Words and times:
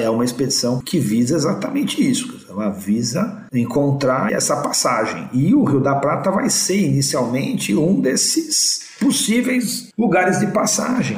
é 0.00 0.08
uma 0.08 0.24
expedição 0.24 0.80
que 0.80 0.98
visa 0.98 1.34
exatamente 1.34 2.00
isso. 2.00 2.46
Ela 2.48 2.70
visa 2.70 3.46
encontrar 3.52 4.32
essa 4.32 4.56
passagem. 4.56 5.28
E 5.32 5.54
o 5.54 5.64
Rio 5.64 5.80
da 5.80 5.94
Prata 5.96 6.30
vai 6.30 6.48
ser 6.48 6.78
inicialmente 6.78 7.74
um 7.74 8.00
desses 8.00 8.88
possíveis 9.00 9.88
lugares 9.96 10.40
de 10.40 10.48
passagem. 10.48 11.16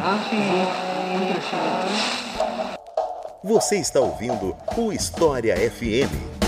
Você 3.42 3.76
está 3.76 4.00
ouvindo 4.00 4.54
o 4.76 4.92
História 4.92 5.56
FM. 5.56 6.39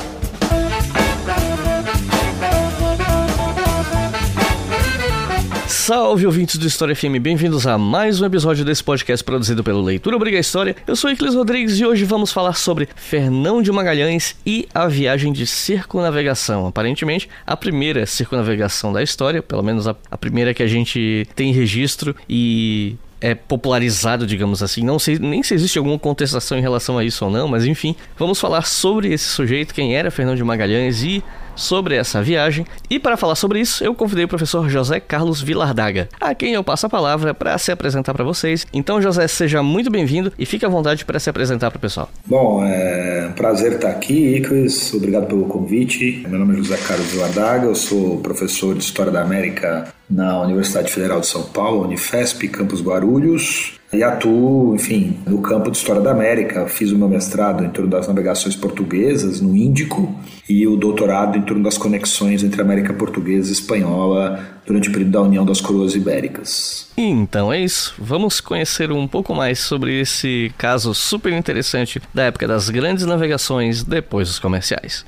Salve 5.84 6.24
ouvintes 6.26 6.58
do 6.58 6.66
História 6.68 6.94
FM, 6.94 7.18
bem-vindos 7.20 7.66
a 7.66 7.76
mais 7.76 8.20
um 8.20 8.24
episódio 8.24 8.64
desse 8.64 8.84
podcast 8.84 9.24
produzido 9.24 9.64
pelo 9.64 9.82
Leitura 9.82 10.14
Obriga 10.14 10.38
História. 10.38 10.76
Eu 10.86 10.94
sou 10.94 11.10
Iclis 11.10 11.34
Rodrigues 11.34 11.80
e 11.80 11.84
hoje 11.84 12.04
vamos 12.04 12.30
falar 12.30 12.52
sobre 12.52 12.88
Fernão 12.95 13.60
de 13.60 13.73
Magalhães 13.73 14.37
e 14.46 14.68
a 14.73 14.87
viagem 14.87 15.32
de 15.32 15.45
circunnavegação. 15.45 16.68
Aparentemente, 16.68 17.28
a 17.45 17.56
primeira 17.56 18.06
circunnavegação 18.06 18.92
da 18.92 19.02
história, 19.02 19.42
pelo 19.42 19.64
menos 19.64 19.88
a, 19.88 19.96
a 20.09 20.16
primeira 20.16 20.54
que 20.54 20.62
a 20.62 20.68
gente 20.68 21.26
tem 21.34 21.52
registro 21.52 22.14
e 22.28 22.95
é 23.20 23.34
popularizado, 23.34 24.24
digamos 24.24 24.62
assim. 24.62 24.84
Não 24.84 25.01
sei 25.01 25.18
nem 25.18 25.42
se 25.42 25.52
existe 25.52 25.78
alguma 25.78 25.98
contestação 25.98 26.56
em 26.56 26.60
relação 26.60 26.96
a 26.96 27.04
isso 27.04 27.24
ou 27.24 27.30
não, 27.30 27.48
mas 27.48 27.64
enfim, 27.64 27.96
vamos 28.16 28.38
falar 28.38 28.62
sobre 28.62 29.12
esse 29.12 29.24
sujeito, 29.24 29.74
quem 29.74 29.96
era 29.96 30.12
Fernão 30.12 30.37
de 30.37 30.45
Magalhães 30.45 31.02
e 31.02 31.24
sobre 31.55 31.95
essa 31.95 32.23
viagem. 32.23 32.66
E 32.88 32.98
para 32.98 33.16
falar 33.16 33.34
sobre 33.34 33.60
isso, 33.60 33.84
eu 33.84 33.95
convidei 33.95 34.24
o 34.24 34.29
professor 34.29 34.69
José 34.69 35.01
Carlos 35.01 35.41
Vilardaga, 35.41 36.09
a 36.20 36.34
quem 36.34 36.55
eu 36.55 36.65
passo 36.65 36.87
a 36.87 36.91
palavra 36.91 37.34
para 37.34 37.56
se 37.59 37.70
apresentar 37.70 38.15
para 38.15 38.24
vocês. 38.24 38.66
Então, 38.73 39.01
José, 39.01 39.27
seja 39.29 39.62
muito 39.62 39.91
bem-vindo 39.91 40.33
e 40.38 40.46
fique 40.46 40.65
à 40.65 40.69
vontade 40.69 41.05
para 41.05 41.19
se 41.19 41.30
apresentar 41.30 41.70
para 41.70 41.79
o 41.79 41.80
pessoal. 41.80 42.09
Bom, 42.27 42.65
é 42.65 43.29
um 43.30 43.33
prazer 43.33 43.73
estar 43.73 43.91
aqui, 43.91 44.37
Iclis. 44.37 44.93
Obrigado 44.95 45.26
pelo 45.26 45.45
convite. 45.46 46.24
Meu 46.29 46.38
nome 46.38 46.54
é 46.54 46.57
José 46.59 46.76
Carlos 46.76 47.07
Vilardaga, 47.10 47.66
eu 47.66 47.74
sou 47.74 48.19
professor 48.19 48.74
de 48.74 48.82
História 48.82 49.13
da 49.13 49.23
América 49.23 49.93
na 50.09 50.41
Universidade 50.43 50.93
Federal 50.93 51.21
de 51.21 51.26
São 51.26 51.43
Paulo, 51.45 51.85
Unifesp, 51.85 52.46
Campus 52.48 52.82
Guarulhos. 52.82 53.80
E 53.93 54.02
atuo, 54.02 54.74
enfim, 54.74 55.18
no 55.26 55.43
campo 55.43 55.71
de 55.71 55.76
História 55.76 56.01
da 56.01 56.12
América. 56.12 56.66
Fiz 56.66 56.90
o 56.90 56.96
meu 56.96 57.09
mestrado 57.09 57.62
em 57.62 57.68
torno 57.68 57.90
das 57.90 58.09
navegações 58.09 58.57
portuguesas 58.57 59.43
no 59.43 59.54
Índico 59.54 60.18
e 60.48 60.66
o 60.66 60.76
doutorado 60.76 61.37
em 61.37 61.43
torno 61.43 61.62
das 61.62 61.76
conexões 61.76 62.43
entre 62.43 62.63
a 62.63 62.65
América 62.65 62.95
Portuguesa 62.95 63.51
e 63.51 63.52
Espanhola 63.52 64.41
durante 64.66 64.88
o 64.88 64.93
período 64.93 65.12
da 65.12 65.20
União 65.20 65.44
das 65.44 65.60
Coroas 65.60 65.94
Ibéricas. 65.94 66.91
Então 66.97 67.53
é 67.53 67.60
isso. 67.60 67.94
Vamos 67.98 68.41
conhecer 68.41 68.91
um 68.91 69.06
pouco 69.06 69.34
mais 69.34 69.59
sobre 69.59 70.00
esse 70.00 70.50
caso 70.56 70.94
super 70.94 71.31
interessante 71.31 72.00
da 72.15 72.25
época 72.25 72.48
das 72.48 72.70
grandes 72.70 73.04
navegações 73.04 73.84
depois 73.84 74.26
dos 74.26 74.38
comerciais. 74.38 75.04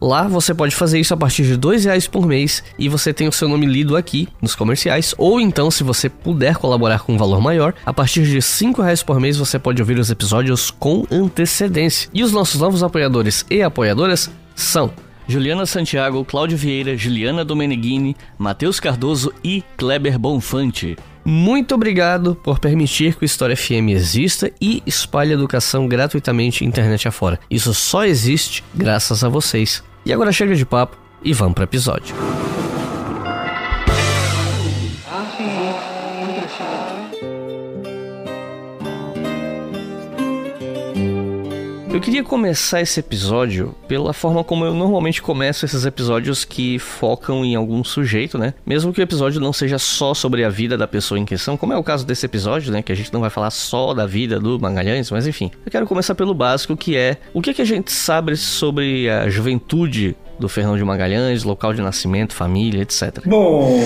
Lá 0.00 0.28
você 0.28 0.54
pode 0.54 0.76
fazer 0.76 1.00
isso 1.00 1.14
a 1.14 1.16
partir 1.16 1.44
de 1.44 1.56
dois 1.56 1.84
reais 1.84 2.06
por 2.06 2.26
mês 2.26 2.62
e 2.78 2.88
você 2.88 3.12
tem 3.12 3.26
o 3.26 3.32
seu 3.32 3.48
nome 3.48 3.66
lido 3.66 3.96
aqui 3.96 4.28
nos 4.40 4.54
comerciais, 4.54 5.14
ou 5.18 5.40
então 5.40 5.68
se 5.70 5.82
você 5.82 6.08
puder 6.08 6.56
colaborar 6.56 7.00
com 7.00 7.14
um 7.14 7.18
valor 7.18 7.40
maior, 7.40 7.74
a 7.84 7.92
partir 7.92 8.22
de 8.22 8.40
cinco 8.40 8.82
reais 8.82 9.02
por 9.02 9.18
mês 9.20 9.36
você 9.36 9.58
pode 9.58 9.82
ouvir 9.82 9.98
os 9.98 10.10
episódios 10.10 10.70
com 10.70 11.04
antecedência. 11.10 12.08
E 12.14 12.22
os 12.22 12.32
nossos 12.32 12.60
novos 12.60 12.82
apoiadores 12.82 13.44
e 13.50 13.62
apoiadoras 13.62 14.30
são 14.54 14.90
Juliana 15.28 15.66
Santiago, 15.66 16.24
Cláudio 16.24 16.56
Vieira, 16.56 16.96
Juliana 16.96 17.44
Domeneghini, 17.44 18.16
Matheus 18.38 18.80
Cardoso 18.80 19.30
e 19.44 19.62
Kleber 19.76 20.18
Bonfante. 20.18 20.96
Muito 21.22 21.74
obrigado 21.74 22.34
por 22.34 22.58
permitir 22.58 23.14
que 23.14 23.24
o 23.24 23.26
História 23.26 23.54
FM 23.54 23.90
exista 23.90 24.50
e 24.58 24.82
espalhe 24.86 25.34
educação 25.34 25.86
gratuitamente 25.86 26.64
internet 26.64 27.06
afora. 27.06 27.38
Isso 27.50 27.74
só 27.74 28.06
existe 28.06 28.64
graças 28.74 29.22
a 29.22 29.28
vocês. 29.28 29.84
E 30.06 30.14
agora 30.14 30.32
chega 30.32 30.54
de 30.54 30.64
papo 30.64 30.96
e 31.22 31.34
vamos 31.34 31.52
para 31.52 31.62
o 31.62 31.64
episódio. 31.64 32.16
Eu 41.90 42.00
queria 42.00 42.22
começar 42.22 42.82
esse 42.82 43.00
episódio 43.00 43.74
pela 43.88 44.12
forma 44.12 44.44
como 44.44 44.62
eu 44.62 44.74
normalmente 44.74 45.22
começo 45.22 45.64
esses 45.64 45.86
episódios 45.86 46.44
que 46.44 46.78
focam 46.78 47.42
em 47.44 47.56
algum 47.56 47.82
sujeito, 47.82 48.36
né? 48.36 48.52
Mesmo 48.64 48.92
que 48.92 49.00
o 49.00 49.02
episódio 49.02 49.40
não 49.40 49.54
seja 49.54 49.78
só 49.78 50.12
sobre 50.12 50.44
a 50.44 50.50
vida 50.50 50.76
da 50.76 50.86
pessoa 50.86 51.18
em 51.18 51.24
questão, 51.24 51.56
como 51.56 51.72
é 51.72 51.78
o 51.78 51.82
caso 51.82 52.06
desse 52.06 52.26
episódio, 52.26 52.70
né? 52.70 52.82
Que 52.82 52.92
a 52.92 52.94
gente 52.94 53.12
não 53.12 53.22
vai 53.22 53.30
falar 53.30 53.50
só 53.50 53.94
da 53.94 54.04
vida 54.04 54.38
do 54.38 54.60
Magalhães, 54.60 55.10
mas 55.10 55.26
enfim. 55.26 55.50
Eu 55.64 55.72
quero 55.72 55.86
começar 55.86 56.14
pelo 56.14 56.34
básico, 56.34 56.76
que 56.76 56.94
é 56.94 57.16
o 57.32 57.40
que, 57.40 57.54
que 57.54 57.62
a 57.62 57.66
gente 57.66 57.90
sabe 57.90 58.36
sobre 58.36 59.08
a 59.08 59.30
juventude 59.30 60.14
do 60.38 60.48
Fernão 60.48 60.76
de 60.76 60.84
Magalhães, 60.84 61.44
local 61.44 61.72
de 61.72 61.82
nascimento, 61.82 62.34
família, 62.34 62.82
etc. 62.82 63.20
Bom, 63.26 63.80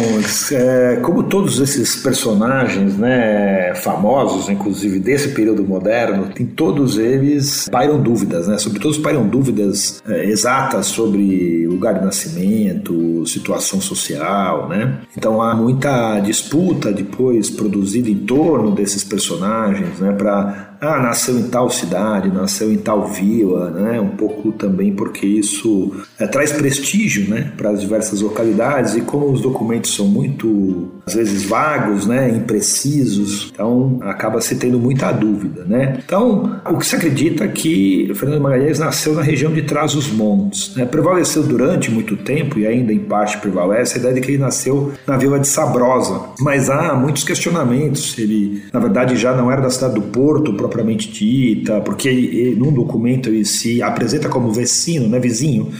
é, 0.52 0.96
como 1.02 1.24
todos 1.24 1.58
esses 1.60 1.96
personagens, 1.96 2.96
né, 2.96 3.74
famosos, 3.74 4.48
inclusive 4.48 4.98
desse 4.98 5.28
período 5.30 5.64
moderno, 5.64 6.28
tem 6.28 6.46
todos 6.46 6.98
eles 6.98 7.68
pairam 7.70 8.00
dúvidas, 8.00 8.48
né? 8.48 8.58
Sobre 8.58 8.78
todos 8.78 8.98
pairam 8.98 9.26
dúvidas 9.26 10.02
é, 10.06 10.24
exatas 10.26 10.86
sobre 10.86 11.66
lugar 11.66 11.94
de 11.94 12.04
nascimento, 12.04 13.24
situação 13.26 13.80
social, 13.80 14.68
né? 14.68 15.00
Então 15.16 15.40
há 15.40 15.54
muita 15.54 16.20
disputa 16.20 16.92
depois 16.92 17.50
produzida 17.50 18.08
em 18.08 18.18
torno 18.18 18.72
desses 18.72 19.04
personagens, 19.04 19.98
né, 19.98 20.12
para 20.12 20.71
ah, 20.82 20.98
nasceu 20.98 21.38
em 21.38 21.48
tal 21.48 21.70
cidade, 21.70 22.28
nasceu 22.28 22.72
em 22.72 22.76
tal 22.76 23.06
vila, 23.06 23.70
né? 23.70 24.00
Um 24.00 24.16
pouco 24.16 24.50
também 24.50 24.92
porque 24.92 25.24
isso 25.24 25.92
é, 26.18 26.26
traz 26.26 26.50
prestígio, 26.50 27.30
né, 27.30 27.52
para 27.56 27.70
as 27.70 27.80
diversas 27.80 28.20
localidades 28.20 28.96
e 28.96 29.00
como 29.00 29.30
os 29.30 29.40
documentos 29.40 29.94
são 29.94 30.06
muito 30.06 30.90
às 31.06 31.14
vezes 31.14 31.44
vagos, 31.44 32.06
né, 32.06 32.30
imprecisos, 32.30 33.50
então 33.52 33.98
acaba 34.02 34.40
se 34.40 34.56
tendo 34.56 34.78
muita 34.78 35.10
dúvida, 35.12 35.64
né? 35.64 35.98
Então, 36.04 36.60
o 36.70 36.78
que 36.78 36.86
se 36.86 36.96
acredita 36.96 37.44
é 37.44 37.48
que 37.48 38.12
Fernando 38.14 38.40
Magalhães 38.40 38.78
nasceu 38.78 39.14
na 39.14 39.22
região 39.22 39.52
de 39.52 39.62
Trás-os-Montes, 39.62 40.74
né? 40.76 40.84
Prevaleceu 40.84 41.42
durante 41.42 41.90
muito 41.90 42.16
tempo 42.16 42.58
e 42.58 42.66
ainda 42.66 42.92
em 42.92 43.00
parte 43.00 43.38
prevalece 43.38 43.96
a 43.96 44.00
ideia 44.00 44.14
de 44.14 44.20
que 44.20 44.30
ele 44.32 44.38
nasceu 44.38 44.92
na 45.06 45.16
vila 45.16 45.38
de 45.38 45.48
Sabrosa, 45.48 46.20
mas 46.38 46.70
há 46.70 46.94
muitos 46.94 47.24
questionamentos. 47.24 48.16
Ele, 48.18 48.62
na 48.72 48.80
verdade, 48.80 49.16
já 49.16 49.34
não 49.34 49.50
era 49.50 49.60
da 49.60 49.70
cidade 49.70 49.94
do 49.94 50.02
Porto 50.02 50.54
propriamente 50.54 51.10
dita, 51.10 51.80
porque 51.80 52.08
ele, 52.08 52.26
ele, 52.26 52.56
num 52.56 52.72
documento 52.72 53.28
ele 53.28 53.44
se 53.44 53.82
apresenta 53.82 54.28
como 54.28 54.52
vecino, 54.52 55.08
né, 55.08 55.18
vizinho 55.18 55.72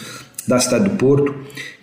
da 0.47 0.59
cidade 0.59 0.85
do 0.85 0.97
Porto. 0.97 1.35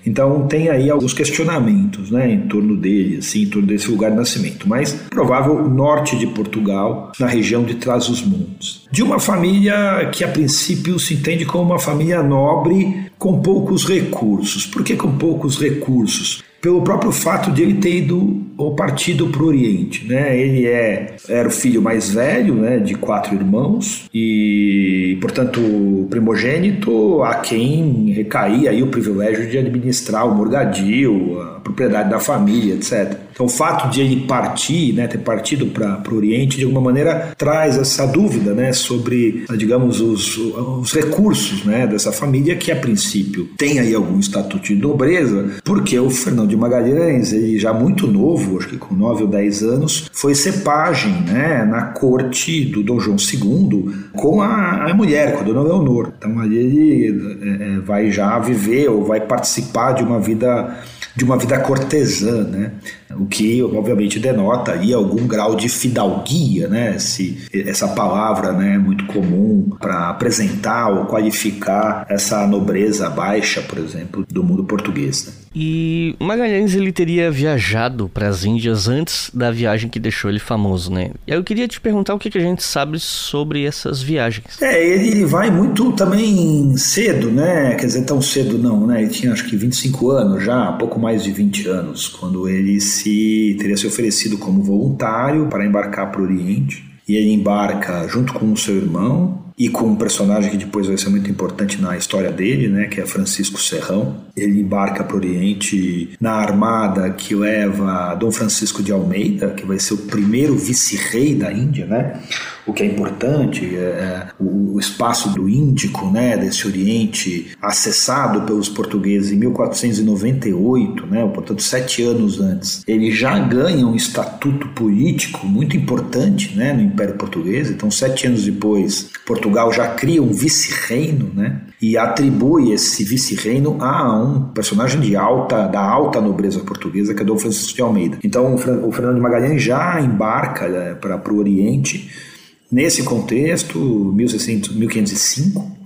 Então 0.05 0.47
tem 0.47 0.69
aí 0.69 0.89
alguns 0.89 1.13
questionamentos 1.13 2.09
né, 2.09 2.31
em 2.31 2.47
torno 2.47 2.75
dele, 2.75 3.17
assim, 3.17 3.43
em 3.43 3.49
torno 3.49 3.67
desse 3.67 3.89
lugar 3.89 4.11
de 4.11 4.17
nascimento. 4.17 4.67
Mas 4.67 4.93
provável 5.09 5.69
norte 5.69 6.17
de 6.17 6.27
Portugal, 6.27 7.11
na 7.19 7.27
região 7.27 7.63
de 7.63 7.75
Trás-os-Montes. 7.75 8.87
De 8.91 9.03
uma 9.03 9.19
família 9.19 10.09
que 10.11 10.23
a 10.23 10.27
princípio 10.27 10.97
se 10.97 11.13
entende 11.13 11.45
como 11.45 11.71
uma 11.71 11.79
família 11.79 12.23
nobre 12.23 13.08
com 13.19 13.41
poucos 13.41 13.85
recursos. 13.85 14.65
Por 14.65 14.83
que 14.83 14.95
com 14.95 15.11
poucos 15.17 15.59
recursos? 15.59 16.43
pelo 16.61 16.81
próprio 16.81 17.11
fato 17.11 17.51
de 17.51 17.61
ele 17.61 17.75
ter 17.75 17.95
ido 17.95 18.41
ou 18.57 18.75
partido 18.75 19.27
para 19.27 19.41
o 19.41 19.45
Oriente, 19.45 20.05
né? 20.05 20.37
Ele 20.37 20.65
é 20.65 21.15
era 21.27 21.47
o 21.47 21.51
filho 21.51 21.81
mais 21.81 22.11
velho, 22.11 22.53
né, 22.53 22.79
de 22.79 22.95
quatro 22.95 23.33
irmãos 23.33 24.09
e, 24.13 25.17
portanto, 25.21 25.61
primogênito 26.09 27.23
a 27.23 27.35
quem 27.35 28.11
recaía 28.11 28.71
aí 28.71 28.83
o 28.83 28.87
privilégio 28.87 29.49
de 29.49 29.57
administrar 29.57 30.27
o 30.27 30.35
morgadio, 30.35 31.41
a 31.41 31.59
propriedade 31.61 32.09
da 32.09 32.19
família, 32.19 32.73
etc. 32.73 33.17
Então, 33.39 33.47
o 33.47 33.49
fato 33.49 33.89
de 33.89 34.01
ele 34.01 34.27
partir, 34.27 34.91
né, 34.91 35.07
ter 35.07 35.19
partido 35.19 35.67
para 35.67 36.03
o 36.11 36.15
Oriente, 36.17 36.57
de 36.57 36.65
alguma 36.65 36.81
maneira 36.81 37.31
traz 37.37 37.77
essa 37.77 38.05
dúvida, 38.05 38.53
né, 38.53 38.73
sobre, 38.73 39.45
digamos, 39.55 40.01
os, 40.01 40.35
os 40.35 40.91
recursos, 40.91 41.63
né, 41.63 41.87
dessa 41.87 42.11
família 42.11 42.57
que 42.57 42.69
a 42.69 42.75
princípio 42.75 43.47
tem 43.57 43.79
aí 43.79 43.95
algum 43.95 44.19
estatuto 44.19 44.65
de 44.65 44.75
nobreza, 44.75 45.51
porque 45.63 45.97
o 45.97 46.09
Fernando 46.09 46.49
de 46.49 46.57
Magalhães, 46.57 47.31
ele 47.31 47.57
já 47.57 47.71
muito 47.71 48.07
novo, 48.07 48.57
acho 48.57 48.67
que 48.67 48.77
com 48.77 48.93
9 48.93 49.23
ou 49.23 49.29
10 49.29 49.63
anos, 49.63 50.09
foi 50.11 50.35
ser 50.35 50.61
pajem 50.61 51.21
né, 51.21 51.63
na 51.63 51.83
corte 51.83 52.65
do 52.65 52.83
Dom 52.83 52.99
João 52.99 53.15
II 53.15 54.09
com 54.17 54.41
a, 54.41 54.89
a 54.91 54.93
mulher, 54.93 55.35
com 55.35 55.39
a 55.39 55.43
Dona 55.43 55.61
Leonor. 55.61 56.11
Então 56.17 56.39
ali 56.39 56.57
ele 56.57 57.37
é, 57.41 57.75
é, 57.75 57.79
vai 57.79 58.11
já 58.11 58.37
viver 58.37 58.89
ou 58.89 59.05
vai 59.05 59.21
participar 59.21 59.93
de 59.93 60.03
uma 60.03 60.19
vida 60.19 60.77
de 61.19 61.25
uma 61.25 61.37
vida 61.37 61.59
cortesã, 61.59 62.45
né? 62.45 62.71
O 63.11 63.25
que 63.25 63.61
obviamente 63.61 64.19
denota 64.19 64.71
aí 64.71 64.93
algum 64.93 65.27
grau 65.27 65.53
de 65.53 65.67
fidalguia, 65.67 66.69
né? 66.69 66.97
Se 66.97 67.45
essa 67.53 67.89
palavra, 67.89 68.53
né, 68.53 68.77
muito 68.77 69.05
comum 69.07 69.69
para 69.81 70.09
apresentar 70.09 70.87
ou 70.87 71.05
qualificar 71.05 72.05
essa 72.09 72.47
nobreza 72.47 73.09
baixa, 73.09 73.61
por 73.61 73.79
exemplo, 73.79 74.25
do 74.29 74.43
mundo 74.43 74.63
português. 74.63 75.27
Né? 75.27 75.33
E 75.55 76.15
Magalhães 76.19 76.75
ele 76.75 76.91
teria 76.91 77.31
viajado 77.31 78.09
para 78.09 78.27
as 78.27 78.43
Índias 78.43 78.87
antes 78.87 79.31
da 79.33 79.51
viagem 79.51 79.89
que 79.89 79.99
deixou 79.99 80.29
ele 80.29 80.39
famoso, 80.39 80.91
né? 80.91 81.11
Eu 81.27 81.43
queria 81.43 81.67
te 81.67 81.79
perguntar 81.81 82.13
o 82.13 82.19
que, 82.19 82.29
que 82.29 82.37
a 82.37 82.41
gente 82.41 82.63
sabe 82.63 82.99
sobre 82.99 83.65
essas 83.65 84.01
viagens. 84.01 84.61
É, 84.61 84.85
ele 84.85 85.25
vai 85.25 85.49
muito 85.49 85.91
também 85.93 86.75
cedo, 86.77 87.31
né? 87.31 87.75
Quer 87.75 87.85
dizer, 87.85 88.05
tão 88.05 88.21
cedo 88.21 88.57
não, 88.57 88.85
né? 88.85 89.01
Ele 89.01 89.11
tinha 89.11 89.33
acho 89.33 89.45
que 89.45 89.55
25 89.55 90.11
anos 90.11 90.43
já, 90.43 90.71
pouco 90.73 90.99
mais 90.99 91.23
de 91.23 91.31
20 91.31 91.67
anos, 91.67 92.07
quando 92.07 92.47
ele 92.47 92.79
se 92.79 93.55
teria 93.59 93.77
se 93.77 93.87
oferecido 93.87 94.37
como 94.37 94.63
voluntário 94.63 95.47
para 95.47 95.65
embarcar 95.65 96.11
para 96.11 96.21
o 96.21 96.23
Oriente. 96.23 96.83
E 97.07 97.15
ele 97.15 97.33
embarca 97.33 98.07
junto 98.07 98.33
com 98.33 98.51
o 98.51 98.57
seu 98.57 98.75
irmão 98.75 99.48
e 99.59 99.67
com 99.67 99.87
um 99.87 99.95
personagem 99.95 100.51
que 100.51 100.57
depois 100.57 100.87
vai 100.87 100.97
ser 100.97 101.09
muito 101.09 101.29
importante 101.29 101.81
na 101.81 101.97
história 101.97 102.31
dele, 102.31 102.69
né, 102.69 102.87
que 102.87 103.01
é 103.01 103.05
Francisco 103.05 103.59
Serrão. 103.59 104.15
Ele 104.33 104.61
embarca 104.61 105.03
para 105.03 105.13
o 105.13 105.19
Oriente 105.19 106.11
na 106.21 106.31
armada 106.31 107.09
que 107.09 107.35
leva 107.35 108.15
Dom 108.15 108.31
Francisco 108.31 108.81
de 108.81 108.93
Almeida, 108.93 109.49
que 109.49 109.65
vai 109.65 109.77
ser 109.77 109.95
o 109.95 109.97
primeiro 109.97 110.55
vice-rei 110.55 111.35
da 111.35 111.51
Índia, 111.51 111.85
né? 111.85 112.21
O 112.69 112.73
que 112.73 112.83
é 112.83 112.85
importante 112.85 113.75
é, 113.75 113.79
é 113.79 114.27
o 114.39 114.79
espaço 114.79 115.29
do 115.29 115.49
Índico, 115.49 116.05
né, 116.11 116.37
desse 116.37 116.67
Oriente, 116.67 117.57
acessado 117.59 118.43
pelos 118.43 118.69
portugueses 118.69 119.31
em 119.31 119.37
1498, 119.37 121.07
né, 121.07 121.27
portanto 121.33 121.63
sete 121.63 122.03
anos 122.03 122.39
antes. 122.39 122.83
Ele 122.87 123.09
já 123.09 123.39
ganha 123.39 123.87
um 123.87 123.95
estatuto 123.95 124.67
político 124.69 125.47
muito 125.47 125.75
importante, 125.75 126.55
né, 126.55 126.71
no 126.71 126.81
Império 126.83 127.15
Português. 127.15 127.71
Então 127.71 127.89
sete 127.89 128.27
anos 128.27 128.43
depois, 128.45 129.09
Portugal 129.25 129.73
já 129.73 129.87
cria 129.87 130.21
um 130.21 130.31
vice-reino, 130.31 131.31
né? 131.33 131.61
E 131.81 131.97
atribui 131.97 132.71
esse 132.71 133.03
vice-reino 133.03 133.77
a 133.81 134.21
um 134.21 134.41
personagem 134.49 135.01
de 135.01 135.15
alta, 135.15 135.65
da 135.65 135.81
alta 135.81 136.21
nobreza 136.21 136.59
portuguesa, 136.59 137.15
que 137.15 137.21
é 137.23 137.25
Dom 137.25 137.37
Francisco 137.37 137.73
de 137.73 137.81
Almeida. 137.81 138.19
Então, 138.23 138.53
o 138.53 138.91
Fernando 138.91 139.15
de 139.15 139.21
Magalhães 139.21 139.63
já 139.63 139.99
embarca 140.01 140.67
né, 140.67 140.93
para 140.93 141.33
o 141.33 141.37
Oriente 141.37 142.28
nesse 142.71 143.03
contexto, 143.03 143.79
1600, 143.79 144.75
1505, 144.75 145.79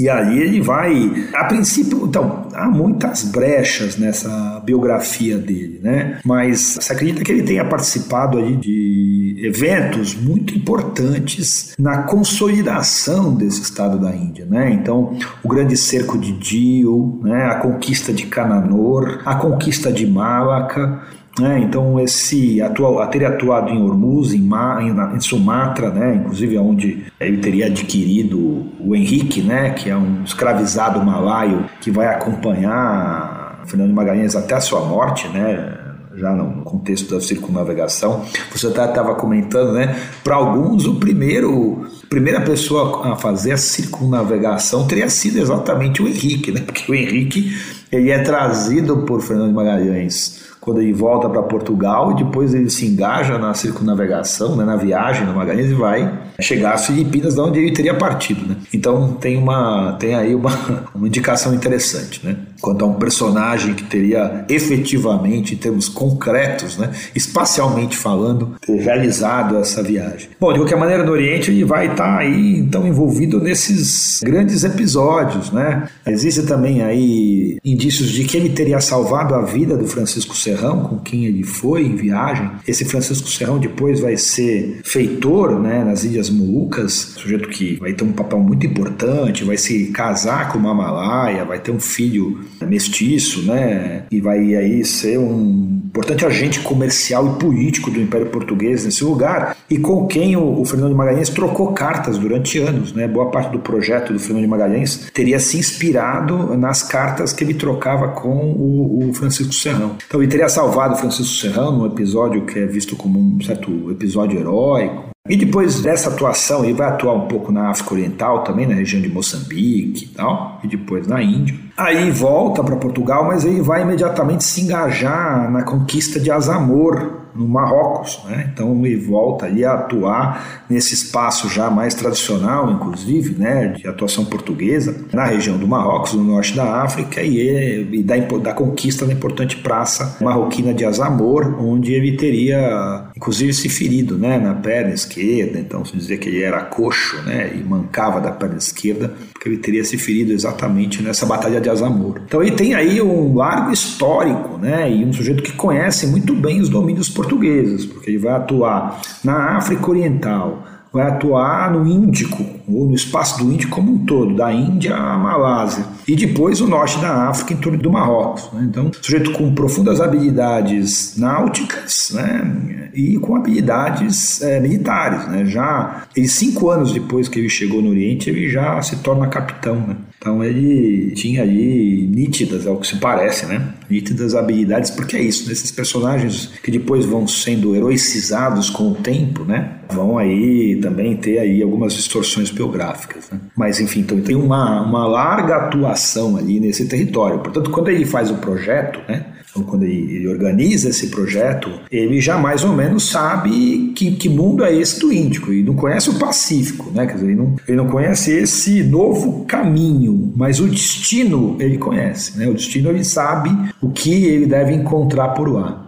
e 0.00 0.08
aí 0.08 0.38
ele 0.38 0.62
vai, 0.62 1.28
a 1.34 1.44
princípio, 1.44 2.06
então, 2.06 2.48
há 2.54 2.66
muitas 2.70 3.24
brechas 3.24 3.98
nessa 3.98 4.62
biografia 4.64 5.36
dele, 5.36 5.78
né? 5.82 6.18
Mas 6.24 6.78
se 6.80 6.90
acredita 6.90 7.22
que 7.22 7.30
ele 7.30 7.42
tenha 7.42 7.66
participado 7.66 8.38
ali 8.38 8.56
de 8.56 9.42
eventos 9.44 10.14
muito 10.14 10.54
importantes 10.54 11.74
na 11.78 12.04
consolidação 12.04 13.34
desse 13.34 13.60
estado 13.60 13.98
da 13.98 14.16
Índia, 14.16 14.46
né? 14.46 14.70
Então, 14.72 15.18
o 15.44 15.48
grande 15.48 15.76
cerco 15.76 16.16
de 16.16 16.32
Dio, 16.32 17.20
né? 17.22 17.44
A 17.46 17.56
conquista 17.56 18.10
de 18.10 18.24
Cananor, 18.24 19.20
a 19.26 19.34
conquista 19.34 19.92
de 19.92 20.06
Malacca, 20.06 21.02
né? 21.40 21.58
Então, 21.60 21.98
esse 21.98 22.60
atual, 22.60 23.04
ter 23.08 23.24
atuado 23.24 23.70
em 23.70 23.82
Hormuz, 23.82 24.32
em, 24.32 24.40
Ma, 24.40 24.82
em, 24.82 25.16
em, 25.16 25.20
Sumatra, 25.20 25.90
né? 25.90 26.16
inclusive 26.16 26.56
onde 26.58 27.06
ele 27.18 27.38
teria 27.38 27.66
adquirido 27.66 28.66
o 28.78 28.94
Henrique, 28.94 29.42
né? 29.42 29.70
que 29.70 29.88
é 29.90 29.96
um 29.96 30.22
escravizado 30.22 31.04
malaio 31.04 31.64
que 31.80 31.90
vai 31.90 32.06
acompanhar 32.06 33.62
Fernando 33.66 33.92
Magalhães 33.92 34.36
até 34.36 34.54
a 34.54 34.60
sua 34.60 34.80
morte, 34.80 35.28
né? 35.28 35.76
já 36.16 36.32
no 36.32 36.62
contexto 36.62 37.14
da 37.14 37.20
circunnavegação. 37.20 38.24
Você 38.52 38.68
estava 38.68 39.14
comentando, 39.14 39.72
né? 39.72 39.96
Para 40.22 40.36
alguns, 40.36 40.84
o 40.86 40.96
primeiro, 40.96 41.86
a 42.04 42.06
primeira 42.08 42.40
pessoa 42.40 43.12
a 43.12 43.16
fazer 43.16 43.52
a 43.52 43.56
circunnavegação 43.56 44.86
teria 44.86 45.08
sido 45.08 45.38
exatamente 45.38 46.02
o 46.02 46.08
Henrique, 46.08 46.50
né? 46.52 46.60
Porque 46.60 46.90
o 46.90 46.94
Henrique 46.94 47.56
ele 47.90 48.10
é 48.10 48.18
trazido 48.22 48.98
por 48.98 49.22
Fernando 49.22 49.54
Magalhães 49.54 50.49
quando 50.60 50.80
ele 50.80 50.92
volta 50.92 51.28
para 51.28 51.42
Portugal 51.42 52.12
e 52.12 52.16
depois 52.16 52.52
ele 52.52 52.68
se 52.68 52.86
engaja 52.86 53.38
na 53.38 53.54
circunnavegação, 53.54 54.56
né, 54.56 54.64
na 54.64 54.76
viagem 54.76 55.26
no 55.26 55.34
Magalhães 55.34 55.70
e 55.70 55.74
vai 55.74 56.12
chegar 56.38 56.74
às 56.74 56.86
Filipinas, 56.86 57.34
de 57.34 57.40
onde 57.40 57.58
ele 57.58 57.72
teria 57.72 57.94
partido. 57.94 58.46
Né? 58.46 58.56
Então 58.72 59.14
tem, 59.14 59.36
uma, 59.36 59.96
tem 59.98 60.14
aí 60.14 60.34
uma, 60.34 60.50
uma 60.94 61.06
indicação 61.06 61.54
interessante 61.54 62.26
né? 62.26 62.36
Quanto 62.60 62.84
a 62.84 62.88
um 62.88 62.94
personagem 62.94 63.74
que 63.74 63.84
teria 63.84 64.44
efetivamente, 64.48 65.54
em 65.54 65.56
termos 65.56 65.88
concretos, 65.88 66.76
né, 66.76 66.90
espacialmente 67.14 67.96
falando, 67.96 68.54
realizado 68.66 69.56
essa 69.56 69.82
viagem. 69.82 70.30
Bom, 70.38 70.52
de 70.52 70.58
qualquer 70.58 70.78
maneira, 70.78 71.04
no 71.04 71.12
Oriente 71.12 71.50
ele 71.50 71.64
vai 71.64 71.86
estar 71.86 72.16
tá 72.16 72.18
aí 72.18 72.58
então 72.58 72.86
envolvido 72.86 73.40
nesses 73.40 74.20
grandes 74.22 74.64
episódios. 74.64 75.50
Né? 75.50 75.88
Existe 76.06 76.42
também 76.42 76.82
aí 76.82 77.58
indícios 77.64 78.10
de 78.10 78.24
que 78.24 78.36
ele 78.36 78.50
teria 78.50 78.80
salvado 78.80 79.34
a 79.34 79.42
vida 79.42 79.76
do 79.76 79.86
Francisco 79.86 80.36
Serrão, 80.36 80.84
com 80.84 80.98
quem 80.98 81.24
ele 81.24 81.42
foi 81.42 81.84
em 81.84 81.96
viagem. 81.96 82.50
Esse 82.66 82.84
Francisco 82.84 83.28
Serrão 83.28 83.58
depois 83.58 84.00
vai 84.00 84.16
ser 84.16 84.80
feitor 84.84 85.60
né, 85.60 85.84
nas 85.84 86.04
Ilhas 86.04 86.30
Molucas, 86.30 86.92
sujeito 87.16 87.48
que 87.48 87.76
vai 87.76 87.92
ter 87.92 88.04
um 88.04 88.12
papel 88.12 88.40
muito 88.40 88.66
importante, 88.66 89.44
vai 89.44 89.56
se 89.56 89.86
casar 89.86 90.52
com 90.52 90.58
uma 90.58 90.74
Malaya, 90.74 91.44
vai 91.44 91.58
ter 91.58 91.70
um 91.70 91.80
filho 91.80 92.40
mestiço, 92.62 93.42
né, 93.42 94.04
e 94.10 94.20
vai 94.20 94.54
aí 94.54 94.84
ser 94.84 95.18
um 95.18 95.80
importante 95.86 96.24
agente 96.24 96.60
comercial 96.60 97.26
e 97.26 97.38
político 97.38 97.90
do 97.90 98.00
Império 98.00 98.26
Português 98.26 98.84
nesse 98.84 99.02
lugar, 99.02 99.56
e 99.68 99.78
com 99.78 100.06
quem 100.06 100.36
o, 100.36 100.60
o 100.60 100.64
Fernando 100.64 100.90
de 100.90 100.96
Magalhães 100.96 101.28
trocou 101.28 101.72
cartas 101.72 102.16
durante 102.16 102.58
anos. 102.58 102.92
Né? 102.92 103.08
Boa 103.08 103.30
parte 103.30 103.50
do 103.50 103.58
projeto 103.58 104.12
do 104.12 104.18
Fernando 104.18 104.42
de 104.42 104.48
Magalhães 104.48 105.10
teria 105.12 105.38
se 105.38 105.58
inspirado 105.58 106.56
nas 106.56 106.82
cartas 106.82 107.32
que 107.32 107.42
ele 107.42 107.54
trocava 107.54 108.08
com 108.08 108.52
o, 108.52 109.08
o 109.08 109.14
Francisco 109.14 109.52
Serrão. 109.52 109.96
Então, 110.06 110.20
ele 110.22 110.30
teria 110.30 110.48
salvado 110.48 110.96
Francisco 110.96 111.34
Serrão 111.34 111.76
num 111.76 111.86
episódio 111.86 112.44
que 112.46 112.58
é 112.58 112.66
visto 112.66 112.96
como 112.96 113.18
um 113.18 113.40
certo 113.40 113.90
episódio 113.90 114.38
heróico. 114.38 115.09
E 115.30 115.36
depois 115.36 115.80
dessa 115.80 116.10
atuação, 116.10 116.64
ele 116.64 116.74
vai 116.74 116.88
atuar 116.88 117.14
um 117.14 117.28
pouco 117.28 117.52
na 117.52 117.70
África 117.70 117.94
Oriental 117.94 118.42
também, 118.42 118.66
na 118.66 118.74
região 118.74 119.00
de 119.00 119.08
Moçambique 119.08 120.06
e 120.06 120.08
tal, 120.08 120.58
e 120.64 120.66
depois 120.66 121.06
na 121.06 121.22
Índia. 121.22 121.54
Aí 121.76 122.10
volta 122.10 122.64
para 122.64 122.74
Portugal, 122.74 123.24
mas 123.24 123.44
ele 123.44 123.62
vai 123.62 123.82
imediatamente 123.82 124.42
se 124.42 124.60
engajar 124.60 125.48
na 125.48 125.62
conquista 125.62 126.18
de 126.18 126.32
Azamor, 126.32 127.20
no 127.34 127.48
Marrocos, 127.48 128.20
né? 128.26 128.50
Então 128.52 128.84
ele 128.84 128.96
volta 128.96 129.46
ali 129.46 129.64
a 129.64 129.74
atuar 129.74 130.64
nesse 130.68 130.94
espaço 130.94 131.48
já 131.48 131.70
mais 131.70 131.94
tradicional, 131.94 132.70
inclusive, 132.70 133.34
né, 133.38 133.68
de 133.68 133.86
atuação 133.86 134.24
portuguesa 134.24 135.04
na 135.12 135.24
região 135.24 135.56
do 135.56 135.66
Marrocos, 135.66 136.14
no 136.14 136.24
norte 136.24 136.54
da 136.54 136.82
África 136.82 137.22
e, 137.22 137.88
e 137.92 138.02
da, 138.02 138.16
da 138.16 138.52
conquista 138.52 139.06
da 139.06 139.12
importante 139.12 139.56
praça 139.56 140.16
marroquina 140.20 140.74
de 140.74 140.84
Azamor, 140.84 141.56
onde 141.60 141.92
ele 141.92 142.16
teria, 142.16 143.09
inclusive, 143.20 143.52
se 143.52 143.68
ferido, 143.68 144.16
né, 144.16 144.38
na 144.38 144.54
perna 144.54 144.94
esquerda. 144.94 145.58
Então 145.58 145.84
se 145.84 145.94
dizia 145.94 146.16
que 146.16 146.26
ele 146.30 146.42
era 146.42 146.62
coxo, 146.62 147.20
né, 147.22 147.52
e 147.54 147.58
mancava 147.62 148.18
da 148.18 148.30
perna 148.30 148.56
esquerda, 148.56 149.12
porque 149.30 149.46
ele 149.46 149.58
teria 149.58 149.84
se 149.84 149.98
ferido 149.98 150.32
exatamente 150.32 151.02
nessa 151.02 151.26
batalha 151.26 151.60
de 151.60 151.68
Azamor. 151.68 152.22
Então 152.24 152.42
ele 152.42 152.52
tem 152.52 152.74
aí 152.74 153.02
um 153.02 153.34
largo 153.36 153.72
histórico, 153.72 154.56
né, 154.56 154.90
e 154.90 155.04
um 155.04 155.12
sujeito 155.12 155.42
que 155.42 155.52
conhece 155.52 156.06
muito 156.06 156.34
bem 156.34 156.62
os 156.62 156.70
domínios 156.70 157.10
portugueses, 157.10 157.84
porque 157.84 158.08
ele 158.08 158.18
vai 158.18 158.32
atuar 158.32 159.02
na 159.22 159.58
África 159.58 159.90
Oriental, 159.90 160.64
vai 160.92 161.06
atuar 161.06 161.70
no 161.72 161.86
Índico, 161.86 162.44
ou 162.68 162.86
no 162.86 162.94
espaço 162.94 163.38
do 163.38 163.52
Índico 163.52 163.76
como 163.76 163.92
um 163.92 163.98
todo, 164.04 164.34
da 164.34 164.52
Índia 164.52 164.96
à 164.96 165.16
Malásia, 165.16 165.84
e 166.06 166.16
depois 166.16 166.60
o 166.60 166.66
norte 166.66 166.98
da 166.98 167.28
África 167.28 167.54
em 167.54 167.56
torno 167.56 167.78
do 167.78 167.90
Marrocos. 167.90 168.50
Né? 168.52 168.66
Então, 168.68 168.90
sujeito 169.00 169.32
com 169.32 169.54
profundas 169.54 170.00
habilidades 170.00 171.16
náuticas 171.16 172.10
né? 172.12 172.90
e 172.92 173.16
com 173.18 173.36
habilidades 173.36 174.42
é, 174.42 174.58
militares. 174.58 175.28
Né? 175.28 175.44
Já 175.46 176.02
ele, 176.16 176.28
cinco 176.28 176.70
anos 176.70 176.92
depois 176.92 177.28
que 177.28 177.38
ele 177.38 177.48
chegou 177.48 177.80
no 177.80 177.90
Oriente, 177.90 178.28
ele 178.28 178.48
já 178.48 178.80
se 178.82 178.96
torna 178.96 179.28
capitão. 179.28 179.76
Né? 179.76 179.96
Então 180.20 180.44
ele 180.44 181.12
tinha 181.12 181.40
ali 181.40 182.06
nítidas, 182.06 182.66
ao 182.66 182.76
que 182.76 182.86
se 182.86 182.96
parece, 182.96 183.46
né? 183.46 183.72
Nítidas 183.88 184.34
habilidades, 184.34 184.90
porque 184.90 185.16
é 185.16 185.22
isso, 185.22 185.48
nesses 185.48 185.70
personagens 185.70 186.50
que 186.62 186.70
depois 186.70 187.06
vão 187.06 187.26
sendo 187.26 187.74
heroicizados 187.74 188.68
com 188.68 188.90
o 188.90 188.94
tempo, 188.94 189.44
né? 189.44 189.78
Vão 189.90 190.18
aí 190.18 190.78
também 190.82 191.16
ter 191.16 191.38
aí 191.38 191.62
algumas 191.62 191.94
distorções 191.94 192.50
biográficas, 192.50 193.30
né? 193.30 193.40
Mas 193.56 193.80
enfim, 193.80 194.00
então 194.00 194.20
tem 194.20 194.36
uma, 194.36 194.82
uma 194.82 195.06
larga 195.06 195.56
atuação 195.56 196.36
ali 196.36 196.60
nesse 196.60 196.86
território. 196.86 197.38
Portanto, 197.38 197.70
quando 197.70 197.88
ele 197.88 198.04
faz 198.04 198.30
o 198.30 198.34
projeto, 198.34 199.00
né? 199.08 199.24
Então, 199.50 199.64
quando 199.64 199.82
ele, 199.82 200.28
organiza 200.28 200.88
esse 200.90 201.08
projeto, 201.08 201.80
ele 201.90 202.20
já 202.20 202.38
mais 202.38 202.62
ou 202.62 202.72
menos 202.72 203.10
sabe 203.10 203.92
que, 203.96 204.12
que 204.12 204.28
mundo 204.28 204.64
é 204.64 204.72
esse 204.72 205.00
do 205.00 205.12
Índico 205.12 205.52
e 205.52 205.62
não 205.62 205.74
conhece 205.74 206.08
o 206.08 206.18
Pacífico, 206.18 206.90
né? 206.92 207.06
Quer 207.06 207.14
dizer, 207.14 207.26
ele 207.26 207.36
não, 207.36 207.56
ele 207.66 207.76
não 207.76 207.88
conhece 207.88 208.32
esse 208.32 208.84
novo 208.84 209.44
caminho, 209.46 210.32
mas 210.36 210.60
o 210.60 210.68
destino 210.68 211.56
ele 211.58 211.78
conhece, 211.78 212.38
né? 212.38 212.46
O 212.46 212.54
destino 212.54 212.90
ele 212.90 213.04
sabe 213.04 213.50
o 213.80 213.90
que 213.90 214.24
ele 214.26 214.46
deve 214.46 214.72
encontrar 214.72 215.30
por 215.30 215.48
lá. 215.50 215.84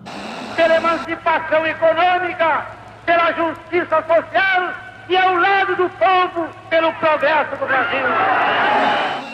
Pela 0.57 0.77
emancipação 0.77 1.65
econômica, 1.65 2.67
pela 3.07 3.33
justiça 3.33 4.03
social 4.07 4.75
e 5.09 5.17
ao 5.17 5.37
lado 5.37 5.77
do 5.77 5.89
povo, 5.91 6.49
pelo 6.69 6.93
progresso 6.95 7.51
do 7.57 7.67
Brasil. 7.67 9.32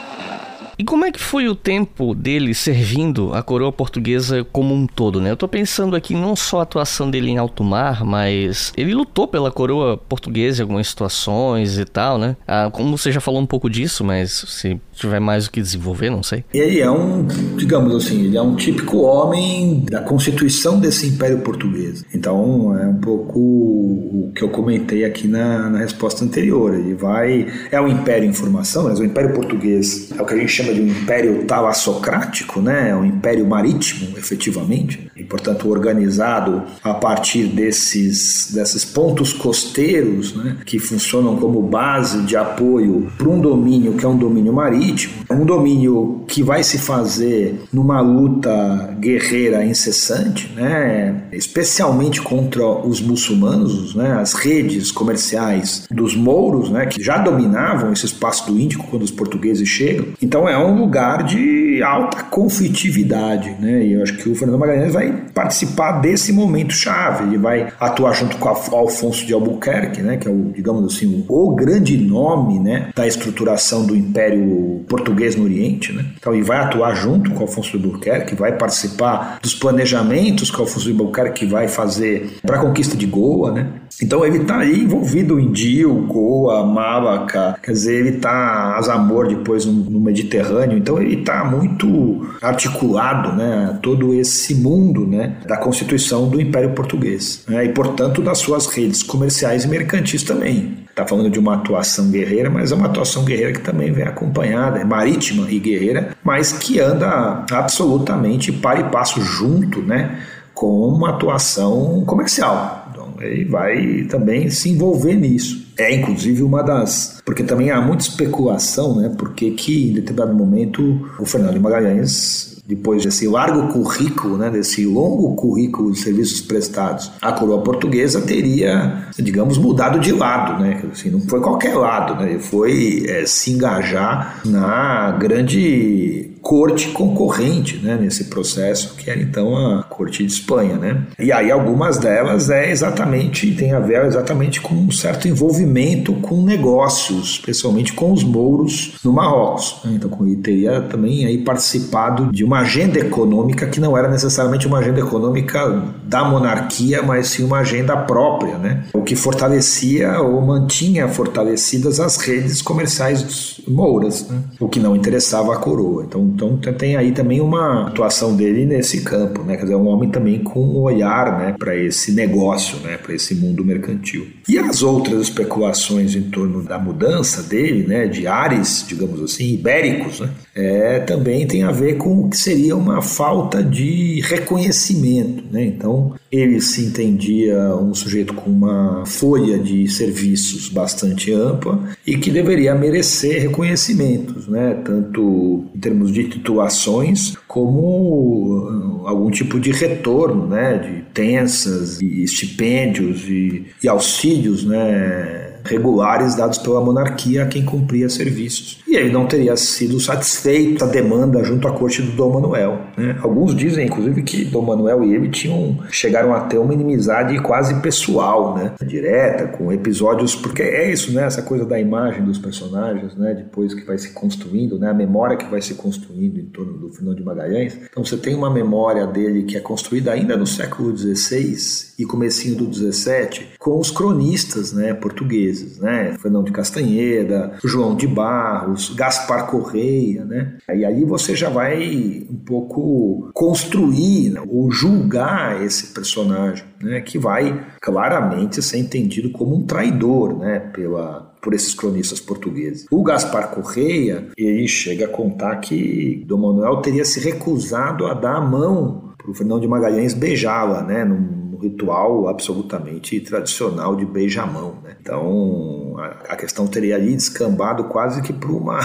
E 0.78 0.84
como 0.84 1.04
é 1.04 1.10
que 1.10 1.18
foi 1.18 1.48
o 1.48 1.56
tempo 1.56 2.14
dele 2.14 2.54
servindo 2.54 3.34
a 3.34 3.42
coroa 3.42 3.72
portuguesa 3.72 4.46
como 4.52 4.72
um 4.72 4.86
todo, 4.86 5.20
né? 5.20 5.32
Eu 5.32 5.36
tô 5.36 5.48
pensando 5.48 5.96
aqui 5.96 6.14
não 6.14 6.36
só 6.36 6.60
a 6.60 6.62
atuação 6.62 7.10
dele 7.10 7.30
em 7.30 7.36
alto 7.36 7.64
mar, 7.64 8.04
mas 8.04 8.72
ele 8.76 8.94
lutou 8.94 9.26
pela 9.26 9.50
coroa 9.50 9.96
portuguesa 9.96 10.60
em 10.60 10.62
algumas 10.62 10.86
situações 10.86 11.78
e 11.78 11.84
tal, 11.84 12.16
né? 12.16 12.36
Ah, 12.46 12.70
como 12.72 12.96
você 12.96 13.10
já 13.10 13.20
falou 13.20 13.40
um 13.40 13.46
pouco 13.46 13.68
disso, 13.68 14.04
mas 14.04 14.44
se 14.46 14.80
tiver 14.92 15.18
mais 15.18 15.46
o 15.46 15.50
que 15.50 15.60
desenvolver, 15.60 16.10
não 16.10 16.22
sei. 16.22 16.44
Ele 16.54 16.78
é 16.78 16.88
um, 16.88 17.26
digamos 17.56 17.92
assim, 17.96 18.26
ele 18.26 18.36
é 18.36 18.42
um 18.42 18.54
típico 18.54 18.98
homem 18.98 19.84
da 19.90 20.00
constituição 20.00 20.78
desse 20.78 21.08
império 21.08 21.38
português. 21.38 22.04
Então 22.14 22.78
é 22.78 22.86
um 22.86 23.00
pouco 23.00 23.40
o 23.40 24.32
que 24.32 24.44
eu 24.44 24.48
comentei 24.48 25.04
aqui 25.04 25.26
na, 25.26 25.68
na 25.70 25.78
resposta 25.78 26.24
anterior. 26.24 26.72
Ele 26.72 26.94
vai. 26.94 27.48
É 27.72 27.80
um 27.80 27.88
império 27.88 28.28
em 28.28 28.32
formação, 28.32 28.84
mas 28.84 29.00
o 29.00 29.04
império 29.04 29.34
português 29.34 30.12
é 30.16 30.22
o 30.22 30.24
que 30.24 30.34
a 30.34 30.36
gente 30.36 30.52
chama 30.52 30.67
chama 30.68 30.74
de 30.74 30.80
um 30.80 30.88
império 30.88 31.44
talassocrático, 31.44 32.60
né? 32.60 32.94
um 32.94 33.04
império 33.04 33.46
marítimo, 33.46 34.16
efetivamente, 34.18 35.10
e, 35.16 35.24
portanto, 35.24 35.68
organizado 35.68 36.62
a 36.82 36.94
partir 36.94 37.44
desses, 37.44 38.52
desses 38.52 38.84
pontos 38.84 39.32
costeiros 39.32 40.34
né? 40.34 40.58
que 40.64 40.78
funcionam 40.78 41.36
como 41.36 41.62
base 41.62 42.22
de 42.22 42.36
apoio 42.36 43.10
para 43.16 43.28
um 43.28 43.40
domínio 43.40 43.94
que 43.94 44.04
é 44.04 44.08
um 44.08 44.16
domínio 44.16 44.52
marítimo, 44.52 45.14
um 45.30 45.44
domínio 45.44 46.24
que 46.26 46.42
vai 46.42 46.62
se 46.62 46.78
fazer 46.78 47.62
numa 47.72 48.00
luta 48.00 48.94
guerreira 48.98 49.64
incessante, 49.64 50.52
né? 50.54 51.22
especialmente 51.32 52.20
contra 52.20 52.66
os 52.66 53.00
muçulmanos, 53.00 53.94
né? 53.94 54.12
as 54.12 54.34
redes 54.34 54.90
comerciais 54.90 55.86
dos 55.90 56.14
mouros, 56.14 56.70
né? 56.70 56.86
que 56.86 57.02
já 57.02 57.18
dominavam 57.18 57.92
esse 57.92 58.06
espaço 58.06 58.50
do 58.50 58.58
Índico 58.58 58.86
quando 58.88 59.02
os 59.02 59.10
portugueses 59.10 59.68
chegam. 59.68 60.06
Então 60.20 60.48
é 60.48 60.57
um 60.58 60.80
lugar 60.80 61.22
de 61.24 61.82
alta 61.82 62.24
conflitividade, 62.24 63.54
né? 63.58 63.84
E 63.84 63.92
eu 63.92 64.02
acho 64.02 64.16
que 64.16 64.28
o 64.28 64.34
Fernando 64.34 64.58
Magalhães 64.58 64.92
vai 64.92 65.12
participar 65.34 66.00
desse 66.00 66.32
momento 66.32 66.72
chave. 66.72 67.24
Ele 67.24 67.38
vai 67.38 67.68
atuar 67.78 68.12
junto 68.12 68.36
com 68.36 68.48
o 68.48 68.76
Alfonso 68.76 69.26
de 69.26 69.32
Albuquerque, 69.32 70.02
né? 70.02 70.16
Que 70.16 70.28
é 70.28 70.30
o, 70.30 70.52
digamos 70.54 70.84
assim, 70.94 71.24
o, 71.28 71.54
grande 71.54 71.96
nome, 71.96 72.58
né? 72.58 72.90
Da 72.94 73.06
estruturação 73.06 73.86
do 73.86 73.96
Império 73.96 74.84
Português 74.88 75.36
no 75.36 75.44
Oriente, 75.44 75.92
né? 75.92 76.04
Então 76.18 76.34
ele 76.34 76.42
vai 76.42 76.58
atuar 76.58 76.94
junto 76.94 77.30
com 77.32 77.40
o 77.40 77.42
Alfonso 77.42 77.76
de 77.76 77.84
Albuquerque, 77.84 78.34
vai 78.34 78.56
participar 78.56 79.38
dos 79.42 79.54
planejamentos 79.54 80.50
que 80.50 80.58
o 80.58 80.62
Alfonso 80.62 80.86
de 80.86 80.98
Albuquerque 80.98 81.46
vai 81.46 81.68
fazer 81.68 82.38
para 82.42 82.56
a 82.56 82.60
conquista 82.60 82.96
de 82.96 83.06
Goa, 83.06 83.52
né? 83.52 83.68
Então 84.02 84.24
ele 84.24 84.38
está 84.38 84.58
aí 84.58 84.80
envolvido 84.80 85.40
em 85.40 85.50
Dio, 85.50 85.94
Goa, 86.06 86.64
Malaca, 86.64 87.58
quer 87.62 87.72
dizer, 87.72 87.94
ele 87.98 88.16
está 88.16 88.76
Azamor 88.76 89.28
depois 89.28 89.64
no, 89.64 89.72
no 89.72 90.00
Mediterrâneo, 90.00 90.47
então 90.76 91.00
ele 91.00 91.20
está 91.20 91.44
muito 91.44 92.26
articulado, 92.40 93.32
né, 93.32 93.78
todo 93.82 94.14
esse 94.14 94.54
mundo, 94.54 95.06
né, 95.06 95.36
da 95.46 95.56
constituição 95.56 96.28
do 96.28 96.40
Império 96.40 96.70
Português, 96.70 97.44
né, 97.48 97.64
e 97.64 97.68
portanto 97.70 98.22
das 98.22 98.38
suas 98.38 98.66
redes 98.66 99.02
comerciais 99.02 99.64
e 99.64 99.68
mercantis 99.68 100.22
também. 100.22 100.78
Está 100.88 101.06
falando 101.06 101.30
de 101.30 101.38
uma 101.38 101.54
atuação 101.54 102.10
guerreira, 102.10 102.50
mas 102.50 102.72
é 102.72 102.74
uma 102.74 102.86
atuação 102.86 103.24
guerreira 103.24 103.52
que 103.52 103.60
também 103.60 103.92
vem 103.92 104.04
acompanhada, 104.04 104.80
é 104.80 104.84
marítima 104.84 105.48
e 105.48 105.58
guerreira, 105.60 106.16
mas 106.24 106.52
que 106.52 106.80
anda 106.80 107.44
absolutamente 107.50 108.50
par 108.50 108.80
e 108.80 108.84
passo 108.84 109.20
junto, 109.20 109.80
né, 109.80 110.18
com 110.52 110.88
uma 110.88 111.10
atuação 111.10 112.02
comercial 112.04 112.88
e 113.22 113.44
vai 113.44 114.06
também 114.08 114.50
se 114.50 114.70
envolver 114.70 115.14
nisso. 115.14 115.67
É 115.78 115.94
inclusive 115.94 116.42
uma 116.42 116.62
das. 116.62 117.20
Porque 117.24 117.44
também 117.44 117.70
há 117.70 117.80
muita 117.80 118.02
especulação, 118.02 118.96
né? 118.96 119.14
Porque 119.16 119.52
que 119.52 119.90
em 119.90 119.92
determinado 119.94 120.34
momento 120.34 121.08
o 121.18 121.24
Fernando 121.24 121.60
Magalhães 121.60 122.58
depois 122.68 123.02
desse 123.02 123.26
largo 123.26 123.72
currículo, 123.72 124.36
né, 124.36 124.50
desse 124.50 124.84
longo 124.84 125.34
currículo 125.34 125.90
de 125.90 125.98
serviços 125.98 126.42
prestados, 126.42 127.10
a 127.22 127.32
coroa 127.32 127.62
portuguesa 127.62 128.20
teria, 128.20 129.06
digamos, 129.18 129.56
mudado 129.56 129.98
de 129.98 130.12
lado, 130.12 130.62
né? 130.62 130.82
Assim, 130.92 131.08
não 131.08 131.20
foi 131.20 131.40
qualquer 131.40 131.74
lado, 131.74 132.14
né? 132.22 132.32
Ele 132.32 132.40
foi 132.40 133.06
é, 133.08 133.24
se 133.24 133.52
engajar 133.52 134.42
na 134.44 135.12
grande 135.12 136.27
corte 136.42 136.88
concorrente 136.88 137.78
né, 137.78 137.98
nesse 138.00 138.24
processo, 138.24 138.94
que 138.96 139.10
era 139.10 139.20
então 139.20 139.56
a 139.56 139.82
corte 139.82 140.24
de 140.24 140.32
Espanha. 140.32 140.76
Né? 140.76 141.02
E 141.18 141.32
aí 141.32 141.50
algumas 141.50 141.98
delas 141.98 142.50
é 142.50 142.70
exatamente, 142.70 143.54
tem 143.54 143.72
a 143.72 143.80
ver 143.80 144.04
exatamente 144.06 144.60
com 144.60 144.74
um 144.74 144.90
certo 144.90 145.28
envolvimento 145.28 146.12
com 146.14 146.42
negócios, 146.42 147.32
especialmente 147.32 147.92
com 147.92 148.12
os 148.12 148.24
mouros 148.24 148.98
no 149.04 149.12
Marrocos. 149.12 149.80
Né? 149.84 149.92
Então 149.94 150.10
ele 150.22 150.36
teria 150.36 150.80
também 150.82 151.26
aí 151.26 151.38
participado 151.38 152.32
de 152.32 152.44
uma 152.44 152.60
agenda 152.60 152.98
econômica 152.98 153.66
que 153.66 153.80
não 153.80 153.96
era 153.96 154.08
necessariamente 154.08 154.66
uma 154.66 154.78
agenda 154.78 155.00
econômica 155.00 155.82
da 156.04 156.24
monarquia, 156.24 157.02
mas 157.02 157.28
sim 157.28 157.44
uma 157.44 157.58
agenda 157.58 157.96
própria, 157.96 158.56
né? 158.58 158.84
o 158.92 159.02
que 159.02 159.16
fortalecia 159.16 160.20
ou 160.20 160.40
mantinha 160.40 161.08
fortalecidas 161.08 162.00
as 162.00 162.16
redes 162.16 162.62
comerciais 162.62 163.60
mouras, 163.66 164.28
né? 164.28 164.42
o 164.58 164.68
que 164.68 164.80
não 164.80 164.96
interessava 164.96 165.52
a 165.54 165.56
coroa. 165.56 166.04
Então 166.04 166.28
então 166.46 166.72
tem 166.72 166.96
aí 166.96 167.12
também 167.12 167.40
uma 167.40 167.88
atuação 167.88 168.36
dele 168.36 168.64
nesse 168.64 169.02
campo, 169.02 169.42
né? 169.42 169.56
Quer 169.56 169.62
dizer, 169.62 169.74
é 169.74 169.76
um 169.76 169.88
homem 169.88 170.10
também 170.10 170.38
com 170.38 170.60
um 170.60 170.82
olhar, 170.82 171.38
né, 171.38 171.54
para 171.58 171.76
esse 171.76 172.12
negócio, 172.12 172.78
né, 172.80 172.96
para 172.96 173.14
esse 173.14 173.34
mundo 173.34 173.64
mercantil. 173.64 174.26
E 174.48 174.58
as 174.58 174.82
outras 174.82 175.22
especulações 175.22 176.14
em 176.14 176.22
torno 176.22 176.62
da 176.62 176.78
mudança 176.78 177.42
dele, 177.42 177.86
né, 177.86 178.06
de 178.06 178.26
ares, 178.26 178.84
digamos 178.86 179.20
assim, 179.20 179.54
ibéricos, 179.54 180.20
né, 180.20 180.30
é, 180.54 181.00
também 181.00 181.46
tem 181.46 181.62
a 181.62 181.70
ver 181.70 181.96
com 181.96 182.20
o 182.20 182.30
que 182.30 182.36
seria 182.36 182.76
uma 182.76 183.02
falta 183.02 183.62
de 183.62 184.20
reconhecimento, 184.22 185.44
né? 185.50 185.64
Então 185.64 186.14
ele 186.30 186.60
se 186.60 186.84
entendia 186.84 187.74
um 187.76 187.94
sujeito 187.94 188.34
com 188.34 188.50
uma 188.50 189.04
folha 189.06 189.58
de 189.58 189.88
serviços 189.88 190.68
bastante 190.68 191.32
ampla 191.32 191.80
e 192.06 192.16
que 192.16 192.30
deveria 192.30 192.74
merecer 192.74 193.42
reconhecimentos, 193.42 194.46
né? 194.48 194.74
Tanto 194.84 195.64
em 195.74 195.78
termos 195.78 196.12
de 196.12 196.17
de 196.24 196.30
titulações 196.30 197.36
como 197.46 199.02
uh, 199.02 199.06
algum 199.06 199.30
tipo 199.30 199.60
de 199.60 199.70
retorno, 199.70 200.46
né, 200.46 200.78
de 200.78 201.02
tensas 201.12 202.00
e 202.00 202.22
estipêndios 202.22 203.28
e, 203.28 203.66
e 203.82 203.88
auxílios, 203.88 204.64
né, 204.64 205.47
regulares 205.68 206.34
dados 206.34 206.58
pela 206.58 206.80
monarquia 206.80 207.44
a 207.44 207.46
quem 207.46 207.64
cumpria 207.64 208.08
serviços. 208.08 208.80
E 208.86 208.96
ele 208.96 209.10
não 209.10 209.26
teria 209.26 209.56
sido 209.56 210.00
satisfeito 210.00 210.84
a 210.84 210.86
demanda 210.86 211.44
junto 211.44 211.68
à 211.68 211.72
corte 211.72 212.02
do 212.02 212.12
Dom 212.12 212.32
Manuel. 212.32 212.80
Né? 212.96 213.16
Alguns 213.22 213.54
dizem, 213.54 213.86
inclusive, 213.86 214.22
que 214.22 214.44
Dom 214.46 214.62
Manuel 214.62 215.04
e 215.04 215.14
ele 215.14 215.28
tinham 215.28 215.78
chegaram 215.90 216.32
a 216.32 216.40
ter 216.40 216.58
uma 216.58 216.72
inimizade 216.72 217.38
quase 217.40 217.80
pessoal, 217.80 218.56
né? 218.56 218.72
direta, 218.84 219.48
com 219.48 219.72
episódios, 219.72 220.34
porque 220.34 220.62
é 220.62 220.90
isso, 220.90 221.12
né? 221.12 221.24
essa 221.24 221.42
coisa 221.42 221.64
da 221.64 221.78
imagem 221.78 222.24
dos 222.24 222.38
personagens, 222.38 223.14
né? 223.14 223.34
depois 223.34 223.74
que 223.74 223.84
vai 223.84 223.98
se 223.98 224.12
construindo, 224.12 224.78
né? 224.78 224.90
a 224.90 224.94
memória 224.94 225.36
que 225.36 225.46
vai 225.50 225.60
se 225.60 225.74
construindo 225.74 226.38
em 226.38 226.46
torno 226.46 226.72
do 226.78 226.88
Fernando 226.90 227.16
de 227.16 227.24
Magalhães. 227.24 227.78
Então 227.90 228.04
você 228.04 228.16
tem 228.16 228.34
uma 228.34 228.50
memória 228.50 229.06
dele 229.06 229.42
que 229.42 229.56
é 229.56 229.60
construída 229.60 230.12
ainda 230.12 230.36
no 230.36 230.46
século 230.46 230.96
XVI 230.96 231.87
e 231.98 232.04
comecinho 232.04 232.56
do 232.56 232.72
XVII 232.72 233.48
com 233.58 233.78
os 233.78 233.90
cronistas 233.90 234.72
né, 234.72 234.94
portugueses 234.94 235.18
portugueses, 235.18 235.78
né? 235.78 236.16
Fernão 236.20 236.42
de 236.42 236.52
Castanheda, 236.52 237.58
João 237.64 237.96
de 237.96 238.06
Barros, 238.06 238.94
Gaspar 238.94 239.46
Correia, 239.46 240.24
né? 240.24 240.56
E 240.74 240.84
aí 240.84 241.04
você 241.04 241.34
já 241.34 241.48
vai 241.48 242.26
um 242.30 242.36
pouco 242.36 243.30
construir 243.34 244.30
né? 244.30 244.42
ou 244.48 244.70
julgar 244.70 245.62
esse 245.64 245.88
personagem, 245.88 246.64
né? 246.82 247.00
Que 247.00 247.18
vai 247.18 247.66
claramente 247.80 248.62
ser 248.62 248.78
entendido 248.78 249.30
como 249.30 249.56
um 249.56 249.66
traidor, 249.66 250.38
né? 250.38 250.58
Pela 250.58 251.28
por 251.40 251.54
esses 251.54 251.72
cronistas 251.72 252.18
portugueses. 252.18 252.86
O 252.90 253.00
Gaspar 253.00 253.50
Correia, 253.50 254.26
ele 254.36 254.66
chega 254.66 255.04
a 255.04 255.08
contar 255.08 255.56
que 255.56 256.24
Dom 256.26 256.38
Manuel 256.38 256.78
teria 256.78 257.04
se 257.04 257.20
recusado 257.20 258.06
a 258.06 258.14
dar 258.14 258.38
a 258.38 258.40
mão 258.40 259.14
para 259.16 259.30
o 259.30 259.34
Fernão 259.34 259.60
de 259.60 259.68
Magalhães 259.68 260.14
beijá-la, 260.14 260.82
né? 260.82 261.04
Num, 261.04 261.37
ritual 261.60 262.28
absolutamente 262.28 263.20
tradicional 263.20 263.96
de 263.96 264.04
beijamão. 264.04 264.76
Né? 264.82 264.96
Então 265.00 265.96
a, 265.98 266.32
a, 266.32 266.36
questão 266.36 266.66
teria 266.66 266.96
ali 266.96 267.14
descambado 267.14 267.84
quase 267.84 268.22
que 268.22 268.32
para 268.32 268.50
uma, 268.50 268.80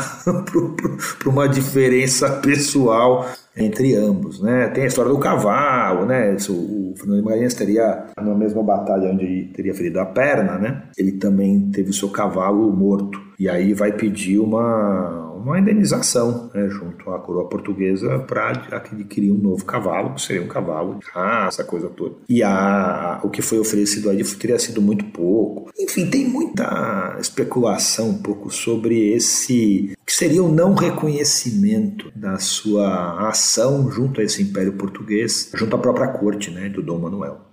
uma 1.26 1.48
diferença 1.48 2.30
pessoal 2.42 3.28
entre 3.56 3.96
ambos, 3.96 4.42
né? 4.42 4.68
Tem 4.70 4.84
a 4.84 4.88
história 4.88 5.12
do 5.12 5.20
cavalo, 5.20 6.06
né? 6.06 6.36
O, 6.50 6.94
Fernando 6.98 7.24
Magalhães 7.24 7.54
teria, 7.54 8.08
na 8.18 8.34
mesma 8.34 8.64
batalha 8.64 9.12
onde 9.12 9.52
teria 9.54 9.74
ferido 9.74 10.00
a 10.00 10.06
perna, 10.06 10.58
né? 10.58 10.84
Ele 10.98 11.14
também 11.14 11.70
teve 11.72 11.92
o 11.92 11.94
seu 11.94 12.10
cavalo 12.10 12.72
morto. 12.72 13.20
E 13.40 13.48
aí 13.48 13.74
vai 13.74 13.92
pedir 13.92 14.40
uma, 14.40 15.33
uma 15.44 15.60
indenização 15.60 16.50
né, 16.54 16.70
junto 16.70 17.10
à 17.12 17.20
coroa 17.20 17.48
portuguesa 17.48 18.20
para 18.20 18.50
adquirir 18.50 19.32
um 19.32 19.38
novo 19.38 19.66
cavalo, 19.66 20.16
que 20.16 20.22
seria 20.22 20.42
um 20.42 20.48
cavalo 20.48 20.96
de 20.96 21.06
raça, 21.12 21.64
coisa 21.64 21.90
toda. 21.90 22.16
E 22.30 22.42
a, 22.42 23.20
o 23.24 23.30
que 23.30 23.42
foi 23.42 23.60
oferecido 23.60 24.10
ali 24.10 24.24
teria 24.24 24.58
sido 24.58 24.82
muito 24.82 25.06
pouco. 25.06 25.72
Enfim, 25.78 26.10
tem 26.10 26.28
muita 26.28 27.18
especulação 27.20 28.10
um 28.10 28.22
pouco 28.22 28.50
sobre 28.50 29.14
esse 29.14 29.96
que 30.06 30.14
seria 30.14 30.44
o 30.44 30.52
não 30.52 30.74
reconhecimento 30.74 32.12
da 32.16 32.38
sua 32.38 33.30
ação 33.30 33.90
junto 33.92 34.22
a 34.22 34.24
esse 34.24 34.42
Império 34.42 34.74
Português, 34.74 35.52
junto 35.56 35.76
à 35.76 35.80
própria 35.80 36.08
corte 36.08 36.52
né, 36.52 36.70
do 36.70 36.82
Dom 36.82 37.00
Manuel. 37.00 37.53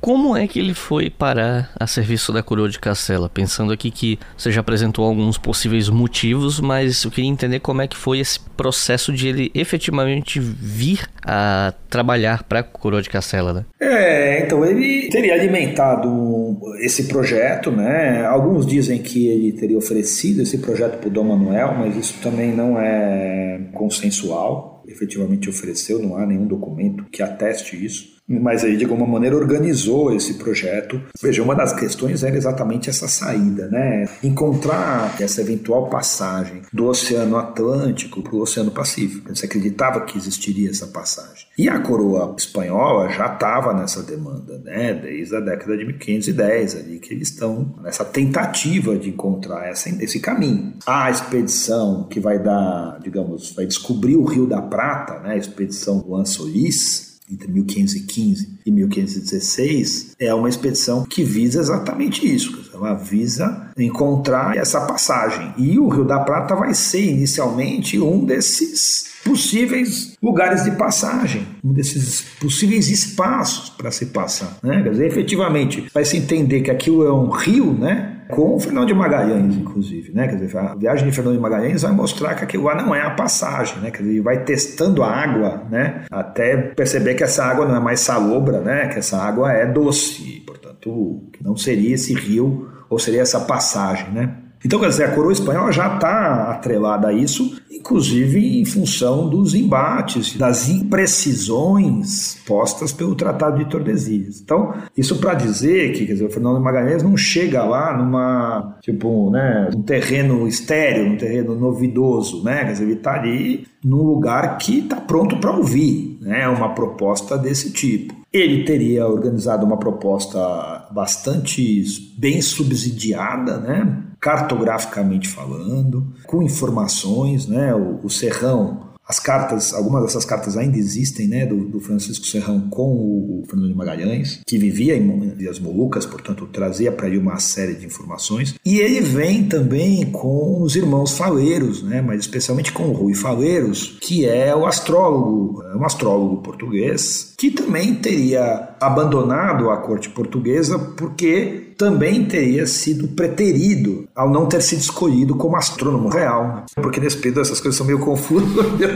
Como 0.00 0.34
é 0.34 0.48
que 0.48 0.58
ele 0.58 0.72
foi 0.72 1.10
parar 1.10 1.70
a 1.78 1.86
serviço 1.86 2.32
da 2.32 2.42
coroa 2.42 2.70
de 2.70 2.80
Castela? 2.80 3.28
Pensando 3.28 3.70
aqui 3.70 3.90
que 3.90 4.18
você 4.34 4.50
já 4.50 4.62
apresentou 4.62 5.04
alguns 5.04 5.36
possíveis 5.36 5.90
motivos, 5.90 6.58
mas 6.58 7.04
eu 7.04 7.10
queria 7.10 7.28
entender 7.28 7.60
como 7.60 7.82
é 7.82 7.86
que 7.86 7.96
foi 7.96 8.18
esse 8.18 8.40
processo 8.56 9.12
de 9.12 9.28
ele 9.28 9.50
efetivamente 9.54 10.40
vir 10.40 11.06
a 11.22 11.74
trabalhar 11.90 12.44
para 12.44 12.60
a 12.60 12.62
coroa 12.62 13.02
de 13.02 13.10
Castela, 13.10 13.52
né? 13.52 13.64
É, 13.78 14.42
então 14.42 14.64
ele 14.64 15.10
teria 15.10 15.34
alimentado 15.34 16.58
esse 16.78 17.04
projeto, 17.04 17.70
né? 17.70 18.24
Alguns 18.24 18.66
dizem 18.66 19.02
que 19.02 19.28
ele 19.28 19.52
teria 19.52 19.76
oferecido 19.76 20.40
esse 20.40 20.58
projeto 20.58 20.98
para 20.98 21.08
o 21.08 21.12
Dom 21.12 21.24
Manuel, 21.24 21.74
mas 21.78 21.94
isso 21.94 22.14
também 22.22 22.54
não 22.54 22.80
é 22.80 23.68
consensual. 23.74 24.82
Efetivamente 24.88 25.48
ofereceu, 25.48 26.00
não 26.00 26.16
há 26.16 26.26
nenhum 26.26 26.46
documento 26.46 27.04
que 27.12 27.22
ateste 27.22 27.84
isso 27.84 28.19
mas 28.38 28.62
aí 28.64 28.76
de 28.76 28.84
alguma 28.84 29.06
maneira 29.06 29.36
organizou 29.36 30.14
esse 30.14 30.34
projeto. 30.34 31.00
Veja, 31.20 31.42
uma 31.42 31.54
das 31.54 31.72
questões 31.72 32.22
era 32.22 32.36
exatamente 32.36 32.88
essa 32.88 33.08
saída, 33.08 33.68
né? 33.68 34.08
Encontrar 34.22 35.16
essa 35.20 35.40
eventual 35.40 35.88
passagem 35.88 36.62
do 36.72 36.86
Oceano 36.86 37.36
Atlântico 37.36 38.22
para 38.22 38.34
o 38.34 38.40
Oceano 38.40 38.70
Pacífico. 38.70 39.34
Você 39.34 39.46
acreditava 39.46 40.02
que 40.02 40.16
existiria 40.16 40.70
essa 40.70 40.86
passagem. 40.86 41.46
E 41.58 41.68
a 41.68 41.78
coroa 41.80 42.34
espanhola 42.38 43.08
já 43.10 43.26
estava 43.26 43.74
nessa 43.74 44.02
demanda, 44.02 44.58
né? 44.58 44.94
Desde 44.94 45.34
a 45.34 45.40
década 45.40 45.76
de 45.76 45.84
1510 45.84 46.76
ali 46.76 46.98
que 46.98 47.12
eles 47.12 47.28
estão 47.28 47.74
nessa 47.82 48.04
tentativa 48.04 48.96
de 48.96 49.10
encontrar 49.10 49.68
essa, 49.68 49.88
esse 50.02 50.20
caminho. 50.20 50.74
A 50.86 51.10
expedição 51.10 52.04
que 52.04 52.20
vai 52.20 52.38
dar, 52.38 52.98
digamos, 53.02 53.52
vai 53.54 53.66
descobrir 53.66 54.16
o 54.16 54.24
Rio 54.24 54.46
da 54.46 54.62
Prata, 54.62 55.18
né? 55.20 55.32
A 55.32 55.36
expedição 55.36 56.04
Juan 56.06 56.24
Solís, 56.24 57.09
entre 57.30 57.50
1515 57.50 58.58
e 58.64 58.70
1516, 58.70 60.16
é 60.18 60.34
uma 60.34 60.48
expedição 60.48 61.04
que 61.04 61.22
visa 61.22 61.60
exatamente 61.60 62.26
isso. 62.26 62.70
Ela 62.74 62.94
visa 62.94 63.70
encontrar 63.76 64.56
essa 64.56 64.80
passagem. 64.82 65.52
E 65.56 65.78
o 65.78 65.88
Rio 65.88 66.04
da 66.04 66.20
Prata 66.20 66.54
vai 66.54 66.74
ser 66.74 67.04
inicialmente 67.04 67.98
um 67.98 68.24
desses 68.24 69.10
possíveis 69.24 70.16
lugares 70.22 70.64
de 70.64 70.72
passagem, 70.72 71.46
um 71.62 71.72
desses 71.72 72.22
possíveis 72.40 72.88
espaços 72.88 73.70
para 73.70 73.90
se 73.90 74.06
passar. 74.06 74.58
Né? 74.62 74.82
Quer 74.82 74.90
dizer, 74.90 75.06
efetivamente, 75.06 75.86
vai 75.92 76.04
se 76.04 76.16
entender 76.16 76.62
que 76.62 76.70
aquilo 76.70 77.04
é 77.06 77.12
um 77.12 77.30
rio, 77.30 77.72
né? 77.72 78.16
Com 78.30 78.56
o 78.56 78.60
Fernando 78.60 78.86
de 78.86 78.94
Magalhães, 78.94 79.56
inclusive, 79.56 80.12
né? 80.12 80.28
Quer 80.28 80.36
dizer, 80.36 80.56
a 80.56 80.74
viagem 80.74 81.08
de 81.08 81.14
Fernando 81.14 81.34
de 81.34 81.40
Magalhães 81.40 81.82
vai 81.82 81.92
mostrar 81.92 82.34
que 82.34 82.44
aquilo 82.44 82.64
lá 82.64 82.74
não 82.74 82.94
é 82.94 83.02
a 83.02 83.10
passagem, 83.10 83.78
né? 83.80 83.90
Quer 83.90 83.98
dizer, 83.98 84.10
ele 84.10 84.20
vai 84.20 84.44
testando 84.44 85.02
a 85.02 85.10
água, 85.10 85.64
né? 85.70 86.04
Até 86.10 86.56
perceber 86.56 87.14
que 87.14 87.24
essa 87.24 87.44
água 87.44 87.66
não 87.66 87.76
é 87.76 87.80
mais 87.80 88.00
salobra, 88.00 88.60
né? 88.60 88.88
Que 88.88 88.98
essa 88.98 89.18
água 89.18 89.52
é 89.52 89.66
doce, 89.66 90.42
portanto, 90.46 91.22
não 91.42 91.56
seria 91.56 91.94
esse 91.94 92.14
rio 92.14 92.68
ou 92.88 92.98
seria 92.98 93.22
essa 93.22 93.40
passagem, 93.40 94.10
né? 94.10 94.36
Então, 94.64 94.78
quer 94.78 94.88
dizer, 94.88 95.04
a 95.04 95.14
coroa 95.14 95.32
espanhola 95.32 95.72
já 95.72 95.94
está 95.94 96.50
atrelada 96.50 97.08
a 97.08 97.12
isso, 97.12 97.60
inclusive 97.70 98.60
em 98.60 98.64
função 98.64 99.28
dos 99.28 99.54
embates, 99.54 100.36
das 100.36 100.68
imprecisões 100.68 102.38
postas 102.46 102.92
pelo 102.92 103.14
Tratado 103.14 103.58
de 103.58 103.64
Tordesilhas. 103.70 104.40
Então, 104.40 104.74
isso 104.96 105.16
para 105.16 105.34
dizer 105.34 105.92
que 105.92 106.04
quer 106.06 106.12
dizer, 106.12 106.26
o 106.26 106.30
Fernando 106.30 106.60
Magalhães 106.60 107.02
não 107.02 107.16
chega 107.16 107.64
lá 107.64 107.96
numa, 107.96 108.76
tipo, 108.82 109.30
né, 109.30 109.70
um 109.74 109.82
terreno 109.82 110.46
estéreo, 110.46 111.12
um 111.12 111.16
terreno 111.16 111.54
novidoso, 111.54 112.44
né? 112.44 112.64
Quer 112.64 112.72
dizer, 112.72 112.84
ele 112.84 112.92
está 112.94 113.14
ali 113.14 113.66
num 113.82 114.02
lugar 114.02 114.58
que 114.58 114.80
está 114.80 114.96
pronto 114.96 115.38
para 115.38 115.56
ouvir, 115.56 116.18
né? 116.20 116.46
Uma 116.48 116.74
proposta 116.74 117.38
desse 117.38 117.72
tipo. 117.72 118.19
Ele 118.32 118.64
teria 118.64 119.06
organizado 119.06 119.66
uma 119.66 119.76
proposta 119.76 120.88
bastante 120.92 122.14
bem 122.16 122.40
subsidiada, 122.40 123.58
né? 123.58 124.04
cartograficamente 124.20 125.26
falando, 125.26 126.06
com 126.26 126.42
informações, 126.42 127.46
né? 127.46 127.74
O, 127.74 128.00
o 128.04 128.10
Serrão 128.10 128.89
as 129.10 129.18
cartas, 129.18 129.74
algumas 129.74 130.04
dessas 130.04 130.24
cartas 130.24 130.56
ainda 130.56 130.78
existem, 130.78 131.26
né, 131.26 131.44
do, 131.44 131.64
do 131.64 131.80
Francisco 131.80 132.24
Serrão 132.24 132.68
com 132.70 132.92
o, 132.92 133.40
o, 133.40 133.44
Fernando 133.44 133.68
de 133.68 133.74
Magalhães, 133.74 134.40
que 134.46 134.56
vivia 134.56 134.96
em, 134.96 135.48
as 135.48 135.58
Molucas, 135.58 136.06
portanto 136.06 136.46
trazia 136.46 136.92
para 136.92 137.08
ele 137.08 137.18
uma 137.18 137.36
série 137.40 137.74
de 137.74 137.84
informações. 137.84 138.54
E 138.64 138.78
ele 138.78 139.00
vem 139.00 139.48
também 139.48 140.12
com 140.12 140.62
os 140.62 140.76
irmãos 140.76 141.18
Faleiros, 141.18 141.82
né, 141.82 142.00
mas 142.00 142.20
especialmente 142.20 142.70
com 142.70 142.84
o 142.84 142.92
Rui 142.92 143.14
Faleiros, 143.14 143.98
que 144.00 144.24
é 144.26 144.54
o 144.54 144.64
astrólogo, 144.64 145.60
é 145.64 145.76
um 145.76 145.84
astrólogo 145.84 146.36
português, 146.36 147.34
que 147.36 147.50
também 147.50 147.96
teria 147.96 148.76
abandonado 148.80 149.70
a 149.70 149.78
corte 149.78 150.08
portuguesa 150.10 150.78
porque 150.78 151.69
também 151.80 152.26
teria 152.26 152.66
sido 152.66 153.08
preterido 153.08 154.06
ao 154.14 154.30
não 154.30 154.46
ter 154.46 154.60
sido 154.60 154.80
escolhido 154.80 155.34
como 155.34 155.56
astrônomo 155.56 156.10
real. 156.10 156.46
Né? 156.46 156.64
Porque 156.74 157.00
nesse 157.00 157.16
período 157.16 157.40
essas 157.40 157.58
coisas 157.58 157.78
são 157.78 157.86
meio 157.86 157.98
confusas. 157.98 158.50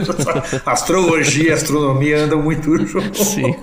Astrologia 0.63 1.49
e 1.49 1.51
astronomia 1.51 2.19
andam 2.25 2.43
muito 2.43 2.77
juntos. 2.85 3.27
Sim. 3.29 3.55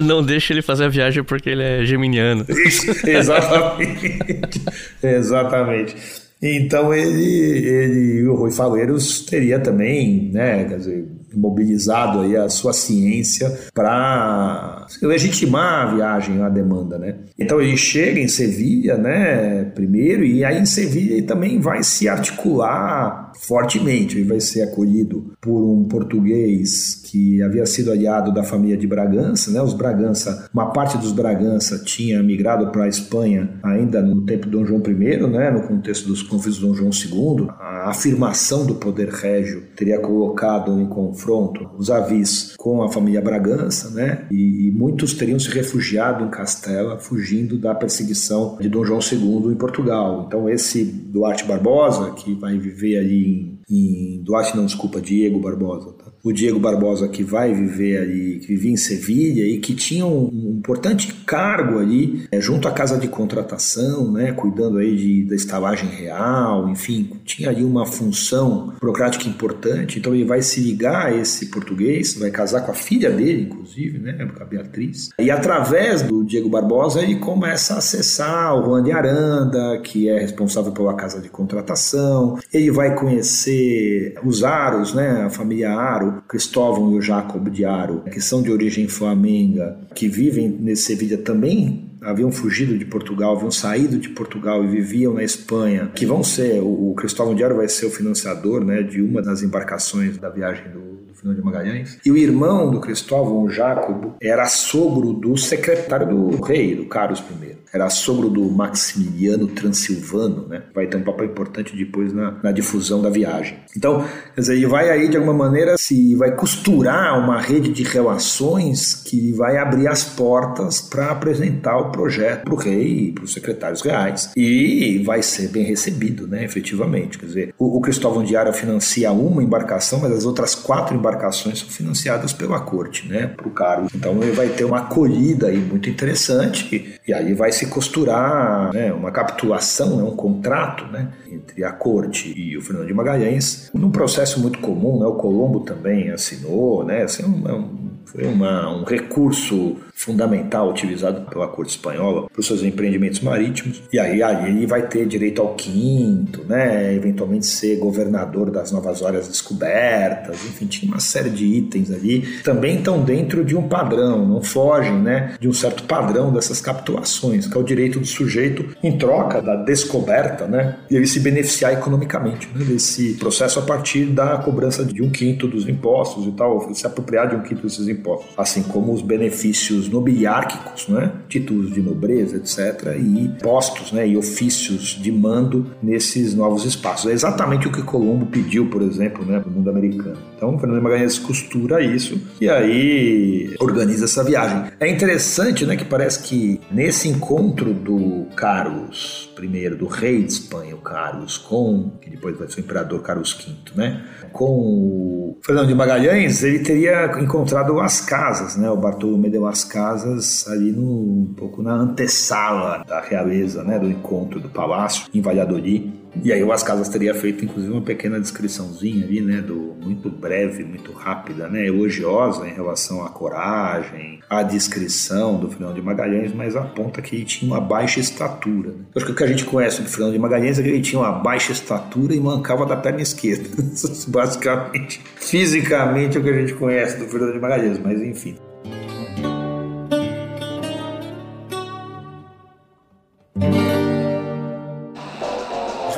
Não 0.00 0.22
deixa 0.22 0.52
ele 0.52 0.62
fazer 0.62 0.84
a 0.84 0.88
viagem 0.88 1.24
porque 1.24 1.50
ele 1.50 1.64
é 1.64 1.84
geminiano. 1.84 2.46
Isso, 2.48 2.86
exatamente. 3.04 4.16
exatamente. 5.02 5.96
Então 6.40 6.94
ele, 6.94 7.66
ele, 7.66 8.28
o 8.28 8.36
Rui 8.36 8.52
Faleiros 8.52 9.24
teria 9.24 9.58
também, 9.58 10.30
né, 10.32 10.64
quer 10.66 10.78
dizer, 10.78 11.08
mobilizado 11.36 12.20
aí 12.20 12.36
a 12.36 12.48
sua 12.48 12.72
ciência 12.72 13.52
para 13.74 14.86
legitimar 15.02 15.88
a 15.88 15.94
viagem, 15.94 16.42
a 16.42 16.48
demanda, 16.48 16.98
né? 16.98 17.16
Então 17.38 17.60
ele 17.60 17.76
chega 17.76 18.18
em 18.18 18.28
Sevilha, 18.28 18.96
né, 18.96 19.64
primeiro, 19.74 20.24
e 20.24 20.44
aí 20.44 20.58
em 20.58 20.66
Sevilha 20.66 21.14
ele 21.14 21.26
também 21.26 21.60
vai 21.60 21.82
se 21.82 22.08
articular 22.08 23.32
fortemente, 23.40 24.18
ele 24.18 24.28
vai 24.28 24.40
ser 24.40 24.62
acolhido 24.62 25.32
por 25.40 25.62
um 25.62 25.84
português 25.84 27.02
que 27.04 27.42
havia 27.42 27.66
sido 27.66 27.92
aliado 27.92 28.32
da 28.32 28.42
família 28.42 28.76
de 28.76 28.86
Bragança, 28.86 29.50
né? 29.50 29.60
Os 29.60 29.74
Bragança, 29.74 30.48
uma 30.52 30.72
parte 30.72 30.96
dos 30.98 31.12
Bragança 31.12 31.82
tinha 31.84 32.22
migrado 32.22 32.68
para 32.68 32.84
a 32.84 32.88
Espanha 32.88 33.50
ainda 33.62 34.00
no 34.02 34.24
tempo 34.24 34.46
de 34.46 34.52
Dom 34.52 34.64
João 34.64 34.82
I, 34.86 35.26
né? 35.28 35.50
No 35.50 35.62
contexto 35.62 36.06
dos 36.08 36.22
conflitos 36.22 36.58
de 36.58 36.66
Dom 36.66 36.74
João 36.74 36.90
II, 36.90 37.48
a 37.58 37.90
afirmação 37.90 38.66
do 38.66 38.76
poder 38.76 39.08
régio 39.08 39.62
teria 39.76 39.98
colocado 39.98 40.80
em 40.80 40.86
confronto 41.26 41.68
os 41.76 41.90
avis 41.90 42.54
com 42.56 42.82
a 42.82 42.88
família 42.88 43.20
Bragança, 43.20 43.90
né? 43.90 44.26
E, 44.30 44.68
e 44.68 44.70
muitos 44.70 45.14
teriam 45.14 45.38
se 45.38 45.48
refugiado 45.50 46.24
em 46.24 46.30
Castela, 46.30 46.98
fugindo 46.98 47.58
da 47.58 47.74
perseguição 47.74 48.56
de 48.60 48.68
Dom 48.68 48.84
João 48.84 49.00
II 49.00 49.52
em 49.52 49.56
Portugal. 49.56 50.24
Então 50.26 50.48
esse 50.48 50.84
Duarte 50.84 51.44
Barbosa, 51.44 52.12
que 52.12 52.34
vai 52.34 52.56
viver 52.56 52.98
ali 52.98 53.60
em, 53.68 54.16
em 54.16 54.22
Duarte 54.22 54.56
não, 54.56 54.64
desculpa, 54.64 55.00
Diego 55.00 55.40
Barbosa, 55.40 55.92
tá? 55.92 56.05
O 56.26 56.32
Diego 56.32 56.58
Barbosa 56.58 57.06
que 57.06 57.22
vai 57.22 57.54
viver 57.54 57.98
ali, 57.98 58.40
que 58.40 58.48
vivia 58.48 58.72
em 58.72 58.76
Sevilha 58.76 59.44
e 59.44 59.58
que 59.58 59.76
tinha 59.76 60.04
um, 60.04 60.56
importante 60.58 61.12
cargo 61.24 61.78
ali 61.78 62.26
é, 62.32 62.40
junto 62.40 62.66
à 62.66 62.72
casa 62.72 62.98
de 62.98 63.06
contratação, 63.06 64.10
né, 64.10 64.32
cuidando 64.32 64.78
aí 64.78 64.96
de, 64.96 65.24
da 65.24 65.36
estalagem 65.36 65.88
real, 65.88 66.68
enfim, 66.68 67.12
tinha 67.24 67.48
ali 67.48 67.62
uma 67.62 67.86
função 67.86 68.74
burocrática 68.80 69.28
importante. 69.28 70.00
Então 70.00 70.12
ele 70.12 70.24
vai 70.24 70.42
se 70.42 70.60
ligar 70.60 71.06
a 71.06 71.14
esse 71.14 71.46
português, 71.46 72.18
vai 72.18 72.32
casar 72.32 72.62
com 72.62 72.72
a 72.72 72.74
filha 72.74 73.08
dele, 73.08 73.42
inclusive, 73.42 74.00
né, 74.00 74.16
a 74.40 74.44
Beatriz. 74.44 75.10
E 75.20 75.30
através 75.30 76.02
do 76.02 76.24
Diego 76.24 76.48
Barbosa 76.48 77.02
ele 77.02 77.20
começa 77.20 77.74
a 77.74 77.78
acessar 77.78 78.52
o 78.56 78.64
Juan 78.64 78.82
de 78.82 78.90
Aranda, 78.90 79.78
que 79.78 80.08
é 80.08 80.18
responsável 80.18 80.72
pela 80.72 80.94
casa 80.94 81.20
de 81.20 81.28
contratação. 81.28 82.36
Ele 82.52 82.72
vai 82.72 82.96
conhecer 82.96 84.18
os 84.24 84.42
Aros, 84.42 84.92
né, 84.92 85.22
a 85.24 85.30
família 85.30 85.70
Aro, 85.70 86.15
Cristóvão 86.28 86.92
e 86.92 86.98
o 86.98 87.02
Jacob 87.02 87.48
de 87.48 87.64
Aro, 87.64 88.02
que 88.10 88.20
são 88.20 88.42
de 88.42 88.50
origem 88.50 88.88
flamenga, 88.88 89.78
que 89.94 90.08
vivem 90.08 90.48
nesse 90.48 90.84
Sevilha 90.84 91.18
também 91.18 91.86
haviam 92.02 92.30
fugido 92.30 92.78
de 92.78 92.84
Portugal, 92.84 93.34
haviam 93.34 93.50
saído 93.50 93.98
de 93.98 94.08
Portugal 94.08 94.62
e 94.62 94.68
viviam 94.68 95.14
na 95.14 95.24
Espanha, 95.24 95.90
que 95.94 96.06
vão 96.06 96.22
ser, 96.22 96.60
o, 96.60 96.94
Cristóvão 96.94 97.34
de 97.34 97.42
Aro 97.42 97.56
vai 97.56 97.68
ser 97.68 97.86
o 97.86 97.90
financiador 97.90 98.64
né, 98.64 98.82
de 98.82 99.02
uma 99.02 99.20
das 99.20 99.42
embarcações 99.42 100.16
da 100.16 100.28
viagem 100.28 100.70
do, 100.70 100.80
do 100.80 101.14
Fernando 101.14 101.36
de 101.36 101.44
Magalhães. 101.44 101.98
E 102.04 102.10
o 102.10 102.16
irmão 102.16 102.70
do 102.70 102.80
Cristóvão, 102.80 103.42
o 103.42 103.50
Jacobo, 103.50 104.14
era 104.20 104.46
sogro 104.46 105.12
do 105.12 105.36
secretário 105.36 106.08
do 106.08 106.40
rei, 106.42 106.76
do 106.76 106.86
Carlos 106.86 107.20
I 107.20 107.56
era 107.72 107.88
sogro 107.90 108.28
do 108.28 108.44
Maximiliano 108.50 109.46
Transilvano, 109.48 110.46
né? 110.48 110.62
Vai 110.74 110.86
ter 110.86 110.96
um 110.96 111.02
papel 111.02 111.26
importante 111.26 111.76
depois 111.76 112.12
na, 112.12 112.38
na 112.42 112.52
difusão 112.52 113.02
da 113.02 113.10
viagem. 113.10 113.58
Então, 113.76 114.04
quer 114.34 114.40
dizer, 114.40 114.54
ele 114.56 114.66
vai 114.66 114.90
aí 114.90 115.08
de 115.08 115.16
alguma 115.16 115.34
maneira 115.34 115.76
se 115.76 116.14
vai 116.14 116.34
costurar 116.34 117.18
uma 117.18 117.40
rede 117.40 117.68
de 117.70 117.82
relações 117.82 118.94
que 118.94 119.32
vai 119.32 119.58
abrir 119.58 119.88
as 119.88 120.04
portas 120.04 120.80
para 120.80 121.10
apresentar 121.10 121.76
o 121.78 121.90
projeto 121.90 122.44
para 122.44 122.54
o 122.54 122.56
rei 122.56 123.08
e 123.08 123.12
para 123.12 123.24
os 123.24 123.32
secretários 123.32 123.82
reais 123.82 124.30
e 124.36 125.02
vai 125.04 125.22
ser 125.22 125.48
bem 125.48 125.64
recebido, 125.64 126.26
né? 126.26 126.44
Efetivamente, 126.44 127.18
quer 127.18 127.26
dizer, 127.26 127.54
o, 127.58 127.78
o 127.78 127.80
Cristóvão 127.80 128.24
Ara 128.36 128.52
financia 128.52 129.10
uma 129.12 129.42
embarcação, 129.42 130.00
mas 130.00 130.12
as 130.12 130.24
outras 130.24 130.54
quatro 130.54 130.96
embarcações 130.96 131.60
são 131.60 131.68
financiadas 131.68 132.32
pela 132.32 132.60
corte, 132.60 133.08
né? 133.08 133.26
Para 133.26 133.48
o 133.48 133.50
Carlos. 133.50 133.92
Então 133.94 134.20
ele 134.22 134.32
vai 134.32 134.48
ter 134.48 134.64
uma 134.64 134.78
acolhida 134.78 135.48
aí 135.48 135.58
muito 135.58 135.88
interessante 135.88 136.98
e 137.06 137.12
aí 137.12 137.34
vai 137.34 137.52
se 137.52 137.65
costurar 137.66 138.72
né, 138.72 138.92
uma 138.92 139.10
capitulação, 139.10 139.96
né, 139.96 140.02
um 140.02 140.16
contrato 140.16 140.84
né, 140.86 141.12
entre 141.30 141.64
a 141.64 141.72
corte 141.72 142.32
e 142.36 142.56
o 142.56 142.62
Fernando 142.62 142.86
de 142.86 142.94
Magalhães, 142.94 143.70
num 143.74 143.90
processo 143.90 144.40
muito 144.40 144.58
comum, 144.58 145.00
né, 145.00 145.06
o 145.06 145.14
Colombo 145.14 145.60
também 145.60 146.10
assinou, 146.10 146.84
né, 146.84 147.02
assim, 147.02 147.24
um, 147.24 147.48
é 147.48 147.52
um, 147.52 147.90
foi 148.04 148.26
uma, 148.26 148.74
um 148.74 148.84
recurso 148.84 149.76
fundamental 149.96 150.70
utilizado 150.70 151.22
pela 151.22 151.48
corte 151.48 151.70
espanhola 151.70 152.28
para 152.28 152.38
os 152.38 152.46
seus 152.46 152.62
empreendimentos 152.62 153.20
marítimos. 153.20 153.82
E 153.90 153.98
aí, 153.98 154.22
aí 154.22 154.50
ele 154.50 154.66
vai 154.66 154.86
ter 154.86 155.06
direito 155.06 155.40
ao 155.40 155.54
quinto, 155.54 156.44
né? 156.44 156.94
eventualmente 156.94 157.46
ser 157.46 157.78
governador 157.78 158.50
das 158.50 158.70
novas 158.70 159.02
áreas 159.02 159.26
descobertas, 159.26 160.36
enfim, 160.44 160.66
tinha 160.66 160.92
uma 160.92 161.00
série 161.00 161.30
de 161.30 161.46
itens 161.46 161.90
ali. 161.90 162.22
Também 162.44 162.76
estão 162.76 163.02
dentro 163.02 163.42
de 163.42 163.56
um 163.56 163.66
padrão, 163.66 164.26
não 164.26 164.42
fogem 164.42 164.98
né? 164.98 165.34
de 165.40 165.48
um 165.48 165.52
certo 165.52 165.84
padrão 165.84 166.30
dessas 166.30 166.60
capitulações, 166.60 167.46
que 167.46 167.56
é 167.56 167.60
o 167.60 167.64
direito 167.64 167.98
do 167.98 168.06
sujeito 168.06 168.76
em 168.82 168.98
troca 168.98 169.40
da 169.40 169.56
descoberta, 169.56 170.46
né? 170.46 170.76
e 170.90 170.96
ele 170.96 171.06
se 171.06 171.20
beneficiar 171.20 171.72
economicamente 171.72 172.48
né? 172.54 172.64
desse 172.66 173.14
processo 173.14 173.58
a 173.58 173.62
partir 173.62 174.04
da 174.04 174.36
cobrança 174.36 174.84
de 174.84 175.02
um 175.02 175.08
quinto 175.08 175.48
dos 175.48 175.66
impostos 175.66 176.26
e 176.26 176.32
tal, 176.32 176.74
se 176.74 176.86
apropriar 176.86 177.30
de 177.30 177.36
um 177.36 177.40
quinto 177.40 177.62
desses 177.62 177.88
impostos, 177.88 178.28
assim 178.36 178.62
como 178.62 178.92
os 178.92 179.00
benefícios 179.00 179.85
títulos 179.86 179.88
nobiliárquicos, 179.88 180.88
né? 180.88 181.12
títulos 181.28 181.72
de 181.72 181.80
nobreza, 181.80 182.36
etc., 182.36 182.96
e 182.98 183.28
postos 183.42 183.92
né? 183.92 184.06
e 184.06 184.16
ofícios 184.16 184.98
de 185.00 185.10
mando 185.12 185.66
nesses 185.82 186.34
novos 186.34 186.64
espaços. 186.64 187.10
É 187.10 187.14
exatamente 187.14 187.68
o 187.68 187.72
que 187.72 187.82
Colombo 187.82 188.26
pediu, 188.26 188.66
por 188.66 188.82
exemplo, 188.82 189.24
né? 189.24 189.40
para 189.40 189.48
o 189.48 189.52
mundo 189.52 189.70
americano. 189.70 190.16
Então, 190.36 190.58
Fernando 190.58 190.82
Magalhães 190.82 191.18
costura 191.18 191.80
isso 191.80 192.20
e 192.40 192.48
aí 192.48 193.54
organiza 193.60 194.04
essa 194.04 194.22
viagem. 194.22 194.64
É 194.78 194.88
interessante 194.88 195.64
né, 195.64 195.76
que 195.76 195.84
parece 195.84 196.22
que 196.22 196.60
nesse 196.70 197.08
encontro 197.08 197.72
do 197.72 198.26
Carlos 198.36 199.30
I, 199.40 199.70
do 199.70 199.86
rei 199.86 200.22
de 200.22 200.32
Espanha, 200.32 200.74
o 200.74 200.78
Carlos, 200.78 201.38
com, 201.38 201.90
que 202.00 202.10
depois 202.10 202.36
vai 202.38 202.48
ser 202.48 202.60
o 202.60 202.64
imperador 202.64 203.02
Carlos 203.02 203.32
V, 203.32 203.74
né? 203.74 204.02
com 204.32 204.44
o 204.44 205.38
Fernando 205.42 205.68
de 205.68 205.74
Magalhães, 205.74 206.42
ele 206.42 206.58
teria 206.58 207.06
encontrado 207.20 207.80
as 207.80 208.00
casas, 208.00 208.56
né? 208.56 208.70
o 208.70 208.76
Bartolomé 208.76 209.28
de 209.28 209.38
las 209.38 209.64
Casas, 209.76 210.48
ali 210.48 210.72
no, 210.72 211.22
um 211.22 211.34
pouco 211.36 211.62
na 211.62 211.74
antessala 211.74 212.82
da 212.88 212.98
realeza, 212.98 213.62
né? 213.62 213.78
do 213.78 213.90
encontro 213.90 214.40
do 214.40 214.48
palácio, 214.48 215.06
em 215.12 215.20
Valladolid. 215.20 215.92
E 216.24 216.32
aí 216.32 216.42
o 216.42 216.50
As 216.50 216.62
Casas 216.62 216.88
teria 216.88 217.14
feito 217.14 217.44
inclusive 217.44 217.70
uma 217.70 217.82
pequena 217.82 218.18
descriçãozinha 218.18 219.04
ali, 219.04 219.20
né, 219.20 219.42
do 219.42 219.76
muito 219.82 220.08
breve, 220.08 220.64
muito 220.64 220.90
rápida, 220.92 221.46
né, 221.46 221.66
elogiosa 221.66 222.48
em 222.48 222.54
relação 222.54 223.04
à 223.04 223.10
coragem, 223.10 224.20
à 224.30 224.42
descrição 224.42 225.38
do 225.38 225.50
Fernando 225.50 225.74
de 225.74 225.82
Magalhães, 225.82 226.32
mas 226.32 226.56
aponta 226.56 227.02
que 227.02 227.16
ele 227.16 227.24
tinha 227.26 227.52
uma 227.52 227.60
baixa 227.60 228.00
estatura. 228.00 228.70
Né? 228.70 228.84
Acho 228.96 229.04
que 229.04 229.12
o 229.12 229.14
que 229.14 229.24
a 229.24 229.26
gente 229.26 229.44
conhece 229.44 229.82
do 229.82 229.88
Fernando 229.90 230.14
de 230.14 230.18
Magalhães 230.18 230.58
é 230.58 230.62
que 230.62 230.68
ele 230.70 230.80
tinha 230.80 231.00
uma 231.00 231.12
baixa 231.12 231.52
estatura 231.52 232.14
e 232.14 232.18
mancava 232.18 232.64
da 232.64 232.76
perna 232.76 233.02
esquerda. 233.02 233.50
Basicamente, 234.08 235.02
fisicamente 235.16 236.16
é 236.16 236.20
o 236.20 236.22
que 236.22 236.30
a 236.30 236.40
gente 236.40 236.54
conhece 236.54 236.96
do 236.96 237.04
Fernando 237.04 237.34
de 237.34 237.40
Magalhães, 237.40 237.78
mas 237.78 238.00
enfim. 238.00 238.36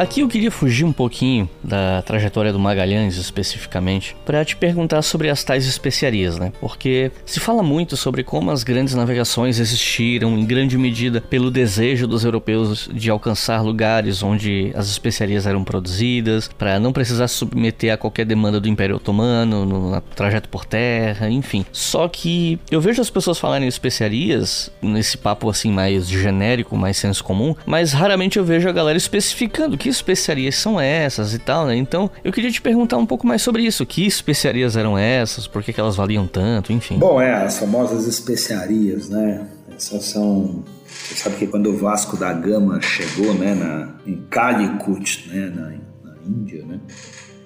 Aqui 0.00 0.22
eu 0.22 0.28
queria 0.28 0.50
fugir 0.50 0.86
um 0.86 0.94
pouquinho 0.94 1.46
da 1.62 2.00
trajetória 2.00 2.54
do 2.54 2.58
Magalhães 2.58 3.18
especificamente 3.18 4.16
para 4.24 4.42
te 4.42 4.56
perguntar 4.56 5.02
sobre 5.02 5.28
as 5.28 5.44
tais 5.44 5.66
especiarias, 5.66 6.38
né? 6.38 6.54
Porque 6.58 7.12
se 7.26 7.38
fala 7.38 7.62
muito 7.62 7.98
sobre 7.98 8.24
como 8.24 8.50
as 8.50 8.64
grandes 8.64 8.94
navegações 8.94 9.58
existiram 9.58 10.38
em 10.38 10.46
grande 10.46 10.78
medida 10.78 11.20
pelo 11.20 11.50
desejo 11.50 12.06
dos 12.06 12.24
europeus 12.24 12.88
de 12.90 13.10
alcançar 13.10 13.60
lugares 13.60 14.22
onde 14.22 14.72
as 14.74 14.88
especiarias 14.88 15.46
eram 15.46 15.62
produzidas, 15.62 16.48
para 16.48 16.80
não 16.80 16.94
precisar 16.94 17.28
se 17.28 17.34
submeter 17.34 17.92
a 17.92 17.98
qualquer 17.98 18.24
demanda 18.24 18.58
do 18.58 18.70
Império 18.70 18.96
Otomano 18.96 19.66
no 19.66 20.00
trajeto 20.16 20.48
por 20.48 20.64
terra, 20.64 21.28
enfim. 21.28 21.62
Só 21.72 22.08
que 22.08 22.58
eu 22.70 22.80
vejo 22.80 23.02
as 23.02 23.10
pessoas 23.10 23.38
falarem 23.38 23.68
especiarias 23.68 24.72
nesse 24.80 25.18
papo 25.18 25.50
assim 25.50 25.70
mais 25.70 26.08
genérico, 26.08 26.74
mais 26.74 26.96
senso 26.96 27.22
comum, 27.22 27.54
mas 27.66 27.92
raramente 27.92 28.38
eu 28.38 28.44
vejo 28.46 28.66
a 28.66 28.72
galera 28.72 28.96
especificando 28.96 29.76
que 29.76 29.89
especiarias 29.90 30.56
são 30.56 30.80
essas 30.80 31.34
e 31.34 31.38
tal, 31.38 31.66
né? 31.66 31.76
Então 31.76 32.10
eu 32.24 32.32
queria 32.32 32.50
te 32.50 32.60
perguntar 32.60 32.96
um 32.96 33.06
pouco 33.06 33.26
mais 33.26 33.42
sobre 33.42 33.62
isso. 33.62 33.84
Que 33.84 34.06
especiarias 34.06 34.76
eram 34.76 34.96
essas? 34.96 35.46
Por 35.46 35.62
que, 35.62 35.72
que 35.72 35.80
elas 35.80 35.96
valiam 35.96 36.26
tanto? 36.26 36.72
Enfim. 36.72 36.98
Bom, 36.98 37.20
é, 37.20 37.44
as 37.44 37.58
famosas 37.58 38.06
especiarias, 38.06 39.08
né? 39.08 39.46
Essas 39.76 40.04
são 40.04 40.64
você 40.90 41.14
sabe 41.14 41.36
que 41.36 41.46
quando 41.46 41.70
o 41.70 41.76
Vasco 41.76 42.16
da 42.16 42.32
Gama 42.32 42.80
chegou, 42.80 43.32
né, 43.34 43.54
na, 43.54 43.94
em 44.06 44.16
Calicut, 44.28 45.28
né, 45.28 45.46
na, 45.54 45.68
na 46.04 46.16
Índia, 46.26 46.64
né, 46.64 46.80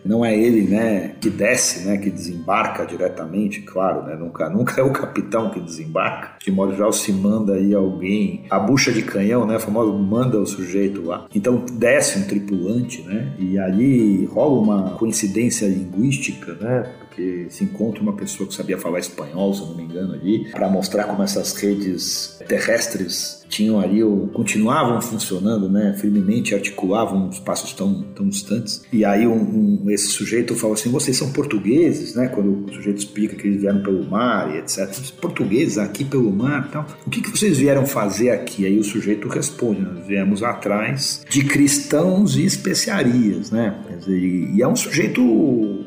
não 0.04 0.24
é 0.24 0.36
ele, 0.36 0.68
né, 0.68 1.14
que 1.20 1.30
desce, 1.30 1.86
né, 1.86 1.96
que 1.96 2.10
desembarca 2.10 2.84
diretamente, 2.84 3.62
claro, 3.62 4.02
né, 4.02 4.14
nunca, 4.14 4.48
nunca 4.50 4.80
é 4.80 4.84
o 4.84 4.92
capitão 4.92 5.50
que 5.50 5.60
desembarca. 5.60 6.32
De 6.44 6.50
modo 6.50 6.72
geral, 6.72 6.92
se 6.92 7.12
manda 7.12 7.54
aí 7.54 7.74
alguém, 7.74 8.44
a 8.50 8.58
bucha 8.58 8.92
de 8.92 9.02
canhão, 9.02 9.46
né, 9.46 9.58
famoso 9.58 9.92
manda 9.94 10.38
o 10.38 10.46
sujeito 10.46 11.02
lá. 11.02 11.26
Então 11.34 11.64
desce 11.72 12.18
um 12.18 12.24
tripulante, 12.24 13.02
né, 13.02 13.32
e 13.38 13.58
ali 13.58 14.26
rola 14.26 14.60
uma 14.60 14.90
coincidência 14.90 15.66
linguística, 15.66 16.54
né, 16.54 16.90
porque 17.00 17.46
se 17.48 17.64
encontra 17.64 18.02
uma 18.02 18.12
pessoa 18.12 18.48
que 18.48 18.54
sabia 18.54 18.76
falar 18.76 18.98
espanhol, 18.98 19.54
se 19.54 19.60
não 19.60 19.76
me 19.76 19.84
engano, 19.84 20.14
ali, 20.14 20.50
para 20.50 20.68
mostrar 20.68 21.04
como 21.04 21.22
essas 21.22 21.54
redes 21.56 22.40
terrestres 22.48 23.43
tinham 23.48 23.80
ali, 23.80 24.02
ou 24.02 24.28
continuavam 24.28 25.00
funcionando, 25.00 25.68
né, 25.68 25.94
firmemente, 25.98 26.54
articulavam 26.54 27.30
espaços 27.30 27.72
tão, 27.72 28.02
tão 28.14 28.28
distantes. 28.28 28.82
E 28.92 29.04
aí 29.04 29.26
um, 29.26 29.82
um, 29.84 29.90
esse 29.90 30.08
sujeito 30.08 30.54
fala 30.54 30.74
assim, 30.74 30.90
vocês 30.90 31.16
são 31.16 31.32
portugueses, 31.32 32.14
né, 32.14 32.28
quando 32.28 32.64
o 32.66 32.74
sujeito 32.74 32.98
explica 32.98 33.36
que 33.36 33.46
eles 33.46 33.60
vieram 33.60 33.82
pelo 33.82 34.04
mar 34.04 34.54
e 34.54 34.58
etc. 34.58 34.88
Portugueses 35.20 35.78
aqui 35.78 36.04
pelo 36.04 36.32
mar 36.32 36.70
tal. 36.70 36.86
O 37.06 37.10
que, 37.10 37.20
que 37.20 37.30
vocês 37.30 37.58
vieram 37.58 37.86
fazer 37.86 38.30
aqui? 38.30 38.66
Aí 38.66 38.78
o 38.78 38.84
sujeito 38.84 39.28
responde, 39.28 39.80
nós 39.80 40.06
viemos 40.06 40.42
atrás 40.42 41.24
de 41.28 41.44
cristãos 41.44 42.36
e 42.36 42.44
especiarias, 42.44 43.50
né, 43.50 43.74
dizer, 43.98 44.18
e 44.18 44.62
é 44.62 44.68
um 44.68 44.76
sujeito 44.76 45.22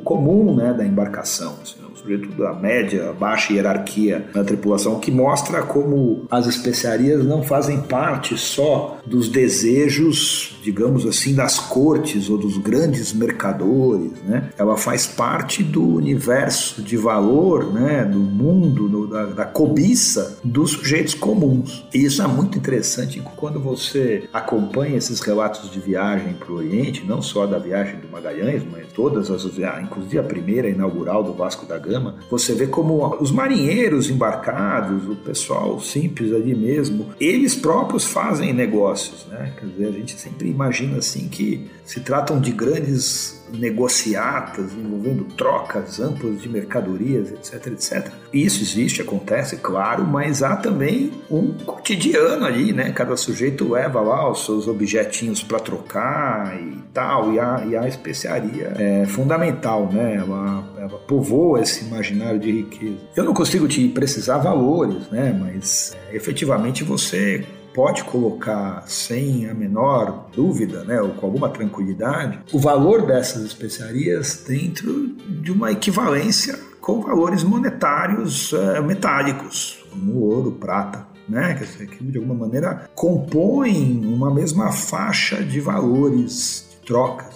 comum, 0.03 0.55
né, 0.55 0.73
da 0.73 0.85
embarcação, 0.85 1.57
assim, 1.61 1.86
sujeito 2.07 2.29
da 2.29 2.53
média, 2.53 3.13
baixa 3.19 3.53
hierarquia 3.53 4.29
na 4.33 4.43
tripulação, 4.43 4.99
que 4.99 5.11
mostra 5.11 5.61
como 5.61 6.25
as 6.31 6.47
especiarias 6.47 7.23
não 7.25 7.43
fazem 7.43 7.81
parte 7.81 8.37
só 8.37 8.99
dos 9.05 9.27
desejos, 9.27 10.57
digamos 10.63 11.05
assim, 11.05 11.35
das 11.35 11.59
cortes 11.59 12.29
ou 12.29 12.37
dos 12.37 12.57
grandes 12.57 13.13
mercadores, 13.13 14.11
né? 14.23 14.49
Ela 14.57 14.77
faz 14.77 15.05
parte 15.05 15.63
do 15.63 15.95
universo 15.95 16.81
de 16.81 16.95
valor, 16.95 17.73
né? 17.73 18.05
Do 18.05 18.19
mundo, 18.19 18.87
do, 18.87 19.07
da, 19.07 19.25
da 19.25 19.45
cobiça 19.45 20.39
dos 20.43 20.71
sujeitos 20.71 21.13
comuns. 21.13 21.85
E 21.93 22.03
isso 22.03 22.21
é 22.21 22.27
muito 22.27 22.57
interessante 22.57 23.21
quando 23.35 23.59
você 23.59 24.29
acompanha 24.33 24.97
esses 24.97 25.19
relatos 25.19 25.69
de 25.69 25.79
viagem 25.79 26.33
para 26.33 26.51
o 26.51 26.55
Oriente, 26.55 27.03
não 27.05 27.21
só 27.21 27.45
da 27.45 27.57
viagem 27.57 27.99
do 27.99 28.07
Magalhães, 28.07 28.63
mas 28.69 28.87
todas 28.93 29.29
as 29.29 29.43
viagens, 29.45 29.85
inclusive 29.85 30.19
a 30.19 30.23
primeira 30.23 30.69
inaugural 30.69 31.23
do 31.23 31.33
Vasco 31.33 31.65
da 31.65 31.77
Gama, 31.77 31.96
você 32.29 32.53
vê 32.53 32.67
como 32.67 33.17
os 33.19 33.31
marinheiros 33.31 34.09
embarcados, 34.09 35.07
o 35.07 35.15
pessoal 35.15 35.79
simples 35.79 36.33
ali 36.33 36.55
mesmo, 36.55 37.07
eles 37.19 37.55
próprios 37.55 38.05
fazem 38.05 38.53
negócios, 38.53 39.25
né? 39.27 39.53
Quer 39.59 39.65
dizer, 39.67 39.87
a 39.87 39.91
gente 39.91 40.19
sempre 40.19 40.49
imagina 40.49 40.97
assim 40.97 41.27
que 41.27 41.69
se 41.83 41.99
tratam 42.01 42.39
de 42.39 42.51
grandes 42.51 43.36
negociatas 43.53 44.73
envolvendo 44.73 45.23
trocas 45.35 45.99
amplas 45.99 46.41
de 46.41 46.49
mercadorias, 46.49 47.31
etc, 47.31 47.67
etc. 47.67 48.11
Isso 48.33 48.61
existe, 48.61 49.01
acontece, 49.01 49.57
claro, 49.57 50.05
mas 50.05 50.43
há 50.43 50.55
também 50.55 51.11
um 51.29 51.53
cotidiano 51.53 52.45
ali, 52.45 52.73
né? 52.73 52.91
Cada 52.91 53.15
sujeito 53.15 53.69
leva 53.69 54.01
lá 54.01 54.29
os 54.29 54.45
seus 54.45 54.67
objetinhos 54.67 55.43
para 55.43 55.59
trocar 55.59 56.59
e 56.59 56.77
tal, 56.93 57.33
e 57.33 57.39
a, 57.39 57.65
e 57.65 57.75
a 57.75 57.87
especiaria 57.87 58.73
é 58.77 59.05
fundamental, 59.05 59.89
né? 59.91 60.15
Ela, 60.15 60.63
ela 60.77 60.99
povoa 60.99 61.61
esse 61.61 61.85
imaginário 61.85 62.39
de 62.39 62.51
riqueza. 62.51 62.97
Eu 63.15 63.23
não 63.23 63.33
consigo 63.33 63.67
te 63.67 63.87
precisar 63.87 64.37
valores, 64.37 65.09
né? 65.09 65.37
Mas 65.39 65.95
é, 66.11 66.15
efetivamente 66.15 66.83
você 66.83 67.45
pode 67.77 68.03
colocar 68.05 68.85
sem 68.87 69.47
a 69.47 69.53
menor 69.53 70.31
dúvida, 70.35 70.83
né, 70.83 70.99
ou 70.99 71.09
com 71.09 71.27
alguma 71.27 71.47
tranquilidade, 71.47 72.39
o 72.51 72.57
valor 72.57 73.05
dessas 73.05 73.43
especiarias 73.43 74.43
dentro 74.47 75.09
de 75.09 75.51
uma 75.51 75.71
equivalência 75.71 76.57
com 76.81 77.01
valores 77.01 77.43
monetários 77.43 78.51
é, 78.51 78.81
metálicos, 78.81 79.85
como 79.91 80.21
ouro, 80.21 80.53
prata, 80.53 81.05
né? 81.29 81.53
Que 81.53 82.03
de 82.03 82.17
alguma 82.17 82.33
maneira 82.33 82.89
compõem 82.95 84.03
uma 84.05 84.33
mesma 84.33 84.71
faixa 84.71 85.43
de 85.43 85.59
valores 85.59 86.67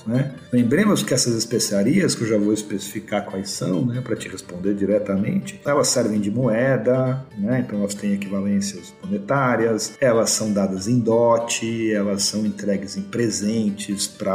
né? 0.05 0.33
Lembremos 0.51 1.03
que 1.03 1.13
essas 1.13 1.35
especiarias, 1.35 2.15
que 2.15 2.23
eu 2.23 2.27
já 2.27 2.37
vou 2.37 2.53
especificar 2.53 3.25
quais 3.25 3.49
são, 3.49 3.85
né, 3.85 4.01
para 4.01 4.15
te 4.15 4.27
responder 4.27 4.73
diretamente, 4.73 5.59
elas 5.65 5.87
servem 5.87 6.19
de 6.19 6.31
moeda, 6.31 7.25
né? 7.37 7.63
Então 7.65 7.79
elas 7.79 7.93
têm 7.93 8.13
equivalências 8.13 8.93
monetárias, 9.03 9.93
elas 9.99 10.29
são 10.31 10.51
dadas 10.51 10.87
em 10.87 10.99
dote, 10.99 11.91
elas 11.91 12.23
são 12.23 12.45
entregues 12.45 12.97
em 12.97 13.01
presentes 13.01 14.07
para 14.07 14.31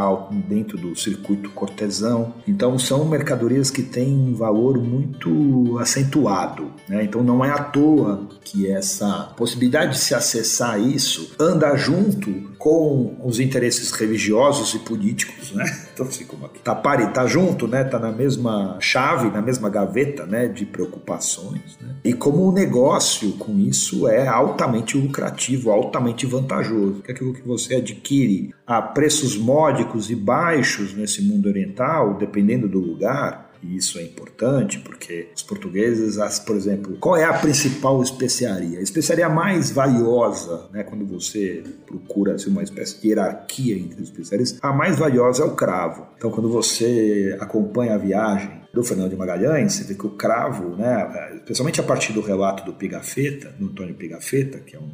dentro 0.49 0.77
do 0.79 0.95
circuito 0.95 1.51
cortesão. 1.51 2.35
Então 2.47 2.79
são 2.79 3.05
mercadorias 3.05 3.71
que 3.71 3.83
têm 3.83 4.15
um 4.15 4.35
valor 4.35 4.79
muito 4.79 5.79
acentuado, 5.79 6.71
né? 6.89 7.05
Então 7.05 7.23
não 7.23 7.45
é 7.45 7.51
à 7.51 7.59
toa 7.59 8.29
que 8.45 8.71
essa 8.71 9.33
possibilidade 9.37 9.93
de 9.93 9.99
se 9.99 10.15
acessar 10.15 10.81
isso 10.81 11.35
anda 11.39 11.75
junto 11.77 12.55
com 12.59 13.17
os 13.25 13.39
interesses 13.39 13.91
religiosos 13.93 14.75
e 14.75 14.79
políticos, 14.79 15.53
né? 15.57 15.65
Então, 15.97 16.07
assim, 16.07 16.27
tá 16.63 16.75
pare, 16.75 17.07
tá 17.07 17.27
junto, 17.27 17.67
né? 17.67 17.83
Tá 17.83 17.99
na 17.99 18.13
mesma 18.13 18.77
chave, 18.81 19.31
na 19.31 19.41
mesma 19.41 19.71
gaveta, 19.71 20.27
né? 20.27 20.47
De 20.47 20.67
preocupações, 20.67 21.79
né? 21.81 21.95
E 22.05 22.13
como 22.13 22.47
o 22.47 22.53
negócio 22.53 23.33
com 23.33 23.59
isso 23.59 24.07
é 24.07 24.29
altamente 24.29 24.99
lucrativo, 24.99 25.71
altamente 25.71 26.27
vantajoso, 26.27 27.01
que 27.01 27.11
é 27.11 27.15
aquilo 27.15 27.33
que 27.33 27.41
você 27.41 27.77
adquire 27.77 28.55
a 28.67 28.83
preços 28.83 29.39
módicos 29.39 30.11
e 30.11 30.15
baixos 30.15 30.93
nesse 30.95 31.23
mundo 31.23 31.49
oriental, 31.49 32.19
dependendo 32.19 32.69
do 32.69 32.79
lugar, 32.79 33.46
e 33.63 33.77
isso 33.77 33.99
é 33.99 34.03
importante 34.03 34.79
porque 34.79 35.29
os 35.35 35.43
portugueses, 35.43 36.19
as, 36.19 36.39
por 36.39 36.57
exemplo, 36.57 36.97
qual 36.99 37.17
é 37.17 37.25
a 37.25 37.35
principal 37.35 38.03
especiaria? 38.03 38.79
A 38.79 38.83
especiaria 38.83 39.29
mais 39.29 39.71
valiosa, 39.71 40.69
né, 40.73 40.83
quando 40.83 41.07
você 41.07 41.63
procura 41.87 42.35
assim, 42.35 42.51
uma 42.51 42.63
espécie 42.63 43.01
de 43.01 43.09
hierarquia 43.09 43.77
entre 43.77 44.03
as 44.03 44.09
especiarias, 44.09 44.59
a 44.63 44.73
mais 44.73 44.99
valiosa 44.99 45.43
é 45.43 45.47
o 45.47 45.55
cravo. 45.55 46.07
Então, 46.17 46.31
quando 46.31 46.49
você 46.49 47.37
acompanha 47.41 47.95
a 47.95 47.99
viagem 47.99 48.63
do 48.73 48.85
Fernando 48.85 49.11
de 49.11 49.17
Magalhães, 49.17 49.73
você 49.73 49.85
vê 49.85 49.95
que 49.95 50.07
o 50.07 50.11
cravo, 50.11 50.77
né, 50.77 51.33
especialmente 51.37 51.81
a 51.81 51.85
partir 51.85 52.13
do 52.13 52.21
relato 52.21 52.65
do 52.65 52.73
Pigafetta, 52.73 53.55
do 53.59 53.67
Antônio 53.67 53.95
Pigafetta, 53.95 54.59
que 54.59 54.77
é 54.77 54.79
um 54.79 54.91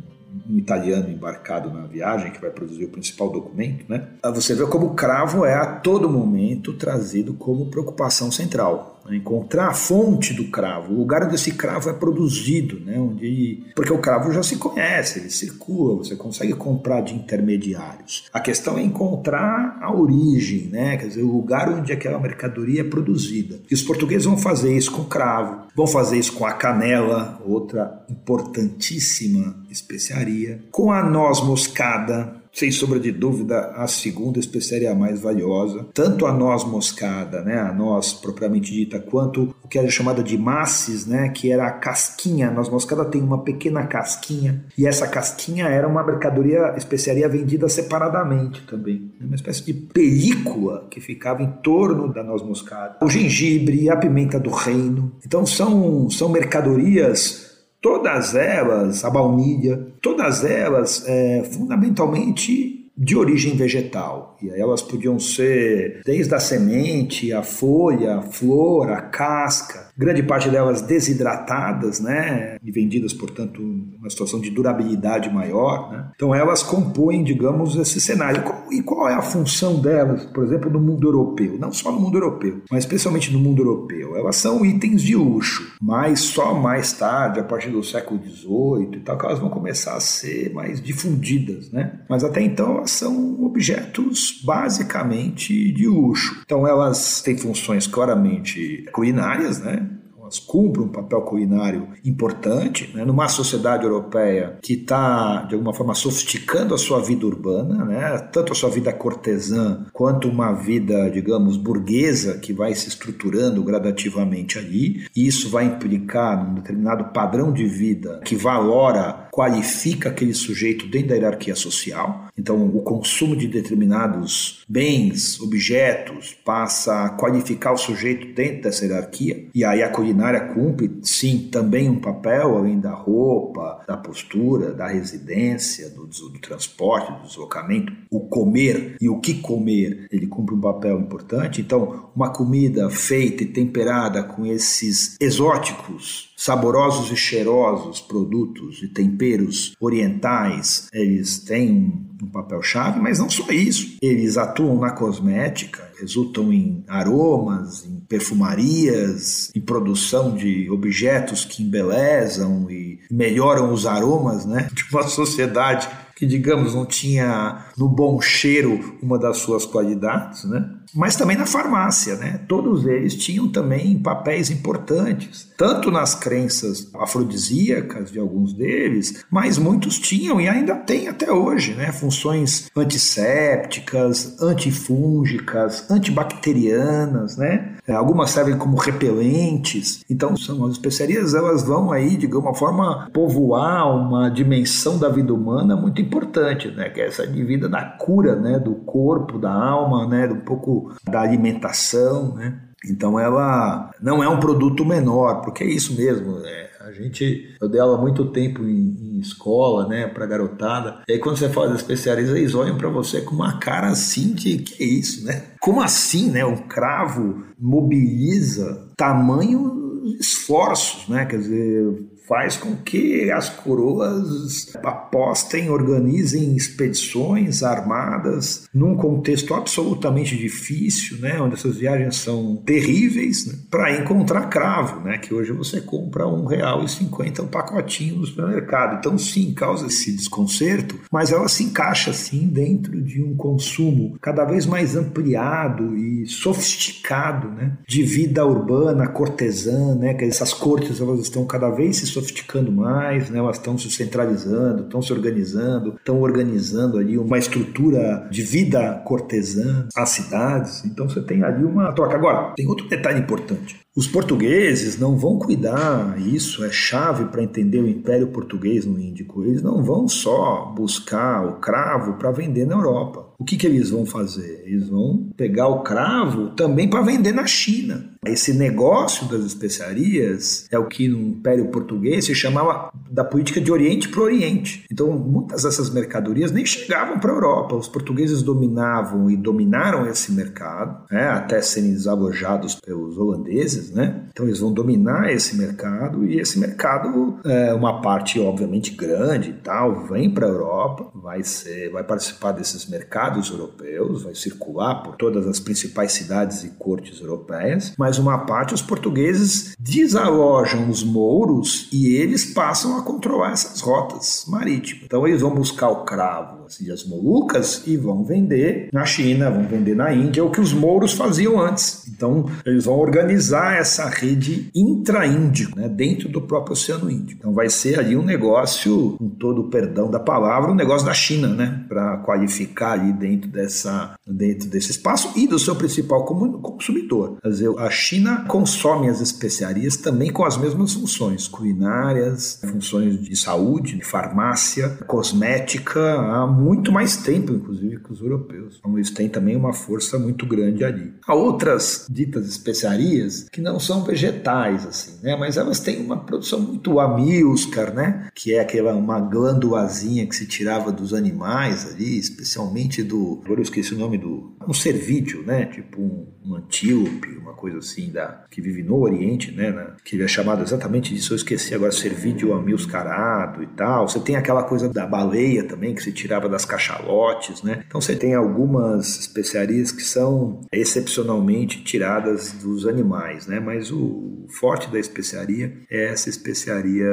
um 0.48 0.58
italiano 0.58 1.10
embarcado 1.10 1.70
na 1.70 1.86
viagem, 1.86 2.32
que 2.32 2.40
vai 2.40 2.50
produzir 2.50 2.84
o 2.84 2.90
principal 2.90 3.30
documento, 3.30 3.84
né? 3.88 4.08
Você 4.34 4.54
vê 4.54 4.66
como 4.66 4.86
o 4.86 4.94
cravo 4.94 5.44
é 5.44 5.54
a 5.54 5.66
todo 5.66 6.08
momento 6.08 6.72
trazido 6.74 7.34
como 7.34 7.70
preocupação 7.70 8.30
central. 8.30 8.91
Né? 9.06 9.16
Encontrar 9.16 9.68
a 9.68 9.74
fonte 9.74 10.32
do 10.32 10.44
cravo, 10.50 10.92
o 10.92 10.98
lugar 10.98 11.24
onde 11.24 11.34
esse 11.34 11.52
cravo 11.52 11.90
é 11.90 11.92
produzido, 11.92 12.80
né? 12.80 12.98
onde... 12.98 13.64
porque 13.74 13.92
o 13.92 13.98
cravo 13.98 14.32
já 14.32 14.42
se 14.42 14.56
conhece, 14.56 15.20
ele 15.20 15.30
circula, 15.30 15.96
você 15.96 16.16
consegue 16.16 16.54
comprar 16.54 17.00
de 17.00 17.14
intermediários. 17.14 18.24
A 18.32 18.40
questão 18.40 18.78
é 18.78 18.82
encontrar 18.82 19.78
a 19.80 19.94
origem, 19.94 20.68
né? 20.68 20.96
quer 20.96 21.08
dizer, 21.08 21.22
o 21.22 21.32
lugar 21.32 21.68
onde 21.68 21.92
aquela 21.92 22.18
mercadoria 22.18 22.80
é 22.80 22.84
produzida. 22.84 23.60
E 23.70 23.74
os 23.74 23.82
portugueses 23.82 24.26
vão 24.26 24.36
fazer 24.36 24.76
isso 24.76 24.92
com 24.92 25.04
cravo, 25.04 25.66
vão 25.74 25.86
fazer 25.86 26.18
isso 26.18 26.32
com 26.32 26.44
a 26.44 26.52
canela, 26.52 27.40
outra 27.44 28.04
importantíssima 28.08 29.56
especiaria, 29.70 30.62
com 30.70 30.92
a 30.92 31.02
noz 31.02 31.40
moscada, 31.40 32.41
sem 32.52 32.70
sombra 32.70 33.00
de 33.00 33.10
dúvida, 33.10 33.72
a 33.74 33.88
segunda 33.88 34.38
especiaria 34.38 34.94
mais 34.94 35.20
valiosa. 35.20 35.86
Tanto 35.94 36.26
a 36.26 36.32
noz 36.32 36.64
moscada, 36.64 37.42
né, 37.42 37.58
a 37.58 37.72
noz 37.72 38.12
propriamente 38.12 38.72
dita, 38.72 39.00
quanto 39.00 39.54
o 39.62 39.68
que 39.68 39.78
era 39.78 39.88
chamada 39.88 40.22
de 40.22 40.36
masses, 40.36 41.06
né, 41.06 41.30
que 41.30 41.50
era 41.50 41.66
a 41.66 41.72
casquinha. 41.72 42.48
A 42.48 42.50
noz 42.50 42.68
moscada 42.68 43.04
tem 43.06 43.22
uma 43.22 43.42
pequena 43.42 43.86
casquinha, 43.86 44.64
e 44.76 44.86
essa 44.86 45.06
casquinha 45.08 45.66
era 45.66 45.88
uma 45.88 46.04
mercadoria, 46.04 46.74
especiaria 46.76 47.28
vendida 47.28 47.68
separadamente 47.68 48.62
também. 48.66 49.10
Uma 49.20 49.34
espécie 49.34 49.64
de 49.64 49.72
película 49.72 50.86
que 50.90 51.00
ficava 51.00 51.42
em 51.42 51.50
torno 51.62 52.12
da 52.12 52.22
noz 52.22 52.42
moscada. 52.42 52.98
O 53.02 53.08
gengibre, 53.08 53.88
a 53.88 53.96
pimenta 53.96 54.38
do 54.38 54.50
reino. 54.50 55.12
Então 55.24 55.46
são, 55.46 56.10
são 56.10 56.28
mercadorias 56.28 57.51
todas 57.82 58.34
elas, 58.36 59.04
a 59.04 59.10
baunilha, 59.10 59.88
todas 60.00 60.44
elas 60.44 61.04
é, 61.06 61.42
fundamentalmente 61.42 62.90
de 62.96 63.16
origem 63.16 63.56
vegetal. 63.56 64.36
E 64.40 64.48
elas 64.50 64.80
podiam 64.80 65.18
ser 65.18 66.02
desde 66.04 66.34
a 66.34 66.38
semente, 66.38 67.32
a 67.32 67.42
folha, 67.42 68.18
a 68.18 68.22
flor, 68.22 68.90
a 68.90 69.00
casca, 69.00 69.90
grande 69.96 70.22
parte 70.22 70.48
delas 70.48 70.80
desidratadas, 70.82 72.00
né, 72.00 72.56
e 72.64 72.70
vendidas, 72.70 73.12
portanto, 73.12 73.60
numa 73.60 74.08
situação 74.08 74.40
de 74.40 74.50
durabilidade 74.50 75.30
maior, 75.30 75.90
né? 75.92 76.06
Então 76.14 76.34
elas 76.34 76.62
compõem, 76.62 77.22
digamos, 77.22 77.76
esse 77.76 78.00
cenário. 78.00 78.42
E 78.70 78.82
qual 78.82 79.08
é 79.08 79.14
a 79.14 79.22
função 79.22 79.80
delas, 79.80 80.24
por 80.26 80.44
exemplo, 80.44 80.70
no 80.70 80.80
mundo 80.80 81.08
europeu? 81.08 81.58
Não 81.58 81.72
só 81.72 81.92
no 81.92 82.00
mundo 82.00 82.16
europeu, 82.16 82.62
mas 82.70 82.84
especialmente 82.84 83.32
no 83.32 83.38
mundo 83.38 83.60
europeu. 83.60 84.16
Elas 84.16 84.36
são 84.36 84.64
itens 84.64 85.02
de 85.02 85.14
luxo, 85.14 85.74
mas 85.80 86.20
só 86.20 86.54
mais 86.54 86.92
tarde, 86.92 87.40
a 87.40 87.44
partir 87.44 87.70
do 87.70 87.82
século 87.82 88.20
XVIII 88.22 88.96
e 88.96 89.00
tal, 89.00 89.18
que 89.18 89.26
elas 89.26 89.38
vão 89.38 89.50
começar 89.50 89.94
a 89.94 90.00
ser 90.00 90.52
mais 90.52 90.80
difundidas, 90.80 91.70
né? 91.70 92.00
Mas 92.08 92.24
até 92.24 92.40
então 92.42 92.78
elas 92.78 92.90
são 92.90 93.42
objetos 93.44 94.40
basicamente 94.44 95.72
de 95.72 95.86
luxo. 95.86 96.40
Então 96.44 96.66
elas 96.66 97.20
têm 97.22 97.36
funções 97.36 97.86
claramente 97.86 98.84
culinárias, 98.92 99.60
né? 99.60 99.88
Elas 100.32 100.38
cumprem 100.38 100.86
um 100.86 100.88
papel 100.88 101.20
culinário 101.22 101.88
importante 102.04 102.90
né, 102.94 103.04
numa 103.04 103.28
sociedade 103.28 103.84
europeia 103.84 104.58
que 104.62 104.74
está, 104.74 105.42
de 105.42 105.54
alguma 105.54 105.74
forma, 105.74 105.94
sofisticando 105.94 106.74
a 106.74 106.78
sua 106.78 107.00
vida 107.00 107.26
urbana, 107.26 107.84
né, 107.84 108.18
tanto 108.32 108.52
a 108.52 108.54
sua 108.54 108.70
vida 108.70 108.92
cortesã 108.92 109.84
quanto 109.92 110.28
uma 110.28 110.52
vida, 110.52 111.10
digamos, 111.10 111.56
burguesa 111.56 112.38
que 112.38 112.52
vai 112.52 112.74
se 112.74 112.88
estruturando 112.88 113.62
gradativamente 113.62 114.58
ali. 114.58 115.06
E 115.14 115.26
isso 115.26 115.50
vai 115.50 115.66
implicar 115.66 116.42
num 116.42 116.54
determinado 116.54 117.12
padrão 117.12 117.52
de 117.52 117.66
vida 117.66 118.20
que 118.24 118.36
valora, 118.36 119.28
qualifica 119.30 120.08
aquele 120.08 120.34
sujeito 120.34 120.86
dentro 120.86 121.08
da 121.08 121.14
hierarquia 121.14 121.54
social. 121.54 122.28
Então, 122.42 122.66
o 122.66 122.82
consumo 122.82 123.36
de 123.36 123.46
determinados 123.46 124.64
bens, 124.68 125.40
objetos, 125.40 126.36
passa 126.44 127.04
a 127.04 127.10
qualificar 127.10 127.72
o 127.72 127.76
sujeito 127.76 128.34
dentro 128.34 128.62
dessa 128.62 128.84
hierarquia, 128.84 129.46
e 129.54 129.64
aí 129.64 129.80
a 129.80 129.88
culinária 129.88 130.52
cumpre, 130.52 130.90
sim, 131.02 131.48
também 131.52 131.88
um 131.88 132.00
papel, 132.00 132.56
além 132.56 132.80
da 132.80 132.90
roupa, 132.90 133.84
da 133.86 133.96
postura, 133.96 134.72
da 134.72 134.88
residência, 134.88 135.88
do, 135.90 136.08
do 136.08 136.38
transporte, 136.40 137.12
do 137.12 137.28
deslocamento. 137.28 137.92
O 138.10 138.18
comer 138.22 138.96
e 139.00 139.08
o 139.08 139.20
que 139.20 139.34
comer, 139.34 140.08
ele 140.10 140.26
cumpre 140.26 140.56
um 140.56 140.60
papel 140.60 140.98
importante. 140.98 141.60
Então, 141.60 142.10
uma 142.16 142.32
comida 142.32 142.90
feita 142.90 143.44
e 143.44 143.46
temperada 143.46 144.20
com 144.24 144.44
esses 144.44 145.16
exóticos 145.20 146.32
saborosos 146.36 147.12
e 147.12 147.16
cheirosos 147.16 148.00
produtos 148.00 148.82
e 148.82 148.88
temperos 148.88 149.76
orientais, 149.80 150.88
eles 150.92 151.38
têm 151.38 152.10
um 152.22 152.28
papel-chave, 152.28 153.00
mas 153.00 153.18
não 153.18 153.28
só 153.28 153.50
isso. 153.50 153.96
Eles 154.00 154.36
atuam 154.36 154.78
na 154.78 154.90
cosmética, 154.90 155.90
resultam 155.98 156.52
em 156.52 156.84
aromas, 156.86 157.84
em 157.84 158.00
perfumarias, 158.00 159.50
em 159.54 159.60
produção 159.60 160.34
de 160.34 160.70
objetos 160.70 161.44
que 161.44 161.62
embelezam 161.62 162.70
e 162.70 163.00
melhoram 163.10 163.72
os 163.72 163.86
aromas 163.86 164.46
né, 164.46 164.68
de 164.72 164.84
uma 164.92 165.02
sociedade 165.02 165.88
que, 166.14 166.26
digamos, 166.26 166.74
não 166.74 166.86
tinha 166.86 167.66
no 167.76 167.88
bom 167.88 168.20
cheiro 168.20 168.96
uma 169.02 169.18
das 169.18 169.38
suas 169.38 169.66
qualidades, 169.66 170.44
né? 170.44 170.70
Mas 170.94 171.16
também 171.16 171.36
na 171.36 171.46
farmácia, 171.46 172.16
né? 172.16 172.40
Todos 172.46 172.86
eles 172.86 173.14
tinham 173.16 173.48
também 173.48 173.98
papéis 173.98 174.50
importantes, 174.50 175.48
tanto 175.56 175.90
nas 175.90 176.14
crenças 176.14 176.90
afrodisíacas 176.94 178.10
de 178.10 178.18
alguns 178.18 178.52
deles, 178.52 179.24
mas 179.30 179.58
muitos 179.58 179.98
tinham 179.98 180.40
e 180.40 180.48
ainda 180.48 180.74
têm 180.74 181.08
até 181.08 181.32
hoje, 181.32 181.74
né? 181.74 181.92
Funções 181.92 182.70
antissépticas, 182.76 184.40
antifúngicas, 184.40 185.90
antibacterianas, 185.90 187.36
né? 187.36 187.76
É, 187.86 187.92
algumas 187.92 188.30
servem 188.30 188.56
como 188.56 188.76
repelentes. 188.76 190.04
Então, 190.08 190.36
são 190.36 190.64
as 190.64 190.72
especiarias, 190.72 191.34
elas 191.34 191.62
vão 191.62 191.90
aí, 191.90 192.16
de 192.16 192.26
alguma 192.26 192.54
forma, 192.54 193.08
povoar 193.12 193.94
uma 193.94 194.28
dimensão 194.28 194.98
da 194.98 195.08
vida 195.08 195.34
humana 195.34 195.74
muito 195.74 196.00
importante, 196.00 196.68
né? 196.68 196.88
Que 196.90 197.00
é 197.00 197.06
essa 197.08 197.26
de 197.26 197.42
vida 197.42 197.68
da 197.68 197.82
cura, 197.82 198.36
né? 198.36 198.58
Do 198.58 198.74
corpo, 198.74 199.38
da 199.38 199.52
alma, 199.52 200.06
né? 200.06 200.26
Um 200.28 200.40
pouco 200.40 200.81
da 201.04 201.20
alimentação, 201.20 202.34
né? 202.34 202.60
Então 202.84 203.18
ela 203.18 203.90
não 204.00 204.22
é 204.22 204.28
um 204.28 204.40
produto 204.40 204.84
menor, 204.84 205.42
porque 205.42 205.62
é 205.62 205.68
isso 205.68 205.94
mesmo. 205.94 206.38
É, 206.44 206.70
a 206.80 206.90
gente, 206.90 207.54
eu 207.60 207.68
dei 207.68 207.80
aula 207.80 207.96
muito 207.96 208.26
tempo 208.26 208.62
em, 208.62 208.96
em 209.00 209.20
escola, 209.20 209.86
né, 209.86 210.08
para 210.08 210.26
garotada. 210.26 211.02
E 211.08 211.12
aí 211.12 211.18
quando 211.18 211.36
você 211.36 211.48
fala 211.48 211.74
especiarias, 211.76 212.30
eles 212.30 212.54
olham 212.54 212.76
para 212.76 212.88
você 212.88 213.20
com 213.20 213.34
uma 213.34 213.58
cara 213.58 213.88
assim 213.88 214.34
de 214.34 214.58
que 214.58 214.82
é 214.82 214.86
isso, 214.86 215.24
né? 215.24 215.44
Como 215.60 215.80
assim, 215.80 216.30
né? 216.30 216.44
O 216.44 216.64
cravo 216.64 217.44
mobiliza 217.58 218.88
tamanho 218.96 219.80
esforços, 220.18 221.08
né? 221.08 221.24
Quer 221.24 221.38
dizer, 221.38 222.11
faz 222.32 222.56
com 222.56 222.74
que 222.76 223.30
as 223.30 223.50
coroas 223.50 224.72
apostem, 224.82 225.68
organizem 225.68 226.56
expedições 226.56 227.62
armadas 227.62 228.66
num 228.72 228.96
contexto 228.96 229.52
absolutamente 229.52 230.34
difícil, 230.34 231.18
né, 231.18 231.38
onde 231.38 231.56
essas 231.56 231.76
viagens 231.76 232.16
são 232.16 232.56
terríveis, 232.64 233.44
né, 233.46 233.54
para 233.70 234.00
encontrar 234.00 234.48
cravo, 234.48 235.00
né, 235.00 235.18
que 235.18 235.34
hoje 235.34 235.52
você 235.52 235.78
compra 235.82 236.26
um 236.26 236.46
real 236.46 236.82
e 236.82 236.88
cinquenta 236.88 237.42
um 237.42 237.48
pacotinho 237.48 238.16
no 238.16 238.24
supermercado. 238.24 238.98
Então 238.98 239.18
sim, 239.18 239.52
causa 239.52 239.88
esse 239.88 240.10
desconcerto, 240.16 240.98
mas 241.12 241.32
ela 241.32 241.48
se 241.48 241.64
encaixa 241.64 242.14
sim 242.14 242.46
dentro 242.46 242.98
de 243.02 243.22
um 243.22 243.36
consumo 243.36 244.16
cada 244.22 244.46
vez 244.46 244.64
mais 244.64 244.96
ampliado 244.96 245.94
e 245.94 246.26
sofisticado, 246.26 247.50
né, 247.50 247.76
de 247.86 248.02
vida 248.02 248.46
urbana, 248.46 249.06
cortesã, 249.06 249.94
né, 249.96 250.14
que 250.14 250.24
essas 250.24 250.54
cortes 250.54 250.98
elas 250.98 251.20
estão 251.20 251.44
cada 251.44 251.68
vez 251.68 251.98
se 251.98 252.06
sofisticando 252.22 252.70
mais, 252.70 253.28
né? 253.30 253.38
elas 253.38 253.56
estão 253.56 253.76
se 253.76 253.90
centralizando, 253.90 254.84
estão 254.84 255.02
se 255.02 255.12
organizando, 255.12 255.94
estão 255.96 256.20
organizando 256.20 256.98
ali 256.98 257.18
uma 257.18 257.38
estrutura 257.38 258.28
de 258.30 258.42
vida 258.42 259.02
cortesã, 259.04 259.86
as 259.96 260.10
cidades. 260.10 260.84
Então 260.84 261.08
você 261.08 261.20
tem 261.20 261.42
ali 261.42 261.64
uma 261.64 261.92
troca. 261.92 262.14
Agora, 262.14 262.52
tem 262.56 262.66
outro 262.66 262.88
detalhe 262.88 263.20
importante. 263.20 263.80
Os 263.94 264.06
portugueses 264.06 264.98
não 264.98 265.18
vão 265.18 265.38
cuidar, 265.38 266.18
isso 266.18 266.64
é 266.64 266.70
chave 266.72 267.26
para 267.26 267.42
entender 267.42 267.78
o 267.80 267.86
Império 267.86 268.28
Português 268.28 268.86
no 268.86 268.98
Índico. 268.98 269.44
Eles 269.44 269.60
não 269.62 269.82
vão 269.82 270.08
só 270.08 270.72
buscar 270.74 271.46
o 271.46 271.60
cravo 271.60 272.14
para 272.14 272.32
vender 272.32 272.66
na 272.66 272.74
Europa. 272.74 273.32
O 273.38 273.44
que, 273.44 273.56
que 273.56 273.66
eles 273.66 273.90
vão 273.90 274.06
fazer? 274.06 274.62
Eles 274.64 274.88
vão 274.88 275.28
pegar 275.36 275.66
o 275.66 275.82
cravo 275.82 276.50
também 276.50 276.88
para 276.88 277.02
vender 277.02 277.32
na 277.32 277.44
China. 277.44 278.12
Esse 278.24 278.54
negócio 278.54 279.26
das 279.26 279.44
especiarias 279.44 280.68
é 280.70 280.78
o 280.78 280.86
que 280.86 281.08
no 281.08 281.20
Império 281.20 281.66
Português 281.72 282.24
se 282.24 282.36
chamava 282.36 282.92
da 283.10 283.24
política 283.24 283.60
de 283.60 283.72
Oriente 283.72 284.08
para 284.08 284.22
Oriente. 284.22 284.84
Então, 284.92 285.10
muitas 285.10 285.64
dessas 285.64 285.90
mercadorias 285.90 286.52
nem 286.52 286.64
chegavam 286.64 287.18
para 287.18 287.32
a 287.32 287.34
Europa. 287.34 287.74
Os 287.74 287.88
portugueses 287.88 288.42
dominavam 288.42 289.28
e 289.28 289.36
dominaram 289.36 290.06
esse 290.06 290.30
mercado, 290.30 291.04
né, 291.10 291.30
até 291.30 291.60
serem 291.60 291.90
desalojados 291.90 292.76
pelos 292.76 293.18
holandeses. 293.18 293.81
Né? 293.90 294.22
Então, 294.30 294.46
eles 294.46 294.60
vão 294.60 294.72
dominar 294.72 295.32
esse 295.32 295.56
mercado 295.56 296.26
e 296.26 296.38
esse 296.38 296.58
mercado, 296.58 297.38
é 297.44 297.72
uma 297.74 298.00
parte 298.00 298.38
obviamente 298.40 298.92
grande 298.92 299.50
e 299.50 299.54
tal, 299.54 300.06
vem 300.06 300.30
para 300.30 300.46
a 300.46 300.50
Europa, 300.50 301.10
vai, 301.14 301.42
ser, 301.42 301.90
vai 301.90 302.04
participar 302.04 302.52
desses 302.52 302.86
mercados 302.86 303.50
europeus, 303.50 304.22
vai 304.22 304.34
circular 304.34 305.02
por 305.02 305.16
todas 305.16 305.46
as 305.46 305.60
principais 305.60 306.12
cidades 306.12 306.64
e 306.64 306.70
cortes 306.70 307.20
europeias, 307.20 307.94
mas 307.98 308.18
uma 308.18 308.38
parte 308.46 308.74
os 308.74 308.82
portugueses 308.82 309.74
desalojam 309.78 310.88
os 310.88 311.02
mouros 311.02 311.88
e 311.92 312.14
eles 312.14 312.44
passam 312.44 312.98
a 312.98 313.02
controlar 313.02 313.52
essas 313.52 313.80
rotas 313.80 314.44
marítimas. 314.48 315.04
Então 315.04 315.26
eles 315.26 315.40
vão 315.40 315.54
buscar 315.54 315.88
o 315.88 316.04
cravo, 316.04 316.62
as 316.92 317.04
Molucas, 317.04 317.82
e 317.86 317.96
vão 317.96 318.24
vender 318.24 318.88
na 318.92 319.04
China, 319.04 319.50
vão 319.50 319.66
vender 319.66 319.94
na 319.94 320.12
Índia, 320.12 320.44
o 320.44 320.50
que 320.50 320.60
os 320.60 320.72
mouros 320.72 321.12
faziam 321.12 321.60
antes. 321.60 322.04
Então 322.22 322.46
eles 322.64 322.84
vão 322.84 323.00
organizar 323.00 323.76
essa 323.76 324.08
rede 324.08 324.70
intra-índico, 324.72 325.76
né, 325.76 325.88
dentro 325.88 326.28
do 326.28 326.40
próprio 326.40 326.74
Oceano 326.74 327.10
Índico. 327.10 327.40
Então 327.40 327.52
vai 327.52 327.68
ser 327.68 327.98
ali 327.98 328.16
um 328.16 328.22
negócio, 328.22 329.16
com 329.18 329.28
todo 329.28 329.62
o 329.62 329.68
perdão 329.68 330.08
da 330.08 330.20
palavra, 330.20 330.70
um 330.70 330.74
negócio 330.76 331.04
da 331.04 331.12
China, 331.12 331.48
né, 331.48 331.84
para 331.88 332.18
qualificar 332.18 332.92
ali 332.92 333.12
dentro 333.12 333.50
dessa 333.50 334.14
dentro 334.24 334.68
desse 334.68 334.92
espaço 334.92 335.32
e 335.36 335.48
do 335.48 335.58
seu 335.58 335.74
principal 335.74 336.24
consumidor. 336.24 337.38
Quer 337.42 337.48
dizer, 337.48 337.70
a 337.78 337.90
China 337.90 338.44
consome 338.46 339.08
as 339.08 339.20
especiarias 339.20 339.96
também 339.96 340.30
com 340.30 340.44
as 340.44 340.56
mesmas 340.56 340.92
funções 340.92 341.48
culinárias, 341.48 342.60
funções 342.70 343.20
de 343.20 343.36
saúde, 343.36 343.96
de 343.96 344.04
farmácia, 344.04 344.88
cosmética, 345.06 346.14
há 346.14 346.46
muito 346.46 346.92
mais 346.92 347.16
tempo, 347.16 347.52
inclusive, 347.52 347.98
que 347.98 348.12
os 348.12 348.20
europeus. 348.20 348.76
Então, 348.78 348.96
eles 348.96 349.10
têm 349.10 349.28
também 349.28 349.56
uma 349.56 349.72
força 349.72 350.18
muito 350.18 350.46
grande 350.46 350.84
ali. 350.84 351.12
Há 351.26 351.34
outras 351.34 352.06
ditas 352.12 352.46
especiarias 352.46 353.48
que 353.50 353.60
não 353.60 353.80
são 353.80 354.04
vegetais, 354.04 354.86
assim, 354.86 355.18
né? 355.22 355.36
Mas 355.36 355.56
elas 355.56 355.80
têm 355.80 356.00
uma 356.04 356.18
produção 356.18 356.60
muito 356.60 357.00
amilcar, 357.00 357.94
né? 357.94 358.28
Que 358.34 358.54
é 358.54 358.60
aquela 358.60 358.94
uma 358.94 359.20
glândulazinha 359.20 360.26
que 360.26 360.36
se 360.36 360.46
tirava 360.46 360.92
dos 360.92 361.14
animais 361.14 361.86
ali, 361.92 362.18
especialmente 362.18 363.02
do. 363.02 363.40
Agora 363.44 363.60
eu 363.60 363.64
esqueci 363.64 363.94
o 363.94 363.98
nome 363.98 364.18
do. 364.18 364.54
Um 364.68 364.74
cervídeo, 364.74 365.42
né? 365.44 365.66
Tipo 365.66 366.00
um, 366.00 366.26
um 366.44 366.56
antílope, 366.56 367.28
uma 367.38 367.52
coisa 367.54 367.78
assim, 367.78 368.10
da, 368.10 368.44
que 368.50 368.60
vive 368.60 368.82
no 368.82 369.00
Oriente, 369.00 369.52
né? 369.52 369.70
né 369.70 369.86
que 370.04 370.20
é 370.20 370.28
chamado 370.28 370.62
exatamente 370.62 371.14
disso, 371.14 371.32
eu 371.32 371.36
esqueci 371.36 371.74
agora, 371.74 371.92
cervídeo 371.92 372.52
amilcarado 372.52 373.62
e 373.62 373.66
tal. 373.68 374.08
Você 374.08 374.20
tem 374.20 374.36
aquela 374.36 374.62
coisa 374.62 374.88
da 374.88 375.06
baleia 375.06 375.64
também, 375.64 375.94
que 375.94 376.02
se 376.02 376.12
tirava 376.12 376.48
das 376.48 376.64
cachalotes, 376.64 377.62
né? 377.62 377.84
Então 377.86 378.00
você 378.00 378.16
tem 378.16 378.34
algumas 378.34 379.18
especiarias 379.18 379.92
que 379.92 380.02
são 380.02 380.60
excepcionalmente 380.72 381.82
tiradas 381.82 382.52
dos 382.52 382.86
animais, 382.86 383.46
né? 383.46 383.60
Mas 383.60 383.90
o 383.90 384.46
forte 384.48 384.90
da 384.90 384.98
especiaria 384.98 385.72
é 385.90 386.12
essa 386.12 386.28
especiaria 386.28 387.06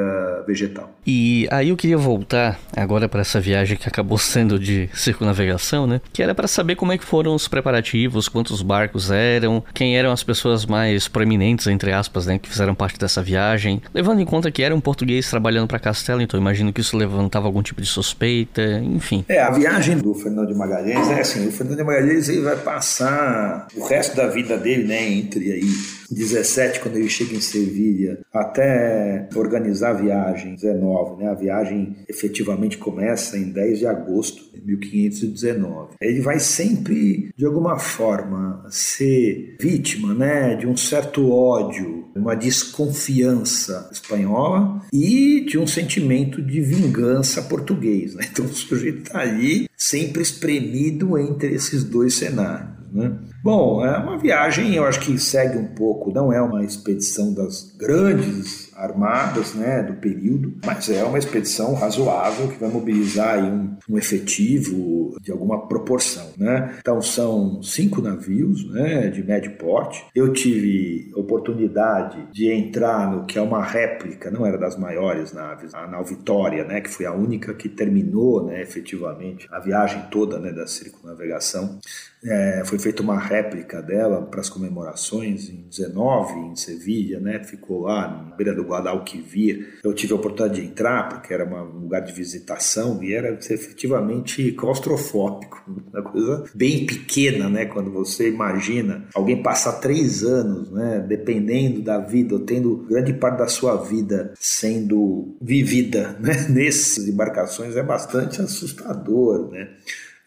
vegetal. 0.46 0.98
E 1.06 1.48
aí 1.50 1.70
eu 1.70 1.76
queria 1.76 1.96
voltar 1.96 2.58
agora 2.76 3.08
para 3.08 3.20
essa 3.20 3.40
viagem 3.40 3.76
que 3.76 3.88
acabou 3.88 4.18
sendo 4.18 4.58
de 4.58 4.88
circunnavegação, 4.92 5.86
né? 5.86 6.00
Que 6.12 6.22
era 6.22 6.34
para 6.34 6.48
saber 6.48 6.76
como 6.76 6.92
é 6.92 6.98
que 6.98 7.04
foram 7.04 7.34
os 7.40 7.48
preparativos, 7.48 8.28
quantos 8.28 8.62
barcos 8.62 9.10
eram, 9.10 9.62
quem 9.74 9.96
eram 9.96 10.12
as 10.12 10.22
pessoas 10.22 10.66
mais 10.66 11.08
proeminentes, 11.08 11.66
entre 11.66 11.92
aspas, 11.92 12.26
né? 12.26 12.38
Que 12.38 12.48
fizeram 12.48 12.74
parte 12.74 12.98
dessa 12.98 13.22
viagem. 13.22 13.82
Levando 13.94 14.20
em 14.20 14.24
conta 14.24 14.50
que 14.50 14.62
era 14.62 14.74
um 14.74 14.80
português 14.80 15.28
trabalhando 15.28 15.68
para 15.68 15.78
Castelo, 15.78 16.20
então 16.20 16.38
imagino 16.38 16.72
que 16.72 16.80
isso 16.80 16.96
levantava 16.96 17.46
algum 17.46 17.62
tipo 17.62 17.80
de 17.80 17.86
suspeita, 17.86 18.62
enfim. 18.82 19.24
É, 19.28 19.40
a 19.40 19.50
viagem 19.50 19.98
do 19.98 20.14
Fernando 20.14 20.48
de 20.48 20.54
Magalhães 20.54 21.08
é 21.08 21.20
assim, 21.20 21.48
o 21.48 21.52
Fernando 21.52 21.76
de 21.76 21.84
Magalhães 21.84 22.28
ele 22.28 22.42
vai 22.42 22.56
passar 22.56 23.66
o 23.76 23.84
resto 23.86 24.16
da 24.16 24.26
vida 24.26 24.56
dele, 24.56 24.84
né? 24.84 25.10
Entre 25.10 25.52
aí 25.52 25.99
17, 26.14 26.80
quando 26.80 26.96
ele 26.96 27.08
chega 27.08 27.34
em 27.34 27.40
Sevilha, 27.40 28.18
até 28.32 29.28
organizar 29.34 29.90
a 29.90 30.00
viagem, 30.00 30.54
19, 30.54 31.22
né? 31.22 31.30
A 31.30 31.34
viagem 31.34 31.96
efetivamente 32.08 32.78
começa 32.78 33.36
em 33.36 33.50
10 33.50 33.78
de 33.80 33.86
agosto 33.86 34.42
de 34.52 34.60
1519. 34.64 35.94
Ele 36.00 36.20
vai 36.20 36.38
sempre, 36.40 37.30
de 37.36 37.46
alguma 37.46 37.78
forma, 37.78 38.64
ser 38.70 39.56
vítima, 39.60 40.14
né, 40.14 40.54
de 40.56 40.66
um 40.66 40.76
certo 40.76 41.30
ódio, 41.30 42.08
uma 42.14 42.34
desconfiança 42.34 43.88
espanhola 43.92 44.82
e 44.92 45.44
de 45.46 45.58
um 45.58 45.66
sentimento 45.66 46.42
de 46.42 46.60
vingança 46.60 47.42
português. 47.42 48.10
Né? 48.20 48.26
Então 48.30 48.44
o 48.44 48.48
sujeito 48.48 49.02
está 49.02 49.20
ali 49.20 49.68
sempre 49.76 50.22
espremido 50.22 51.16
entre 51.18 51.54
esses 51.54 51.84
dois 51.84 52.14
cenários. 52.14 52.70
Né? 52.92 53.16
Bom, 53.42 53.84
é 53.84 53.96
uma 53.96 54.18
viagem, 54.18 54.74
eu 54.74 54.84
acho 54.84 55.00
que 55.00 55.18
segue 55.18 55.56
um 55.56 55.68
pouco, 55.68 56.12
não 56.12 56.30
é 56.30 56.42
uma 56.42 56.62
expedição 56.62 57.32
das 57.32 57.74
grandes 57.74 58.69
armadas 58.80 59.54
né, 59.54 59.82
do 59.82 59.94
período, 59.94 60.54
mas 60.64 60.88
é 60.88 61.04
uma 61.04 61.18
expedição 61.18 61.74
razoável 61.74 62.48
que 62.48 62.58
vai 62.58 62.70
mobilizar 62.70 63.38
um, 63.38 63.76
um, 63.88 63.98
efetivo 63.98 65.14
de 65.20 65.30
alguma 65.30 65.68
proporção. 65.68 66.30
Né? 66.38 66.76
Então 66.80 67.00
são 67.02 67.62
cinco 67.62 68.00
navios 68.00 68.68
né, 68.72 69.08
de 69.08 69.22
médio 69.22 69.52
porte. 69.52 70.04
Eu 70.14 70.32
tive 70.32 71.10
oportunidade 71.14 72.26
de 72.32 72.50
entrar 72.50 73.10
no 73.10 73.26
que 73.26 73.38
é 73.38 73.42
uma 73.42 73.62
réplica, 73.62 74.30
não 74.30 74.46
era 74.46 74.56
das 74.56 74.76
maiores 74.76 75.32
naves, 75.32 75.74
a 75.74 75.86
nau 75.86 76.04
Vitória, 76.04 76.64
né, 76.64 76.80
que 76.80 76.88
foi 76.88 77.04
a 77.04 77.12
única 77.12 77.52
que 77.52 77.68
terminou 77.68 78.46
né, 78.46 78.62
efetivamente 78.62 79.46
a 79.50 79.60
viagem 79.60 80.02
toda 80.10 80.38
né, 80.38 80.52
da 80.52 80.66
circunnavegação. 80.66 81.78
É, 82.22 82.62
foi 82.66 82.78
feita 82.78 83.02
uma 83.02 83.18
réplica 83.18 83.80
dela 83.82 84.22
para 84.22 84.40
as 84.40 84.50
comemorações 84.50 85.48
em 85.48 85.66
19 85.68 86.38
em 86.38 86.56
Sevilha, 86.56 87.18
né? 87.18 87.42
Ficou 87.42 87.82
lá 87.82 88.08
na 88.08 88.36
beira 88.36 88.54
do 88.54 88.69
Guadalquivir. 88.70 89.78
Eu 89.82 89.92
tive 89.92 90.12
a 90.12 90.16
oportunidade 90.16 90.60
de 90.60 90.66
entrar 90.66 91.08
porque 91.08 91.34
era 91.34 91.44
um 91.44 91.80
lugar 91.80 92.00
de 92.00 92.12
visitação 92.12 93.02
e 93.02 93.12
era 93.12 93.38
efetivamente 93.50 94.52
claustrofóbico, 94.52 95.62
uma 95.92 96.02
coisa 96.02 96.44
bem 96.54 96.86
pequena, 96.86 97.48
né? 97.48 97.66
Quando 97.66 97.90
você 97.90 98.28
imagina 98.28 99.06
alguém 99.14 99.42
passar 99.42 99.80
três 99.80 100.22
anos, 100.22 100.70
né? 100.70 101.04
Dependendo 101.06 101.82
da 101.82 101.98
vida, 101.98 102.34
ou 102.34 102.40
tendo 102.40 102.86
grande 102.88 103.12
parte 103.14 103.38
da 103.38 103.48
sua 103.48 103.76
vida 103.76 104.32
sendo 104.38 105.36
vivida, 105.40 106.16
né? 106.20 106.46
Nessas 106.50 107.08
embarcações 107.08 107.76
é 107.76 107.82
bastante 107.82 108.40
assustador, 108.40 109.50
né? 109.50 109.68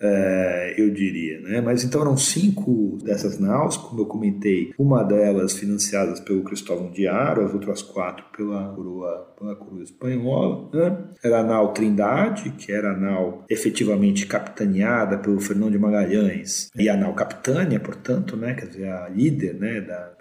É, 0.03 0.75
eu 0.77 0.89
diria. 0.89 1.39
Né? 1.39 1.61
Mas 1.61 1.83
então 1.83 2.01
eram 2.01 2.17
cinco 2.17 2.97
dessas 3.03 3.39
naus, 3.39 3.77
como 3.77 4.01
eu 4.01 4.05
comentei, 4.05 4.73
uma 4.77 5.03
delas 5.03 5.53
financiadas 5.53 6.19
pelo 6.19 6.43
Cristóvão 6.43 6.91
Diário, 6.91 7.45
as 7.45 7.53
outras 7.53 7.81
quatro 7.81 8.25
pela 8.35 8.73
coroa, 8.73 9.33
pela 9.39 9.55
coroa 9.55 9.83
espanhola. 9.83 10.69
Né? 10.73 10.97
Era 11.23 11.39
a 11.39 11.43
nau 11.43 11.73
Trindade, 11.73 12.51
que 12.51 12.71
era 12.71 12.91
a 12.91 12.97
nau 12.97 13.45
efetivamente 13.49 14.27
capitaneada 14.27 15.17
pelo 15.17 15.39
Fernão 15.39 15.71
de 15.71 15.79
Magalhães, 15.79 16.69
e 16.77 16.89
a 16.89 16.97
nau 16.97 17.13
Capitânia, 17.13 17.79
portanto, 17.79 18.35
né? 18.35 18.53
quer 18.53 18.67
dizer, 18.67 18.89
a 18.89 19.07
líder 19.09 19.55
né? 19.55 19.81
da 19.81 20.13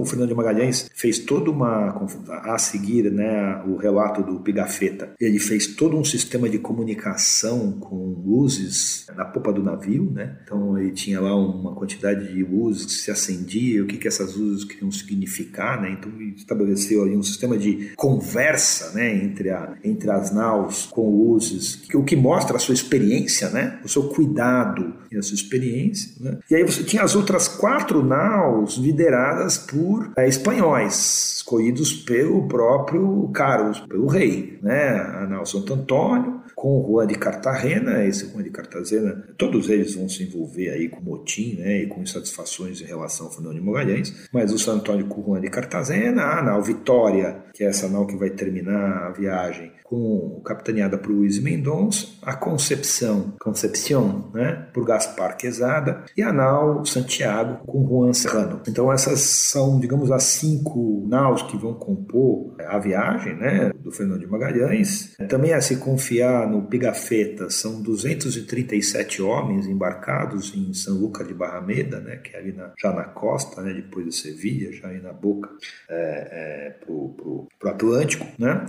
o 0.00 0.04
Fernando 0.04 0.28
de 0.28 0.34
Magalhães 0.34 0.90
fez 0.94 1.18
toda 1.20 1.50
uma 1.50 2.06
a 2.44 2.58
seguir, 2.58 3.10
né, 3.10 3.62
o 3.66 3.76
relato 3.76 4.22
do 4.22 4.40
Pigafetta. 4.40 5.12
Ele 5.20 5.38
fez 5.38 5.68
todo 5.68 5.96
um 5.96 6.04
sistema 6.04 6.48
de 6.48 6.58
comunicação 6.58 7.72
com 7.72 7.96
luzes 8.24 9.06
na 9.16 9.24
popa 9.24 9.52
do 9.52 9.62
navio, 9.62 10.10
né? 10.10 10.38
Então 10.42 10.76
ele 10.76 10.90
tinha 10.90 11.20
lá 11.20 11.34
uma 11.36 11.74
quantidade 11.74 12.32
de 12.32 12.42
luzes 12.42 12.86
que 12.86 12.92
se 12.92 13.10
acendia, 13.10 13.82
o 13.82 13.86
que 13.86 13.96
que 13.96 14.08
essas 14.08 14.36
luzes 14.36 14.64
queriam 14.64 14.90
significar, 14.90 15.80
né? 15.80 15.96
Então 15.98 16.10
ele 16.18 16.34
estabeleceu 16.36 17.04
ali 17.04 17.16
um 17.16 17.22
sistema 17.22 17.56
de 17.56 17.92
conversa, 17.96 18.92
né, 18.92 19.24
entre 19.24 19.50
a 19.50 19.76
entre 19.84 20.10
as 20.10 20.32
naus 20.32 20.86
com 20.86 21.10
luzes, 21.10 21.82
o 21.94 22.02
que 22.02 22.16
mostra 22.16 22.56
a 22.56 22.58
sua 22.58 22.74
experiência, 22.74 23.50
né? 23.50 23.80
O 23.84 23.88
seu 23.88 24.08
cuidado 24.08 24.94
e 25.12 25.16
a 25.16 25.22
sua 25.22 25.34
experiência, 25.34 26.12
né? 26.20 26.38
E 26.50 26.56
aí 26.56 26.64
você 26.64 26.82
tinha 26.82 27.02
as 27.02 27.14
outras 27.14 27.46
quatro 27.46 28.04
naus 28.04 28.76
lideradas 28.76 29.59
por 29.60 30.12
é, 30.16 30.28
espanhóis, 30.28 31.36
escolhidos 31.36 31.92
pelo 31.92 32.46
próprio 32.48 33.28
Carlos, 33.32 33.80
pelo 33.80 34.06
rei, 34.06 34.58
né? 34.62 35.20
Santo 35.44 35.74
Antônio, 35.74 36.40
com 36.54 36.84
Juan 36.86 37.06
de 37.06 37.14
Cartagena, 37.14 38.04
esse 38.04 38.30
Juan 38.30 38.42
de 38.42 38.50
Cartagena, 38.50 39.24
todos 39.38 39.70
eles 39.70 39.94
vão 39.94 40.08
se 40.08 40.24
envolver 40.24 40.68
aí 40.68 40.88
com 40.88 41.00
motim, 41.00 41.56
né, 41.56 41.82
e 41.82 41.86
com 41.86 42.02
insatisfações 42.02 42.80
em 42.82 42.84
relação 42.84 43.26
ao 43.26 43.32
Fernando 43.32 43.54
de 43.54 43.62
Magalhães, 43.62 44.28
mas 44.30 44.52
o 44.52 44.58
San 44.58 44.74
Antônio 44.74 45.06
com 45.06 45.22
Juan 45.22 45.40
de 45.40 45.48
Cartagena, 45.48 46.22
a 46.22 46.42
nau 46.42 46.62
Vitória, 46.62 47.44
que 47.54 47.64
é 47.64 47.66
essa 47.66 47.88
nau 47.88 48.06
que 48.06 48.16
vai 48.16 48.30
terminar 48.30 49.06
a 49.06 49.10
viagem, 49.10 49.72
com 49.84 50.40
capitaneada 50.44 50.96
por 50.96 51.10
Luiz 51.10 51.38
Mendonça, 51.40 52.06
a 52.22 52.34
Concepção, 52.34 53.34
Concepción, 53.40 54.30
né, 54.32 54.68
por 54.72 54.84
Gaspar 54.84 55.36
Quesada, 55.36 56.04
e 56.16 56.22
a 56.22 56.32
nau 56.32 56.84
Santiago 56.84 57.64
com 57.66 57.88
Juan 57.88 58.12
Serrano. 58.12 58.60
Então 58.68 58.92
essas 58.92 59.20
são, 59.50 59.80
digamos, 59.80 60.10
as 60.12 60.22
cinco 60.24 61.04
naus 61.08 61.42
que 61.42 61.56
vão 61.56 61.74
compor 61.74 62.54
a 62.68 62.78
viagem, 62.78 63.34
né, 63.34 63.72
do 63.80 63.90
Fernando 63.90 64.20
de 64.20 64.26
Magalhães. 64.26 65.16
Também 65.28 65.52
a 65.52 65.60
se 65.60 65.76
confiar 65.76 66.48
no 66.48 66.62
Pigafetta, 66.62 67.50
são 67.50 67.82
237 67.82 69.20
homens 69.22 69.66
embarcados 69.66 70.54
em 70.54 70.72
São 70.72 70.98
Lucas 70.98 71.26
de 71.26 71.34
Barrameda, 71.34 72.00
né, 72.00 72.16
que 72.16 72.36
é 72.36 72.38
ali 72.38 72.52
na, 72.52 72.72
já 72.80 72.92
na 72.92 73.04
costa, 73.04 73.60
né, 73.62 73.74
depois 73.74 74.06
de 74.06 74.14
Sevilha, 74.14 74.72
já 74.72 74.88
aí 74.88 75.00
na 75.00 75.12
boca 75.12 75.50
é, 75.88 76.70
é, 76.70 76.70
para 76.70 76.92
o 76.92 77.48
Atlântico, 77.64 78.26
né, 78.38 78.66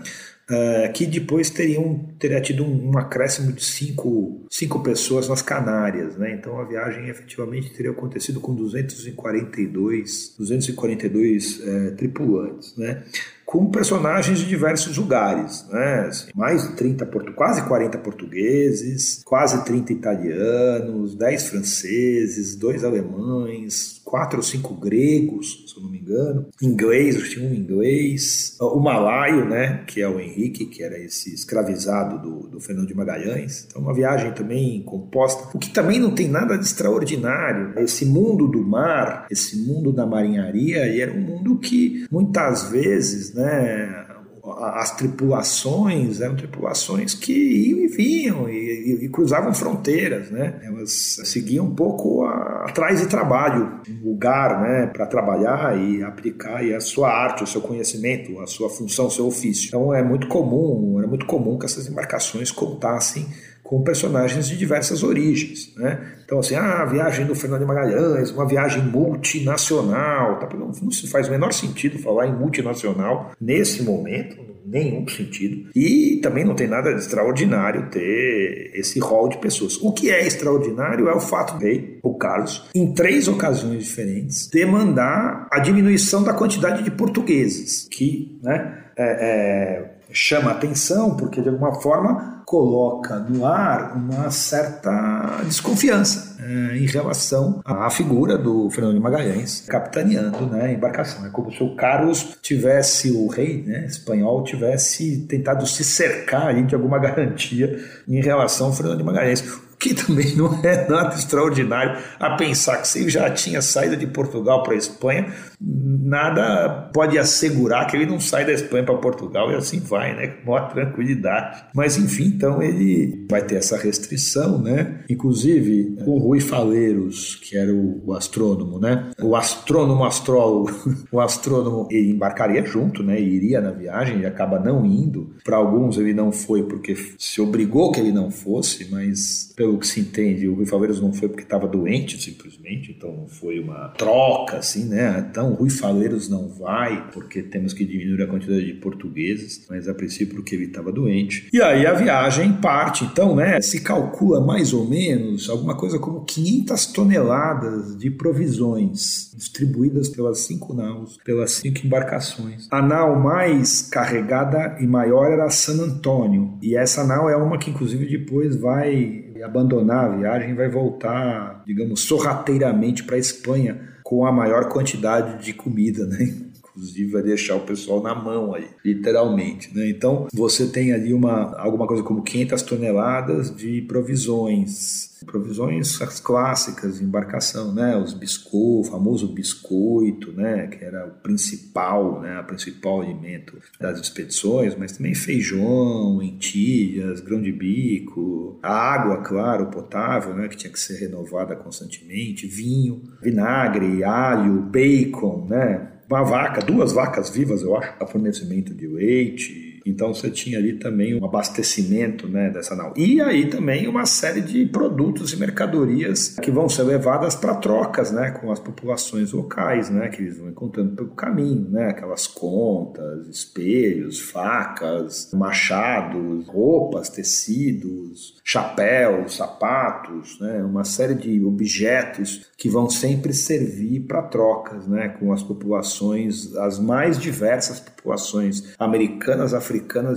Uh, 0.52 0.92
que 0.92 1.06
depois 1.06 1.50
teriam 1.50 2.12
teria 2.20 2.42
tido 2.42 2.66
um, 2.66 2.90
um, 2.90 2.98
acréscimo 2.98 3.54
de 3.54 3.64
cinco, 3.64 4.46
cinco 4.50 4.82
pessoas 4.82 5.30
nas 5.30 5.42
Canárias, 5.42 6.18
né? 6.18 6.34
Então 6.34 6.60
a 6.60 6.66
viagem 6.66 7.08
efetivamente 7.08 7.72
teria 7.72 7.92
acontecido 7.92 8.42
com 8.42 8.54
242, 8.54 10.36
242 10.38 11.62
é, 11.66 11.92
tripulantes, 11.92 12.76
né? 12.76 13.04
com 13.52 13.70
personagens 13.70 14.40
de 14.40 14.46
diversos 14.46 14.98
lugares, 14.98 15.68
né? 15.70 16.06
Assim, 16.08 16.32
mais 16.34 16.70
de 16.70 16.74
30, 16.78 17.06
quase 17.36 17.62
40 17.68 17.98
portugueses, 17.98 19.22
quase 19.26 19.66
30 19.66 19.92
italianos, 19.92 21.16
10 21.16 21.50
franceses, 21.50 22.56
dois 22.56 22.86
alemães, 22.86 24.01
quatro 24.12 24.40
ou 24.40 24.44
cinco 24.44 24.74
gregos, 24.74 25.64
se 25.66 25.78
eu 25.78 25.84
não 25.84 25.90
me 25.90 25.98
engano, 25.98 26.48
inglês, 26.62 27.30
tinha 27.30 27.48
um 27.48 27.54
inglês, 27.54 28.58
o 28.60 28.78
malaio, 28.78 29.46
né, 29.46 29.86
que 29.88 30.02
é 30.02 30.10
o 30.10 30.20
Henrique, 30.20 30.66
que 30.66 30.84
era 30.84 31.00
esse 31.00 31.34
escravizado 31.34 32.22
do, 32.22 32.48
do 32.50 32.60
Fernando 32.60 32.90
de 32.90 32.94
Magalhães. 32.94 33.66
Então, 33.70 33.82
uma 33.82 33.94
viagem 33.94 34.34
também 34.34 34.84
composta, 34.84 35.56
o 35.56 35.58
que 35.58 35.70
também 35.70 35.98
não 35.98 36.14
tem 36.14 36.28
nada 36.28 36.58
de 36.58 36.66
extraordinário. 36.66 37.74
Esse 37.80 38.06
mundo 38.06 38.50
do 38.50 38.62
mar, 38.62 39.28
esse 39.32 39.56
mundo 39.66 39.94
da 39.94 40.06
marinharia, 40.06 40.86
e 40.88 41.00
era 41.00 41.14
um 41.14 41.22
mundo 41.22 41.58
que 41.58 42.06
muitas 42.12 42.70
vezes, 42.70 43.34
né, 43.34 44.08
as 44.44 44.96
tripulações 44.96 46.20
eram 46.20 46.36
tripulações 46.36 47.14
que 47.14 47.32
iam 47.32 47.80
e 47.80 47.88
vinham 47.88 48.50
e, 48.50 48.54
e, 48.54 49.06
e 49.06 49.10
cruzavam 49.10 49.54
fronteiras, 49.54 50.32
né? 50.32 50.60
Elas 50.64 51.20
seguiam 51.24 51.66
um 51.66 51.76
pouco 51.76 52.26
atrás 52.26 53.00
de 53.00 53.08
trabalho, 53.08 53.82
um 53.88 54.10
lugar, 54.10 54.62
né, 54.62 54.88
para 54.88 55.06
trabalhar 55.06 55.78
e 55.78 56.04
aplicar 56.04 56.64
e 56.64 56.74
a 56.74 56.80
sua 56.80 57.10
arte, 57.10 57.44
o 57.44 57.48
seu 57.48 57.62
conhecimento, 57.62 58.40
a 58.40 58.48
sua 58.48 58.70
função, 58.70 59.08
o 59.08 59.12
seu 59.12 59.28
ofício. 59.28 59.68
Então 59.68 59.94
é 59.94 60.04
muito 60.04 60.28
comum, 60.28 60.98
era 60.98 61.08
muito 61.08 61.26
comum 61.26 61.58
que 61.58 61.66
essas 61.66 61.88
embarcações 61.88 62.52
contassem 62.52 63.28
com 63.72 63.82
personagens 63.82 64.50
de 64.50 64.58
diversas 64.58 65.02
origens. 65.02 65.74
Né? 65.78 65.98
Então, 66.26 66.40
assim, 66.40 66.56
ah, 66.56 66.82
a 66.82 66.86
viagem 66.86 67.26
do 67.26 67.34
Fernando 67.34 67.62
de 67.62 67.66
Magalhães, 67.66 68.30
uma 68.30 68.46
viagem 68.46 68.84
multinacional, 68.84 70.40
tá? 70.40 70.50
não, 70.58 70.74
não 70.82 70.92
se 70.92 71.08
faz 71.08 71.30
o 71.30 71.32
menor 71.32 71.54
sentido 71.54 71.98
falar 71.98 72.28
em 72.28 72.36
multinacional 72.36 73.32
nesse 73.40 73.82
momento, 73.82 74.36
nenhum 74.66 75.08
sentido. 75.08 75.70
E 75.74 76.20
também 76.22 76.44
não 76.44 76.54
tem 76.54 76.68
nada 76.68 76.94
de 76.94 77.00
extraordinário 77.00 77.90
ter 77.90 78.72
esse 78.74 79.00
rol 79.00 79.30
de 79.30 79.38
pessoas. 79.38 79.78
O 79.82 79.94
que 79.94 80.12
é 80.12 80.28
extraordinário 80.28 81.08
é 81.08 81.16
o 81.16 81.22
fato 81.22 81.58
de 81.58 81.98
o 82.04 82.16
Carlos, 82.16 82.70
em 82.76 82.94
três 82.94 83.30
ocasiões 83.30 83.86
diferentes, 83.86 84.50
demandar 84.50 85.48
a 85.50 85.60
diminuição 85.60 86.22
da 86.24 86.34
quantidade 86.34 86.84
de 86.84 86.92
portugueses, 86.92 87.88
que 87.90 88.38
né, 88.44 88.82
é, 88.98 89.04
é, 89.04 89.92
chama 90.12 90.52
atenção, 90.52 91.16
porque 91.16 91.42
de 91.42 91.50
alguma 91.50 91.74
forma 91.82 92.42
coloca 92.46 93.18
no 93.18 93.46
ar 93.46 93.96
uma 93.96 94.30
certa 94.30 95.42
desconfiança 95.46 96.36
é, 96.42 96.78
em 96.78 96.86
relação 96.86 97.62
à 97.64 97.90
figura 97.90 98.38
do 98.38 98.70
Fernando 98.70 98.96
de 98.96 99.00
Magalhães 99.00 99.64
capitaneando 99.68 100.46
né, 100.48 100.66
a 100.66 100.72
embarcação. 100.72 101.26
É 101.26 101.30
como 101.30 101.52
se 101.52 101.64
o 101.64 101.76
Carlos 101.76 102.38
tivesse, 102.42 103.12
o 103.12 103.28
rei 103.28 103.64
né, 103.66 103.86
espanhol, 103.86 104.44
tivesse 104.44 105.26
tentado 105.30 105.66
se 105.66 105.84
cercar 105.84 106.48
ali 106.48 106.64
de 106.64 106.76
alguma 106.76 107.00
garantia 107.00 107.80
em 108.08 108.22
relação 108.22 108.68
ao 108.68 108.74
Fernando 108.74 108.98
de 108.98 109.04
Magalhães 109.04 109.42
que 109.82 109.96
também 109.96 110.36
não 110.36 110.60
é 110.64 110.88
nada 110.88 111.16
extraordinário 111.16 111.98
a 112.20 112.36
pensar 112.36 112.78
que 112.78 112.88
se 112.88 113.00
ele 113.00 113.10
já 113.10 113.30
tinha 113.32 113.62
saído 113.62 113.98
de 113.98 114.06
Portugal 114.06 114.62
para 114.62 114.74
a 114.74 114.78
Espanha, 114.78 115.34
nada 115.62 116.90
pode 116.94 117.18
assegurar 117.18 117.86
que 117.88 117.96
ele 117.96 118.08
não 118.08 118.20
sai 118.20 118.46
da 118.46 118.52
Espanha 118.52 118.84
para 118.84 118.96
Portugal 118.96 119.52
e 119.52 119.56
assim 119.56 119.80
vai, 119.80 120.16
né? 120.16 120.28
Com 120.28 120.52
maior 120.52 120.70
tranquilidade. 120.70 121.64
Mas 121.74 121.98
enfim, 121.98 122.26
então 122.26 122.62
ele 122.62 123.26
vai 123.30 123.44
ter 123.44 123.56
essa 123.56 123.78
restrição, 123.78 124.60
né? 124.60 125.02
Inclusive, 125.10 125.96
o 126.06 126.18
Rui 126.18 126.40
Faleiros, 126.40 127.36
que 127.36 127.56
era 127.56 127.72
o, 127.74 128.14
astrônomo, 128.14 128.80
né? 128.80 129.12
O 129.22 129.36
astrônomo 129.36 130.04
astrólogo, 130.04 130.72
o 131.12 131.20
astrônomo, 131.20 131.88
ele 131.92 132.12
embarcaria 132.12 132.64
junto, 132.66 133.04
né? 133.04 133.20
Iria 133.20 133.62
na 133.62 133.72
viagem 133.72 134.22
e 134.22 134.26
acaba 134.26 134.60
não 134.60 134.86
indo. 134.86 135.36
Para 135.44 135.58
alguns 135.58 135.98
ele 135.98 136.14
não 136.14 136.32
foi 136.32 136.64
porque 136.64 136.96
se 137.18 137.40
obrigou 137.40 137.92
que 137.92 138.00
ele 138.00 138.12
não 138.12 138.32
fosse, 138.32 138.90
mas 138.90 139.54
pelo 139.56 139.78
que 139.78 139.86
se 139.86 140.00
entende, 140.00 140.48
o 140.48 140.56
Rui 140.56 140.66
Faleiros 140.66 141.00
não 141.00 141.14
foi 141.14 141.30
porque 141.30 141.44
estava 141.44 141.68
doente, 141.68 142.22
simplesmente. 142.22 142.92
Então 142.92 143.16
não 143.16 143.28
foi 143.28 143.60
uma 143.60 143.90
troca, 143.90 144.58
assim, 144.58 144.86
né? 144.86 145.26
Então 145.30 145.51
Rui 145.54 145.70
Faleiros 145.70 146.30
não 146.30 146.48
vai, 146.48 147.10
porque 147.12 147.42
temos 147.42 147.74
que 147.74 147.86
diminuir 147.86 148.24
a 148.24 148.28
quantidade 148.28 148.66
de 148.66 148.74
portugueses, 148.74 149.66
mas 149.70 149.88
a 149.88 149.94
princípio 149.94 150.36
porque 150.36 150.56
ele 150.56 150.66
estava 150.66 150.92
doente. 150.92 151.48
E 151.52 151.62
aí 151.62 151.86
a 151.86 151.94
viagem 151.94 152.54
parte, 152.54 153.04
então, 153.06 153.36
né? 153.36 153.62
Se 153.62 153.82
calcula 153.82 154.40
mais 154.40 154.74
ou 154.74 154.88
menos 154.88 155.50
alguma 155.50 155.76
coisa 155.76 156.00
como 156.00 156.26
500 156.26 156.86
toneladas 156.88 157.98
de 157.98 158.10
provisões 158.10 159.32
distribuídas 159.36 160.10
pelas 160.10 160.40
cinco 160.42 160.74
naus, 160.74 161.18
pelas 161.24 161.52
cinco 161.52 161.86
embarcações. 161.86 162.68
A 162.72 162.82
nau 162.82 163.20
mais 163.20 163.82
carregada 163.82 164.78
e 164.80 164.88
maior 164.88 165.32
era 165.32 165.50
San 165.50 165.82
Antônio, 165.82 166.58
e 166.62 166.76
essa 166.76 167.06
nau 167.06 167.30
é 167.30 167.36
uma 167.36 167.58
que 167.58 167.70
inclusive 167.70 168.06
depois 168.06 168.56
vai 168.56 169.32
abandonar 169.44 170.06
a 170.06 170.18
viagem 170.18 170.56
vai 170.56 170.70
voltar, 170.70 171.64
digamos, 171.66 172.02
sorrateiramente 172.02 173.04
para 173.04 173.16
a 173.16 173.20
Espanha 173.20 173.91
com 174.12 174.26
a 174.26 174.32
maior 174.34 174.68
quantidade 174.68 175.42
de 175.42 175.54
comida, 175.54 176.06
né? 176.06 176.51
Inclusive 176.82 177.12
vai 177.12 177.22
deixar 177.22 177.56
o 177.58 177.62
pessoal 177.62 178.02
na 178.02 178.16
mão 178.16 178.56
aí, 178.56 178.68
literalmente, 178.84 179.70
né? 179.76 179.88
Então 179.88 180.28
você 180.34 180.66
tem 180.66 180.92
ali 180.92 181.14
uma 181.14 181.56
alguma 181.60 181.86
coisa 181.86 182.02
como 182.02 182.24
500 182.24 182.62
toneladas 182.64 183.56
de 183.56 183.84
provisões, 183.84 185.12
provisões 185.24 186.00
clássicas 186.24 186.98
de 186.98 187.06
embarcação, 187.06 187.72
né? 187.72 187.96
Os 187.96 188.16
biscoitos, 188.16 188.88
o 188.88 188.92
famoso 188.92 189.28
biscoito, 189.28 190.32
né? 190.32 190.68
Que 190.68 190.84
era 190.84 191.06
o 191.06 191.12
principal, 191.22 192.20
né? 192.20 192.40
O 192.40 192.46
principal 192.46 193.02
alimento 193.02 193.58
das 193.80 194.00
expedições, 194.00 194.76
mas 194.76 194.94
também 194.94 195.14
feijão, 195.14 196.18
lentilhas, 196.18 197.20
grão 197.20 197.40
de 197.40 197.52
bico, 197.52 198.58
água, 198.64 199.18
claro, 199.18 199.68
potável, 199.68 200.34
né? 200.34 200.48
Que 200.48 200.58
tinha 200.58 200.74
que 200.74 200.80
ser 200.80 200.98
renovada 200.98 201.56
constantemente, 201.56 202.48
vinho, 202.48 203.04
vinagre, 203.22 204.04
alho, 204.04 204.62
bacon, 204.62 205.46
né? 205.48 205.91
Uma 206.12 206.24
vaca, 206.24 206.60
duas 206.60 206.92
vacas 206.92 207.30
vivas, 207.30 207.62
eu 207.62 207.74
acho, 207.78 207.94
para 207.94 208.06
fornecimento 208.06 208.74
de 208.74 208.86
leite, 208.86 209.71
então 209.86 210.14
você 210.14 210.30
tinha 210.30 210.58
ali 210.58 210.74
também 210.74 211.20
um 211.20 211.26
abastecimento 211.26 212.28
né, 212.28 212.50
dessa 212.50 212.76
nau. 212.76 212.94
E 212.96 213.22
aí 213.22 213.50
também 213.50 213.88
uma 213.88 214.06
série 214.06 214.42
de 214.42 214.66
produtos 214.66 215.34
e 215.34 215.38
mercadorias 215.38 216.38
que 216.42 216.52
vão 216.52 216.70
ser 216.70 216.84
levadas 216.84 217.36
para 217.36 217.56
trocas 217.56 218.12
né, 218.12 218.32
com 218.32 218.52
as 218.52 218.60
populações 218.60 219.32
locais, 219.32 219.90
né, 219.90 220.10
que 220.10 220.22
eles 220.22 220.38
vão 220.38 220.50
encontrando 220.50 220.96
pelo 220.96 221.10
caminho, 221.10 221.70
né, 221.70 221.90
aquelas 221.90 222.28
contas, 222.28 223.28
espelhos, 223.28 224.20
facas, 224.20 225.32
machados, 225.34 226.48
roupas, 226.48 227.10
tecidos, 227.10 228.40
chapéus, 228.44 229.36
sapatos, 229.36 230.40
né, 230.40 230.64
uma 230.64 230.84
série 230.84 231.16
de 231.16 231.44
objetos 231.44 232.50
que 232.58 232.70
vão 232.70 232.90
sempre 232.90 233.34
servir 233.34 234.02
para 234.02 234.22
trocas 234.22 234.88
né, 234.88 235.10
com 235.10 235.34
as 235.34 235.44
populações, 235.44 236.56
as 236.56 236.80
mais 236.80 237.18
diversas 237.18 237.80
populações 237.80 238.74
americanas, 238.80 239.54
africanas 239.54 239.71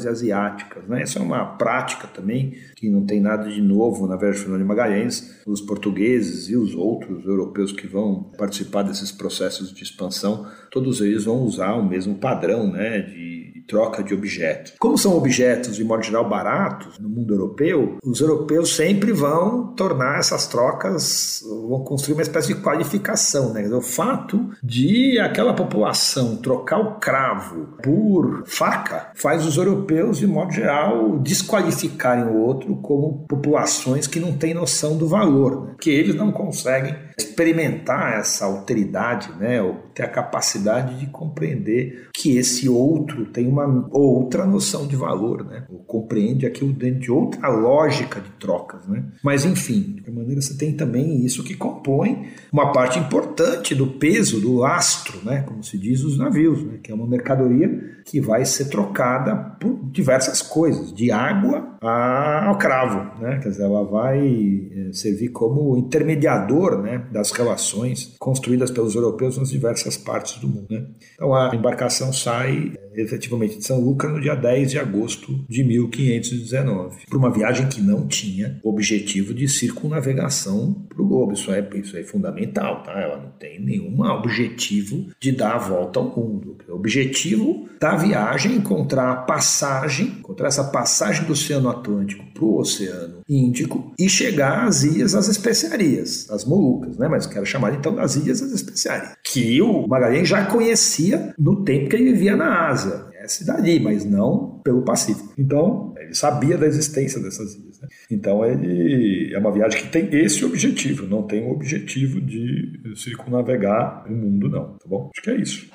e 0.05 0.09
asiáticas. 0.09 0.87
Né? 0.89 1.03
Essa 1.03 1.19
é 1.19 1.23
uma 1.23 1.57
prática 1.57 2.07
também 2.07 2.55
que 2.75 2.89
não 2.89 3.05
tem 3.05 3.21
nada 3.21 3.49
de 3.49 3.61
novo 3.61 4.07
na 4.07 4.17
Viagem 4.17 4.45
de 4.45 4.65
Magalhães. 4.65 5.43
Os 5.47 5.61
portugueses 5.61 6.49
e 6.49 6.57
os 6.57 6.75
outros 6.75 7.25
europeus 7.25 7.73
que 7.73 7.87
vão 7.87 8.31
participar 8.37 8.83
desses 8.83 9.13
processos 9.13 9.73
de 9.73 9.83
expansão, 9.83 10.47
todos 10.71 11.01
eles 11.01 11.25
vão 11.25 11.43
usar 11.43 11.75
o 11.75 11.89
mesmo 11.89 12.17
padrão 12.17 12.71
né, 12.71 13.01
de 13.01 13.44
troca 13.67 14.03
de 14.03 14.15
objetos. 14.15 14.75
Como 14.79 14.99
são 14.99 15.17
objetos, 15.17 15.77
de 15.77 15.85
modo 15.85 16.03
geral, 16.03 16.29
baratos 16.29 16.99
no 16.99 17.09
mundo 17.09 17.35
europeu, 17.35 17.99
os 18.05 18.21
europeus 18.21 18.75
sempre 18.75 19.13
vão 19.13 19.69
tornar 19.75 20.19
essas 20.19 20.47
trocas, 20.47 21.43
vão 21.69 21.83
construir 21.85 22.15
uma 22.15 22.23
espécie 22.23 22.55
de 22.55 22.61
qualificação. 22.61 23.53
Né? 23.53 23.67
O 23.69 23.81
fato 23.81 24.51
de 24.63 25.19
aquela 25.19 25.55
população 25.55 26.37
trocar 26.37 26.79
o 26.79 26.99
cravo 26.99 27.69
por 27.83 28.45
faca 28.47 29.11
faz 29.15 29.47
os 29.47 29.57
europeus, 29.57 30.19
de 30.19 30.27
modo 30.27 30.53
geral, 30.53 31.19
desqualificarem 31.19 32.25
o 32.25 32.39
outro 32.39 32.77
como 32.77 33.25
populações 33.27 34.07
que 34.07 34.21
não 34.21 34.33
têm 34.37 34.55
noção 34.55 34.97
do 34.97 35.07
valor, 35.07 35.67
né? 35.67 35.75
que 35.81 35.91
eles 35.91 36.15
não 36.15 36.31
conseguem 36.31 36.95
experimentar 37.17 38.19
essa 38.19 38.45
alteridade, 38.45 39.31
né? 39.39 39.63
ou 39.63 39.75
ter 39.95 40.03
a 40.03 40.09
capacidade 40.09 40.99
de 40.99 41.07
compreender 41.07 42.09
que 42.13 42.37
esse 42.37 42.69
outro 42.69 43.27
tem 43.27 43.47
uma 43.47 43.89
outra 43.91 44.45
noção 44.45 44.87
de 44.87 44.97
valor, 44.97 45.45
né? 45.45 45.65
Ou 45.71 45.79
compreende 45.81 46.47
aquilo 46.47 46.73
dentro 46.73 47.01
de 47.01 47.13
outra 47.13 47.49
lógica 47.49 48.21
de 48.21 48.31
trocas, 48.31 48.87
né? 48.89 49.05
Mas 49.23 49.45
enfim, 49.45 49.81
de 49.81 50.03
qualquer 50.03 50.13
maneira 50.13 50.41
você 50.41 50.57
tem 50.57 50.73
também 50.73 51.25
isso 51.25 51.45
que 51.45 51.55
compõe 51.55 52.29
uma 52.53 52.73
parte 52.73 52.99
importante 52.99 53.75
do 53.75 53.87
peso 53.87 54.41
do 54.41 54.55
lastro, 54.55 55.21
né? 55.25 55.43
Como 55.43 55.63
se 55.63 55.79
diz 55.79 56.03
os 56.03 56.19
navios, 56.19 56.63
né? 56.65 56.79
Que 56.83 56.91
é 56.91 56.95
uma 56.95 57.07
mercadoria 57.07 57.95
que 58.05 58.21
vai 58.21 58.45
ser 58.45 58.67
trocada 58.67 59.35
por 59.61 59.79
diversas 59.91 60.43
coisas, 60.43 60.93
de 60.93 61.11
água 61.11 61.75
ao 61.81 62.57
cravo, 62.59 63.21
né? 63.21 63.39
Quer 63.43 63.49
dizer, 63.51 63.65
ela 63.65 63.85
vai 63.85 64.19
eh, 64.19 64.91
servir 64.93 65.29
como 65.29 65.77
intermediador, 65.77 66.83
né? 66.83 67.04
Das 67.11 67.31
relações 67.31 68.15
construídas 68.19 68.71
pelos 68.71 68.95
europeus 68.95 69.39
nas 69.39 69.51
diversas 69.51 69.97
partes 69.97 70.39
do 70.39 70.49
mundo, 70.49 70.67
né? 70.71 70.87
Então 71.15 71.35
a 71.35 71.55
embarcação 71.55 72.13
sai 72.13 72.75
efetivamente 72.97 73.59
de 73.59 73.65
São 73.65 73.81
Lucas 73.81 74.11
no 74.13 74.21
dia 74.21 74.35
10 74.35 74.71
de 74.71 74.79
agosto 74.79 75.45
de 75.49 75.63
1519, 75.65 77.07
para 77.09 77.19
uma 77.19 77.31
viagem 77.31 77.69
que 77.69 77.81
não 77.81 78.07
tinha 78.07 78.59
objetivo 78.63 79.35
de 79.35 79.49
circunnavegação 79.49 80.75
para 80.89 81.03
o 81.03 81.07
globo. 81.07 81.33
Isso 81.33 81.53
é, 81.53 81.67
isso 81.75 81.97
é 81.97 82.03
fundamental, 82.03 82.83
tá? 82.83 82.93
Ela 82.93 83.17
não 83.17 83.31
tem 83.31 83.61
nenhum 83.61 84.01
objetivo 84.03 85.09
de 85.21 85.33
dar 85.33 85.55
a 85.55 85.59
volta 85.59 85.99
ao 85.99 86.17
mundo. 86.17 86.57
O 86.69 86.75
objetivo 86.75 87.69
da 87.81 87.97
viagem 87.97 88.53
é 88.53 88.57
encontrar 88.57 89.11
a 89.11 89.17
passagem, 89.17 90.07
encontrar 90.07 90.49
essa 90.49 90.65
passagem 90.65 91.25
do 91.25 91.33
Oceano 91.33 91.69
Atlântico 91.69 92.25
para 92.33 92.45
o 92.45 92.59
Oceano 92.59 93.23
Índico 93.29 93.93
e 93.99 94.09
chegar 94.09 94.67
às 94.67 94.83
ilhas 94.83 95.13
das 95.13 95.29
especiarias, 95.29 96.31
as 96.31 96.45
Molucas, 96.45 96.97
né? 96.97 97.09
Mas 97.09 97.27
quero 97.27 97.47
chamar 97.47 97.75
então 97.75 97.95
das 97.95 98.17
ilhas 98.17 98.41
das 98.41 98.53
especiarias, 98.53 99.17
que 99.23 99.61
o 99.61 99.87
Magalhães 99.87 100.29
já 100.29 100.45
conhecia 100.47 101.35
no 101.39 101.65
tempo 101.65 101.89
que 101.89 101.97
ele 101.97 102.13
vivia 102.13 102.37
na 102.37 102.69
Ásia. 102.69 102.84
Essa 103.25 103.43
dali, 103.47 103.81
mas 103.81 104.05
não 104.05 104.61
pelo 104.63 104.83
Pacífico. 104.83 105.33
Então, 105.39 105.95
ele 105.97 106.15
sabia 106.15 106.59
da 106.59 106.67
existência 106.67 107.19
dessas 107.23 107.55
ilhas. 107.55 107.81
Né? 107.81 107.89
Então, 108.11 108.45
ele 108.45 109.33
é 109.35 109.39
uma 109.39 109.51
viagem 109.51 109.81
que 109.81 109.89
tem 109.89 110.11
esse 110.13 110.45
objetivo, 110.45 111.07
não 111.07 111.23
tem 111.23 111.43
o 111.43 111.51
objetivo 111.51 112.21
de 112.21 112.83
circunnavegar 112.95 114.05
o 114.07 114.13
mundo, 114.15 114.51
não. 114.51 114.75
Tá 114.75 114.87
bom? 114.87 115.11
Acho 115.15 115.23
que 115.23 115.31
é 115.31 115.37
isso. 115.37 115.71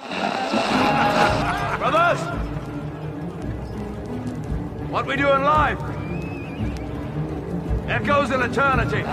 Brothers! 1.80 2.20
What 4.92 5.08
we 5.08 5.18
do 5.18 5.24
in 5.24 5.42
life 5.42 5.82
echoes 7.90 8.30
in 8.30 8.44
eternity. 8.44 9.04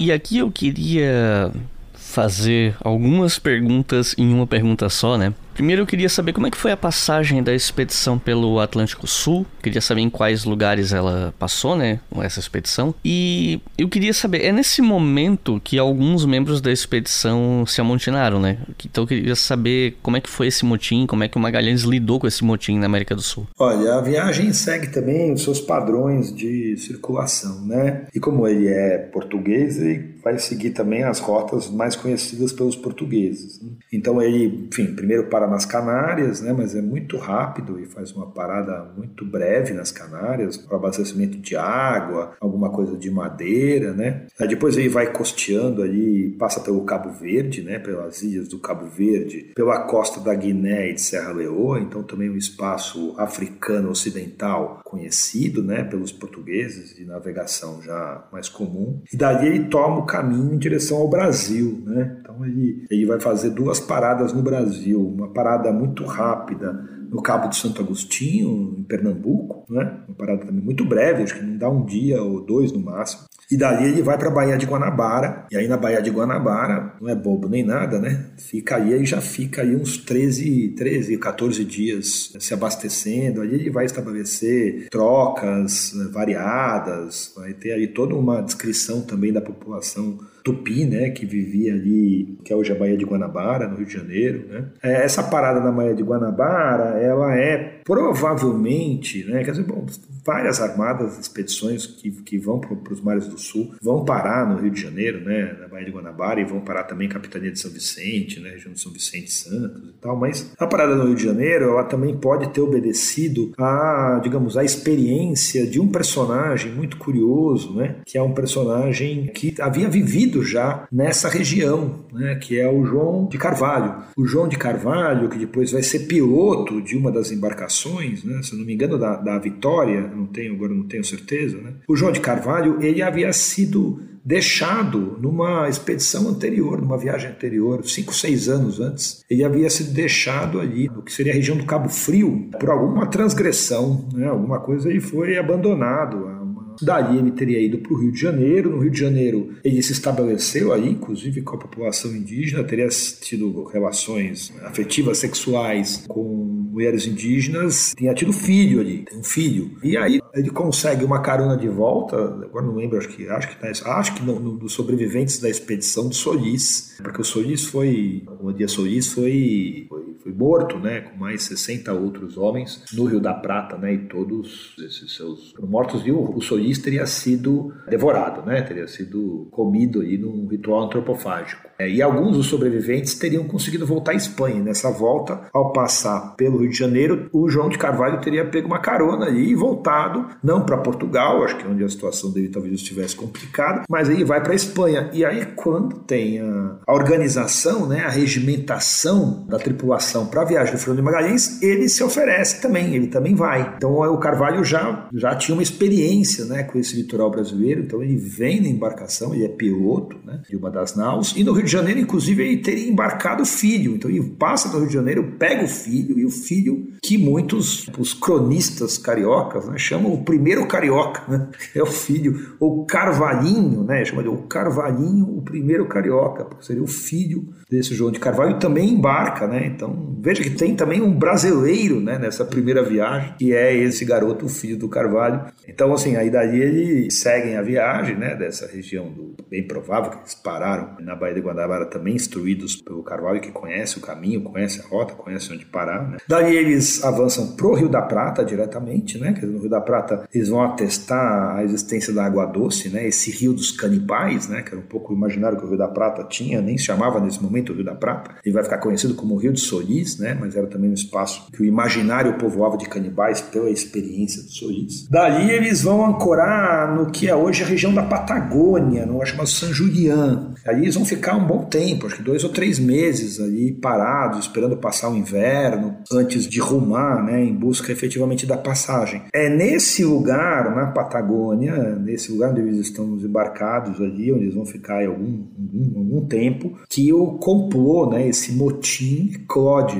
E 0.00 0.10
aqui 0.10 0.38
eu 0.38 0.50
queria 0.50 1.52
fazer 1.94 2.74
algumas 2.80 3.38
perguntas 3.38 4.14
em 4.18 4.34
uma 4.34 4.46
pergunta 4.46 4.88
só, 4.88 5.16
né? 5.16 5.32
Primeiro 5.54 5.82
eu 5.82 5.86
queria 5.86 6.08
saber 6.08 6.32
como 6.32 6.46
é 6.46 6.50
que 6.50 6.56
foi 6.56 6.72
a 6.72 6.76
passagem 6.76 7.42
da 7.42 7.54
expedição 7.54 8.18
pelo 8.18 8.60
Atlântico 8.60 9.06
Sul. 9.06 9.46
Queria 9.62 9.80
saber 9.80 10.00
em 10.00 10.10
quais 10.10 10.44
lugares 10.44 10.92
ela 10.92 11.34
passou, 11.38 11.76
né, 11.76 12.00
essa 12.20 12.40
expedição. 12.40 12.94
E 13.04 13.60
eu 13.76 13.88
queria 13.88 14.12
saber, 14.14 14.44
é 14.44 14.52
nesse 14.52 14.82
momento 14.82 15.60
que 15.62 15.78
alguns 15.78 16.24
membros 16.24 16.60
da 16.60 16.72
expedição 16.72 17.64
se 17.66 17.80
amotinaram, 17.80 18.40
né? 18.40 18.58
Então 18.84 19.04
eu 19.04 19.08
queria 19.08 19.36
saber 19.36 19.96
como 20.02 20.16
é 20.16 20.20
que 20.20 20.28
foi 20.28 20.46
esse 20.46 20.64
motim, 20.64 21.06
como 21.06 21.24
é 21.24 21.28
que 21.28 21.36
o 21.36 21.40
Magalhães 21.40 21.82
lidou 21.82 22.18
com 22.18 22.26
esse 22.26 22.44
motim 22.44 22.78
na 22.78 22.86
América 22.86 23.14
do 23.14 23.22
Sul. 23.22 23.46
Olha, 23.58 23.94
a 23.94 24.00
viagem 24.00 24.52
segue 24.52 24.88
também 24.88 25.32
os 25.32 25.42
seus 25.42 25.60
padrões 25.60 26.34
de 26.34 26.76
circulação, 26.76 27.64
né? 27.66 28.06
E 28.14 28.20
como 28.20 28.46
ele 28.46 28.68
é 28.68 28.98
português, 28.98 29.78
ele 29.78 30.12
vai 30.22 30.38
seguir 30.38 30.70
também 30.70 31.02
as 31.02 31.18
rotas 31.18 31.68
mais 31.68 31.96
conhecidas 31.96 32.52
pelos 32.52 32.76
portugueses. 32.76 33.60
Né? 33.60 33.70
Então 33.92 34.22
ele, 34.22 34.68
enfim, 34.70 34.94
primeiro 34.94 35.24
para 35.24 35.41
para 35.42 35.50
nas 35.50 35.64
Canárias, 35.64 36.40
né, 36.40 36.52
mas 36.52 36.74
é 36.74 36.80
muito 36.80 37.16
rápido 37.16 37.80
e 37.80 37.86
faz 37.86 38.12
uma 38.12 38.30
parada 38.30 38.92
muito 38.96 39.24
breve 39.24 39.74
nas 39.74 39.90
Canárias 39.90 40.56
para 40.56 40.76
abastecimento 40.76 41.38
de 41.38 41.56
água, 41.56 42.34
alguma 42.40 42.70
coisa 42.70 42.96
de 42.96 43.10
madeira, 43.10 43.92
né? 43.92 44.26
Aí 44.38 44.46
depois 44.46 44.76
ele 44.76 44.88
vai 44.88 45.12
costeando 45.12 45.82
ali, 45.82 46.30
passa 46.38 46.60
pelo 46.60 46.84
Cabo 46.84 47.10
Verde, 47.10 47.62
né, 47.62 47.78
pelas 47.80 48.22
ilhas 48.22 48.46
do 48.46 48.60
Cabo 48.60 48.86
Verde, 48.86 49.50
pela 49.54 49.80
costa 49.80 50.20
da 50.20 50.32
Guiné 50.34 50.90
e 50.90 50.94
de 50.94 51.00
Serra 51.00 51.32
Leoa, 51.32 51.80
então 51.80 52.04
também 52.04 52.30
um 52.30 52.36
espaço 52.36 53.14
africano 53.18 53.90
ocidental 53.90 54.80
conhecido, 54.84 55.62
né, 55.62 55.82
pelos 55.82 56.12
portugueses 56.12 56.94
de 56.94 57.04
navegação 57.04 57.82
já 57.82 58.28
mais 58.30 58.48
comum. 58.48 59.02
E 59.12 59.16
dali 59.16 59.48
ele 59.48 59.64
toma 59.64 59.98
o 60.00 60.06
caminho 60.06 60.54
em 60.54 60.58
direção 60.58 60.98
ao 60.98 61.08
Brasil, 61.08 61.82
né? 61.84 62.18
Então 62.20 62.44
ele, 62.44 62.84
ele 62.90 63.06
vai 63.06 63.18
fazer 63.18 63.50
duas 63.50 63.80
paradas 63.80 64.32
no 64.32 64.42
Brasil, 64.42 65.00
uma 65.00 65.31
parada 65.32 65.72
muito 65.72 66.04
rápida 66.04 66.72
no 67.10 67.20
Cabo 67.20 67.48
de 67.48 67.56
Santo 67.56 67.82
Agostinho, 67.82 68.74
em 68.78 68.82
Pernambuco, 68.84 69.66
né? 69.70 70.00
Uma 70.08 70.16
parada 70.16 70.46
também 70.46 70.64
muito 70.64 70.84
breve, 70.84 71.22
acho 71.22 71.34
que 71.34 71.44
não 71.44 71.58
dá 71.58 71.68
um 71.68 71.84
dia 71.84 72.22
ou 72.22 72.40
dois 72.40 72.72
no 72.72 72.80
máximo. 72.80 73.24
E 73.50 73.56
dali 73.56 73.84
ele 73.84 74.00
vai 74.00 74.16
para 74.16 74.28
a 74.28 74.30
Baía 74.30 74.56
de 74.56 74.64
Guanabara, 74.64 75.46
e 75.50 75.56
aí 75.58 75.68
na 75.68 75.76
Baía 75.76 76.00
de 76.00 76.08
Guanabara, 76.08 76.94
não 76.98 77.10
é 77.10 77.14
bobo 77.14 77.50
nem 77.50 77.62
nada, 77.62 77.98
né? 77.98 78.30
Fica 78.38 78.76
aí 78.76 78.94
e 78.94 79.04
já 79.04 79.20
fica 79.20 79.60
aí 79.60 79.76
uns 79.76 79.98
13, 79.98 80.68
13, 80.70 81.18
14 81.18 81.62
dias 81.66 82.32
se 82.38 82.54
abastecendo. 82.54 83.42
Ali 83.42 83.56
ele 83.56 83.70
vai 83.70 83.84
estabelecer 83.84 84.88
trocas 84.88 85.92
né, 85.94 86.08
variadas, 86.10 87.34
vai 87.36 87.52
ter 87.52 87.72
aí 87.72 87.88
toda 87.88 88.14
uma 88.14 88.40
descrição 88.40 89.02
também 89.02 89.30
da 89.30 89.42
população 89.42 90.18
tupi, 90.42 90.84
né, 90.84 91.10
que 91.10 91.24
vivia 91.24 91.72
ali, 91.72 92.38
que 92.44 92.52
é 92.52 92.56
hoje 92.56 92.72
a 92.72 92.74
Baía 92.74 92.96
de 92.96 93.04
Guanabara, 93.04 93.68
no 93.68 93.76
Rio 93.76 93.86
de 93.86 93.92
Janeiro, 93.92 94.46
né? 94.48 94.64
É, 94.82 95.04
essa 95.04 95.22
parada 95.22 95.60
na 95.60 95.70
Baía 95.70 95.94
de 95.94 96.02
Guanabara, 96.02 96.98
ela 96.98 97.36
é 97.36 97.80
provavelmente, 97.84 99.24
né, 99.24 99.44
quer 99.44 99.52
dizer, 99.52 99.64
bom, 99.64 99.86
várias 100.24 100.60
armadas, 100.60 101.18
expedições 101.18 101.86
que, 101.86 102.10
que 102.10 102.38
vão 102.38 102.60
para 102.60 102.92
os 102.92 103.00
mares 103.00 103.26
do 103.26 103.38
sul, 103.38 103.74
vão 103.80 104.04
parar 104.04 104.48
no 104.48 104.60
Rio 104.60 104.70
de 104.70 104.80
Janeiro, 104.80 105.20
né, 105.20 105.56
na 105.60 105.68
Baía 105.68 105.84
de 105.84 105.90
Guanabara, 105.90 106.40
e 106.40 106.44
vão 106.44 106.60
parar 106.60 106.84
também 106.84 107.08
Capitania 107.08 107.50
de 107.50 107.58
São 107.58 107.70
Vicente, 107.70 108.40
né, 108.40 108.50
região 108.50 108.72
de 108.72 108.80
São 108.80 108.92
Vicente 108.92 109.32
Santos 109.32 109.90
e 109.90 109.92
tal, 110.00 110.16
mas 110.16 110.52
a 110.58 110.66
parada 110.66 110.94
no 110.94 111.06
Rio 111.06 111.16
de 111.16 111.24
Janeiro, 111.24 111.70
ela 111.70 111.84
também 111.84 112.16
pode 112.16 112.48
ter 112.50 112.60
obedecido 112.60 113.52
a, 113.58 114.20
digamos, 114.22 114.56
a 114.56 114.64
experiência 114.64 115.66
de 115.66 115.80
um 115.80 115.88
personagem 115.88 116.72
muito 116.72 116.96
curioso, 116.96 117.74
né, 117.74 117.96
que 118.06 118.16
é 118.16 118.22
um 118.22 118.32
personagem 118.32 119.26
que 119.26 119.54
havia 119.60 119.88
vivido 119.88 120.31
já 120.40 120.86
nessa 120.92 121.28
região, 121.28 122.06
né, 122.12 122.36
que 122.36 122.58
é 122.58 122.70
o 122.70 122.84
João 122.84 123.26
de 123.26 123.36
Carvalho. 123.36 124.04
O 124.16 124.24
João 124.24 124.46
de 124.46 124.56
Carvalho, 124.56 125.28
que 125.28 125.38
depois 125.38 125.72
vai 125.72 125.82
ser 125.82 126.06
piloto 126.06 126.80
de 126.80 126.96
uma 126.96 127.10
das 127.10 127.32
embarcações, 127.32 128.22
né, 128.22 128.40
se 128.40 128.54
não 128.54 128.64
me 128.64 128.72
engano, 128.72 128.96
da, 128.96 129.16
da 129.16 129.36
Vitória, 129.38 130.00
não 130.06 130.26
tenho, 130.26 130.54
agora 130.54 130.72
não 130.72 130.84
tenho 130.84 131.04
certeza, 131.04 131.58
né? 131.58 131.74
O 131.88 131.96
João 131.96 132.12
de 132.12 132.20
Carvalho, 132.20 132.78
ele 132.80 133.02
havia 133.02 133.32
sido 133.32 134.00
deixado 134.24 135.18
numa 135.20 135.68
expedição 135.68 136.28
anterior, 136.28 136.80
numa 136.80 136.96
viagem 136.96 137.30
anterior, 137.30 137.84
cinco, 137.84 138.14
seis 138.14 138.48
anos 138.48 138.78
antes, 138.78 139.24
ele 139.28 139.42
havia 139.42 139.68
sido 139.68 139.92
deixado 139.92 140.60
ali, 140.60 140.88
no 140.88 141.02
que 141.02 141.12
seria 141.12 141.32
a 141.32 141.34
região 141.34 141.56
do 141.56 141.64
Cabo 141.64 141.88
Frio, 141.88 142.48
por 142.58 142.70
alguma 142.70 143.06
transgressão, 143.06 144.08
né? 144.12 144.28
alguma 144.28 144.60
coisa, 144.60 144.92
e 144.92 145.00
foi 145.00 145.36
abandonado. 145.36 146.41
Daí 146.80 147.18
ele 147.18 147.32
teria 147.32 147.60
ido 147.60 147.78
para 147.78 147.92
o 147.92 148.00
Rio 148.00 148.12
de 148.12 148.20
Janeiro. 148.20 148.70
No 148.70 148.78
Rio 148.78 148.90
de 148.90 148.98
Janeiro 148.98 149.50
ele 149.64 149.82
se 149.82 149.92
estabeleceu 149.92 150.72
aí, 150.72 150.90
inclusive 150.90 151.42
com 151.42 151.56
a 151.56 151.58
população 151.58 152.14
indígena, 152.14 152.64
teria 152.64 152.88
tido 152.88 153.64
relações 153.64 154.52
afetivas 154.62 155.18
sexuais 155.18 156.04
com 156.08 156.62
mulheres 156.72 157.06
indígenas, 157.06 157.94
tinha 157.96 158.14
tido 158.14 158.32
filho 158.32 158.80
ali, 158.80 159.04
tem 159.04 159.18
um 159.18 159.22
filho. 159.22 159.72
E 159.82 159.96
aí 159.96 160.20
ele 160.34 160.50
consegue 160.50 161.04
uma 161.04 161.20
carona 161.20 161.56
de 161.56 161.68
volta, 161.68 162.16
agora 162.16 162.64
não 162.64 162.74
lembro, 162.74 162.96
acho 162.96 163.08
que 163.08 163.28
acho 163.28 163.48
que, 163.48 163.56
tá, 163.60 163.70
acho 163.98 164.14
que 164.14 164.24
no, 164.24 164.56
dos 164.56 164.72
sobreviventes 164.72 165.38
da 165.38 165.50
expedição 165.50 166.08
do 166.08 166.14
Solis, 166.14 166.96
porque 167.02 167.20
o 167.20 167.24
Solis 167.24 167.66
foi, 167.66 168.22
o 168.40 168.52
dia 168.52 168.68
Solis 168.68 169.12
foi, 169.12 169.86
foi 169.88 170.01
foi 170.22 170.32
morto, 170.32 170.78
né, 170.78 171.00
com 171.00 171.18
mais 171.18 171.42
60 171.44 171.92
outros 171.92 172.36
homens 172.36 172.84
no 172.92 173.04
Rio 173.04 173.20
da 173.20 173.34
Prata, 173.34 173.76
né, 173.76 173.94
e 173.94 173.98
todos 173.98 174.74
esses 174.78 175.14
seus 175.14 175.52
mortos 175.58 176.06
e 176.06 176.12
o, 176.12 176.36
o 176.36 176.40
Solis 176.40 176.78
teria 176.78 177.06
sido 177.06 177.72
devorado, 177.88 178.42
né, 178.46 178.62
teria 178.62 178.86
sido 178.86 179.48
comido 179.50 180.00
aí 180.00 180.16
num 180.16 180.46
ritual 180.46 180.84
antropofágico. 180.84 181.72
É, 181.78 181.88
e 181.88 182.00
alguns 182.00 182.36
dos 182.36 182.46
sobreviventes 182.46 183.14
teriam 183.14 183.44
conseguido 183.44 183.84
voltar 183.84 184.12
à 184.12 184.14
Espanha. 184.14 184.62
Nessa 184.62 184.90
volta, 184.90 185.48
ao 185.52 185.72
passar 185.72 186.36
pelo 186.36 186.58
Rio 186.58 186.70
de 186.70 186.76
Janeiro, 186.76 187.28
o 187.32 187.48
João 187.48 187.68
de 187.68 187.76
Carvalho 187.76 188.20
teria 188.20 188.44
pego 188.44 188.68
uma 188.68 188.78
carona 188.78 189.26
ali 189.26 189.50
e 189.50 189.54
voltado, 189.56 190.28
não 190.42 190.64
para 190.64 190.78
Portugal, 190.78 191.42
acho 191.42 191.56
que 191.56 191.64
é 191.64 191.68
onde 191.68 191.82
a 191.82 191.88
situação 191.88 192.30
dele 192.30 192.48
talvez 192.48 192.74
estivesse 192.74 193.16
complicada, 193.16 193.82
mas 193.88 194.08
aí 194.08 194.22
vai 194.22 194.40
para 194.40 194.52
a 194.52 194.56
Espanha. 194.56 195.10
E 195.12 195.24
aí, 195.24 195.44
quando 195.56 196.00
tem 196.00 196.40
a, 196.40 196.76
a 196.86 196.94
organização, 196.94 197.88
né, 197.88 198.04
a 198.04 198.10
regimentação 198.10 199.44
da 199.48 199.58
tripulação 199.58 200.11
para 200.26 200.42
a 200.42 200.44
viagem 200.44 200.74
do 200.74 200.78
Fernando 200.78 201.04
Magalhães, 201.04 201.62
ele 201.62 201.88
se 201.88 202.02
oferece 202.02 202.60
também, 202.60 202.94
ele 202.94 203.06
também 203.06 203.34
vai. 203.34 203.74
Então, 203.76 203.92
o 203.92 204.18
Carvalho 204.18 204.64
já, 204.64 205.08
já 205.14 205.34
tinha 205.34 205.54
uma 205.54 205.62
experiência 205.62 206.44
né, 206.44 206.62
com 206.62 206.78
esse 206.78 206.94
litoral 206.96 207.30
brasileiro, 207.30 207.82
então 207.82 208.02
ele 208.02 208.16
vem 208.16 208.60
na 208.60 208.68
embarcação, 208.68 209.34
ele 209.34 209.44
é 209.44 209.48
piloto 209.48 210.16
né, 210.24 210.42
de 210.48 210.56
uma 210.56 210.70
das 210.70 210.94
naus, 210.94 211.34
e 211.36 211.42
no 211.42 211.52
Rio 211.52 211.64
de 211.64 211.70
Janeiro, 211.72 212.00
inclusive, 212.00 212.42
ele 212.42 212.58
teria 212.58 212.88
embarcado 212.88 213.42
o 213.42 213.46
filho. 213.46 213.94
Então 213.94 214.10
ele 214.10 214.22
passa 214.38 214.68
do 214.68 214.78
Rio 214.78 214.88
de 214.88 214.94
Janeiro, 214.94 215.34
pega 215.38 215.64
o 215.64 215.68
filho, 215.68 216.18
e 216.18 216.24
o 216.24 216.30
filho 216.30 216.92
que 217.02 217.18
muitos, 217.18 217.88
os 217.98 218.14
cronistas 218.14 218.98
cariocas, 218.98 219.66
né, 219.66 219.78
chamam 219.78 220.12
o 220.12 220.24
primeiro 220.24 220.66
carioca, 220.66 221.22
né? 221.28 221.48
é 221.74 221.82
o 221.82 221.86
filho, 221.86 222.56
ou 222.60 222.84
Carvalhinho, 222.84 223.82
né? 223.82 224.04
chama 224.04 224.22
de 224.22 224.28
o 224.28 224.38
Carvalhinho, 224.42 225.24
o 225.36 225.42
primeiro 225.42 225.86
carioca, 225.86 226.44
porque 226.44 226.64
seria 226.64 226.82
o 226.82 226.86
filho 226.86 227.48
desse 227.70 227.94
João 227.94 228.10
de 228.10 228.20
Carvalho, 228.20 228.58
também 228.58 228.90
embarca, 228.90 229.46
né? 229.46 229.66
Então 229.66 230.01
veja 230.20 230.42
que 230.42 230.50
tem 230.50 230.74
também 230.74 231.00
um 231.00 231.12
brasileiro 231.12 232.00
né, 232.00 232.18
nessa 232.18 232.44
primeira 232.44 232.82
viagem, 232.82 233.34
que 233.38 233.54
é 233.54 233.74
esse 233.74 234.04
garoto, 234.04 234.46
o 234.46 234.48
filho 234.48 234.78
do 234.78 234.88
Carvalho. 234.88 235.44
Então, 235.68 235.92
assim, 235.92 236.16
aí 236.16 236.30
daí 236.30 236.60
eles 236.60 237.18
seguem 237.18 237.56
a 237.56 237.62
viagem 237.62 238.16
né, 238.16 238.34
dessa 238.34 238.66
região 238.66 239.10
do 239.10 239.34
bem 239.48 239.66
provável 239.66 240.10
que 240.10 240.18
eles 240.18 240.34
pararam 240.34 240.96
na 241.00 241.14
Baía 241.14 241.34
de 241.34 241.40
Guanabara 241.40 241.86
também 241.86 242.14
instruídos 242.14 242.76
pelo 242.76 243.02
Carvalho, 243.02 243.40
que 243.40 243.50
conhece 243.50 243.98
o 243.98 244.00
caminho, 244.00 244.42
conhece 244.42 244.80
a 244.80 244.86
rota, 244.86 245.14
conhece 245.14 245.52
onde 245.52 245.64
parar. 245.64 246.10
Né? 246.10 246.16
Daí 246.28 246.56
eles 246.56 247.04
avançam 247.04 247.56
pro 247.56 247.74
Rio 247.74 247.88
da 247.88 248.02
Prata 248.02 248.44
diretamente, 248.44 249.18
né? 249.18 249.32
Dizer, 249.32 249.46
no 249.46 249.60
Rio 249.60 249.70
da 249.70 249.80
Prata 249.80 250.28
eles 250.32 250.48
vão 250.48 250.62
atestar 250.62 251.56
a 251.56 251.64
existência 251.64 252.12
da 252.12 252.24
água 252.24 252.46
doce, 252.46 252.88
né? 252.88 253.06
Esse 253.06 253.30
rio 253.30 253.52
dos 253.52 253.70
canibais, 253.70 254.48
né? 254.48 254.62
Que 254.62 254.70
era 254.70 254.78
um 254.78 254.86
pouco 254.86 255.12
imaginário 255.12 255.58
que 255.58 255.64
o 255.64 255.68
Rio 255.68 255.78
da 255.78 255.88
Prata 255.88 256.24
tinha, 256.24 256.60
nem 256.60 256.78
se 256.78 256.84
chamava 256.84 257.20
nesse 257.20 257.42
momento 257.42 257.72
o 257.72 257.76
Rio 257.76 257.84
da 257.84 257.94
Prata. 257.94 258.36
Ele 258.44 258.54
vai 258.54 258.64
ficar 258.64 258.78
conhecido 258.78 259.14
como 259.14 259.36
Rio 259.36 259.52
de 259.52 259.60
Solis, 259.92 260.18
né? 260.18 260.36
Mas 260.38 260.56
era 260.56 260.66
também 260.66 260.90
um 260.90 260.94
espaço 260.94 261.46
que 261.52 261.62
o 261.62 261.64
imaginário 261.64 262.38
povoava 262.38 262.76
de 262.76 262.88
canibais 262.88 263.40
pela 263.40 263.70
experiência 263.70 264.42
do 264.42 264.50
Solis. 264.50 265.06
Dali 265.08 265.50
eles 265.50 265.82
vão 265.82 266.04
ancorar 266.04 266.94
no 266.94 267.10
que 267.10 267.28
é 267.28 267.34
hoje 267.34 267.62
a 267.62 267.66
região 267.66 267.92
da 267.92 268.02
Patagônia, 268.02 269.06
no 269.06 269.24
chamado 269.24 269.48
San 269.48 269.72
Julián. 269.72 270.54
Ali 270.66 270.82
eles 270.82 270.94
vão 270.94 271.04
ficar 271.04 271.36
um 271.36 271.46
bom 271.46 271.64
tempo, 271.64 272.06
acho 272.06 272.16
que 272.16 272.22
dois 272.22 272.44
ou 272.44 272.50
três 272.50 272.78
meses 272.78 273.40
ali 273.40 273.72
parados, 273.72 274.40
esperando 274.40 274.76
passar 274.76 275.10
o 275.10 275.16
inverno, 275.16 275.96
antes 276.12 276.46
de 276.46 276.60
rumar, 276.60 277.22
né, 277.24 277.42
em 277.42 277.54
busca 277.54 277.92
efetivamente 277.92 278.46
da 278.46 278.56
passagem. 278.56 279.22
É 279.32 279.48
nesse 279.48 280.04
lugar, 280.04 280.74
na 280.74 280.86
Patagônia, 280.86 281.96
nesse 281.96 282.32
lugar 282.32 282.50
onde 282.50 282.60
eles 282.60 282.78
estão 282.78 283.16
embarcados 283.16 284.00
ali, 284.00 284.32
onde 284.32 284.44
eles 284.44 284.54
vão 284.54 284.66
ficar 284.66 285.04
algum, 285.06 285.44
algum, 285.58 285.98
algum 285.98 286.26
tempo, 286.26 286.78
que 286.88 287.12
o 287.12 287.38
complô, 287.38 288.10
né, 288.10 288.26
esse 288.28 288.52
motim 288.52 289.32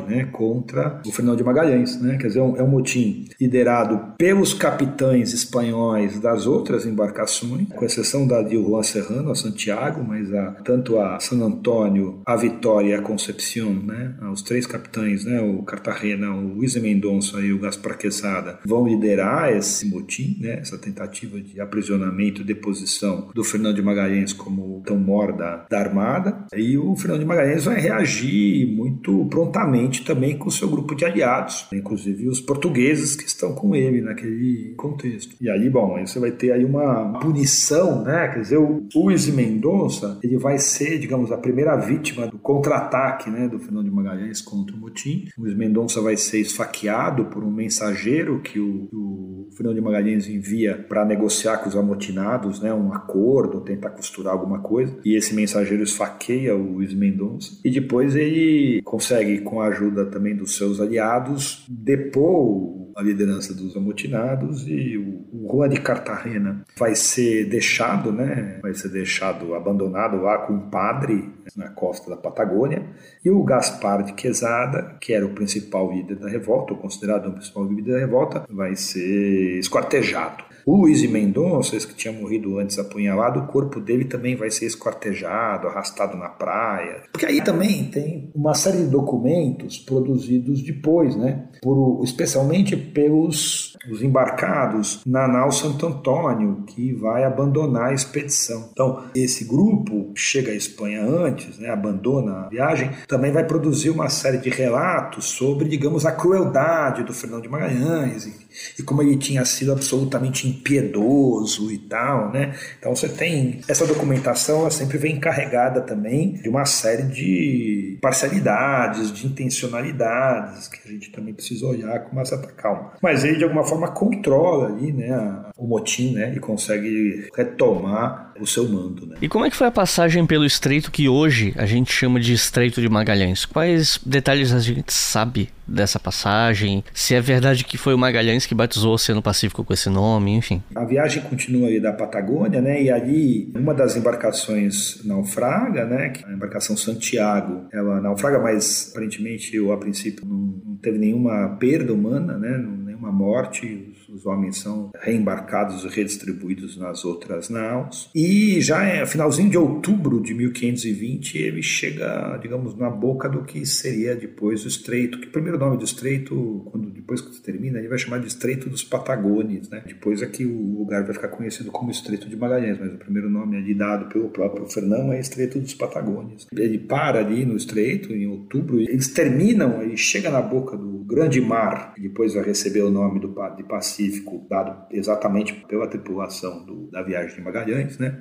né, 0.07 0.29
contra 0.33 1.01
o 1.07 1.13
Fernando 1.13 1.39
de 1.39 1.45
Magalhães, 1.45 2.01
né, 2.01 2.17
quer 2.17 2.29
dizer, 2.29 2.41
é 2.41 2.43
um, 2.43 2.57
é 2.57 2.63
um 2.63 2.69
motim 2.69 3.29
liderado 3.41 4.15
pelos 4.17 4.55
capitães 4.55 5.33
espanhóis 5.33 6.19
das 6.21 6.47
outras 6.47 6.87
embarcações, 6.87 7.69
com 7.69 7.85
exceção 7.85 8.27
da 8.27 8.43
de 8.43 8.57
Juan 8.57 8.83
Serrano, 8.83 9.31
a 9.31 9.35
Santiago, 9.35 10.05
mas 10.07 10.33
a, 10.33 10.53
tanto 10.65 10.99
a 10.99 11.19
San 11.21 11.41
Antônio, 11.41 12.21
a 12.27 12.37
Vitória 12.37 12.91
e 12.91 12.95
a 12.95 13.03
Concepción, 13.03 13.73
né, 13.73 14.15
os 14.33 14.43
três 14.43 14.67
capitães, 14.67 15.25
né, 15.25 15.41
o 15.41 15.63
Cartagena, 15.63 16.35
o 16.35 16.55
Luiz 16.55 16.77
Mendonça 16.77 17.41
e 17.41 17.53
o 17.53 17.59
Gaspar 17.59 17.97
Quesada, 17.97 18.59
vão 18.65 18.87
liderar 18.87 19.53
esse 19.53 19.87
motim, 19.87 20.39
né, 20.41 20.59
essa 20.61 20.79
tentativa 20.79 21.41
de 21.41 21.61
aprisionamento 21.61 22.41
e 22.41 22.45
deposição 22.45 23.31
do 23.35 23.45
Fernando 23.45 23.77
de 23.77 23.83
Magalhães 23.83 24.33
como 24.33 24.83
tão 24.85 24.97
mor 24.97 25.33
da, 25.33 25.67
da 25.69 25.79
Armada. 25.79 26.47
E 26.55 26.77
o 26.77 26.95
Fernando 26.97 27.21
de 27.21 27.27
Magalhães 27.27 27.65
vai 27.65 27.81
reagir 27.81 28.67
muito 28.75 29.27
prontamente 29.27 29.72
também 30.05 30.37
com 30.37 30.49
o 30.49 30.53
seu 30.53 30.69
grupo 30.69 30.95
de 30.95 31.05
aliados, 31.05 31.67
inclusive 31.73 32.29
os 32.29 32.41
portugueses 32.41 33.17
que 33.17 33.25
estão 33.25 33.55
com 33.55 33.75
ele 33.75 34.01
naquele 34.01 34.75
contexto. 34.77 35.37
E 35.41 35.51
aí, 35.51 35.69
bom, 35.69 35.97
aí 35.97 36.07
você 36.07 36.19
vai 36.19 36.31
ter 36.31 36.53
aí 36.53 36.65
uma 36.65 37.19
punição, 37.21 38.03
né? 38.03 38.29
Quer 38.29 38.41
dizer, 38.41 38.59
o 38.59 38.89
Luiz 38.95 39.27
Mendonça, 39.29 40.19
ele 40.23 40.39
vai 40.39 40.59
ser, 40.59 40.99
digamos, 40.99 41.33
a 41.33 41.39
primeira 41.39 41.77
vítima 41.77 42.27
do 42.27 42.39
contra-ataque, 42.39 43.31
né, 43.31 43.49
do 43.49 43.59
Fernando 43.59 43.85
de 43.85 43.91
Magalhães 43.91 44.41
contra 44.41 44.75
o 44.75 44.79
motim. 44.79 45.27
O 45.37 45.43
Luiz 45.43 45.57
Mendonça 45.57 46.01
vai 46.01 46.17
ser 46.17 46.41
esfaqueado 46.41 47.27
por 47.27 47.45
um 47.45 47.51
mensageiro 47.51 48.41
que 48.41 48.59
o, 48.59 48.89
o 48.93 49.49
Fernando 49.57 49.77
de 49.77 49.81
Magalhães 49.81 50.29
envia 50.29 50.77
para 50.89 51.05
negociar 51.05 51.59
com 51.59 51.69
os 51.69 51.77
amotinados, 51.77 52.61
né, 52.61 52.73
um 52.73 52.93
acordo, 52.93 53.61
tentar 53.61 53.91
costurar 53.91 54.33
alguma 54.33 54.61
coisa. 54.61 54.99
E 55.05 55.17
esse 55.17 55.35
mensageiro 55.35 55.83
esfaqueia 55.83 56.57
o 56.57 56.75
Luiz 56.75 56.95
Mendonça 56.95 57.59
e 57.65 57.71
depois 57.71 58.15
ele 58.17 58.81
consegue, 58.83 59.39
com 59.53 59.61
a 59.61 59.67
ajuda 59.67 60.07
também 60.07 60.35
dos 60.35 60.57
seus 60.57 60.81
aliados, 60.81 61.67
depor 61.69 62.91
a 62.97 63.03
liderança 63.03 63.53
dos 63.53 63.77
amotinados 63.77 64.67
e 64.67 64.97
o, 64.97 65.47
Juan 65.53 65.69
de 65.69 65.79
Cartagena 65.79 66.65
vai 66.79 66.95
ser 66.95 67.45
deixado, 67.51 68.11
né? 68.11 68.59
Vai 68.63 68.73
ser 68.73 68.89
deixado 68.89 69.55
abandonado 69.55 70.17
lá 70.23 70.39
com 70.39 70.55
um 70.55 70.71
padre 70.71 71.31
na 71.55 71.69
costa 71.69 72.09
da 72.09 72.17
Patagônia 72.17 72.87
e 73.23 73.31
o 73.31 73.45
Gaspar 73.45 74.03
de 74.03 74.15
Quesada, 74.15 74.97
que 74.99 75.13
era 75.13 75.27
o 75.27 75.35
principal 75.35 75.93
líder 75.93 76.17
da 76.17 76.29
revolta, 76.29 76.73
ou 76.73 76.79
considerado 76.79 77.29
o 77.29 77.33
principal 77.33 77.67
líder 77.67 77.93
da 77.93 77.99
revolta, 77.99 78.47
vai 78.49 78.75
ser 78.75 79.59
esquartejado. 79.59 80.45
O 80.65 80.77
Luiz 80.77 81.03
Mendonça, 81.09 81.77
que 81.79 81.95
tinha 81.95 82.13
morrido 82.13 82.59
antes 82.59 82.79
apunhalado, 82.79 83.41
o 83.41 83.47
corpo 83.47 83.81
dele 83.81 84.05
também 84.05 84.37
vai 84.37 84.51
ser 84.51 84.67
esquartejado, 84.67 85.69
arrastado 85.69 86.17
na 86.17 86.29
praia. 86.29 87.03
Porque 87.13 87.27
aí 87.27 87.43
também 87.43 87.85
tem 87.85 88.31
uma 88.35 88.55
série 88.55 88.79
de 88.79 88.87
documentos 88.87 89.79
produzidos 89.79 90.63
depois, 90.63 91.17
né? 91.17 91.49
Por, 91.61 92.03
especialmente 92.05 92.77
pelos 92.77 93.73
os 93.91 94.03
embarcados 94.03 95.01
na 95.05 95.27
nau 95.27 95.51
Santo 95.51 95.87
Antônio, 95.87 96.63
que 96.67 96.93
vai 96.95 97.25
abandonar 97.25 97.91
a 97.91 97.95
expedição. 97.95 98.69
Então, 98.73 99.05
esse 99.15 99.45
grupo 99.45 100.13
chega 100.15 100.53
à 100.53 100.55
Espanha 100.55 101.03
antes, 101.03 101.59
né, 101.59 101.69
abandona 101.69 102.47
a 102.47 102.49
viagem, 102.49 102.91
também 103.09 103.33
vai 103.33 103.45
produzir 103.45 103.91
uma 103.91 104.09
série 104.09 104.39
de 104.39 104.51
relatos 104.51 105.27
sobre, 105.27 105.69
digamos, 105.69 106.07
a 106.07 106.13
crueldade 106.13 107.03
do 107.03 107.13
Fernando 107.13 107.43
de 107.43 107.49
Magalhães 107.49 108.27
e, 108.27 108.35
e 108.79 108.83
como 108.83 109.03
ele 109.03 109.17
tinha 109.17 109.45
sido 109.45 109.73
absolutamente 109.73 110.52
impiedoso 110.53 111.71
e 111.71 111.79
tal, 111.79 112.31
né? 112.31 112.55
Então 112.79 112.95
você 112.95 113.09
tem 113.09 113.61
essa 113.69 113.87
documentação, 113.87 114.61
ela 114.61 114.71
sempre 114.71 114.99
vem 114.99 115.19
carregada 115.19 115.81
também 115.81 116.35
de 116.35 116.49
uma 116.49 116.65
série 116.65 117.05
de 117.05 117.99
parcialidades, 118.01 119.13
de 119.13 119.27
intencionalidades 119.27 120.69
que 120.69 120.89
a 120.89 120.91
gente 120.91 121.11
também 121.11 121.35
precisa 121.35 121.67
olhar 121.67 122.01
com 122.01 122.13
uma 122.13 122.25
certa 122.25 122.49
calma. 122.49 122.93
Mas 123.01 123.25
ele 123.25 123.39
de 123.39 123.45
alguma 123.45 123.65
forma 123.65 123.89
controla 123.89 124.67
ali, 124.69 124.93
né, 124.93 125.43
o 125.57 125.67
motim, 125.67 126.15
né, 126.15 126.33
e 126.35 126.41
consegue 126.41 127.29
retomar 127.37 128.33
o 128.41 128.47
seu 128.47 128.69
mando, 128.69 129.07
né? 129.07 129.17
E 129.21 129.29
como 129.29 129.45
é 129.45 129.51
que 129.51 129.57
foi 129.57 129.67
a 129.67 129.71
passagem 129.71 130.27
pelo 130.27 130.45
estreito 130.45 130.91
que 130.91 131.09
hoje 131.09 131.55
a 131.57 131.67
gente 131.67 131.93
chama 131.93 132.19
de 132.19 132.33
Estreito 132.33 132.81
de 132.81 132.89
Magalhães? 132.89 133.45
Quais 133.45 134.01
detalhes 134.05 134.53
a 134.53 134.59
gente 134.59 134.93
sabe 134.93 135.51
dessa 135.67 136.01
passagem? 136.01 136.83
Se 136.93 137.15
é 137.15 137.21
verdade 137.21 137.65
que 137.65 137.79
foi 137.79 137.95
o 137.95 137.99
Magalhães 137.99 138.47
que 138.47 138.55
batizou 138.55 138.93
o 138.93 138.95
Oceano 138.95 139.23
Pacífico 139.23 139.65
com 139.65 139.73
esse 139.73 139.89
nome, 139.89 140.33
enfim. 140.33 140.63
A 140.75 140.85
viagem 140.85 141.23
continua 141.23 141.69
aí 141.69 141.81
da 141.81 141.93
Patagônia, 141.93 142.61
né? 142.61 142.83
E 142.83 142.91
ali 142.91 143.53
uma 143.55 143.75
das 143.75 143.97
embarcações 143.97 145.05
naufraga, 145.05 145.85
né? 145.85 146.13
A 146.27 146.33
embarcação 146.33 146.77
Santiago, 146.77 147.67
ela 147.73 148.01
naufraga, 148.01 148.41
mas 148.41 148.91
aparentemente 148.91 149.59
ou 149.61 149.73
a 149.73 149.77
princípio 149.79 150.27
não, 150.27 150.61
não 150.65 150.77
teve 150.77 150.99
nenhuma 150.99 151.57
perda 151.61 151.93
humana, 151.93 152.37
né? 152.37 152.59
Nenhuma 152.59 153.13
morte 153.13 153.93
os 154.13 154.27
homens 154.27 154.59
são 154.59 154.91
reembarcados 155.01 155.85
redistribuídos 155.85 156.77
nas 156.77 157.05
outras 157.05 157.49
naus. 157.49 158.11
E 158.15 158.61
já 158.61 158.85
é 158.85 159.07
finalzinho 159.07 159.51
de 159.51 159.59
outubro 159.59 160.21
de 160.21 160.35
1520, 160.35 161.39
ele 161.39 161.63
chega, 161.63 162.39
digamos, 162.41 162.77
na 162.77 162.91
boca 162.91 163.29
do 163.29 163.43
que 163.43 163.65
seria 163.65 164.15
depois 164.15 164.65
o 164.65 164.69
Estreito, 164.69 165.19
que 165.19 165.29
o 165.29 165.33
primeiro 165.33 165.59
nome 165.59 165.79
do 165.79 165.85
Estreito, 165.85 166.63
quando 166.67 166.91
depois 166.91 167.21
que 167.21 167.41
termina, 167.41 167.79
ele 167.79 167.89
vai 167.89 167.99
chamar 167.99 168.19
de 168.19 168.27
Estreito 168.27 168.69
dos 168.69 168.85
Patagones, 168.85 169.69
né? 169.69 169.83
Depois 169.87 170.23
é 170.23 170.27
que 170.27 170.45
o 170.45 170.79
lugar 170.79 171.05
vai 171.05 171.15
ficar 171.15 171.29
conhecido 171.29 171.71
como 171.71 171.91
Estreito 171.91 172.29
de 172.29 172.37
Magalhães, 172.37 172.79
mas 172.79 172.93
o 172.93 172.99
primeiro 172.99 173.31
nome 173.31 173.57
ali 173.57 173.75
dado 173.75 174.09
pelo 174.09 174.29
próprio 174.29 174.67
Fernão 174.67 175.13
é 175.13 175.21
Estreito 175.21 175.59
dos 175.59 175.75
Patagones. 175.75 176.47
Ele 176.57 176.79
para 176.79 177.21
ali 177.21 177.45
no 177.45 177.57
Estreito 177.57 178.13
em 178.13 178.27
outubro, 178.27 178.79
eles 178.79 179.09
terminam, 179.09 179.83
ele 179.83 179.97
chega 179.97 180.31
na 180.31 180.43
boca 180.43 180.77
do 180.77 180.99
Grande 181.05 181.41
Mar, 181.41 181.95
que 181.95 182.01
depois 182.01 182.35
vai 182.35 182.45
receber 182.45 182.83
o 182.83 182.91
nome 182.91 183.21
do, 183.21 183.35
de 183.57 183.63
Pacífico 183.65 184.02
Pacífico, 184.03 184.45
dado 184.49 184.87
exatamente 184.91 185.53
pela 185.69 185.87
tripulação 185.87 186.65
do, 186.65 186.91
da 186.91 187.03
viagem 187.03 187.37
de 187.37 187.43
Magalhães, 187.43 187.99
né? 187.99 188.19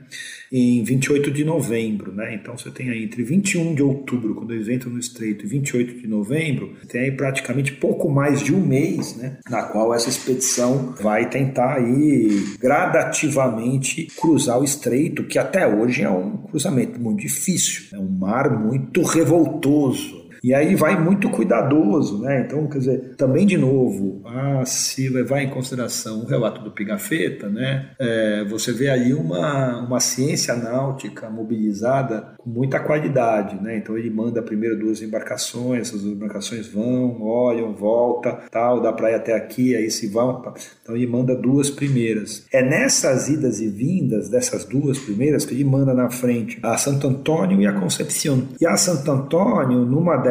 em 0.52 0.84
28 0.84 1.32
de 1.32 1.44
novembro. 1.44 2.12
Né? 2.12 2.36
Então 2.36 2.58
você 2.58 2.70
tem 2.70 2.90
aí 2.90 3.04
entre 3.04 3.24
21 3.24 3.74
de 3.74 3.82
outubro, 3.82 4.36
quando 4.36 4.54
eles 4.54 4.68
entram 4.68 4.92
no 4.92 5.00
estreito, 5.00 5.46
e 5.46 5.48
28 5.48 6.00
de 6.02 6.08
novembro, 6.08 6.76
tem 6.88 7.02
aí 7.02 7.12
praticamente 7.12 7.74
pouco 7.74 8.10
mais 8.10 8.42
de 8.42 8.54
um 8.54 8.66
mês, 8.66 9.16
né? 9.18 9.40
na 9.50 9.64
qual 9.64 9.94
essa 9.94 10.10
expedição 10.10 10.94
vai 11.02 11.30
tentar 11.30 11.76
aí 11.76 12.56
gradativamente 12.60 14.08
cruzar 14.20 14.60
o 14.60 14.64
estreito, 14.64 15.24
que 15.24 15.40
até 15.40 15.68
hoje 15.68 16.04
é 16.04 16.10
um 16.10 16.38
cruzamento 16.38 17.00
muito 17.00 17.22
difícil, 17.22 17.86
é 17.94 18.00
um 18.00 18.10
mar 18.10 18.60
muito 18.60 19.02
revoltoso 19.02 20.21
e 20.44 20.54
aí 20.54 20.76
vai 20.76 21.00
muito 21.00 21.30
cuidadoso, 21.30 22.20
né? 22.22 22.42
Então, 22.42 22.68
quer 22.68 22.80
dizer, 22.80 23.16
também 23.16 23.46
de 23.46 23.58
novo, 23.58 24.22
a 24.26 24.66
se 24.66 25.08
levar 25.08 25.42
em 25.42 25.50
consideração 25.50 26.22
o 26.22 26.26
relato 26.26 26.62
do 26.62 26.72
Pigafetta, 26.72 27.48
né? 27.48 27.92
É, 28.00 28.44
você 28.46 28.72
vê 28.72 28.90
aí 28.90 29.14
uma, 29.14 29.80
uma 29.80 30.00
ciência 30.00 30.56
náutica 30.56 31.30
mobilizada 31.30 32.34
com 32.38 32.50
muita 32.50 32.80
qualidade, 32.80 33.62
né? 33.62 33.78
Então 33.78 33.98
ele 33.98 34.10
manda 34.10 34.42
primeiro 34.42 34.80
duas 34.80 35.02
embarcações, 35.02 35.90
essas 35.90 36.04
embarcações 36.04 36.68
vão, 36.68 37.22
olham, 37.22 37.74
volta, 37.74 38.40
tal, 38.50 38.82
da 38.82 38.92
praia 38.92 39.18
até 39.18 39.34
aqui, 39.36 39.76
aí 39.76 39.92
se 39.92 40.08
vão. 40.08 40.42
Então 40.82 40.96
ele 40.96 41.08
manda 41.08 41.36
duas 41.36 41.70
primeiras. 41.70 42.46
É 42.52 42.64
nessas 42.64 43.30
idas 43.30 43.60
e 43.60 43.70
vindas 43.70 44.30
dessas 44.30 44.66
duas 44.66 44.98
primeiras 44.98 45.46
que 45.46 45.54
ele 45.54 45.64
manda 45.64 45.94
na 45.94 46.10
frente 46.10 46.60
a 46.64 46.78
Santo 46.78 47.08
Antônio 47.08 47.62
e 47.62 47.68
a 47.68 47.74
Concepción. 47.74 48.44
E 48.60 48.66
a 48.66 48.76
Santo 48.76 49.12
Antônio, 49.12 49.86
numa 49.86 50.18
dessas, 50.18 50.31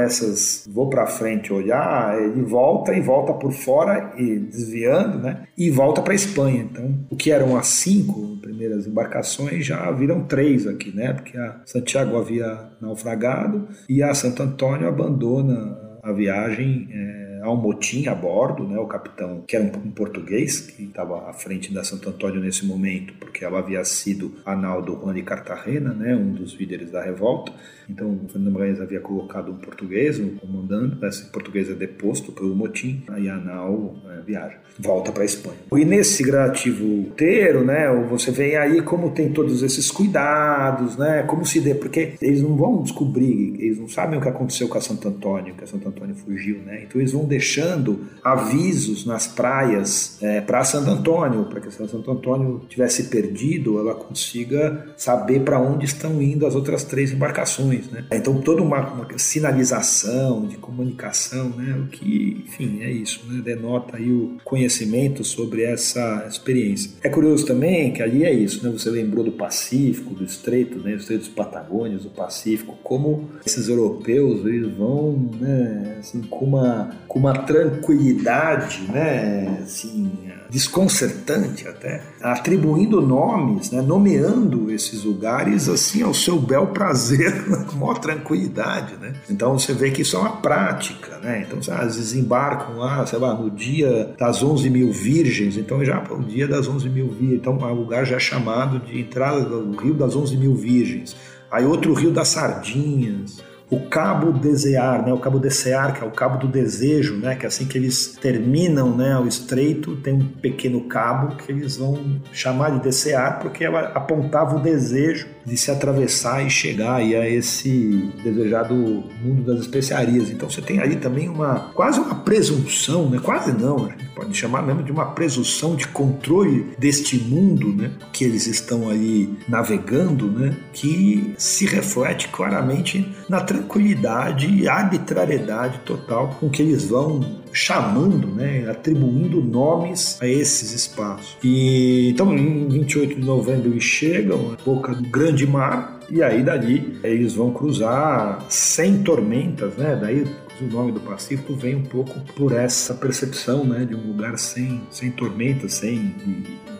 vou 0.68 0.88
para 0.88 1.06
frente 1.06 1.52
olhar, 1.52 2.20
ele 2.20 2.42
volta 2.42 2.92
e 2.94 3.00
volta 3.00 3.32
por 3.32 3.52
fora 3.52 4.12
e 4.16 4.38
desviando, 4.38 5.18
né? 5.18 5.46
E 5.56 5.70
volta 5.70 6.02
para 6.02 6.14
Espanha. 6.14 6.62
Então, 6.70 6.98
o 7.10 7.16
que 7.16 7.30
eram 7.30 7.56
as 7.56 7.66
cinco 7.66 8.36
primeiras 8.40 8.86
embarcações 8.86 9.64
já 9.64 9.90
viram 9.90 10.24
três 10.24 10.66
aqui, 10.66 10.94
né? 10.94 11.12
Porque 11.12 11.36
a 11.36 11.60
Santiago 11.64 12.16
havia 12.16 12.70
naufragado 12.80 13.68
e 13.88 14.02
a 14.02 14.14
Santo 14.14 14.42
Antônio 14.42 14.88
abandona 14.88 15.78
a 16.02 16.12
viagem. 16.12 16.88
É, 16.92 17.29
há 17.40 17.50
um 17.50 17.56
motim 17.56 18.06
a 18.06 18.14
bordo, 18.14 18.66
né? 18.66 18.78
O 18.78 18.86
capitão, 18.86 19.42
que 19.46 19.56
era 19.56 19.64
um, 19.64 19.90
português, 19.90 20.60
que 20.60 20.84
estava 20.84 21.28
à 21.28 21.32
frente 21.32 21.72
da 21.72 21.84
Santo 21.84 22.08
Antônio 22.08 22.40
nesse 22.40 22.64
momento, 22.66 23.14
porque 23.18 23.44
ela 23.44 23.58
havia 23.58 23.84
sido 23.84 24.34
a 24.44 24.54
nau 24.54 24.82
do 24.82 24.94
Juan 24.94 25.14
de 25.14 25.22
Cartagena, 25.22 25.92
né? 25.92 26.14
Um 26.14 26.32
dos 26.32 26.54
líderes 26.54 26.90
da 26.90 27.02
revolta. 27.02 27.52
Então, 27.88 28.20
o 28.24 28.28
Fernando 28.28 28.52
Magalhães 28.52 28.80
havia 28.80 29.00
colocado 29.00 29.50
um 29.50 29.56
português, 29.56 30.20
um 30.20 30.36
comandante, 30.36 31.04
esse 31.04 31.24
português 31.26 31.68
é 31.68 31.74
deposto 31.74 32.30
pelo 32.30 32.54
motim, 32.54 33.02
aí 33.08 33.28
a 33.28 33.36
nau 33.36 33.96
é, 34.08 34.20
viaja, 34.20 34.58
volta 34.78 35.10
para 35.10 35.22
a 35.22 35.26
Espanha. 35.26 35.58
E 35.72 35.84
nesse 35.84 36.22
gradativo 36.22 36.84
inteiro, 36.84 37.64
né? 37.64 37.88
Você 38.08 38.30
vê 38.30 38.56
aí 38.56 38.80
como 38.82 39.10
tem 39.10 39.32
todos 39.32 39.62
esses 39.62 39.90
cuidados, 39.90 40.96
né? 40.96 41.24
Como 41.24 41.44
se 41.44 41.60
dê, 41.60 41.74
porque 41.74 42.14
eles 42.22 42.42
não 42.42 42.56
vão 42.56 42.82
descobrir, 42.82 43.56
eles 43.58 43.78
não 43.78 43.88
sabem 43.88 44.18
o 44.18 44.22
que 44.22 44.28
aconteceu 44.28 44.68
com 44.68 44.78
a 44.78 44.80
Santo 44.80 45.08
Antônio, 45.08 45.54
que 45.54 45.64
a 45.64 45.66
Santo 45.66 45.88
Antônio 45.88 46.14
fugiu, 46.14 46.58
né? 46.58 46.84
Então 46.84 47.00
eles 47.00 47.12
vão 47.12 47.24
deixando 47.30 48.00
avisos 48.22 49.06
nas 49.06 49.26
praias 49.26 50.18
é, 50.20 50.40
para 50.40 50.62
Santo 50.64 50.90
Antônio, 50.90 51.44
para 51.44 51.60
que 51.60 51.70
Santo 51.70 52.10
Antônio 52.10 52.62
tivesse 52.68 53.04
perdido, 53.04 53.78
ela 53.78 53.94
consiga 53.94 54.86
saber 54.96 55.40
para 55.40 55.58
onde 55.60 55.86
estão 55.86 56.20
indo 56.20 56.46
as 56.46 56.54
outras 56.54 56.84
três 56.84 57.12
embarcações. 57.12 57.88
Né? 57.90 58.04
Então, 58.12 58.40
toda 58.40 58.62
uma, 58.62 58.80
uma, 58.92 59.06
sinalização 59.16 60.46
de 60.46 60.56
comunicação, 60.56 61.50
né? 61.50 61.82
o 61.84 61.86
que, 61.88 62.44
enfim, 62.46 62.80
é 62.82 62.90
isso, 62.90 63.22
né? 63.28 63.40
denota 63.42 63.96
aí 63.96 64.10
o 64.10 64.36
conhecimento 64.44 65.24
sobre 65.24 65.62
essa 65.62 66.26
experiência. 66.28 66.92
É 67.02 67.08
curioso 67.08 67.46
também 67.46 67.92
que 67.92 68.02
ali 68.02 68.24
é 68.24 68.32
isso, 68.32 68.64
né? 68.64 68.70
você 68.70 68.90
lembrou 68.90 69.24
do 69.24 69.32
Pacífico, 69.32 70.14
do 70.14 70.24
Estreito, 70.24 70.78
né? 70.78 70.92
o 70.92 70.96
Estreito 70.96 71.24
dos 71.24 71.32
Patagônias, 71.32 72.02
do 72.02 72.10
Pacífico, 72.10 72.78
como 72.82 73.30
esses 73.46 73.68
europeus 73.68 74.44
eles 74.44 74.74
vão 74.76 75.30
né? 75.40 75.96
assim, 76.00 76.22
com 76.22 76.44
uma 76.44 76.90
com 77.06 77.18
uma 77.20 77.34
tranquilidade, 77.34 78.80
né, 78.90 79.60
assim, 79.62 80.10
desconcertante 80.48 81.68
até, 81.68 82.00
atribuindo 82.22 83.00
nomes, 83.02 83.70
né, 83.70 83.82
nomeando 83.82 84.70
esses 84.70 85.04
lugares 85.04 85.68
assim 85.68 86.02
ao 86.02 86.14
seu 86.14 86.38
bel 86.38 86.68
prazer, 86.68 87.44
com 87.68 87.76
maior 87.76 87.98
tranquilidade, 87.98 88.96
né? 88.96 89.12
Então 89.28 89.58
você 89.58 89.74
vê 89.74 89.90
que 89.90 90.00
isso 90.00 90.16
é 90.16 90.20
uma 90.20 90.36
prática, 90.36 91.18
né? 91.18 91.46
Então 91.46 91.58
às 91.58 91.96
vezes 91.96 92.14
embarcam 92.14 92.78
lá, 92.78 93.06
sei 93.06 93.18
lá, 93.18 93.34
no 93.34 93.50
dia 93.50 94.14
das 94.18 94.42
11 94.42 94.70
mil 94.70 94.90
virgens, 94.90 95.58
então 95.58 95.84
já 95.84 96.02
o 96.10 96.22
dia 96.22 96.48
das 96.48 96.66
11 96.66 96.88
mil 96.88 97.08
virgens, 97.08 97.38
então 97.38 97.56
o 97.56 97.74
lugar 97.74 98.06
já 98.06 98.16
é 98.16 98.20
chamado 98.20 98.80
de 98.80 98.98
entrada 98.98 99.44
do 99.44 99.76
Rio 99.76 99.94
das 99.94 100.16
11 100.16 100.36
mil 100.38 100.54
virgens. 100.54 101.14
Aí 101.50 101.66
outro 101.66 101.92
Rio 101.92 102.12
das 102.12 102.28
Sardinhas, 102.28 103.42
o 103.70 103.78
cabo 103.78 104.32
desejar, 104.32 105.06
né, 105.06 105.12
o 105.12 105.18
cabo 105.18 105.38
desear, 105.38 105.94
que 105.94 106.02
é 106.02 106.06
o 106.06 106.10
cabo 106.10 106.38
do 106.38 106.48
desejo, 106.48 107.16
né, 107.16 107.36
que 107.36 107.46
é 107.46 107.48
assim 107.48 107.66
que 107.66 107.78
eles 107.78 108.18
terminam, 108.20 108.96
né, 108.96 109.16
o 109.16 109.26
estreito, 109.28 109.96
tem 109.96 110.14
um 110.14 110.26
pequeno 110.26 110.80
cabo 110.82 111.36
que 111.36 111.52
eles 111.52 111.76
vão 111.76 112.20
chamar 112.32 112.70
de 112.70 112.82
desear 112.82 113.38
porque 113.38 113.64
ela 113.64 113.92
apontava 113.94 114.56
o 114.56 114.60
desejo 114.60 115.28
de 115.46 115.56
se 115.56 115.70
atravessar 115.70 116.44
e 116.44 116.50
chegar 116.50 116.96
aí 116.96 117.14
a 117.14 117.28
esse 117.28 118.12
desejado 118.22 118.74
mundo 118.74 119.44
das 119.44 119.60
especiarias. 119.60 120.30
Então 120.30 120.50
você 120.50 120.60
tem 120.60 120.80
aí 120.80 120.96
também 120.96 121.28
uma 121.28 121.70
quase 121.74 122.00
uma 122.00 122.16
presunção, 122.16 123.08
né, 123.08 123.20
quase 123.22 123.52
não, 123.52 123.88
gente 123.88 124.09
pode 124.20 124.36
chamar 124.36 124.60
mesmo 124.62 124.82
de 124.82 124.92
uma 124.92 125.06
presunção 125.06 125.74
de 125.74 125.88
controle 125.88 126.66
deste 126.78 127.16
mundo, 127.16 127.72
né, 127.72 127.90
que 128.12 128.22
eles 128.22 128.46
estão 128.46 128.90
aí 128.90 129.30
navegando, 129.48 130.30
né, 130.30 130.54
que 130.74 131.34
se 131.38 131.64
reflete 131.64 132.28
claramente 132.28 133.10
na 133.30 133.40
tranquilidade 133.40 134.46
e 134.46 134.68
arbitrariedade 134.68 135.78
total 135.86 136.36
com 136.38 136.50
que 136.50 136.60
eles 136.60 136.84
vão 136.84 137.40
chamando, 137.50 138.28
né, 138.28 138.68
atribuindo 138.70 139.42
nomes 139.42 140.18
a 140.20 140.26
esses 140.26 140.72
espaços. 140.72 141.38
E 141.42 142.10
então, 142.10 142.36
em 142.36 142.68
28 142.68 143.14
de 143.14 143.24
novembro 143.24 143.70
eles 143.70 143.82
chegam 143.82 144.52
à 144.52 144.62
boca 144.62 144.94
do 144.94 145.08
Grande 145.08 145.46
Mar 145.46 145.98
e 146.10 146.22
aí 146.22 146.42
dali 146.42 146.98
eles 147.02 147.34
vão 147.34 147.52
cruzar 147.52 148.44
sem 148.48 149.02
tormentas, 149.02 149.76
né? 149.76 149.96
Daí 150.00 150.26
o 150.64 150.68
nome 150.68 150.92
do 150.92 151.00
Pacífico 151.00 151.54
vem 151.54 151.76
um 151.76 151.84
pouco 151.84 152.20
por 152.34 152.52
essa 152.52 152.94
percepção, 152.94 153.64
né, 153.64 153.84
de 153.84 153.94
um 153.94 154.08
lugar 154.08 154.38
sem 154.38 154.82
sem 154.90 155.10
tormentas, 155.10 155.74
sem 155.74 156.14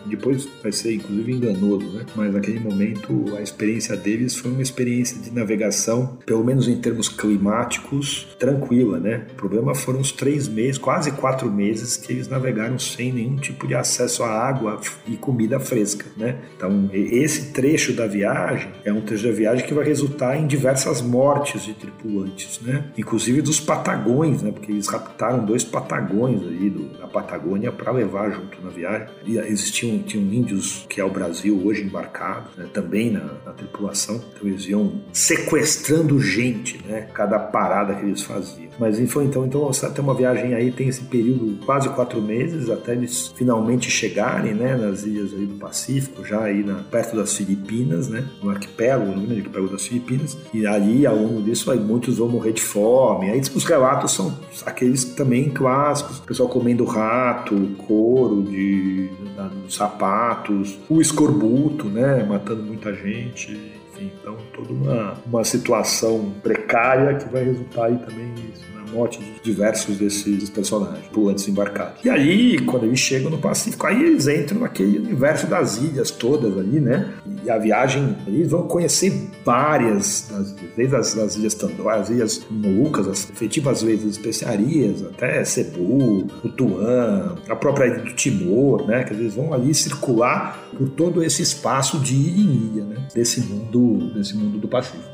depois 0.05 0.47
vai 0.61 0.71
ser 0.71 0.95
inclusive 0.95 1.31
enganoso, 1.31 1.85
né? 1.91 2.05
Mas 2.15 2.33
naquele 2.33 2.59
momento 2.59 3.35
a 3.37 3.41
experiência 3.41 3.95
deles 3.95 4.35
foi 4.35 4.51
uma 4.51 4.61
experiência 4.61 5.19
de 5.19 5.31
navegação, 5.31 6.17
pelo 6.25 6.43
menos 6.43 6.67
em 6.67 6.77
termos 6.77 7.07
climáticos, 7.09 8.27
tranquila, 8.39 8.99
né? 8.99 9.27
O 9.31 9.35
problema 9.35 9.75
foram 9.75 9.99
os 9.99 10.11
três 10.11 10.47
meses, 10.47 10.77
quase 10.77 11.11
quatro 11.11 11.51
meses 11.51 11.97
que 11.97 12.13
eles 12.13 12.27
navegaram 12.27 12.77
sem 12.79 13.11
nenhum 13.11 13.37
tipo 13.37 13.67
de 13.67 13.75
acesso 13.75 14.23
à 14.23 14.29
água 14.29 14.79
e 15.07 15.15
comida 15.15 15.59
fresca, 15.59 16.05
né? 16.17 16.37
Então 16.55 16.89
esse 16.93 17.51
trecho 17.51 17.93
da 17.93 18.07
viagem 18.07 18.71
é 18.83 18.91
um 18.91 19.01
trecho 19.01 19.27
da 19.27 19.31
viagem 19.31 19.65
que 19.65 19.73
vai 19.73 19.85
resultar 19.85 20.37
em 20.37 20.47
diversas 20.47 21.01
mortes 21.01 21.63
de 21.63 21.73
tripulantes, 21.73 22.59
né? 22.61 22.85
Inclusive 22.97 23.41
dos 23.41 23.59
patagões, 23.71 24.41
né? 24.41 24.51
Porque 24.51 24.69
eles 24.69 24.87
raptaram 24.89 25.45
dois 25.45 25.63
patagões 25.63 26.41
aí 26.43 26.69
do, 26.69 26.89
da 26.97 27.07
Patagônia 27.07 27.71
para 27.71 27.89
levar 27.91 28.29
junto 28.29 28.61
na 28.61 28.69
viagem. 28.69 29.07
E 29.25 29.37
existiam 29.37 29.99
tinham, 29.99 30.33
índios 30.33 30.85
que 30.89 30.99
é 30.99 31.05
o 31.05 31.09
Brasil 31.09 31.61
hoje 31.65 31.83
embarcados, 31.83 32.55
né, 32.57 32.67
também 32.73 33.11
na, 33.11 33.23
na, 33.45 33.53
tripulação. 33.53 34.21
Então 34.33 34.47
eles 34.47 34.65
iam 34.65 35.01
sequestrando 35.13 36.19
gente, 36.19 36.85
né, 36.85 37.07
cada 37.13 37.39
parada 37.39 37.95
que 37.95 38.05
eles 38.05 38.23
faziam. 38.23 38.70
Mas 38.81 38.99
foi 39.11 39.25
então, 39.25 39.45
então 39.45 39.69
até 39.83 40.01
uma 40.01 40.15
viagem 40.15 40.55
aí 40.55 40.71
tem 40.71 40.87
esse 40.87 41.01
período 41.01 41.63
quase 41.67 41.87
quatro 41.89 42.19
meses 42.19 42.67
até 42.67 42.93
eles 42.93 43.31
finalmente 43.35 43.91
chegarem, 43.91 44.55
né, 44.55 44.75
nas 44.75 45.03
ilhas 45.03 45.31
aí 45.33 45.45
do 45.45 45.53
Pacífico, 45.53 46.25
já 46.25 46.41
aí 46.41 46.63
na, 46.63 46.81
perto 46.89 47.15
das 47.15 47.37
Filipinas, 47.37 48.09
né, 48.09 48.27
no 48.41 48.49
arquipélago, 48.49 49.11
no 49.11 49.35
arquipélago 49.35 49.71
das 49.71 49.85
Filipinas. 49.85 50.35
E 50.51 50.65
ali 50.65 51.05
ao 51.05 51.15
longo 51.15 51.43
disso 51.43 51.69
aí 51.69 51.79
muitos 51.79 52.17
vão 52.17 52.27
morrer 52.27 52.53
de 52.53 52.61
fome. 52.63 53.29
Aí 53.29 53.39
os 53.39 53.63
relatos 53.63 54.13
são 54.13 54.35
aqueles 54.65 55.05
também 55.05 55.51
clássicos, 55.51 56.17
o 56.17 56.23
pessoal 56.23 56.49
comendo 56.49 56.83
rato, 56.83 57.55
couro 57.85 58.41
de, 58.41 59.09
de 59.09 59.73
sapatos, 59.73 60.79
o 60.89 60.99
escorbuto, 60.99 61.87
né, 61.87 62.23
matando 62.23 62.63
muita 62.63 62.91
gente, 62.95 63.59
então 64.03 64.37
toda 64.53 64.73
uma, 64.73 65.13
uma 65.25 65.43
situação 65.43 66.33
precária 66.41 67.15
que 67.17 67.29
vai 67.29 67.43
resultar 67.43 67.85
aí 67.85 67.97
também 67.97 68.27
nisso 68.27 68.71
morte 68.71 68.80
de 69.19 69.41
diversos 69.43 69.97
desses 69.97 70.49
personagens, 70.49 71.05
pulantes 71.11 71.47
embarcados. 71.47 72.03
E 72.03 72.09
aí, 72.09 72.59
quando 72.59 72.85
eles 72.85 72.99
chegam 72.99 73.29
no 73.29 73.37
Pacífico, 73.37 73.87
aí 73.87 74.01
eles 74.01 74.27
entram 74.27 74.59
naquele 74.59 74.99
universo 74.99 75.47
das 75.47 75.77
ilhas 75.77 76.11
todas 76.11 76.57
ali, 76.57 76.79
né? 76.79 77.13
E 77.43 77.49
a 77.49 77.57
viagem, 77.57 78.15
eles 78.27 78.49
vão 78.49 78.63
conhecer 78.63 79.29
várias, 79.45 80.29
desde 80.75 80.95
as, 80.95 81.17
as 81.17 81.35
ilhas 81.35 81.53
Tandor, 81.55 81.89
as 81.89 82.09
ilhas 82.09 82.45
Molucas, 82.49 83.07
as 83.07 83.29
efetivas 83.29 83.81
vezes 83.81 84.17
especiarias, 84.17 85.03
até 85.03 85.43
Cebu, 85.43 86.27
Tuan, 86.57 87.35
a 87.47 87.55
própria 87.55 87.87
ilha 87.87 87.99
do 87.99 88.13
Timor, 88.13 88.87
né? 88.87 89.03
Que 89.03 89.13
eles 89.13 89.35
vão 89.35 89.53
ali 89.53 89.73
circular 89.73 90.59
por 90.77 90.89
todo 90.89 91.23
esse 91.23 91.41
espaço 91.41 91.99
de 91.99 92.15
ilha 92.15 92.41
em 92.41 92.71
ilha, 92.73 92.83
né? 92.83 93.07
Desse 93.13 93.41
mundo, 93.41 94.13
desse 94.13 94.35
mundo 94.35 94.57
do 94.57 94.67
Pacífico. 94.67 95.10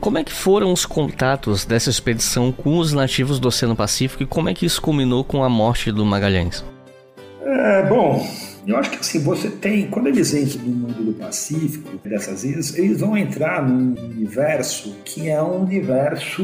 Como 0.00 0.18
é 0.18 0.24
que 0.24 0.32
foram 0.32 0.72
os 0.72 0.84
contatos 0.84 1.64
dessa 1.64 1.88
expedição 1.88 2.50
com 2.50 2.78
os 2.78 2.92
nativos 2.92 3.38
do 3.38 3.46
Oceano 3.46 3.76
Pacífico 3.76 4.24
e 4.24 4.26
como 4.26 4.48
é 4.48 4.54
que 4.54 4.66
isso 4.66 4.82
culminou 4.82 5.22
com 5.22 5.44
a 5.44 5.48
morte 5.48 5.92
do 5.92 6.04
Magalhães? 6.04 6.64
É, 7.44 7.88
bom, 7.88 8.28
eu 8.66 8.76
acho 8.76 8.90
que 8.90 8.98
assim, 8.98 9.18
você 9.20 9.48
tem, 9.50 9.88
quando 9.88 10.08
eles 10.08 10.34
entram 10.34 10.62
no 10.64 10.88
mundo 10.88 11.04
do 11.04 11.12
Pacífico, 11.14 11.96
dessas 12.06 12.44
ilhas, 12.44 12.76
eles 12.76 13.00
vão 13.00 13.16
entrar 13.16 13.66
num 13.66 13.94
universo 13.98 14.96
que 15.04 15.28
é 15.28 15.42
um 15.42 15.62
universo 15.62 16.42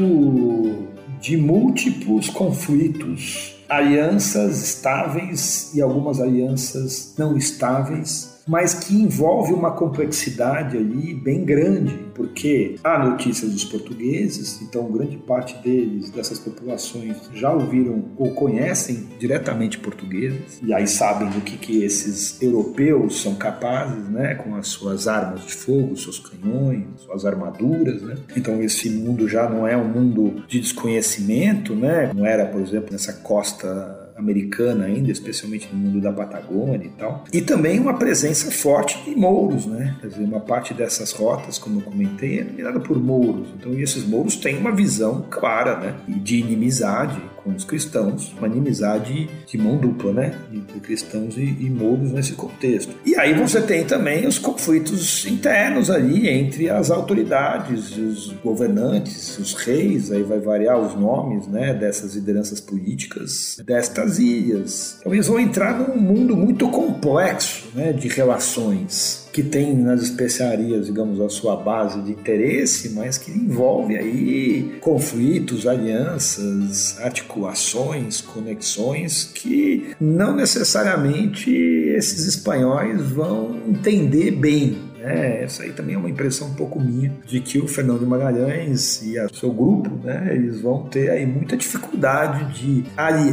de 1.19 1.37
múltiplos 1.37 2.29
conflitos, 2.29 3.55
alianças 3.67 4.63
estáveis 4.63 5.71
e 5.73 5.81
algumas 5.81 6.21
alianças 6.21 7.13
não 7.17 7.37
estáveis 7.37 8.36
mas 8.47 8.73
que 8.73 8.95
envolve 8.95 9.53
uma 9.53 9.71
complexidade 9.71 10.77
ali 10.77 11.13
bem 11.13 11.43
grande, 11.43 11.93
porque 12.13 12.75
há 12.83 12.97
notícias 12.97 13.51
dos 13.51 13.63
portugueses, 13.63 14.61
então 14.61 14.91
grande 14.91 15.17
parte 15.17 15.55
deles, 15.61 16.09
dessas 16.09 16.39
populações, 16.39 17.17
já 17.33 17.51
ouviram 17.51 18.05
ou 18.17 18.31
conhecem 18.31 19.07
diretamente 19.19 19.77
portugueses, 19.77 20.59
e 20.63 20.73
aí 20.73 20.87
sabem 20.87 21.29
do 21.29 21.41
que, 21.41 21.57
que 21.57 21.83
esses 21.83 22.41
europeus 22.41 23.21
são 23.21 23.35
capazes, 23.35 24.07
né, 24.09 24.35
com 24.35 24.55
as 24.55 24.67
suas 24.67 25.07
armas 25.07 25.45
de 25.45 25.53
fogo, 25.53 25.95
seus 25.97 26.19
canhões, 26.19 26.85
suas 26.97 27.25
armaduras, 27.25 28.01
né? 28.01 28.15
Então 28.35 28.61
esse 28.61 28.89
mundo 28.89 29.27
já 29.27 29.49
não 29.49 29.67
é 29.67 29.75
um 29.75 29.87
mundo 29.87 30.43
de 30.47 30.59
desconhecimento, 30.59 31.75
né? 31.75 32.11
Não 32.13 32.25
era, 32.25 32.45
por 32.45 32.61
exemplo, 32.61 32.91
nessa 32.91 33.13
costa 33.13 34.06
americana 34.17 34.85
ainda, 34.85 35.11
especialmente 35.11 35.69
no 35.71 35.77
mundo 35.77 36.01
da 36.01 36.11
Patagônia 36.11 36.85
e 36.85 36.89
tal. 36.89 37.23
E 37.31 37.41
também 37.41 37.79
uma 37.79 37.97
presença 37.97 38.49
forte 38.51 39.01
de 39.05 39.15
mouros, 39.15 39.65
né? 39.65 39.95
Quer 40.01 40.07
dizer, 40.07 40.23
uma 40.23 40.39
parte 40.39 40.73
dessas 40.73 41.11
rotas, 41.11 41.57
como 41.59 41.79
eu 41.79 41.83
comentei, 41.83 42.39
é 42.39 42.43
dominada 42.43 42.79
por 42.79 43.01
mouros. 43.01 43.47
Então, 43.57 43.73
esses 43.73 44.03
mouros 44.03 44.35
têm 44.35 44.57
uma 44.57 44.71
visão 44.71 45.25
clara, 45.29 45.79
né? 45.79 45.95
De 46.07 46.37
inimizade 46.37 47.21
com 47.47 47.55
os 47.55 47.63
cristãos, 47.63 48.33
uma 48.37 48.47
inimizade 48.47 49.29
de 49.47 49.57
mão 49.57 49.77
dupla, 49.77 50.11
né? 50.11 50.37
Entre 50.51 50.79
cristãos 50.81 51.37
e, 51.37 51.41
e 51.41 51.69
mouros 51.69 52.11
nesse 52.11 52.33
contexto. 52.33 52.93
E 53.05 53.15
aí 53.15 53.33
você 53.33 53.61
tem 53.61 53.85
também 53.85 54.27
os 54.27 54.37
conflitos 54.37 55.25
internos 55.25 55.89
ali 55.89 56.27
entre 56.27 56.69
as 56.69 56.91
autoridades, 56.91 57.95
os 57.95 58.33
governantes, 58.43 59.39
os 59.39 59.53
reis, 59.53 60.11
aí 60.11 60.23
vai 60.23 60.39
variar 60.39 60.77
os 60.77 60.93
nomes, 60.93 61.47
né? 61.47 61.73
Dessas 61.73 62.15
lideranças 62.15 62.59
políticas 62.59 63.57
destas 63.65 64.19
ilhas. 64.19 64.97
Então 64.99 65.13
eles 65.13 65.27
vão 65.27 65.39
entrar 65.39 65.79
num 65.79 65.95
mundo 65.97 66.35
muito 66.35 66.69
complexo, 66.69 67.67
né? 67.73 67.93
De 67.93 68.09
relações 68.09 69.26
que 69.37 69.43
tem 69.43 69.75
nas 69.75 70.01
especiarias, 70.01 70.87
digamos, 70.87 71.21
a 71.21 71.29
sua 71.29 71.55
base 71.55 72.01
de 72.01 72.09
interesse, 72.09 72.89
mas 72.95 73.19
que 73.19 73.29
envolve 73.29 73.95
aí 73.95 74.79
conflitos, 74.81 75.67
alianças, 75.67 76.99
articulações, 77.01 78.19
conexões 78.19 79.29
que 79.31 79.95
não 80.01 80.35
necessariamente 80.35 81.51
esses 81.51 82.25
espanhóis 82.25 82.99
vão 83.11 83.61
entender 83.67 84.31
bem 84.31 84.86
é, 85.07 85.43
essa 85.43 85.63
aí 85.63 85.71
também 85.71 85.95
é 85.95 85.97
uma 85.97 86.09
impressão 86.09 86.49
um 86.49 86.53
pouco 86.53 86.79
minha 86.79 87.13
de 87.25 87.39
que 87.39 87.59
o 87.59 87.67
Fernando 87.67 88.05
Magalhães 88.05 89.01
e 89.03 89.19
o 89.19 89.33
seu 89.33 89.51
grupo, 89.51 89.89
né, 90.03 90.29
eles 90.33 90.61
vão 90.61 90.83
ter 90.83 91.09
aí 91.09 91.25
muita 91.25 91.55
dificuldade 91.55 92.53
de, 92.53 92.83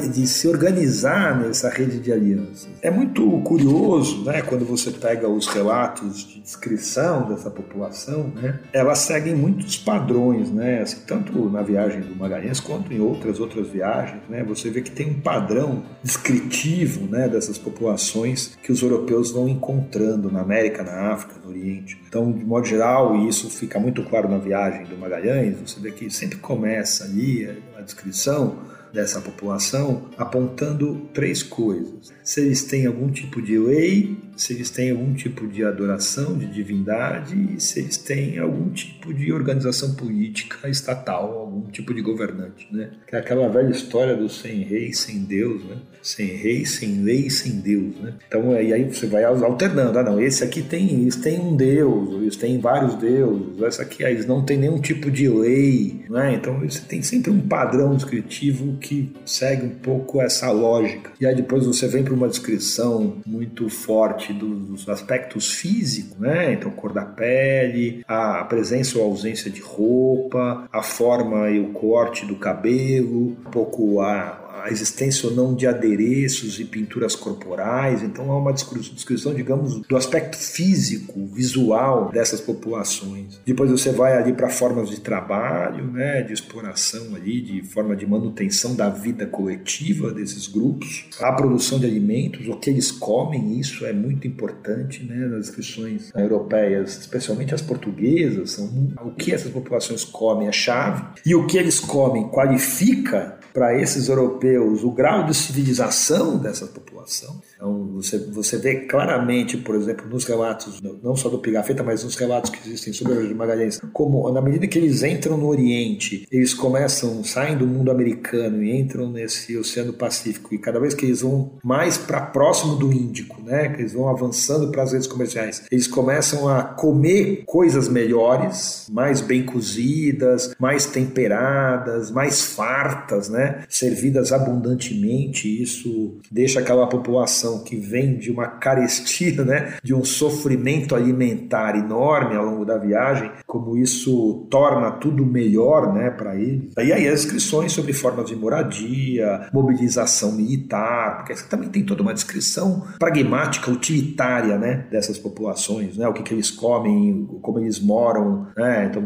de 0.08 0.26
se 0.26 0.46
organizar 0.46 1.38
nessa 1.40 1.68
rede 1.68 1.98
de 1.98 2.12
alianças. 2.12 2.68
É 2.80 2.90
muito 2.90 3.28
curioso, 3.40 4.24
né, 4.24 4.42
quando 4.42 4.64
você 4.64 4.90
pega 4.90 5.28
os 5.28 5.46
relatos 5.48 6.26
de 6.26 6.40
descrição 6.40 7.28
dessa 7.28 7.50
população, 7.50 8.30
né, 8.34 8.60
elas 8.72 8.98
seguem 8.98 9.34
muitos 9.34 9.76
padrões, 9.76 10.50
né, 10.50 10.82
assim, 10.82 10.98
tanto 11.06 11.50
na 11.50 11.62
viagem 11.62 12.00
do 12.00 12.14
Magalhães 12.14 12.60
quanto 12.60 12.92
em 12.92 13.00
outras 13.00 13.40
outras 13.40 13.68
viagens, 13.68 14.20
né, 14.28 14.44
você 14.44 14.70
vê 14.70 14.80
que 14.80 14.90
tem 14.90 15.10
um 15.10 15.20
padrão 15.20 15.82
descritivo, 16.02 17.06
né, 17.10 17.28
dessas 17.28 17.58
populações 17.58 18.56
que 18.62 18.70
os 18.70 18.82
europeus 18.82 19.30
vão 19.30 19.48
encontrando 19.48 20.30
na 20.30 20.40
América, 20.40 20.82
na 20.82 21.12
África, 21.12 21.34
no 21.42 21.50
Oriente. 21.50 21.63
Então, 22.06 22.30
de 22.32 22.44
modo 22.44 22.66
geral, 22.66 23.16
e 23.16 23.28
isso 23.28 23.48
fica 23.50 23.78
muito 23.78 24.02
claro 24.04 24.28
na 24.28 24.38
viagem 24.38 24.84
do 24.86 24.96
Magalhães, 24.96 25.56
você 25.60 25.80
vê 25.80 25.90
que 25.90 26.10
sempre 26.10 26.38
começa 26.38 27.04
ali 27.04 27.48
a 27.76 27.80
descrição 27.80 28.58
dessa 28.92 29.20
população 29.20 30.08
apontando 30.16 31.08
três 31.12 31.42
coisas. 31.42 32.12
Se 32.22 32.40
eles 32.40 32.62
têm 32.64 32.86
algum 32.86 33.10
tipo 33.10 33.42
de 33.42 33.58
lei 33.58 34.16
se 34.36 34.52
eles 34.52 34.70
têm 34.70 34.90
algum 34.90 35.14
tipo 35.14 35.46
de 35.46 35.64
adoração 35.64 36.36
de 36.36 36.46
divindade 36.46 37.34
e 37.54 37.60
se 37.60 37.80
eles 37.80 37.96
têm 37.96 38.38
algum 38.38 38.70
tipo 38.70 39.12
de 39.12 39.32
organização 39.32 39.94
política 39.94 40.68
estatal, 40.68 41.38
algum 41.38 41.70
tipo 41.70 41.94
de 41.94 42.00
governante, 42.00 42.66
né? 42.70 42.90
Que 43.06 43.16
é 43.16 43.18
aquela 43.18 43.48
velha 43.48 43.70
história 43.70 44.16
do 44.16 44.28
sem 44.28 44.62
rei, 44.62 44.92
sem 44.92 45.20
Deus, 45.20 45.64
né? 45.64 45.76
Sem 46.02 46.26
rei, 46.26 46.66
sem 46.66 47.02
lei, 47.02 47.30
sem 47.30 47.52
Deus, 47.60 47.96
né? 47.96 48.14
Então, 48.26 48.52
e 48.60 48.72
aí 48.72 48.84
você 48.84 49.06
vai 49.06 49.24
alternando. 49.24 49.98
Ah, 49.98 50.02
não, 50.02 50.20
esse 50.20 50.44
aqui 50.44 50.62
tem, 50.62 51.02
eles 51.02 51.16
têm 51.16 51.40
um 51.40 51.56
Deus, 51.56 52.14
eles 52.20 52.36
têm 52.36 52.58
vários 52.58 52.94
deuses, 52.96 53.62
essa 53.62 53.82
aqui, 53.82 54.02
eles 54.02 54.26
não 54.26 54.44
tem 54.44 54.58
nenhum 54.58 54.80
tipo 54.80 55.10
de 55.10 55.28
lei, 55.28 56.04
né? 56.10 56.34
Então, 56.34 56.60
você 56.60 56.80
tem 56.80 57.02
sempre 57.02 57.30
um 57.30 57.40
padrão 57.40 57.94
descritivo 57.94 58.76
que 58.78 59.12
segue 59.24 59.66
um 59.66 59.70
pouco 59.70 60.20
essa 60.20 60.50
lógica. 60.50 61.12
E 61.20 61.26
aí 61.26 61.34
depois 61.34 61.66
você 61.66 61.86
vem 61.86 62.02
para 62.02 62.14
uma 62.14 62.28
descrição 62.28 63.18
muito 63.26 63.68
forte 63.68 64.23
parte 64.24 64.32
dos 64.32 64.88
aspectos 64.88 65.52
físicos, 65.52 66.18
né? 66.18 66.54
Então, 66.54 66.70
cor 66.70 66.92
da 66.92 67.04
pele, 67.04 68.02
a 68.08 68.44
presença 68.44 68.98
ou 68.98 69.04
ausência 69.04 69.50
de 69.50 69.60
roupa, 69.60 70.68
a 70.72 70.82
forma 70.82 71.50
e 71.50 71.60
o 71.60 71.72
corte 71.72 72.24
do 72.24 72.36
cabelo, 72.36 73.28
um 73.28 73.50
pouco 73.50 74.00
a, 74.00 74.43
a 74.64 74.70
existência 74.70 75.28
ou 75.28 75.34
não 75.34 75.54
de 75.54 75.66
adereços 75.66 76.58
e 76.58 76.64
pinturas 76.64 77.14
corporais. 77.14 78.02
Então 78.02 78.32
há 78.32 78.38
uma 78.38 78.52
descrição, 78.52 79.34
digamos, 79.34 79.80
do 79.80 79.94
aspecto 79.94 80.38
físico, 80.38 81.26
visual 81.26 82.10
dessas 82.10 82.40
populações. 82.40 83.38
Depois 83.44 83.70
você 83.70 83.92
vai 83.92 84.16
ali 84.16 84.32
para 84.32 84.48
formas 84.48 84.88
de 84.88 85.00
trabalho, 85.00 85.84
né, 85.92 86.22
de 86.22 86.32
exploração 86.32 87.14
ali, 87.14 87.42
de 87.42 87.62
forma 87.62 87.94
de 87.94 88.06
manutenção 88.06 88.74
da 88.74 88.88
vida 88.88 89.26
coletiva 89.26 90.10
desses 90.10 90.46
grupos, 90.46 91.10
a 91.20 91.32
produção 91.32 91.78
de 91.78 91.84
alimentos, 91.84 92.48
o 92.48 92.56
que 92.56 92.70
eles 92.70 92.90
comem, 92.90 93.60
isso 93.60 93.84
é 93.84 93.92
muito 93.92 94.26
importante, 94.26 95.04
né, 95.04 95.26
nas 95.26 95.46
descrições 95.46 96.10
europeias, 96.16 96.96
especialmente 96.98 97.54
as 97.54 97.60
portuguesas, 97.60 98.52
são 98.52 98.94
o 99.04 99.10
que 99.10 99.34
essas 99.34 99.52
populações 99.52 100.04
comem 100.04 100.48
é 100.48 100.52
chave 100.52 101.04
e 101.26 101.34
o 101.34 101.46
que 101.46 101.58
eles 101.58 101.78
comem 101.80 102.28
qualifica 102.28 103.38
para 103.52 103.78
esses 103.80 104.08
europeus 104.08 104.53
o 104.58 104.90
grau 104.90 105.24
de 105.24 105.34
civilização 105.34 106.38
dessa 106.38 106.66
população. 106.66 107.40
Então, 107.54 107.90
você, 107.94 108.18
você 108.18 108.58
vê 108.58 108.86
claramente, 108.86 109.56
por 109.56 109.74
exemplo, 109.74 110.08
nos 110.08 110.24
relatos, 110.24 110.80
não 111.02 111.16
só 111.16 111.28
do 111.28 111.38
Pigafetta, 111.38 111.82
mas 111.82 112.04
nos 112.04 112.16
relatos 112.16 112.50
que 112.50 112.58
existem 112.66 112.92
sobre 112.92 113.14
o 113.14 113.28
de 113.28 113.34
Magalhães, 113.34 113.80
como 113.92 114.30
na 114.30 114.40
medida 114.40 114.66
que 114.66 114.78
eles 114.78 115.02
entram 115.02 115.36
no 115.36 115.46
Oriente, 115.46 116.26
eles 116.30 116.52
começam, 116.54 117.22
saem 117.24 117.56
do 117.56 117.66
mundo 117.66 117.90
americano 117.90 118.62
e 118.62 118.78
entram 118.78 119.10
nesse 119.10 119.56
Oceano 119.56 119.92
Pacífico, 119.92 120.54
e 120.54 120.58
cada 120.58 120.80
vez 120.80 120.94
que 120.94 121.06
eles 121.06 121.22
vão 121.22 121.52
mais 121.62 121.96
para 121.96 122.20
próximo 122.20 122.76
do 122.76 122.92
Índico, 122.92 123.40
né, 123.42 123.68
que 123.68 123.82
eles 123.82 123.92
vão 123.92 124.08
avançando 124.08 124.70
para 124.70 124.82
as 124.82 124.92
redes 124.92 125.06
comerciais, 125.06 125.64
eles 125.70 125.86
começam 125.86 126.48
a 126.48 126.62
comer 126.62 127.44
coisas 127.46 127.88
melhores, 127.88 128.86
mais 128.90 129.20
bem 129.20 129.44
cozidas, 129.44 130.54
mais 130.58 130.86
temperadas, 130.86 132.10
mais 132.10 132.42
fartas, 132.42 133.28
né? 133.28 133.64
servidas 133.68 134.32
abundantemente, 134.44 135.62
isso 135.62 136.18
deixa 136.30 136.60
aquela 136.60 136.86
população 136.86 137.64
que 137.64 137.76
vem 137.76 138.16
de 138.16 138.30
uma 138.30 138.46
carestia, 138.46 139.44
né, 139.44 139.74
de 139.82 139.94
um 139.94 140.04
sofrimento 140.04 140.94
alimentar 140.94 141.76
enorme 141.76 142.36
ao 142.36 142.44
longo 142.44 142.64
da 142.64 142.78
viagem, 142.78 143.30
como 143.46 143.76
isso 143.76 144.46
torna 144.50 144.90
tudo 144.92 145.24
melhor, 145.24 145.92
né, 145.92 146.10
para 146.10 146.36
eles. 146.36 146.72
E 146.76 146.92
aí 146.92 147.08
as 147.08 147.22
descrições 147.22 147.72
sobre 147.72 147.92
formas 147.92 148.26
de 148.26 148.36
moradia, 148.36 149.48
mobilização 149.52 150.32
militar, 150.32 151.18
porque 151.18 151.34
também 151.48 151.68
tem 151.68 151.84
toda 151.84 152.02
uma 152.02 152.14
descrição 152.14 152.86
pragmática, 152.98 153.70
utilitária, 153.70 154.58
né, 154.58 154.86
dessas 154.90 155.18
populações, 155.18 155.96
né, 155.96 156.06
o 156.06 156.12
que, 156.12 156.22
que 156.22 156.34
eles 156.34 156.50
comem, 156.50 157.26
como 157.42 157.58
eles 157.58 157.80
moram, 157.80 158.46
né, 158.56 158.86
então 158.90 159.04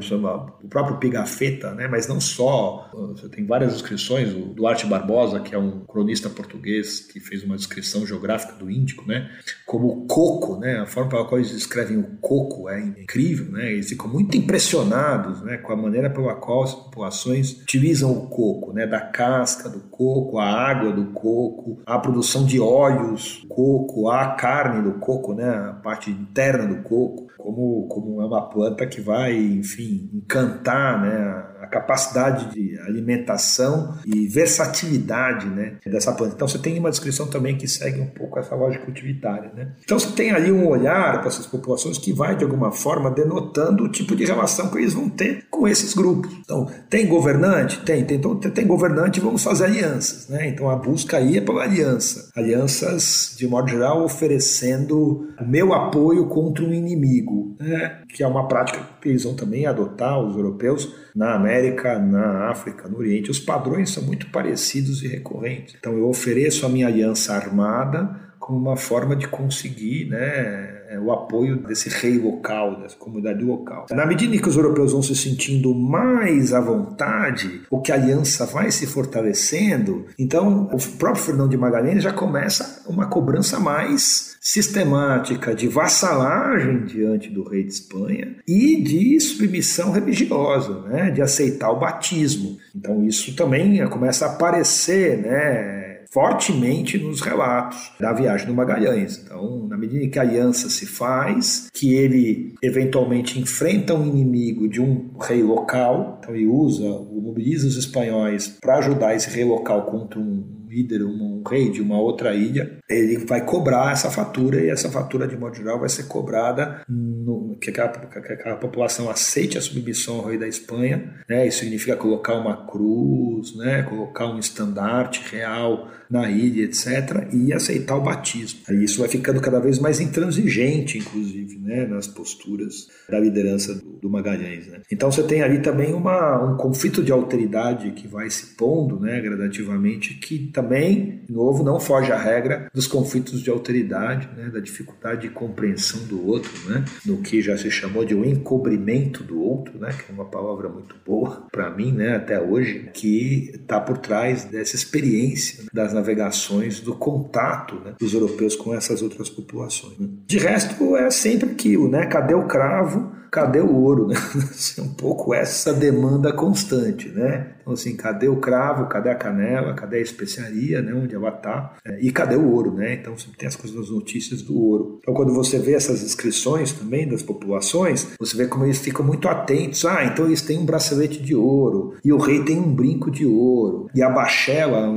o 0.62 0.68
próprio 0.68 0.98
Pigafetta, 0.98 1.72
né, 1.74 1.88
mas 1.88 2.06
não 2.08 2.20
só, 2.20 2.90
você 3.14 3.28
tem 3.28 3.46
várias 3.46 3.72
descrições 3.72 4.32
o 4.34 4.54
Duarte 4.54 4.86
Barbosa, 4.86 5.27
que 5.40 5.54
é 5.54 5.58
um 5.58 5.80
cronista 5.80 6.30
português 6.30 7.00
que 7.00 7.20
fez 7.20 7.42
uma 7.42 7.56
descrição 7.56 8.06
geográfica 8.06 8.54
do 8.54 8.70
Índico, 8.70 9.06
né, 9.06 9.30
como 9.66 9.88
o 9.88 10.06
coco, 10.06 10.58
né, 10.58 10.78
a 10.78 10.86
forma 10.86 11.10
pela 11.10 11.24
qual 11.26 11.40
eles 11.40 11.52
descrevem 11.52 11.98
o 11.98 12.16
coco 12.20 12.68
é 12.68 12.80
incrível, 12.80 13.52
né, 13.52 13.72
eles 13.72 13.88
ficam 13.88 14.08
muito 14.08 14.36
impressionados, 14.36 15.42
né, 15.42 15.56
com 15.58 15.72
a 15.72 15.76
maneira 15.76 16.10
pela 16.10 16.34
qual 16.34 16.62
as 16.62 16.74
populações 16.74 17.60
utilizam 17.62 18.12
o 18.12 18.28
coco, 18.28 18.72
né, 18.72 18.86
da 18.86 19.00
casca 19.00 19.68
do 19.68 19.80
coco, 19.80 20.38
a 20.38 20.46
água 20.46 20.92
do 20.92 21.06
coco, 21.12 21.82
a 21.84 21.98
produção 21.98 22.44
de 22.44 22.60
óleos 22.60 23.40
do 23.42 23.48
coco, 23.48 24.08
a 24.08 24.34
carne 24.34 24.82
do 24.82 24.98
coco, 24.98 25.34
né, 25.34 25.48
a 25.48 25.72
parte 25.72 26.10
interna 26.10 26.66
do 26.66 26.82
coco, 26.82 27.28
como, 27.38 27.86
como 27.88 28.20
é 28.20 28.26
uma 28.26 28.48
planta 28.48 28.86
que 28.86 29.00
vai, 29.00 29.36
enfim, 29.36 30.10
encantar, 30.12 31.00
né, 31.00 31.47
capacidade 31.70 32.52
de 32.52 32.78
alimentação 32.80 33.94
e 34.04 34.26
versatilidade 34.26 35.46
né, 35.46 35.74
dessa 35.86 36.12
planta. 36.12 36.34
Então 36.34 36.48
você 36.48 36.58
tem 36.58 36.78
uma 36.78 36.90
descrição 36.90 37.26
também 37.26 37.56
que 37.56 37.68
segue 37.68 38.00
um 38.00 38.06
pouco 38.06 38.38
essa 38.38 38.54
lógica 38.54 38.88
utilitária. 38.88 39.50
Né? 39.54 39.72
Então 39.84 39.98
você 39.98 40.10
tem 40.12 40.30
ali 40.30 40.50
um 40.50 40.66
olhar 40.66 41.18
para 41.18 41.28
essas 41.28 41.46
populações 41.46 41.98
que 41.98 42.12
vai 42.12 42.36
de 42.36 42.44
alguma 42.44 42.72
forma 42.72 43.10
denotando 43.10 43.84
o 43.84 43.88
tipo 43.88 44.16
de 44.16 44.24
relação 44.24 44.68
que 44.70 44.78
eles 44.78 44.94
vão 44.94 45.08
ter 45.08 45.46
com 45.50 45.66
esses 45.66 45.94
grupos. 45.94 46.32
Então 46.40 46.66
tem 46.88 47.06
governante? 47.06 47.80
Tem. 47.80 48.04
Tem, 48.04 48.16
então, 48.16 48.38
tem 48.38 48.66
governante 48.66 49.20
vamos 49.20 49.42
fazer 49.42 49.64
alianças. 49.64 50.28
Né? 50.28 50.48
Então 50.48 50.70
a 50.70 50.76
busca 50.76 51.16
aí 51.16 51.36
é 51.36 51.40
pela 51.40 51.62
aliança. 51.62 52.30
Alianças, 52.36 53.34
de 53.36 53.46
modo 53.46 53.68
geral, 53.68 54.04
oferecendo 54.04 55.28
o 55.40 55.46
meu 55.46 55.72
apoio 55.72 56.26
contra 56.26 56.64
um 56.64 56.72
inimigo, 56.72 57.56
né? 57.58 58.00
que 58.08 58.22
é 58.22 58.26
uma 58.26 58.48
prática 58.48 58.80
que 59.00 59.08
eles 59.08 59.24
vão 59.24 59.34
também 59.34 59.66
adotar, 59.66 60.18
os 60.18 60.36
europeus, 60.36 60.92
na 61.14 61.34
América, 61.34 61.57
na 61.98 62.50
África, 62.50 62.88
no 62.88 62.98
Oriente. 62.98 63.30
Os 63.30 63.38
padrões 63.38 63.90
são 63.90 64.02
muito 64.02 64.30
parecidos 64.30 65.02
e 65.02 65.08
recorrentes. 65.08 65.74
Então 65.78 65.96
eu 65.96 66.08
ofereço 66.08 66.64
a 66.64 66.68
minha 66.68 66.86
aliança 66.86 67.34
armada 67.34 68.28
como 68.38 68.58
uma 68.58 68.76
forma 68.76 69.14
de 69.14 69.28
conseguir 69.28 70.06
né, 70.06 70.77
é, 70.88 70.98
o 70.98 71.12
apoio 71.12 71.58
desse 71.58 71.90
rei 71.90 72.18
local, 72.18 72.80
dessa 72.80 72.96
comunidade 72.96 73.44
local. 73.44 73.86
Na 73.90 74.06
medida 74.06 74.34
em 74.34 74.38
que 74.38 74.48
os 74.48 74.56
europeus 74.56 74.92
vão 74.92 75.02
se 75.02 75.14
sentindo 75.14 75.74
mais 75.74 76.54
à 76.54 76.60
vontade, 76.60 77.60
o 77.70 77.80
que 77.80 77.92
a 77.92 77.94
aliança 77.94 78.46
vai 78.46 78.70
se 78.70 78.86
fortalecendo, 78.86 80.06
então 80.18 80.70
o 80.72 80.78
próprio 80.96 81.24
Fernão 81.24 81.46
de 81.46 81.58
Magalhães 81.58 82.02
já 82.02 82.12
começa 82.12 82.82
uma 82.88 83.06
cobrança 83.06 83.60
mais 83.60 84.36
sistemática 84.40 85.54
de 85.54 85.68
vassalagem 85.68 86.84
diante 86.84 87.28
do 87.28 87.42
rei 87.42 87.64
de 87.64 87.72
Espanha 87.72 88.36
e 88.46 88.82
de 88.82 89.20
submissão 89.20 89.92
religiosa, 89.92 90.80
né, 90.88 91.10
de 91.10 91.20
aceitar 91.20 91.70
o 91.70 91.78
batismo. 91.78 92.56
Então 92.74 93.04
isso 93.04 93.36
também 93.36 93.86
começa 93.88 94.24
a 94.24 94.32
aparecer, 94.32 95.18
né, 95.18 95.87
fortemente 96.10 96.98
nos 96.98 97.20
relatos 97.20 97.92
da 98.00 98.12
viagem 98.12 98.46
do 98.46 98.54
Magalhães. 98.54 99.18
Então, 99.18 99.66
na 99.68 99.76
medida 99.76 100.04
em 100.04 100.10
que 100.10 100.18
a 100.18 100.22
aliança 100.22 100.68
se 100.68 100.86
faz, 100.86 101.68
que 101.72 101.94
ele 101.94 102.54
eventualmente 102.62 103.38
enfrenta 103.38 103.94
um 103.94 104.06
inimigo 104.06 104.68
de 104.68 104.80
um 104.80 105.16
rei 105.20 105.42
local, 105.42 106.18
então 106.20 106.34
ele 106.34 106.46
usa, 106.46 106.88
mobiliza 106.88 107.66
os 107.66 107.76
espanhóis 107.76 108.48
para 108.60 108.78
ajudar 108.78 109.14
esse 109.14 109.30
rei 109.30 109.44
local 109.44 109.86
contra 109.86 110.18
um 110.18 110.58
líder, 110.68 111.02
um, 111.02 111.42
rei 111.48 111.70
de 111.70 111.80
uma 111.80 111.98
outra 111.98 112.34
ilha, 112.34 112.78
ele 112.88 113.24
vai 113.24 113.44
cobrar 113.44 113.92
essa 113.92 114.10
fatura 114.10 114.60
e 114.60 114.68
essa 114.68 114.90
fatura, 114.90 115.26
de 115.26 115.36
modo 115.36 115.56
geral, 115.56 115.80
vai 115.80 115.88
ser 115.88 116.04
cobrada 116.04 116.82
no, 116.88 117.56
que, 117.60 117.70
aquela, 117.70 117.88
que 117.88 118.32
aquela 118.32 118.56
população 118.56 119.08
aceite 119.08 119.56
a 119.56 119.62
submissão 119.62 120.16
ao 120.16 120.26
rei 120.26 120.38
da 120.38 120.46
Espanha. 120.46 121.14
Né? 121.28 121.46
Isso 121.46 121.60
significa 121.60 121.96
colocar 121.96 122.34
uma 122.34 122.66
cruz, 122.66 123.56
né? 123.56 123.82
colocar 123.82 124.26
um 124.26 124.38
estandarte 124.38 125.22
real 125.34 125.88
na 126.10 126.30
ilha, 126.30 126.64
etc., 126.64 127.28
e 127.32 127.52
aceitar 127.52 127.96
o 127.96 128.02
batismo. 128.02 128.60
Aí 128.68 128.84
isso 128.84 129.00
vai 129.00 129.08
ficando 129.08 129.40
cada 129.40 129.60
vez 129.60 129.78
mais 129.78 130.00
intransigente, 130.00 130.98
inclusive, 130.98 131.58
né? 131.58 131.86
nas 131.86 132.06
posturas 132.06 132.88
da 133.08 133.18
liderança 133.18 133.74
do, 133.74 133.98
do 134.00 134.10
Magalhães. 134.10 134.66
Né? 134.66 134.80
Então 134.90 135.10
você 135.10 135.22
tem 135.22 135.42
ali 135.42 135.60
também 135.60 135.92
uma, 135.92 136.42
um 136.42 136.56
conflito 136.56 137.02
de 137.02 137.12
alteridade 137.12 137.92
que 137.92 138.06
vai 138.08 138.30
se 138.30 138.56
pondo 138.56 139.00
né? 139.00 139.20
gradativamente, 139.20 140.14
que 140.14 140.50
também, 140.52 141.22
de 141.26 141.32
novo, 141.32 141.62
não 141.62 141.78
foge 141.78 142.12
à 142.12 142.18
regra 142.18 142.70
dos 142.72 142.86
conflitos 142.86 143.42
de 143.42 143.50
alteridade, 143.50 144.28
né, 144.36 144.50
da 144.50 144.60
dificuldade 144.60 145.22
de 145.22 145.30
compreensão 145.30 146.04
do 146.06 146.26
outro, 146.26 146.50
né, 146.68 146.84
no 147.04 147.18
que 147.18 147.40
já 147.40 147.56
se 147.56 147.70
chamou 147.70 148.04
de 148.04 148.14
um 148.14 148.24
encobrimento 148.24 149.22
do 149.22 149.40
outro, 149.40 149.78
né, 149.78 149.90
que 149.90 150.10
é 150.10 150.14
uma 150.14 150.24
palavra 150.24 150.68
muito 150.68 150.94
boa 151.04 151.46
para 151.50 151.70
mim, 151.70 151.92
né, 151.92 152.16
até 152.16 152.40
hoje, 152.40 152.90
que 152.92 153.50
está 153.54 153.80
por 153.80 153.98
trás 153.98 154.44
dessa 154.44 154.76
experiência 154.76 155.64
das 155.72 155.94
navegações, 155.98 156.80
do 156.80 156.94
contato 156.94 157.74
né, 157.84 157.94
dos 158.00 158.14
europeus 158.14 158.56
com 158.56 158.74
essas 158.74 159.02
outras 159.02 159.28
populações. 159.28 159.98
Né. 159.98 160.08
De 160.26 160.38
resto, 160.38 160.96
é 160.96 161.10
sempre 161.10 161.50
aquilo, 161.50 161.88
né, 161.88 162.06
cadê 162.06 162.34
o 162.34 162.46
cravo? 162.46 163.18
cadê 163.30 163.60
o 163.60 163.74
ouro? 163.74 164.08
Né? 164.08 164.16
Assim, 164.50 164.80
um 164.80 164.94
pouco 164.94 165.34
essa 165.34 165.72
demanda 165.72 166.32
constante, 166.32 167.08
né? 167.10 167.52
Então, 167.68 167.74
assim, 167.74 167.94
cadê 167.94 168.28
o 168.28 168.36
cravo, 168.36 168.86
cadê 168.86 169.10
a 169.10 169.14
canela, 169.14 169.74
cadê 169.74 169.98
a 169.98 170.00
especiaria, 170.00 170.80
né? 170.80 170.94
Onde 170.94 171.14
ela 171.14 171.28
está? 171.28 171.76
É, 171.84 172.00
e 172.00 172.10
cadê 172.10 172.34
o 172.34 172.50
ouro, 172.50 172.72
né? 172.72 172.94
Então, 172.94 173.16
sempre 173.18 173.36
tem 173.36 173.46
as 173.46 173.56
coisas 173.56 173.78
das 173.78 173.90
notícias 173.90 174.40
do 174.40 174.58
ouro. 174.58 174.98
Então, 175.02 175.12
quando 175.12 175.34
você 175.34 175.58
vê 175.58 175.74
essas 175.74 176.02
inscrições 176.02 176.72
também 176.72 177.06
das 177.06 177.22
populações, 177.22 178.08
você 178.18 178.34
vê 178.38 178.46
como 178.46 178.64
eles 178.64 178.78
ficam 178.78 179.04
muito 179.04 179.28
atentos. 179.28 179.84
Ah, 179.84 180.02
então 180.02 180.24
eles 180.24 180.40
têm 180.40 180.58
um 180.58 180.64
bracelete 180.64 181.22
de 181.22 181.34
ouro, 181.34 181.94
e 182.02 182.10
o 182.10 182.16
rei 182.16 182.42
tem 182.42 182.58
um 182.58 182.74
brinco 182.74 183.10
de 183.10 183.26
ouro, 183.26 183.90
e 183.94 184.02
a 184.02 184.08
bachela, 184.08 184.88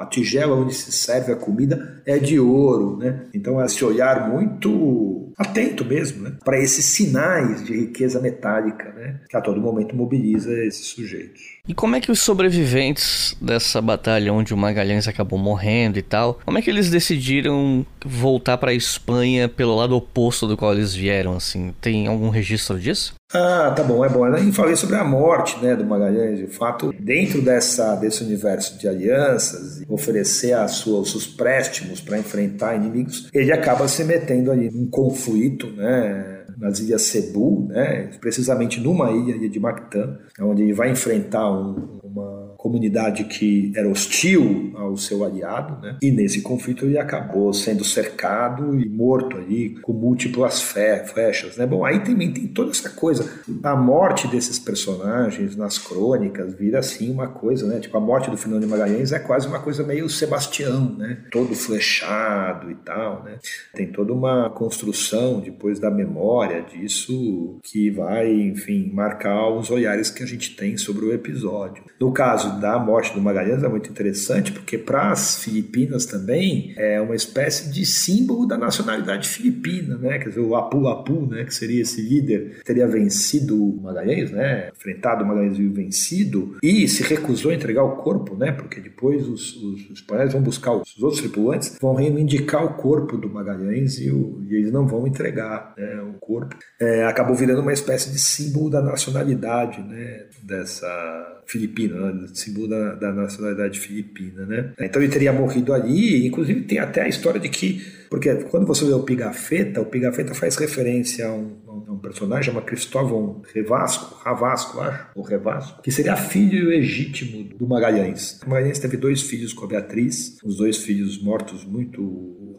a 0.00 0.06
tigela 0.06 0.54
onde 0.54 0.72
se 0.72 0.92
serve 0.92 1.32
a 1.32 1.36
comida 1.36 2.00
é 2.06 2.16
de 2.16 2.38
ouro, 2.38 2.96
né? 2.96 3.24
Então, 3.34 3.60
é 3.60 3.66
esse 3.66 3.84
olhar 3.84 4.30
muito 4.30 5.32
atento 5.36 5.84
mesmo, 5.84 6.22
né? 6.22 6.36
Para 6.44 6.58
esses 6.58 6.84
sinais 6.84 7.64
de 7.64 7.74
riqueza 7.74 8.20
metálica, 8.20 8.92
né? 8.92 9.20
Que 9.28 9.36
a 9.36 9.40
todo 9.40 9.60
momento 9.60 9.96
mobiliza 9.96 10.52
esses 10.64 10.86
sujeitos. 10.86 11.40
E 11.66 11.74
como 11.74 11.96
é 11.96 12.00
que 12.00 12.10
os 12.10 12.19
sobreviventes 12.20 13.36
dessa 13.40 13.80
batalha 13.80 14.32
onde 14.32 14.54
o 14.54 14.56
Magalhães 14.56 15.08
acabou 15.08 15.38
morrendo 15.38 15.98
e 15.98 16.02
tal, 16.02 16.40
como 16.44 16.58
é 16.58 16.62
que 16.62 16.70
eles 16.70 16.90
decidiram 16.90 17.84
voltar 18.04 18.58
para 18.58 18.70
a 18.70 18.74
Espanha 18.74 19.48
pelo 19.48 19.76
lado 19.76 19.96
oposto 19.96 20.46
do 20.46 20.56
qual 20.56 20.72
eles 20.72 20.94
vieram, 20.94 21.34
assim? 21.34 21.74
Tem 21.80 22.06
algum 22.06 22.28
registro 22.28 22.78
disso? 22.78 23.14
Ah, 23.32 23.72
tá 23.74 23.84
bom, 23.84 24.04
é 24.04 24.08
bom. 24.08 24.26
Eu 24.26 24.52
falei 24.52 24.74
sobre 24.74 24.96
a 24.96 25.04
morte 25.04 25.56
né, 25.62 25.76
do 25.76 25.84
Magalhães. 25.84 26.38
De 26.38 26.48
fato, 26.48 26.92
dentro 26.98 27.40
dessa, 27.40 27.94
desse 27.94 28.24
universo 28.24 28.76
de 28.76 28.88
alianças, 28.88 29.84
oferecer 29.88 30.52
a 30.52 30.66
sua, 30.66 31.00
os 31.00 31.12
seus 31.12 31.26
préstimos 31.26 32.00
para 32.00 32.18
enfrentar 32.18 32.74
inimigos, 32.74 33.28
ele 33.32 33.52
acaba 33.52 33.86
se 33.86 34.02
metendo 34.02 34.50
ali 34.50 34.68
num 34.70 34.88
conflito, 34.88 35.68
né? 35.68 36.38
nas 36.60 36.78
ilhas 36.78 37.02
Cebu, 37.02 37.66
né, 37.70 38.10
precisamente 38.20 38.78
numa 38.80 39.10
ilha, 39.10 39.34
ilha 39.34 39.48
de 39.48 39.58
Mactan, 39.58 40.18
onde 40.40 40.62
ele 40.62 40.74
vai 40.74 40.90
enfrentar 40.90 41.50
um, 41.50 42.00
uma 42.10 42.54
comunidade 42.56 43.24
que 43.24 43.72
era 43.74 43.88
hostil 43.88 44.72
ao 44.74 44.96
seu 44.96 45.24
aliado, 45.24 45.80
né? 45.80 45.96
E 46.02 46.10
nesse 46.10 46.42
conflito 46.42 46.84
ele 46.84 46.98
acabou 46.98 47.52
sendo 47.52 47.84
cercado 47.84 48.78
e 48.78 48.88
morto 48.88 49.36
ali 49.36 49.70
com 49.80 49.92
múltiplas 49.92 50.60
flechas, 50.62 51.56
né? 51.56 51.66
Bom, 51.66 51.84
aí 51.84 52.00
também 52.00 52.32
tem 52.32 52.46
toda 52.46 52.70
essa 52.70 52.90
coisa, 52.90 53.30
a 53.62 53.76
morte 53.76 54.28
desses 54.28 54.58
personagens 54.58 55.56
nas 55.56 55.78
crônicas 55.78 56.54
vira 56.54 56.78
assim 56.80 57.10
uma 57.10 57.28
coisa, 57.28 57.66
né? 57.66 57.80
Tipo 57.80 57.96
a 57.96 58.00
morte 58.00 58.30
do 58.30 58.36
Fernando 58.36 58.62
de 58.62 58.66
Magalhães 58.66 59.12
é 59.12 59.18
quase 59.18 59.46
uma 59.46 59.60
coisa 59.60 59.82
meio 59.82 60.08
Sebastião, 60.08 60.96
né? 60.96 61.24
Todo 61.30 61.54
flechado 61.54 62.70
e 62.70 62.74
tal, 62.74 63.22
né? 63.24 63.38
Tem 63.74 63.90
toda 63.90 64.12
uma 64.12 64.50
construção 64.50 65.40
depois 65.40 65.78
da 65.78 65.90
memória 65.90 66.62
disso 66.62 67.58
que 67.62 67.90
vai, 67.90 68.30
enfim, 68.30 68.90
marcar 68.92 69.48
os 69.48 69.70
olhares 69.70 70.10
que 70.10 70.22
a 70.22 70.26
gente 70.26 70.56
tem 70.56 70.76
sobre 70.76 71.04
o 71.04 71.12
episódio. 71.12 71.84
No 72.00 72.12
caso 72.12 72.58
da 72.58 72.78
morte 72.78 73.12
do 73.12 73.20
Magalhães 73.20 73.62
é 73.62 73.68
muito 73.68 73.90
interessante, 73.90 74.52
porque 74.52 74.78
para 74.78 75.10
as 75.10 75.44
Filipinas 75.44 76.06
também 76.06 76.72
é 76.78 76.98
uma 76.98 77.14
espécie 77.14 77.70
de 77.70 77.84
símbolo 77.84 78.46
da 78.46 78.56
nacionalidade 78.56 79.28
filipina, 79.28 79.98
né? 79.98 80.18
Quer 80.18 80.30
dizer, 80.30 80.40
o 80.40 80.56
Apu-Apu, 80.56 81.26
né? 81.26 81.44
Que 81.44 81.54
seria 81.54 81.82
esse 81.82 82.00
líder, 82.00 82.62
teria 82.64 82.88
vencido 82.88 83.62
o 83.62 83.82
Magalhães, 83.82 84.30
né? 84.30 84.70
Enfrentado 84.74 85.24
o 85.24 85.26
Magalhães 85.28 85.58
e 85.58 85.68
vencido, 85.68 86.56
e 86.62 86.88
se 86.88 87.02
recusou 87.02 87.50
a 87.50 87.54
entregar 87.54 87.84
o 87.84 87.96
corpo, 87.96 88.34
né? 88.34 88.50
Porque 88.50 88.80
depois 88.80 89.28
os, 89.28 89.54
os 89.56 89.90
espanhóis 89.90 90.32
vão 90.32 90.40
buscar 90.40 90.72
os, 90.72 90.96
os 90.96 91.02
outros 91.02 91.20
tripulantes, 91.20 91.76
vão 91.78 91.94
reivindicar 91.94 92.64
o 92.64 92.74
corpo 92.74 93.18
do 93.18 93.28
Magalhães 93.28 93.98
e, 93.98 94.10
o, 94.10 94.42
e 94.48 94.54
eles 94.54 94.72
não 94.72 94.86
vão 94.86 95.06
entregar 95.06 95.74
né, 95.76 96.00
o 96.00 96.14
corpo. 96.18 96.56
É, 96.80 97.04
acabou 97.04 97.36
virando 97.36 97.60
uma 97.60 97.74
espécie 97.74 98.10
de 98.10 98.18
símbolo 98.18 98.70
da 98.70 98.80
nacionalidade, 98.80 99.82
né? 99.82 100.24
Dessa 100.42 101.42
filipina, 101.50 101.89
né? 101.94 102.26
símbolo 102.34 102.68
da, 102.68 102.94
da, 102.94 103.12
nacionalidade 103.12 103.78
filipina, 103.78 104.46
né? 104.46 104.72
Então 104.80 105.02
ele 105.02 105.10
teria 105.10 105.32
morrido 105.32 105.72
ali, 105.72 106.26
inclusive 106.26 106.62
tem 106.62 106.78
até 106.78 107.02
a 107.02 107.08
história 107.08 107.40
de 107.40 107.48
que, 107.48 107.84
porque 108.08 108.34
quando 108.44 108.66
você 108.66 108.84
vê 108.84 108.92
o 108.92 109.02
Pigafetta, 109.02 109.80
o 109.80 109.86
Pigafetta 109.86 110.34
faz 110.34 110.56
referência 110.56 111.26
a 111.26 111.32
um, 111.32 111.56
a 111.66 111.92
um 111.92 111.98
personagem 111.98 112.44
chamado 112.44 112.64
Cristóvão 112.64 113.42
Revasco, 113.54 114.14
Ravasco, 114.22 114.80
acho, 114.80 115.06
ou 115.14 115.22
Revasco, 115.22 115.82
que 115.82 115.90
seria 115.90 116.16
filho 116.16 116.68
legítimo 116.68 117.44
do 117.44 117.66
Magalhães. 117.66 118.40
O 118.44 118.50
Magalhães 118.50 118.78
teve 118.78 118.96
dois 118.96 119.22
filhos 119.22 119.52
com 119.52 119.64
a 119.64 119.68
Beatriz, 119.68 120.38
os 120.44 120.56
dois 120.56 120.78
filhos 120.78 121.22
mortos 121.22 121.64
muito 121.64 122.00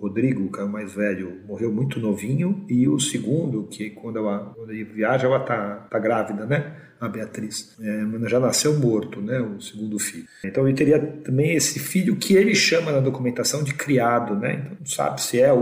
Rodrigo, 0.01 0.51
que 0.51 0.59
é 0.59 0.63
o 0.63 0.69
mais 0.69 0.93
velho, 0.93 1.41
morreu 1.47 1.71
muito 1.71 1.99
novinho, 1.99 2.65
e 2.67 2.87
o 2.87 2.99
segundo, 2.99 3.67
que 3.67 3.91
quando, 3.91 4.17
ela, 4.17 4.51
quando 4.55 4.71
ele 4.71 4.83
viaja, 4.83 5.27
ela 5.27 5.39
tá, 5.39 5.87
tá 5.89 5.99
grávida, 5.99 6.45
né? 6.45 6.75
a 7.01 7.07
Beatriz. 7.09 7.75
É, 7.81 8.29
já 8.29 8.39
nasceu 8.39 8.77
morto, 8.77 9.19
né, 9.19 9.39
o 9.39 9.59
segundo 9.59 9.97
filho. 9.97 10.27
Então 10.45 10.67
ele 10.67 10.77
teria 10.77 10.99
também 10.99 11.55
esse 11.55 11.79
filho 11.79 12.15
que 12.15 12.35
ele 12.35 12.53
chama 12.53 12.91
na 12.91 12.99
documentação 12.99 13.63
de 13.63 13.73
criado, 13.73 14.35
né? 14.35 14.61
Então 14.63 14.77
não 14.79 14.85
sabe 14.85 15.19
se 15.19 15.41
é. 15.41 15.51
O, 15.51 15.57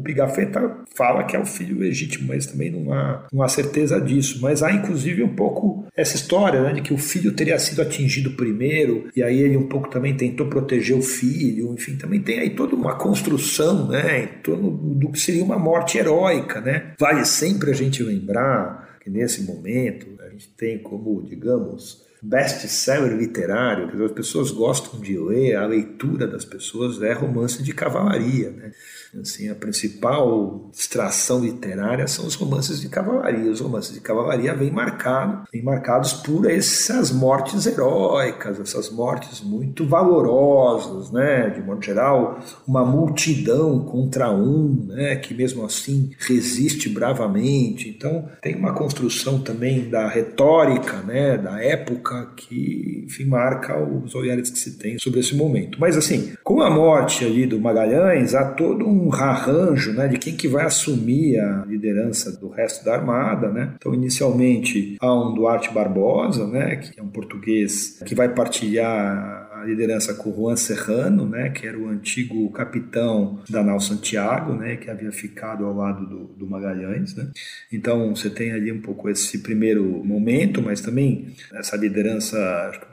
o 0.00 0.02
Pigafetta 0.02 0.78
fala 0.94 1.24
que 1.24 1.36
é 1.36 1.38
o 1.38 1.46
filho 1.46 1.78
legítimo, 1.78 2.28
mas 2.28 2.46
também 2.46 2.70
não 2.70 2.92
há, 2.92 3.26
não 3.32 3.42
há 3.42 3.48
certeza 3.48 4.00
disso. 4.00 4.38
Mas 4.40 4.62
há 4.62 4.72
inclusive 4.72 5.22
um 5.22 5.34
pouco 5.34 5.86
essa 5.96 6.16
história, 6.16 6.60
né, 6.62 6.72
de 6.72 6.82
que 6.82 6.94
o 6.94 6.98
filho 6.98 7.32
teria 7.32 7.58
sido 7.58 7.82
atingido 7.82 8.32
primeiro 8.32 9.08
e 9.14 9.22
aí 9.22 9.40
ele 9.40 9.56
um 9.56 9.68
pouco 9.68 9.88
também 9.88 10.16
tentou 10.16 10.46
proteger 10.48 10.96
o 10.96 11.02
filho. 11.02 11.72
Enfim, 11.74 11.96
também 11.96 12.20
tem 12.20 12.40
aí 12.40 12.50
toda 12.50 12.74
uma 12.74 12.96
construção, 12.96 13.88
né, 13.88 14.24
em 14.24 14.42
torno 14.42 14.70
do 14.70 15.10
que 15.10 15.20
seria 15.20 15.44
uma 15.44 15.58
morte 15.58 15.98
heróica, 15.98 16.60
né? 16.60 16.94
Vale 16.98 17.24
sempre 17.24 17.70
a 17.70 17.74
gente 17.74 18.02
lembrar 18.02 18.98
que 19.02 19.10
nesse 19.10 19.42
momento 19.42 20.20
gente 20.40 20.48
tem 20.56 20.78
como, 20.78 21.22
digamos, 21.22 22.02
best-seller 22.22 23.16
literário, 23.16 23.90
que 23.90 24.02
as 24.02 24.12
pessoas 24.12 24.50
gostam 24.50 24.98
de 25.00 25.18
ler, 25.18 25.56
a 25.56 25.66
leitura 25.66 26.26
das 26.26 26.44
pessoas 26.44 27.02
é 27.02 27.12
romance 27.12 27.62
de 27.62 27.74
cavalaria, 27.74 28.50
né? 28.50 28.72
Assim, 29.18 29.48
a 29.50 29.54
principal 29.54 30.70
extração 30.72 31.40
literária 31.44 32.06
são 32.06 32.26
os 32.26 32.34
romances 32.34 32.80
de 32.80 32.88
cavalaria. 32.88 33.50
Os 33.50 33.60
romances 33.60 33.92
de 33.92 34.00
cavalaria 34.00 34.54
vêm 34.54 34.70
marcado, 34.70 35.48
vêm 35.52 35.62
marcados 35.62 36.12
por 36.12 36.48
essas 36.48 37.10
mortes 37.10 37.66
heróicas, 37.66 38.60
essas 38.60 38.90
mortes 38.90 39.40
muito 39.40 39.84
valorosas, 39.84 41.10
né? 41.10 41.50
De 41.50 41.60
modo 41.60 41.84
geral, 41.84 42.38
uma 42.66 42.84
multidão 42.84 43.80
contra 43.80 44.30
um, 44.30 44.86
né? 44.88 45.16
Que 45.16 45.34
mesmo 45.34 45.64
assim 45.64 46.10
resiste 46.18 46.88
bravamente. 46.88 47.88
Então, 47.88 48.28
tem 48.40 48.54
uma 48.54 48.74
construção 48.74 49.40
também 49.40 49.88
da 49.88 50.08
retórica, 50.08 50.98
né? 50.98 51.36
Da 51.36 51.62
época 51.62 52.32
que, 52.36 53.04
enfim, 53.06 53.24
marca 53.24 53.76
os 53.82 54.14
olhares 54.14 54.50
que 54.50 54.58
se 54.58 54.78
tem 54.78 54.98
sobre 54.98 55.20
esse 55.20 55.34
momento. 55.34 55.80
Mas 55.80 55.96
assim, 55.96 56.34
com 56.44 56.60
a 56.60 56.70
morte 56.70 57.24
ali 57.24 57.46
do 57.46 57.60
Magalhães, 57.60 58.34
há 58.34 58.52
todo 58.52 58.86
um 58.86 58.99
um 59.00 59.12
arranjo 59.12 59.92
né, 59.92 60.08
de 60.08 60.18
quem 60.18 60.36
que 60.36 60.48
vai 60.48 60.64
assumir 60.64 61.38
a 61.38 61.64
liderança 61.66 62.32
do 62.38 62.48
resto 62.48 62.84
da 62.84 62.94
armada. 62.94 63.48
Né? 63.50 63.74
Então, 63.76 63.94
inicialmente, 63.94 64.96
há 65.00 65.14
um 65.14 65.34
Duarte 65.34 65.72
Barbosa, 65.72 66.46
né, 66.46 66.76
que 66.76 66.98
é 66.98 67.02
um 67.02 67.08
português 67.08 68.00
que 68.04 68.14
vai 68.14 68.28
partilhar 68.28 69.49
a 69.60 69.64
liderança 69.64 70.14
com 70.14 70.32
Juan 70.32 70.56
Serrano, 70.56 71.28
né, 71.28 71.50
que 71.50 71.66
era 71.66 71.78
o 71.78 71.88
antigo 71.88 72.50
capitão 72.50 73.40
da 73.48 73.62
nau 73.62 73.78
Santiago, 73.78 74.54
né, 74.54 74.76
que 74.76 74.90
havia 74.90 75.12
ficado 75.12 75.66
ao 75.66 75.74
lado 75.74 76.06
do, 76.06 76.24
do 76.28 76.46
Magalhães. 76.46 77.14
Né. 77.14 77.28
Então 77.70 78.14
você 78.14 78.30
tem 78.30 78.52
ali 78.52 78.72
um 78.72 78.80
pouco 78.80 79.08
esse 79.10 79.38
primeiro 79.38 79.84
momento, 80.02 80.62
mas 80.62 80.80
também 80.80 81.34
essa 81.52 81.76
liderança, 81.76 82.38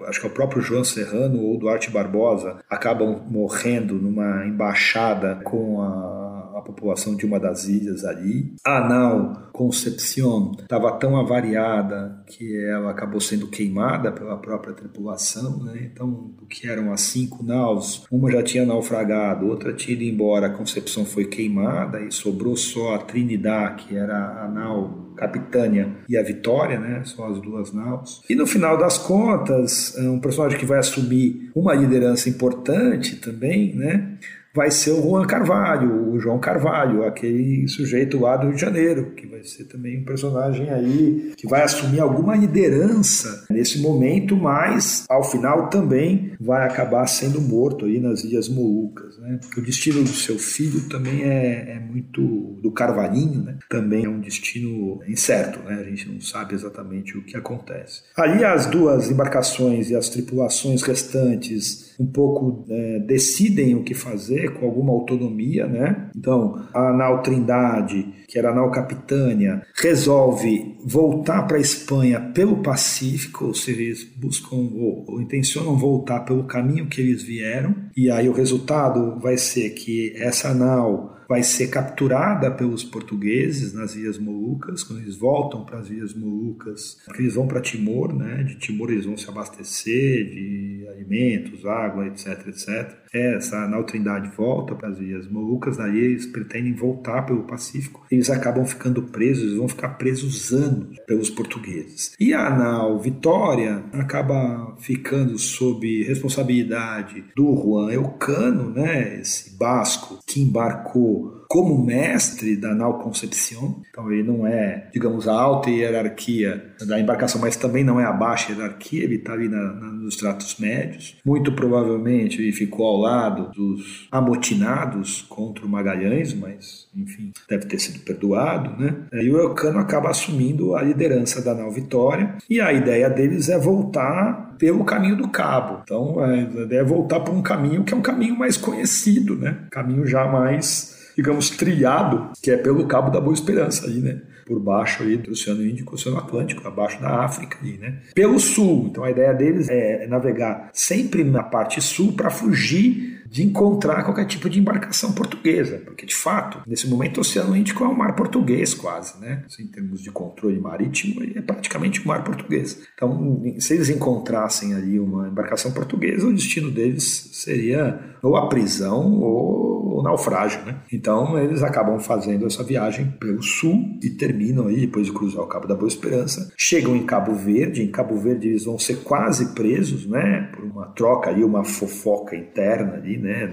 acho 0.08 0.20
que 0.20 0.28
é 0.28 0.30
o 0.30 0.34
próprio 0.34 0.62
João 0.62 0.84
Serrano 0.84 1.40
ou 1.40 1.58
Duarte 1.58 1.90
Barbosa 1.90 2.60
acabam 2.70 3.26
morrendo 3.30 3.96
numa 3.96 4.46
embaixada 4.46 5.36
com 5.44 5.82
a 5.82 6.37
a 6.58 6.62
população 6.62 7.16
de 7.16 7.26
uma 7.26 7.40
das 7.40 7.68
ilhas 7.68 8.04
ali. 8.04 8.54
A 8.66 8.88
nau 8.88 9.48
Concepción 9.52 10.52
estava 10.60 10.92
tão 10.94 11.18
avariada 11.18 12.24
que 12.28 12.64
ela 12.66 12.92
acabou 12.92 13.20
sendo 13.20 13.48
queimada 13.48 14.12
pela 14.12 14.38
própria 14.38 14.74
tripulação, 14.74 15.64
né? 15.64 15.90
Então, 15.92 16.32
do 16.38 16.46
que 16.46 16.68
eram 16.68 16.94
as 16.94 17.02
cinco 17.02 17.44
naus, 17.44 18.06
uma 18.12 18.32
já 18.32 18.44
tinha 18.44 18.66
naufragado, 18.66 19.48
outra 19.48 19.74
tinha 19.74 19.96
ido 19.96 20.04
embora, 20.04 20.48
a 20.48 20.52
Concepción 20.52 21.06
foi 21.06 21.26
queimada 21.26 22.00
e 22.02 22.12
sobrou 22.12 22.56
só 22.56 22.94
a 22.94 23.00
Trinidad, 23.00 23.78
que 23.78 23.98
era 23.98 24.44
a 24.44 24.48
nau 24.48 25.08
Capitânia 25.18 25.96
e 26.08 26.16
a 26.16 26.22
Vitória, 26.22 26.80
né? 26.80 27.02
São 27.04 27.26
as 27.26 27.42
duas 27.42 27.74
naus. 27.74 28.22
E 28.30 28.36
no 28.36 28.46
final 28.46 28.78
das 28.78 29.00
contas, 29.00 29.98
é 29.98 30.08
um 30.08 30.20
personagem 30.20 30.60
que 30.60 30.66
vai 30.66 30.78
assumir 30.78 31.52
uma 31.56 31.74
liderança 31.74 32.30
importante 32.30 33.16
também, 33.16 33.76
né? 33.76 34.18
Vai 34.58 34.72
ser 34.72 34.90
o 34.90 35.04
Juan 35.04 35.24
Carvalho, 35.28 36.12
o 36.12 36.20
João 36.20 36.40
Carvalho, 36.40 37.06
aquele 37.06 37.68
sujeito 37.68 38.20
lá 38.20 38.36
do 38.36 38.48
Rio 38.48 38.56
de 38.56 38.62
Janeiro, 38.62 39.12
que 39.12 39.28
vai 39.28 39.44
ser 39.44 39.66
também 39.66 40.00
um 40.00 40.04
personagem 40.04 40.68
aí 40.72 41.34
que 41.38 41.48
vai 41.48 41.62
assumir 41.62 42.00
alguma 42.00 42.36
liderança 42.36 43.46
nesse 43.52 43.80
momento, 43.80 44.36
mas 44.36 45.06
ao 45.08 45.24
final 45.24 45.70
também 45.70 46.32
vai 46.42 46.66
acabar 46.66 47.06
sendo 47.06 47.40
morto 47.40 47.86
aí 47.86 48.00
nas 48.00 48.24
Ilhas 48.24 48.50
Molucas. 48.50 49.20
Né? 49.20 49.40
O 49.56 49.62
destino 49.62 50.02
do 50.02 50.10
seu 50.10 50.40
filho 50.40 50.90
também 50.90 51.22
é, 51.22 51.76
é 51.76 51.80
muito 51.80 52.58
do 52.60 52.72
Carvalhinho, 52.72 53.44
né? 53.44 53.60
também 53.70 54.06
é 54.06 54.10
um 54.10 54.20
destino 54.20 55.02
incerto, 55.08 55.60
né? 55.60 55.76
a 55.76 55.84
gente 55.84 56.10
não 56.10 56.20
sabe 56.20 56.56
exatamente 56.56 57.16
o 57.16 57.22
que 57.24 57.38
acontece. 57.38 58.02
Ali 58.18 58.44
as 58.44 58.66
duas 58.66 59.12
embarcações 59.12 59.92
e 59.92 59.96
as 59.96 60.10
tripulações 60.10 60.82
restantes 60.82 61.87
um 62.00 62.06
pouco 62.06 62.66
é, 62.70 63.00
decidem 63.00 63.76
o 63.76 63.84
que 63.84 63.94
fazer 63.94 64.54
com 64.54 64.66
alguma 64.66 64.94
autonomia, 64.94 65.66
né? 65.66 66.10
Então, 66.16 66.68
a 66.74 66.94
Nau 66.94 67.22
Trindade, 67.22 68.14
que 68.28 68.38
era 68.38 68.52
a 68.52 68.56
Nau 68.56 68.70
Capitânia, 68.72 69.64
resolve 69.76 70.78
voltar 70.86 71.44
para 71.44 71.58
a 71.58 71.62
Espanha 71.62 72.20
pelo 72.34 72.62
Pacífico, 72.62 73.46
ou 73.46 73.54
seja, 73.54 73.82
eles 73.82 74.04
buscam 74.04 74.56
ou, 74.56 75.06
ou 75.08 75.22
intencionam 75.22 75.76
voltar 75.76 76.22
pelo 76.22 76.44
caminho 76.44 76.88
que 76.88 77.02
eles 77.02 77.24
vieram, 77.24 77.76
e 77.96 78.12
aí 78.12 78.30
o 78.30 78.34
resultado 78.34 79.20
vai 79.20 79.38
ser 79.38 79.72
que 79.72 80.14
essa 80.18 80.54
nau 80.54 81.17
vai 81.28 81.44
ser 81.44 81.68
capturada 81.68 82.50
pelos 82.52 82.84
portugueses 82.84 83.74
nas 83.74 83.96
Ilhas 83.96 84.18
Molucas, 84.18 84.84
quando 84.84 85.02
eles 85.02 85.16
voltam 85.16 85.66
para 85.66 85.80
as 85.80 85.90
Ilhas 85.90 86.14
Molucas, 86.14 86.98
porque 87.06 87.22
eles 87.22 87.36
vão 87.36 87.48
para 87.48 87.62
Timor, 87.62 88.14
né? 88.14 88.44
De 88.44 88.56
Timor 88.56 88.92
eles 88.92 89.06
vão 89.06 89.18
se 89.18 89.30
abastecer 89.30 90.30
de 90.30 90.88
alimentos, 90.90 91.66
água, 91.66 92.08
etc, 92.08 92.48
etc. 92.48 92.96
Essa 93.14 93.68
nau 93.68 93.84
Trindade 93.84 94.30
volta 94.36 94.76
para 94.76 94.90
as 94.90 95.00
Ilhas 95.00 95.28
Molucas, 95.28 95.78
daí 95.78 95.98
eles 95.98 96.26
pretendem 96.26 96.74
voltar 96.74 97.26
pelo 97.26 97.44
Pacífico, 97.44 98.06
eles 98.12 98.30
acabam 98.30 98.66
ficando 98.66 99.04
presos, 99.04 99.44
eles 99.44 99.58
vão 99.58 99.68
ficar 99.68 99.90
presos 99.90 100.52
anos 100.52 100.98
pelos 101.08 101.30
portugueses. 101.30 102.14
E 102.20 102.34
a 102.34 102.50
nau 102.50 103.00
Vitória 103.00 103.84
acaba 103.94 104.76
ficando 104.80 105.38
sob 105.38 106.04
responsabilidade 106.04 107.24
do 107.36 107.56
Juan 107.56 107.92
Elcano, 107.92 108.70
né? 108.70 109.20
Esse 109.20 109.58
basco 109.58 110.20
que 110.26 110.42
embarcou 110.42 111.17
como 111.48 111.84
mestre 111.84 112.56
da 112.56 112.74
nau 112.74 113.00
Concepción. 113.00 113.82
Então 113.90 114.12
ele 114.12 114.24
não 114.24 114.46
é, 114.46 114.90
digamos, 114.94 115.28
a 115.28 115.34
alta 115.34 115.70
hierarquia 115.70 116.74
da 116.86 117.00
embarcação, 117.00 117.40
mas 117.40 117.56
também 117.56 117.84
não 117.84 118.00
é 118.00 118.06
a 118.06 118.12
baixa 118.12 118.52
hierarquia, 118.52 119.04
ele 119.04 119.16
está 119.16 119.34
ali 119.34 119.48
na, 119.48 119.74
na, 119.74 119.92
nos 119.92 120.18
tratos 120.18 120.58
médios. 120.60 121.18
Muito 121.26 121.52
provavelmente 121.52 122.42
ele 122.42 122.52
ficou 122.52 122.86
ao 122.86 122.98
lado 122.98 123.52
dos 123.52 124.08
amotinados 124.12 125.26
contra 125.30 125.66
o 125.66 125.70
Magalhães, 125.70 126.34
mas 126.34 126.88
enfim, 126.96 127.32
deve 127.50 127.66
ter 127.66 127.80
sido 127.80 128.00
perdoado, 128.00 128.82
né? 128.82 128.96
E 129.14 129.30
o 129.30 129.40
Elcano 129.40 129.80
acaba 129.80 130.10
assumindo 130.10 130.76
a 130.76 130.82
liderança 130.82 131.42
da 131.42 131.54
nau 131.54 131.72
Vitória 131.72 132.36
e 132.50 132.60
a 132.60 132.74
ideia 132.74 133.10
deles 133.10 133.50
é 133.50 133.58
voltar 133.58 134.56
pelo 134.58 134.84
caminho 134.84 135.16
do 135.16 135.28
cabo. 135.28 135.82
Então, 135.84 136.20
a 136.20 136.36
ideia 136.36 136.82
é 136.82 136.84
voltar 136.84 137.20
para 137.20 137.34
um 137.34 137.42
caminho 137.42 137.84
que 137.84 137.94
é 137.94 137.98
um 137.98 138.02
caminho 138.02 138.36
mais 138.36 138.58
conhecido, 138.58 139.36
né? 139.36 139.66
Caminho 139.72 140.06
já 140.06 140.28
mais 140.28 140.98
digamos, 141.18 141.50
trilhado, 141.50 142.30
que 142.40 142.52
é 142.52 142.58
pelo 142.58 142.86
Cabo 142.86 143.10
da 143.10 143.20
Boa 143.20 143.34
Esperança 143.34 143.88
ali, 143.88 144.00
né? 144.00 144.22
Por 144.46 144.60
baixo 144.60 145.02
aí 145.02 145.18
do 145.18 145.32
Oceano 145.32 145.66
Índico, 145.66 145.96
Oceano 145.96 146.20
Atlântico, 146.20 146.66
abaixo 146.68 147.02
da 147.02 147.24
África 147.26 147.58
ali, 147.60 147.76
né? 147.80 148.02
Pelo 148.14 148.40
sul. 148.40 148.86
Então 148.92 149.04
a 149.04 149.10
ideia 149.10 149.34
deles 149.34 149.68
é 149.68 150.06
navegar 150.06 150.70
sempre 150.72 151.24
na 151.24 151.42
parte 151.42 151.82
sul 151.82 152.14
para 152.14 152.30
fugir 152.30 153.17
de 153.30 153.44
encontrar 153.44 154.04
qualquer 154.04 154.26
tipo 154.26 154.50
de 154.50 154.60
embarcação 154.60 155.12
portuguesa, 155.12 155.82
porque 155.86 156.06
de 156.06 156.16
fato, 156.16 156.62
nesse 156.68 156.88
momento 156.88 157.18
o 157.18 157.22
Oceano 157.22 157.56
Índico 157.56 157.84
é 157.84 157.88
um 157.88 157.96
mar 157.96 158.16
português 158.16 158.74
quase, 158.74 159.20
né? 159.20 159.44
Assim, 159.46 159.64
em 159.64 159.68
termos 159.68 160.02
de 160.02 160.12
controle 160.12 160.60
marítimo, 160.60 161.22
é 161.24 161.42
praticamente 161.42 162.02
um 162.02 162.06
mar 162.06 162.24
português. 162.24 162.82
Então, 162.94 163.44
se 163.60 163.74
eles 163.74 163.90
encontrassem 163.90 164.74
ali 164.74 165.00
uma 165.00 165.28
embarcação 165.28 165.72
portuguesa, 165.72 166.28
o 166.28 166.34
destino 166.34 166.72
deles 166.72 167.30
seria 167.34 168.18
ou 168.22 168.36
a 168.36 168.48
prisão 168.48 169.20
ou 169.22 170.00
o 170.00 170.04
naufrágio, 170.04 170.64
né? 170.64 170.82
Então, 170.92 171.38
eles 171.40 171.64
acabam 171.64 172.00
fazendo 172.00 172.46
essa 172.46 172.64
viagem 172.64 173.12
pelo 173.20 173.42
sul 173.42 173.98
e 174.04 174.12
terminam 174.12 174.68
aí, 174.68 174.82
depois 174.82 175.08
de 175.08 175.12
cruzar 175.12 175.44
o 175.44 175.48
Cabo 175.48 175.68
da 175.68 175.76
Boa 175.76 175.88
Esperança, 175.88 176.52
chegam 176.56 176.96
em 176.96 177.06
Cabo 177.06 177.34
Verde, 177.34 177.82
em 177.82 177.92
Cabo 177.92 178.16
Verde 178.16 178.48
eles 178.50 178.66
vão 178.66 178.78
ser 178.78 178.98
quase 178.98 179.54
presos, 179.56 180.06
né? 180.06 180.52
Por 180.54 180.66
uma 180.66 180.88
troca 180.88 181.30
ali, 181.30 181.44
uma 181.44 181.64
fofoca 181.64 182.36
interna 182.36 182.94
ali, 182.94 183.17
né, 183.18 183.48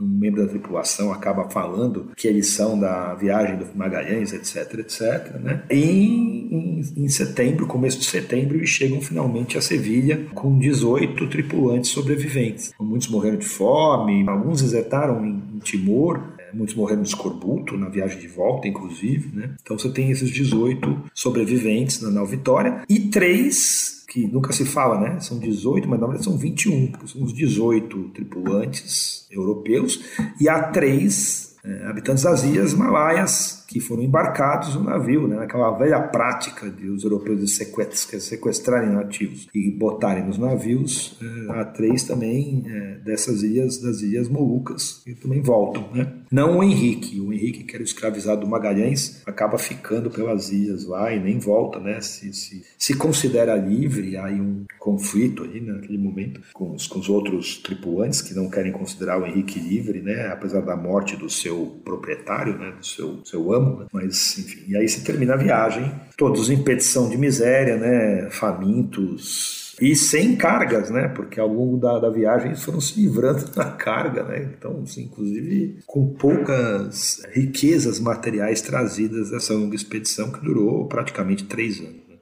um 0.00 0.06
membro 0.06 0.42
da 0.42 0.48
tripulação 0.48 1.12
acaba 1.12 1.48
falando 1.50 2.10
que 2.16 2.28
eles 2.28 2.48
são 2.48 2.78
da 2.78 3.14
viagem 3.14 3.56
do 3.56 3.66
Magalhães, 3.74 4.32
etc, 4.32 4.78
etc, 4.78 5.34
né? 5.40 5.62
Em, 5.68 6.82
em 6.96 7.08
setembro, 7.08 7.66
começo 7.66 7.98
de 7.98 8.04
setembro, 8.04 8.56
eles 8.56 8.68
chegam 8.68 9.00
finalmente 9.00 9.58
a 9.58 9.60
Sevilha 9.60 10.26
com 10.34 10.58
18 10.58 11.26
tripulantes 11.28 11.90
sobreviventes. 11.90 12.72
Muitos 12.80 13.08
morreram 13.08 13.38
de 13.38 13.46
fome, 13.46 14.28
alguns 14.28 14.62
desertaram 14.62 15.24
em, 15.24 15.42
em 15.54 15.58
Timor, 15.58 16.22
é, 16.38 16.54
muitos 16.54 16.74
morreram 16.74 17.02
de 17.02 17.08
escorbuto 17.08 17.76
na 17.76 17.88
viagem 17.88 18.20
de 18.20 18.28
volta, 18.28 18.68
inclusive, 18.68 19.34
né? 19.34 19.54
Então 19.60 19.76
você 19.76 19.90
tem 19.90 20.10
esses 20.10 20.30
18 20.30 21.10
sobreviventes 21.12 22.00
na 22.00 22.10
nau 22.10 22.26
Vitória 22.26 22.82
e 22.88 23.00
três 23.00 23.97
que 24.08 24.26
nunca 24.26 24.52
se 24.52 24.64
fala, 24.64 24.98
né? 24.98 25.20
São 25.20 25.38
18, 25.38 25.86
mas 25.86 26.00
na 26.00 26.06
verdade 26.06 26.24
são 26.24 26.36
21, 26.36 26.92
porque 26.92 27.06
são 27.06 27.22
os 27.22 27.32
18 27.32 28.08
tripulantes 28.08 29.26
europeus 29.30 30.02
e 30.40 30.48
há 30.48 30.62
três 30.62 31.56
é, 31.62 31.86
habitantes 31.86 32.24
das 32.24 32.42
ilhas 32.42 32.72
malaias 32.72 33.57
que 33.68 33.80
foram 33.80 34.02
embarcados 34.02 34.74
no 34.74 34.82
navio, 34.82 35.28
né, 35.28 35.36
naquela 35.36 35.70
velha 35.72 36.00
prática 36.00 36.70
de 36.70 36.88
os 36.88 37.04
europeus 37.04 37.54
sequestrarem 37.54 38.90
nativos 38.90 39.46
e 39.54 39.70
botarem 39.70 40.24
nos 40.24 40.38
navios, 40.38 41.18
há 41.50 41.64
três 41.66 42.04
também 42.04 42.64
é, 42.66 42.94
dessas 43.04 43.42
ilhas, 43.42 43.78
das 43.78 44.00
ilhas 44.00 44.28
Molucas, 44.28 45.02
que 45.04 45.14
também 45.14 45.42
voltam. 45.42 45.86
Né? 45.92 46.10
Não 46.30 46.58
o 46.58 46.64
Henrique, 46.64 47.20
o 47.20 47.30
Henrique, 47.32 47.64
que 47.64 47.74
era 47.74 47.84
escravizado 47.84 48.40
do 48.40 48.46
Magalhães, 48.46 49.22
acaba 49.26 49.58
ficando 49.58 50.10
pelas 50.10 50.50
ilhas 50.50 50.86
lá 50.86 51.12
e 51.12 51.20
nem 51.20 51.38
volta, 51.38 51.78
né? 51.78 52.00
se, 52.00 52.32
se, 52.32 52.64
se 52.78 52.94
considera 52.96 53.54
livre, 53.54 54.16
há 54.16 54.26
um 54.26 54.64
conflito 54.78 55.44
aí 55.44 55.60
né, 55.60 55.72
naquele 55.72 55.98
momento 55.98 56.40
com 56.54 56.74
os, 56.74 56.86
com 56.86 56.98
os 56.98 57.08
outros 57.08 57.58
tripulantes 57.58 58.22
que 58.22 58.34
não 58.34 58.48
querem 58.48 58.72
considerar 58.72 59.20
o 59.20 59.26
Henrique 59.26 59.58
livre, 59.58 60.00
né? 60.00 60.28
apesar 60.28 60.62
da 60.62 60.76
morte 60.76 61.16
do 61.16 61.28
seu 61.28 61.80
proprietário, 61.84 62.58
né? 62.58 62.72
do 62.72 62.86
seu, 62.86 63.20
seu 63.24 63.52
amo, 63.52 63.57
né? 63.60 63.86
mas 63.92 64.38
enfim. 64.38 64.64
E 64.68 64.76
aí 64.76 64.88
se 64.88 65.04
termina 65.04 65.34
a 65.34 65.36
viagem, 65.36 65.92
todos 66.16 66.50
em 66.50 66.62
petição 66.62 67.08
de 67.08 67.16
miséria, 67.16 67.76
né? 67.76 68.28
famintos, 68.30 69.68
e 69.80 69.94
sem 69.94 70.34
cargas, 70.34 70.90
né? 70.90 71.08
Porque 71.08 71.38
ao 71.38 71.46
longo 71.46 71.76
da, 71.76 71.98
da 72.00 72.10
viagem 72.10 72.48
eles 72.48 72.64
foram 72.64 72.80
se 72.80 73.00
livrando 73.00 73.48
da 73.54 73.66
carga, 73.66 74.24
né? 74.24 74.50
Então, 74.56 74.80
assim, 74.82 75.04
inclusive 75.04 75.78
com 75.86 76.08
poucas 76.14 77.22
riquezas 77.32 78.00
materiais 78.00 78.60
trazidas 78.60 79.30
dessa 79.30 79.54
longa 79.54 79.76
expedição 79.76 80.32
que 80.32 80.44
durou 80.44 80.86
praticamente 80.86 81.44
três 81.44 81.78
anos. 81.78 81.94
Né? 82.08 82.16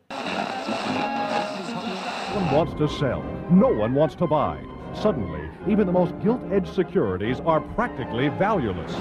Wants 2.53 2.75
to 2.75 2.87
sell. 2.87 3.23
No 3.51 3.69
one 3.69 3.95
wants 3.95 4.15
to 4.17 4.27
buy. 4.27 4.59
Suddenly, 4.95 5.49
even 5.67 5.87
the 5.87 5.93
most 5.93 6.15
gilt-edged 6.23 6.73
securities 6.75 7.41
are 7.47 7.61
practically 7.75 8.29
valueless. 8.39 8.93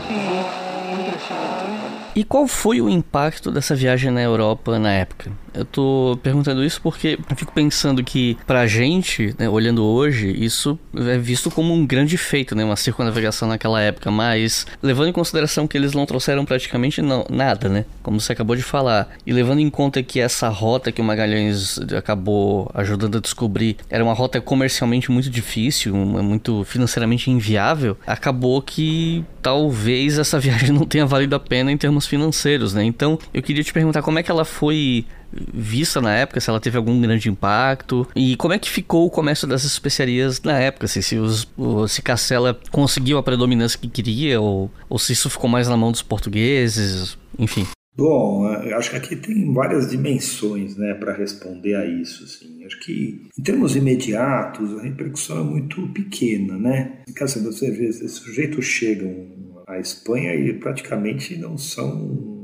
E 2.15 2.23
qual 2.23 2.47
foi 2.47 2.81
o 2.81 2.89
impacto 2.89 3.51
dessa 3.51 3.75
viagem 3.75 4.11
na 4.11 4.21
Europa 4.21 4.79
na 4.79 4.91
época? 4.91 5.31
Eu 5.55 5.65
tô 5.65 6.19
perguntando 6.21 6.63
isso 6.63 6.81
porque 6.81 7.17
eu 7.29 7.35
fico 7.35 7.53
pensando 7.53 8.03
que 8.03 8.37
pra 8.45 8.67
gente, 8.67 9.33
né, 9.37 9.49
olhando 9.49 9.83
hoje, 9.83 10.29
isso 10.31 10.77
é 10.95 11.17
visto 11.17 11.49
como 11.49 11.73
um 11.73 11.85
grande 11.85 12.17
feito, 12.17 12.55
né, 12.55 12.63
uma 12.63 12.75
circunnavegação 12.75 13.47
naquela 13.47 13.81
época, 13.81 14.11
mas 14.11 14.65
levando 14.81 15.09
em 15.09 15.13
consideração 15.13 15.67
que 15.67 15.77
eles 15.77 15.93
não 15.93 16.05
trouxeram 16.05 16.45
praticamente 16.45 17.01
não, 17.01 17.25
nada, 17.29 17.69
né, 17.69 17.85
como 18.03 18.19
você 18.19 18.33
acabou 18.33 18.55
de 18.55 18.63
falar, 18.63 19.09
e 19.25 19.31
levando 19.31 19.59
em 19.59 19.69
conta 19.69 20.03
que 20.03 20.19
essa 20.19 20.49
rota 20.49 20.91
que 20.91 21.01
o 21.01 21.03
Magalhães 21.03 21.79
acabou 21.97 22.69
ajudando 22.73 23.17
a 23.17 23.21
descobrir 23.21 23.77
era 23.89 24.03
uma 24.03 24.13
rota 24.13 24.41
comercialmente 24.41 25.11
muito 25.11 25.29
difícil, 25.29 25.95
muito 25.95 26.63
financeiramente 26.65 27.31
inviável, 27.31 27.97
acabou 28.05 28.61
que 28.61 29.23
talvez 29.41 30.17
essa 30.17 30.39
viagem 30.41 30.71
não 30.71 30.85
tenha 30.85 31.05
valido 31.05 31.35
a 31.35 31.39
pena 31.39 31.71
em 31.71 31.77
termos 31.77 32.07
financeiros, 32.07 32.73
né? 32.73 32.83
Então, 32.83 33.17
eu 33.33 33.41
queria 33.41 33.63
te 33.63 33.71
perguntar 33.71 34.01
como 34.01 34.19
é 34.19 34.23
que 34.23 34.31
ela 34.31 34.43
foi 34.43 35.05
vista 35.53 36.01
na 36.01 36.13
época, 36.13 36.39
se 36.39 36.49
ela 36.49 36.59
teve 36.59 36.77
algum 36.77 36.99
grande 36.99 37.29
impacto 37.29 38.07
e 38.15 38.35
como 38.35 38.53
é 38.53 38.59
que 38.59 38.69
ficou 38.69 39.05
o 39.05 39.09
comércio 39.09 39.47
das 39.47 39.63
especiarias 39.63 40.41
na 40.41 40.59
época, 40.59 40.87
se, 40.87 41.01
se, 41.01 41.17
os, 41.17 41.47
se 41.87 42.01
Castela 42.01 42.59
conseguiu 42.71 43.17
a 43.17 43.23
predominância 43.23 43.79
que 43.79 43.87
queria 43.87 44.39
ou, 44.41 44.71
ou 44.89 44.99
se 44.99 45.13
isso 45.13 45.29
ficou 45.29 45.49
mais 45.49 45.67
na 45.67 45.77
mão 45.77 45.91
dos 45.91 46.01
portugueses, 46.01 47.17
enfim. 47.37 47.65
Bom, 47.97 48.45
acho 48.45 48.89
que 48.89 48.97
aqui 48.97 49.15
tem 49.15 49.53
várias 49.53 49.89
dimensões 49.89 50.75
né, 50.75 50.93
para 50.95 51.13
responder 51.13 51.75
a 51.75 51.85
isso. 51.85 52.25
Assim. 52.25 52.65
Acho 52.65 52.77
que, 52.81 53.21
em 53.37 53.41
termos 53.41 53.75
imediatos, 53.75 54.77
a 54.77 54.81
repercussão 54.81 55.39
é 55.39 55.43
muito 55.43 55.87
pequena. 55.93 56.57
Né? 56.57 57.03
Caso 57.15 57.41
você 57.41 57.71
vê, 57.71 57.87
esses 57.87 58.11
sujeitos 58.13 58.65
chegam 58.65 59.63
à 59.65 59.79
Espanha 59.79 60.35
e 60.35 60.53
praticamente 60.53 61.37
não 61.37 61.57
são 61.57 62.34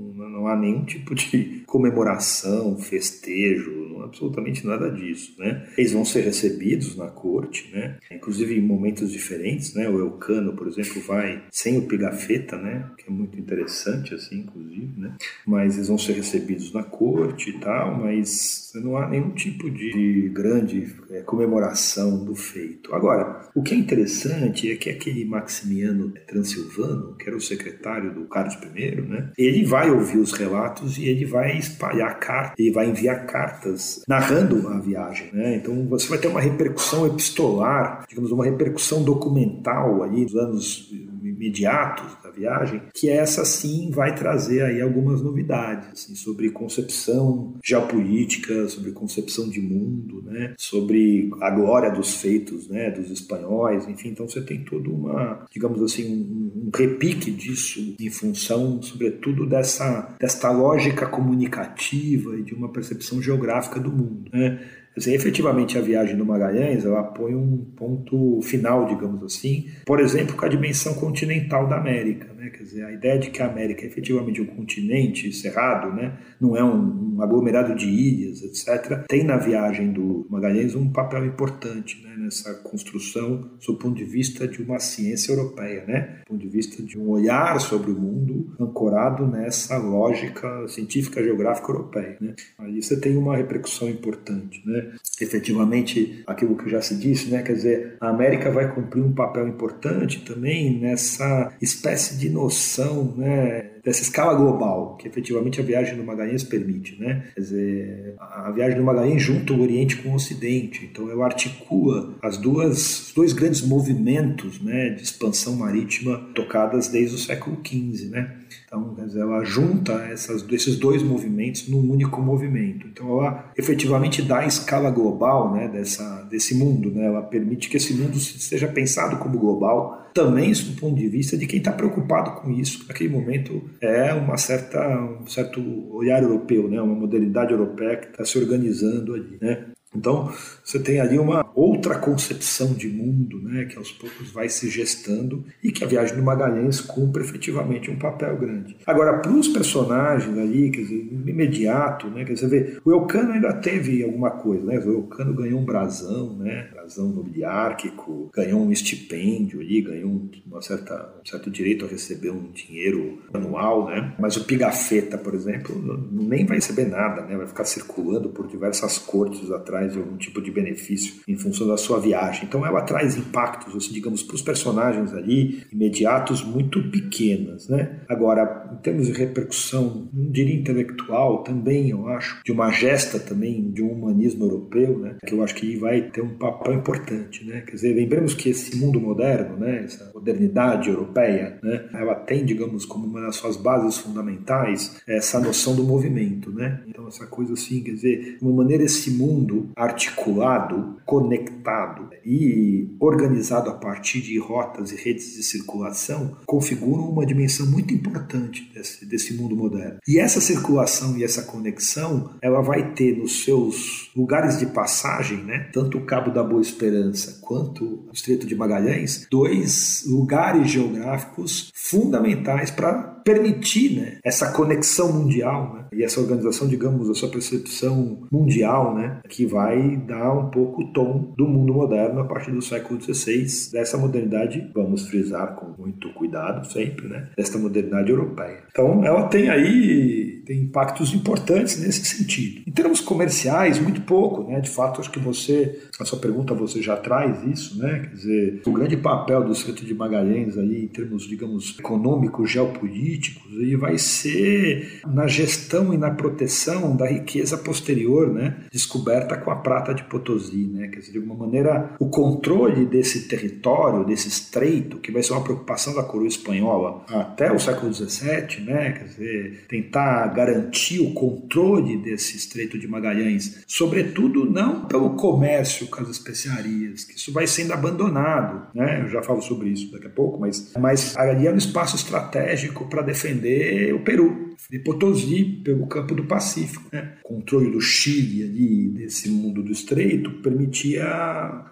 não 0.42 0.48
há 0.48 0.56
nenhum 0.56 0.84
tipo 0.84 1.14
de 1.14 1.64
comemoração, 1.68 2.78
festejo, 2.78 4.02
absolutamente 4.04 4.66
nada 4.66 4.90
disso, 4.90 5.36
né? 5.38 5.68
Eles 5.78 5.94
vão 5.94 6.04
ser 6.04 6.22
recebidos 6.22 6.96
na 6.96 7.08
corte, 7.08 7.70
né? 7.72 7.98
Inclusive 8.12 8.58
em 8.58 8.62
momentos 8.62 9.12
diferentes, 9.12 9.74
né? 9.76 9.88
O 9.88 10.00
Elcano, 10.00 10.54
por 10.54 10.68
exemplo, 10.68 11.02
vai 11.02 11.44
sem 11.52 11.78
o 11.78 11.88
pigafetta, 11.88 12.58
né? 12.58 12.90
Que 12.98 13.08
é 13.08 13.12
muito 13.12 13.40
interessante, 13.40 14.14
assim, 14.14 14.40
inclusive, 14.40 15.00
né? 15.00 15.16
Mas 15.46 15.76
eles 15.76 15.88
vão 15.88 15.98
ser 15.98 16.14
recebidos 16.14 16.74
na 16.74 16.84
corte 16.84 17.52
e 17.52 17.60
tal, 17.60 18.00
mas 18.00 18.71
não 18.80 18.96
há 18.96 19.10
nenhum 19.10 19.32
tipo 19.32 19.70
de 19.70 20.30
grande 20.34 20.96
é, 21.10 21.22
comemoração 21.22 22.24
do 22.24 22.36
feito. 22.36 22.94
Agora, 22.94 23.50
o 23.54 23.62
que 23.62 23.74
é 23.74 23.78
interessante 23.78 24.72
é 24.72 24.76
que 24.76 24.90
aquele 24.90 25.26
Maximiano 25.26 26.12
Transilvano, 26.28 27.16
que 27.16 27.28
era 27.28 27.36
o 27.36 27.42
secretário 27.42 28.14
do 28.14 28.26
Carlos 28.26 28.56
I, 28.76 29.02
né? 29.02 29.32
Ele 29.38 29.66
vai 29.66 29.90
ouvir 29.90 30.18
os 30.18 30.34
relatos 30.34 30.98
e 30.98 31.06
ele 31.06 31.26
vai 31.26 31.58
espalhar 31.58 32.20
cartas, 32.20 32.54
ele 32.58 32.72
vai 32.72 32.90
enviar 32.90 33.26
cartas 33.26 34.04
narrando 34.08 34.68
a 34.68 34.80
viagem. 34.80 35.30
Né? 35.34 35.56
Então 35.56 35.88
você 35.88 36.08
vai 36.08 36.18
ter 36.18 36.28
uma 36.28 36.42
repercussão 36.42 37.06
epistolar, 37.06 38.06
digamos, 38.08 38.32
uma 38.32 38.46
repercussão 38.46 39.04
documental 39.04 40.04
aí 40.04 40.26
dos 40.26 40.36
anos 40.36 40.92
imediatos 41.24 42.16
viagem, 42.32 42.82
que 42.94 43.10
essa 43.10 43.46
sim 43.46 43.92
vai 43.92 44.16
trazer 44.16 44.62
aí 44.64 44.82
algumas 44.82 45.22
novidades 45.22 45.90
assim, 45.92 46.16
sobre 46.16 46.50
concepção 46.50 47.56
geopolítica, 47.64 48.68
sobre 48.68 48.92
concepção 48.92 49.50
de 49.50 49.62
mundo, 49.62 50.22
né? 50.24 50.54
sobre 50.58 51.30
a 51.42 51.50
glória 51.50 51.92
dos 51.92 52.16
feitos 52.16 52.68
né? 52.68 52.90
dos 52.90 53.10
espanhóis, 53.10 53.88
enfim, 53.88 54.10
então 54.10 54.28
você 54.28 54.42
tem 54.42 54.64
todo 54.64 54.94
uma, 54.94 55.46
digamos 55.52 55.82
assim, 55.82 56.06
um, 56.06 56.68
um 56.68 56.72
repique 56.76 57.32
disso 57.32 57.96
em 58.00 58.10
função, 58.10 58.82
sobretudo, 58.82 59.48
dessa, 59.48 60.16
desta 60.20 60.52
lógica 60.52 61.08
comunicativa 61.08 62.36
e 62.38 62.44
de 62.44 62.54
uma 62.54 62.70
percepção 62.70 63.22
geográfica 63.22 63.80
do 63.80 63.92
mundo. 63.92 64.30
Né? 64.32 64.60
Assim, 64.96 65.14
efetivamente, 65.14 65.78
a 65.78 65.82
viagem 65.82 66.18
do 66.18 66.26
Magalhães 66.26 66.84
ela 66.84 67.04
põe 67.04 67.34
um 67.34 67.58
ponto 67.76 68.42
final, 68.42 68.86
digamos 68.88 69.24
assim, 69.24 69.68
por 69.86 70.00
exemplo, 70.00 70.36
com 70.36 70.46
a 70.46 70.50
dimensão 70.50 70.94
continental 70.96 71.68
da 71.68 71.78
América. 71.78 72.32
Né? 72.34 72.50
Quer 72.50 72.64
dizer, 72.64 72.86
a 72.86 72.92
ideia 72.92 73.18
de 73.18 73.30
que 73.30 73.42
a 73.42 73.48
América 73.48 73.84
é 73.84 73.88
efetivamente 73.88 74.42
um 74.42 74.46
continente 74.46 75.32
cerrado, 75.32 75.96
né? 75.96 76.18
não 76.40 76.58
é 76.58 76.64
um, 76.64 77.16
um 77.16 77.22
aglomerado 77.22 77.74
de 77.74 77.88
ilhas, 77.88 78.42
etc., 78.42 79.06
tem 79.08 79.24
na 79.24 79.38
viagem 79.38 79.94
do 79.94 80.28
Magalhães 80.30 80.76
um 80.76 80.92
papel 80.92 81.26
importante 81.26 82.04
né? 82.04 82.16
nessa 82.18 82.54
construção, 82.56 83.50
sob 83.60 83.78
o 83.78 83.82
ponto 83.82 83.96
de 83.96 84.04
vista 84.04 84.48
de 84.48 84.62
uma 84.62 84.80
ciência 84.80 85.32
europeia, 85.32 85.86
né? 85.88 86.20
do 86.26 86.26
ponto 86.26 86.42
de 86.42 86.50
vista 86.50 86.84
de 86.84 87.00
um 87.00 87.10
olhar 87.10 87.60
sobre 87.62 87.92
o 87.92 88.00
mundo 88.00 88.54
ancorado 88.60 89.26
nessa 89.26 89.78
lógica 89.78 90.68
científica 90.68 91.24
geográfica 91.24 91.72
europeia. 91.72 92.18
Né? 92.20 92.36
Aí 92.60 92.82
você 92.82 93.00
tem 93.00 93.16
uma 93.16 93.38
repercussão 93.38 93.90
importante. 93.90 94.62
Né? 94.66 94.81
Efetivamente 95.20 96.24
aquilo 96.28 96.58
que 96.58 96.70
já 96.70 96.82
se 96.82 96.96
disse, 96.96 97.30
né? 97.30 97.42
Quer 97.42 97.54
dizer, 97.54 97.98
a 98.00 98.10
América 98.10 98.52
vai 98.52 98.74
cumprir 98.74 99.04
um 99.04 99.14
papel 99.14 99.48
importante 99.48 100.24
também 100.26 100.80
nessa 100.80 101.54
espécie 101.62 102.18
de 102.18 102.30
noção, 102.30 103.16
né? 103.18 103.71
Dessa 103.84 104.02
escala 104.02 104.34
global 104.34 104.96
que 104.98 105.08
efetivamente 105.08 105.60
a 105.60 105.64
viagem 105.64 105.96
do 105.96 106.04
Magalhães 106.04 106.44
permite, 106.44 107.00
né? 107.00 107.26
Quer 107.34 107.42
dizer, 107.42 108.16
a 108.20 108.52
viagem 108.52 108.78
do 108.78 108.84
Magalhães 108.84 109.22
junta 109.22 109.54
o 109.54 109.62
Oriente 109.62 109.98
com 109.98 110.10
o 110.10 110.16
Ocidente, 110.16 110.90
então 110.92 111.10
ela 111.10 111.26
articula 111.26 112.14
as 112.22 112.38
duas, 112.38 113.08
os 113.08 113.14
dois 113.14 113.34
grandes 113.34 113.62
movimentos, 113.62 114.62
né, 114.62 114.90
de 114.90 115.04
expansão 115.04 115.56
marítima 115.56 116.18
tocadas 116.36 116.88
desde 116.88 117.16
o 117.16 117.20
século 117.20 117.58
XV, 117.66 118.10
né? 118.10 118.38
Então, 118.66 118.96
ela 119.16 119.44
junta 119.44 119.94
essas, 120.12 120.46
esses 120.50 120.78
dois 120.78 121.04
movimentos 121.04 121.68
num 121.68 121.92
único 121.92 122.22
movimento. 122.22 122.88
Então, 122.88 123.20
ela 123.20 123.52
efetivamente 123.58 124.22
dá 124.22 124.40
a 124.40 124.46
escala 124.46 124.90
global 124.90 125.54
né, 125.54 125.68
dessa, 125.68 126.22
desse 126.30 126.56
mundo. 126.56 126.90
Né? 126.90 127.06
Ela 127.06 127.22
permite 127.22 127.70
que 127.70 127.76
esse 127.76 127.94
mundo 127.94 128.18
seja 128.18 128.68
pensado 128.70 129.18
como 129.18 129.38
global, 129.38 130.10
também 130.14 130.52
do 130.54 130.80
ponto 130.80 130.96
de 130.96 131.08
vista 131.08 131.38
de 131.38 131.48
quem 131.48 131.60
está 131.60 131.72
preocupado 131.72 132.42
com 132.42 132.50
isso. 132.50 132.86
Naquele 132.88 133.10
momento, 133.10 133.62
é 133.80 134.14
uma 134.14 134.38
certa, 134.38 134.80
um 135.00 135.28
certo 135.28 135.62
olhar 135.94 136.22
europeu, 136.22 136.68
né? 136.68 136.82
uma 136.82 136.96
modernidade 136.96 137.52
europeia 137.52 137.98
que 137.98 138.08
está 138.08 138.26
se 138.26 138.38
organizando 138.38 139.14
ali. 139.14 139.38
Né? 139.42 139.66
Então, 139.94 140.32
você 140.64 140.80
tem 140.80 141.02
ali 141.02 141.20
uma 141.20 141.52
outra 141.54 142.00
concepção 142.00 142.74
de 142.74 142.88
mundo, 142.88 143.42
né, 143.42 143.66
que 143.66 143.78
aos 143.78 143.92
poucos 143.92 144.32
vai 144.32 144.48
se 144.48 144.70
gestando 144.70 145.44
e 145.62 145.70
que 145.70 145.84
a 145.84 145.88
viagem 145.88 146.16
do 146.16 146.24
Magalhães 146.24 146.80
cumpre 146.80 147.22
efetivamente 147.22 147.92
um 147.92 148.00
papel 148.00 148.38
grande. 148.38 148.78
Agora, 148.88 149.20
para 149.20 149.32
os 149.32 149.50
personagens 149.50 150.38
ali, 150.38 150.72
quer 150.72 150.82
dizer, 150.84 151.10
imediato, 151.28 152.08
né, 152.08 152.24
quer 152.24 152.34
dizer, 152.34 152.82
o 152.86 152.92
Elcano 152.92 153.34
ainda 153.34 153.52
teve 153.54 154.02
alguma 154.02 154.32
coisa, 154.32 154.66
né, 154.66 154.80
o 154.80 154.94
Elcano 154.94 155.34
ganhou 155.34 155.60
um 155.60 155.66
brasão, 155.66 156.38
né, 156.38 156.70
brasão 156.92 157.08
nobiliárquico, 157.08 158.30
ganhou 158.34 158.62
um 158.62 158.72
estipêndio 158.72 159.62
ali, 159.62 159.82
ganhou 159.82 160.30
uma 160.46 160.62
certa, 160.62 161.14
um 161.22 161.26
certo 161.26 161.50
direito 161.50 161.86
a 161.86 161.88
receber 161.88 162.30
um 162.30 162.52
dinheiro 162.52 163.22
anual, 163.34 163.88
né, 163.88 164.14
mas 164.20 164.36
o 164.36 164.44
Pigafetta, 164.44 165.18
por 165.18 165.34
exemplo, 165.34 165.76
nem 166.12 166.46
vai 166.46 166.58
receber 166.58 166.86
nada, 166.86 167.22
né, 167.26 167.38
vai 167.38 167.48
ficar 167.48 167.64
circulando 167.64 168.30
por 168.30 168.48
diversas 168.48 168.98
cortes 168.98 169.50
atrás 169.52 169.94
de 169.94 170.00
algum 170.00 170.18
tipo 170.18 170.42
de 170.42 170.52
benefício 170.52 171.22
em 171.28 171.38
função 171.38 171.68
da 171.68 171.78
sua 171.78 172.00
viagem. 172.00 172.46
Então 172.46 172.66
ela 172.66 172.82
traz 172.82 173.16
impactos, 173.16 173.76
assim, 173.76 173.94
digamos, 173.94 174.24
para 174.24 174.36
os 174.36 174.42
personagens 174.42 175.14
ali, 175.14 175.64
imediatos, 175.72 176.44
muito 176.44 176.84
pequenas. 176.90 177.68
Né? 177.70 178.02
Agora, 178.10 178.70
em 178.74 178.82
termos 178.82 179.08
de 179.08 179.14
repercussão, 179.14 180.10
não 180.14 180.32
diria 180.32 180.56
intelectual, 180.56 181.44
também 181.44 181.90
eu 181.90 182.08
acho, 182.08 182.42
de 182.44 182.52
uma 182.52 182.72
gesta 182.72 183.20
também 183.20 183.72
de 183.72 183.82
um 183.82 183.92
humanismo 183.92 184.46
europeu, 184.46 185.00
né? 185.00 185.16
que 185.26 185.34
eu 185.34 185.44
acho 185.44 185.56
que 185.56 185.78
vai 185.78 186.02
ter 186.02 186.22
um 186.22 186.38
papel 186.38 186.81
importante. 186.82 187.46
Né? 187.46 187.62
Quer 187.62 187.76
dizer, 187.76 187.94
lembremos 187.94 188.34
que 188.34 188.50
esse 188.50 188.76
mundo 188.76 189.00
moderno, 189.00 189.58
né? 189.58 189.84
essa 189.86 190.12
modernidade 190.14 190.90
europeia, 190.90 191.60
né? 191.64 191.90
ela 191.94 192.16
tem, 192.16 192.44
digamos, 192.44 192.86
como 192.86 193.06
uma 193.06 193.22
das 193.22 193.36
suas 193.36 193.56
bases 193.56 193.98
fundamentais 193.98 195.02
essa 195.08 195.40
noção 195.40 195.76
do 195.76 195.84
movimento. 195.84 196.52
Né? 196.52 196.82
Então, 196.88 197.08
essa 197.08 197.26
coisa 197.28 197.54
assim, 197.54 197.84
quer 197.84 197.92
dizer, 197.92 198.38
de 198.38 198.44
uma 198.46 198.64
maneira 198.64 198.84
esse 198.84 199.12
mundo 199.12 199.70
articulado, 199.76 200.98
conectado 201.06 202.10
e 202.26 202.96
organizado 203.00 203.70
a 203.70 203.74
partir 203.74 204.22
de 204.22 204.38
rotas 204.40 204.92
e 204.92 204.96
redes 204.96 205.36
de 205.36 205.44
circulação 205.44 206.38
configuram 206.46 207.10
uma 207.10 207.26
dimensão 207.26 207.66
muito 207.66 207.94
importante 207.94 208.70
desse, 208.74 209.06
desse 209.06 209.34
mundo 209.34 209.56
moderno. 209.56 209.98
E 210.08 210.20
essa 210.20 210.42
circulação 210.42 211.18
e 211.18 211.24
essa 211.24 211.44
conexão, 211.44 212.32
ela 212.42 212.62
vai 212.62 212.94
ter 212.94 213.18
nos 213.18 213.44
seus 213.44 214.12
lugares 214.16 214.60
de 214.60 214.66
passagem, 214.68 215.44
né, 215.44 215.70
tanto 215.74 215.98
o 215.98 216.06
Cabo 216.06 216.32
da 216.32 216.44
Boa 216.44 216.62
Esperança 216.72 217.40
quanto 217.42 217.84
o 217.84 218.10
Estreito 218.14 218.48
de 218.48 218.56
Magalhães, 218.56 219.28
dois 219.30 220.04
lugares 220.08 220.70
geográficos 220.70 221.72
fundamentais 221.74 222.72
para 222.72 222.94
permitir 223.24 224.00
né, 224.00 224.18
essa 224.24 224.52
conexão 224.52 225.12
mundial 225.12 225.74
né, 225.76 225.81
e 225.94 226.04
essa 226.04 226.20
organização, 226.20 226.68
digamos, 226.68 227.10
essa 227.10 227.28
percepção 227.28 228.28
mundial 228.32 228.96
né, 228.96 229.20
que 229.28 229.46
vai 229.46 229.98
dar 229.98 230.34
um 230.34 230.50
pouco 230.50 230.84
o 230.84 230.94
tom 230.94 231.34
do 231.38 231.48
mundo 231.48 231.74
moderno 231.74 232.22
a 232.22 232.26
partir 232.26 232.52
do 232.52 232.62
século 232.62 233.02
XVI, 233.02 233.72
dessa 233.72 233.98
modernidade, 233.98 234.72
vamos 234.74 235.08
frisar 235.08 235.56
com 235.56 235.82
muito 235.82 236.12
cuidado 236.14 236.66
sempre, 236.72 237.08
né, 237.08 237.30
desta 237.36 237.58
modernidade 237.58 238.10
europeia. 238.10 238.64
Então, 238.72 239.04
ela 239.04 239.28
tem 239.28 239.50
aí 239.50 240.42
tem 240.46 240.64
impactos 240.64 241.14
importantes 241.14 241.80
nesse 241.80 242.04
sentido. 242.04 242.62
Em 242.68 242.72
termos 242.72 243.00
comerciais, 243.00 243.80
muito 243.80 244.02
pouco, 244.02 244.44
né? 244.44 244.60
De 244.60 244.70
fato, 244.70 245.00
acho 245.00 245.12
que 245.12 245.20
você, 245.20 245.80
a 246.00 246.06
sua 246.06 246.20
pergunta 246.20 246.54
você 246.54 246.82
já 246.82 246.98
traz 246.98 247.44
isso, 247.44 247.78
né? 247.78 248.00
Quer 248.00 248.16
dizer, 248.16 248.62
o 248.66 248.72
grande 248.72 248.98
papel 248.98 249.44
do 249.44 249.52
Estreito 249.52 249.86
de 249.86 249.94
Magalhães 249.94 250.58
aí 250.58 250.84
em 250.84 250.88
termos, 250.88 251.28
digamos, 251.28 251.78
econômicos, 251.80 252.52
geopolíticos, 252.52 253.58
aí 253.60 253.76
vai 253.76 253.98
ser 253.98 255.02
na 255.08 255.28
gestão 255.28 255.81
e 255.94 255.98
na 255.98 256.12
proteção 256.12 256.96
da 256.96 257.08
riqueza 257.08 257.58
posterior, 257.58 258.32
né? 258.32 258.66
Descoberta 258.72 259.38
com 259.38 259.52
a 259.52 259.56
prata 259.56 259.94
de 259.94 260.04
Potosí, 260.04 260.68
né? 260.68 260.88
Quer 260.88 261.00
dizer, 261.00 261.12
de 261.14 261.18
alguma 261.18 261.46
maneira, 261.46 261.96
o 262.00 262.10
controle 262.10 262.86
desse 262.86 263.28
território, 263.28 264.06
desse 264.06 264.28
estreito, 264.28 264.98
que 264.98 265.12
vai 265.12 265.24
ser 265.24 265.34
uma 265.34 265.44
preocupação 265.44 265.94
da 265.96 266.04
coroa 266.04 266.28
espanhola 266.28 267.04
até 267.08 267.52
o 267.52 267.60
século 267.60 267.94
XVII, 267.94 268.62
né? 268.66 268.92
Quer 268.92 269.06
dizer, 269.06 269.66
tentar 269.68 270.28
garantir 270.28 271.00
o 271.00 271.14
controle 271.14 271.98
desse 271.98 272.38
estreito 272.38 272.78
de 272.78 272.88
Magalhães, 272.88 273.64
sobretudo 273.68 274.50
não 274.50 274.86
pelo 274.86 275.16
comércio 275.16 275.88
com 275.88 276.02
as 276.02 276.10
especiarias, 276.10 277.04
que 277.04 277.18
isso 277.18 277.32
vai 277.32 277.48
sendo 277.48 277.74
abandonado, 277.74 278.68
né? 278.74 279.02
Eu 279.04 279.10
já 279.10 279.22
falo 279.24 279.42
sobre 279.42 279.70
isso 279.70 279.92
daqui 279.92 280.08
a 280.08 280.10
pouco, 280.10 280.40
mas, 280.40 280.74
mas 280.80 281.16
ali 281.18 281.48
é 281.48 281.52
um 281.52 281.58
espaço 281.58 281.96
estratégico 281.96 282.88
para 282.90 283.02
defender 283.02 283.94
o 283.94 284.00
Peru 284.00 284.51
de 284.70 284.80
Potosí 284.80 285.44
pelo 285.64 285.88
campo 285.88 286.16
do 286.16 286.26
Pacífico. 286.26 286.84
Né? 286.92 287.14
O 287.24 287.28
controle 287.28 287.72
do 287.72 287.82
Chile 287.82 288.44
ali, 288.44 288.90
desse 288.90 289.30
mundo 289.30 289.62
do 289.62 289.72
estreito, 289.72 290.32
permitia 290.42 291.06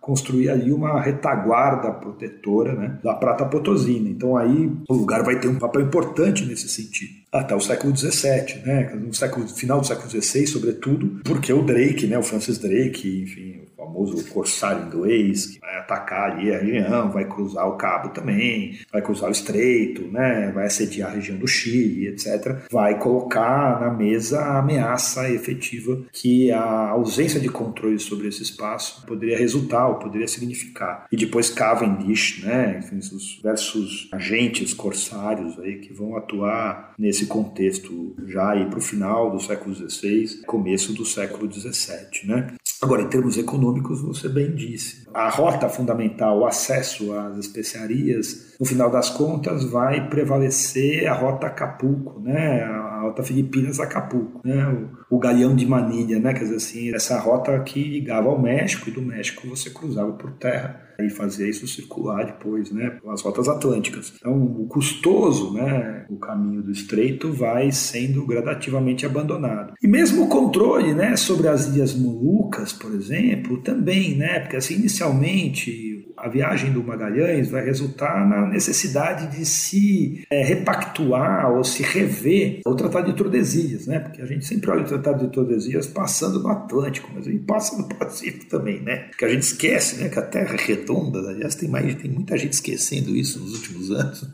construir 0.02 0.50
ali 0.50 0.72
uma 0.72 1.02
retaguarda 1.02 1.92
protetora 1.92 2.74
né, 2.74 3.00
da 3.04 3.14
prata 3.14 3.46
potosina. 3.46 4.10
Então 4.10 4.36
aí 4.36 4.72
o 4.88 4.94
lugar 4.94 5.24
vai 5.24 5.40
ter 5.40 5.48
um 5.48 5.60
papel 5.60 5.82
importante 5.82 6.46
nesse 6.46 6.70
sentido 6.70 7.20
até 7.32 7.56
o 7.56 7.62
século 7.62 7.96
XVII, 7.96 8.64
né? 8.66 8.96
No 8.96 9.14
século 9.14 9.48
final 9.48 9.80
do 9.80 9.88
século 9.88 10.10
XVI, 10.10 10.48
sobretudo, 10.48 11.22
porque 11.24 11.54
o 11.54 11.62
Drake, 11.62 12.08
né? 12.08 12.18
O 12.18 12.24
Francis 12.24 12.58
Drake, 12.58 13.22
enfim, 13.22 13.62
famoso 13.80 14.26
corsário 14.30 14.86
inglês 14.86 15.46
que 15.46 15.60
vai 15.62 15.78
atacar 15.78 16.32
ali 16.32 16.54
a 16.54 16.60
região, 16.60 17.10
vai 17.10 17.24
cruzar 17.26 17.66
o 17.66 17.78
Cabo 17.78 18.10
também, 18.10 18.78
vai 18.92 19.02
cruzar 19.02 19.30
o 19.30 19.32
Estreito, 19.32 20.04
né? 20.12 20.52
Vai 20.54 20.66
assediar 20.66 21.12
a 21.12 21.14
região 21.14 21.38
do 21.38 21.48
Chile, 21.48 22.08
etc. 22.08 22.64
Vai 22.70 23.00
colocar 23.00 23.80
na 23.80 23.90
mesa 23.90 24.42
a 24.42 24.60
ameaça 24.60 25.30
efetiva 25.30 26.02
que 26.12 26.52
a 26.52 26.90
ausência 26.90 27.40
de 27.40 27.48
controle 27.48 27.98
sobre 28.00 28.28
esse 28.28 28.44
espaço 28.44 29.06
poderia 29.06 29.38
resultar 29.38 29.88
ou 29.88 29.96
poderia 29.96 30.28
significar. 30.28 31.08
E 31.10 31.16
depois 31.16 31.50
Cavendish, 31.50 32.44
né? 32.44 32.80
Enfim, 32.80 32.98
os 32.98 33.38
diversos 33.38 34.10
agentes 34.12 34.74
corsários 34.74 35.58
aí 35.60 35.78
que 35.78 35.94
vão 35.94 36.18
atuar 36.18 36.94
nesse 37.00 37.28
contexto 37.28 38.14
já 38.28 38.52
aí 38.52 38.66
para 38.66 38.80
o 38.80 38.82
final 38.82 39.32
do 39.32 39.40
século 39.40 39.74
XVI, 39.74 40.42
começo 40.46 40.94
do 40.94 41.06
século 41.06 41.50
XVII, 41.52 42.26
né? 42.26 42.48
Agora, 42.82 43.02
em 43.02 43.10
termos 43.10 43.38
econômicos, 43.38 44.02
você 44.02 44.30
bem 44.30 44.56
disse, 44.56 45.06
a 45.14 45.30
rota 45.30 45.68
fundamental, 45.68 46.40
o 46.40 46.46
acesso 46.46 47.14
às 47.14 47.38
especiarias, 47.38 48.56
no 48.60 48.66
final 48.66 48.90
das 48.90 49.10
contas, 49.10 49.66
vai 49.66 50.10
prevalecer 50.10 51.06
a 51.08 51.14
rota 51.14 51.48
Acapulco, 51.48 52.22
né? 52.22 52.64
A 52.64 53.02
rota 53.02 53.22
Filipinas-Acapulco, 53.22 54.42
né? 54.46 54.66
O, 55.10 55.18
o 55.18 55.20
galeão 55.20 55.56
de 55.56 55.66
Manilha, 55.66 56.20
né? 56.20 56.34
Quer 56.34 56.44
dizer 56.44 56.56
assim, 56.56 56.96
essa 56.96 57.20
rota 57.20 57.60
que 57.60 57.84
ligava 57.84 58.30
ao 58.30 58.42
México 58.42 58.90
e 58.90 58.94
do 58.94 59.02
México 59.02 59.48
você 59.48 59.70
cruzava 59.70 60.14
por 60.14 60.32
terra 60.32 60.89
e 61.06 61.10
fazia 61.10 61.48
isso 61.48 61.68
circular 61.68 62.26
depois, 62.26 62.72
né, 62.72 62.90
pelas 63.02 63.22
rotas 63.22 63.48
atlânticas. 63.48 64.14
Então, 64.18 64.36
o 64.36 64.68
custoso, 64.68 65.54
né, 65.54 66.06
o 66.10 66.18
caminho 66.18 66.62
do 66.62 66.72
estreito 66.72 67.32
vai 67.32 67.72
sendo 67.72 68.26
gradativamente 68.26 69.06
abandonado. 69.06 69.74
E 69.82 69.88
mesmo 69.88 70.24
o 70.24 70.30
controle, 70.30 70.94
né, 70.94 71.16
sobre 71.16 71.48
as 71.48 71.68
Ilhas 71.68 71.96
Molucas, 71.96 72.74
por 72.74 72.94
exemplo, 72.94 73.62
também, 73.62 74.16
né, 74.16 74.40
porque 74.40 74.58
assim 74.58 74.76
inicialmente 74.76 75.90
a 76.22 76.28
viagem 76.28 76.72
do 76.72 76.84
Magalhães 76.84 77.50
vai 77.50 77.64
resultar 77.64 78.28
na 78.28 78.48
necessidade 78.48 79.38
de 79.38 79.46
se 79.46 80.26
é, 80.30 80.44
repactuar 80.44 81.52
ou 81.52 81.64
se 81.64 81.82
rever 81.82 82.62
o 82.66 82.76
Tratado 82.76 83.12
de 83.12 83.18
Tordesilhas, 83.18 83.88
né? 83.88 84.00
Porque 84.00 84.22
a 84.22 84.26
gente 84.26 84.46
sempre 84.46 84.70
olha 84.70 84.82
o 84.82 84.86
Tratado 84.86 85.26
de 85.26 85.32
Tordesilhas 85.32 85.88
passando 85.88 86.42
no 86.42 86.50
Atlântico, 86.50 87.10
mas 87.14 87.26
ele 87.26 87.40
passa 87.40 87.78
no 87.78 87.88
Pacífico 87.88 88.46
também, 88.46 88.82
né? 88.82 89.08
Porque 89.10 89.26
a 89.26 89.30
gente 89.30 89.44
esquece, 89.44 90.02
né? 90.02 90.10
Que 90.10 90.20
a 90.20 90.24
Terra 90.24 90.54
é 90.54 90.58
redonda, 90.90 91.20
aliás, 91.30 91.56
tem, 91.56 91.70
mais, 91.70 91.96
tem 91.96 92.10
muita 92.10 92.38
gente 92.38 92.54
esquecendo 92.54 93.16
isso 93.16 93.40
nos 93.40 93.54
últimos 93.54 93.92
anos, 93.92 94.28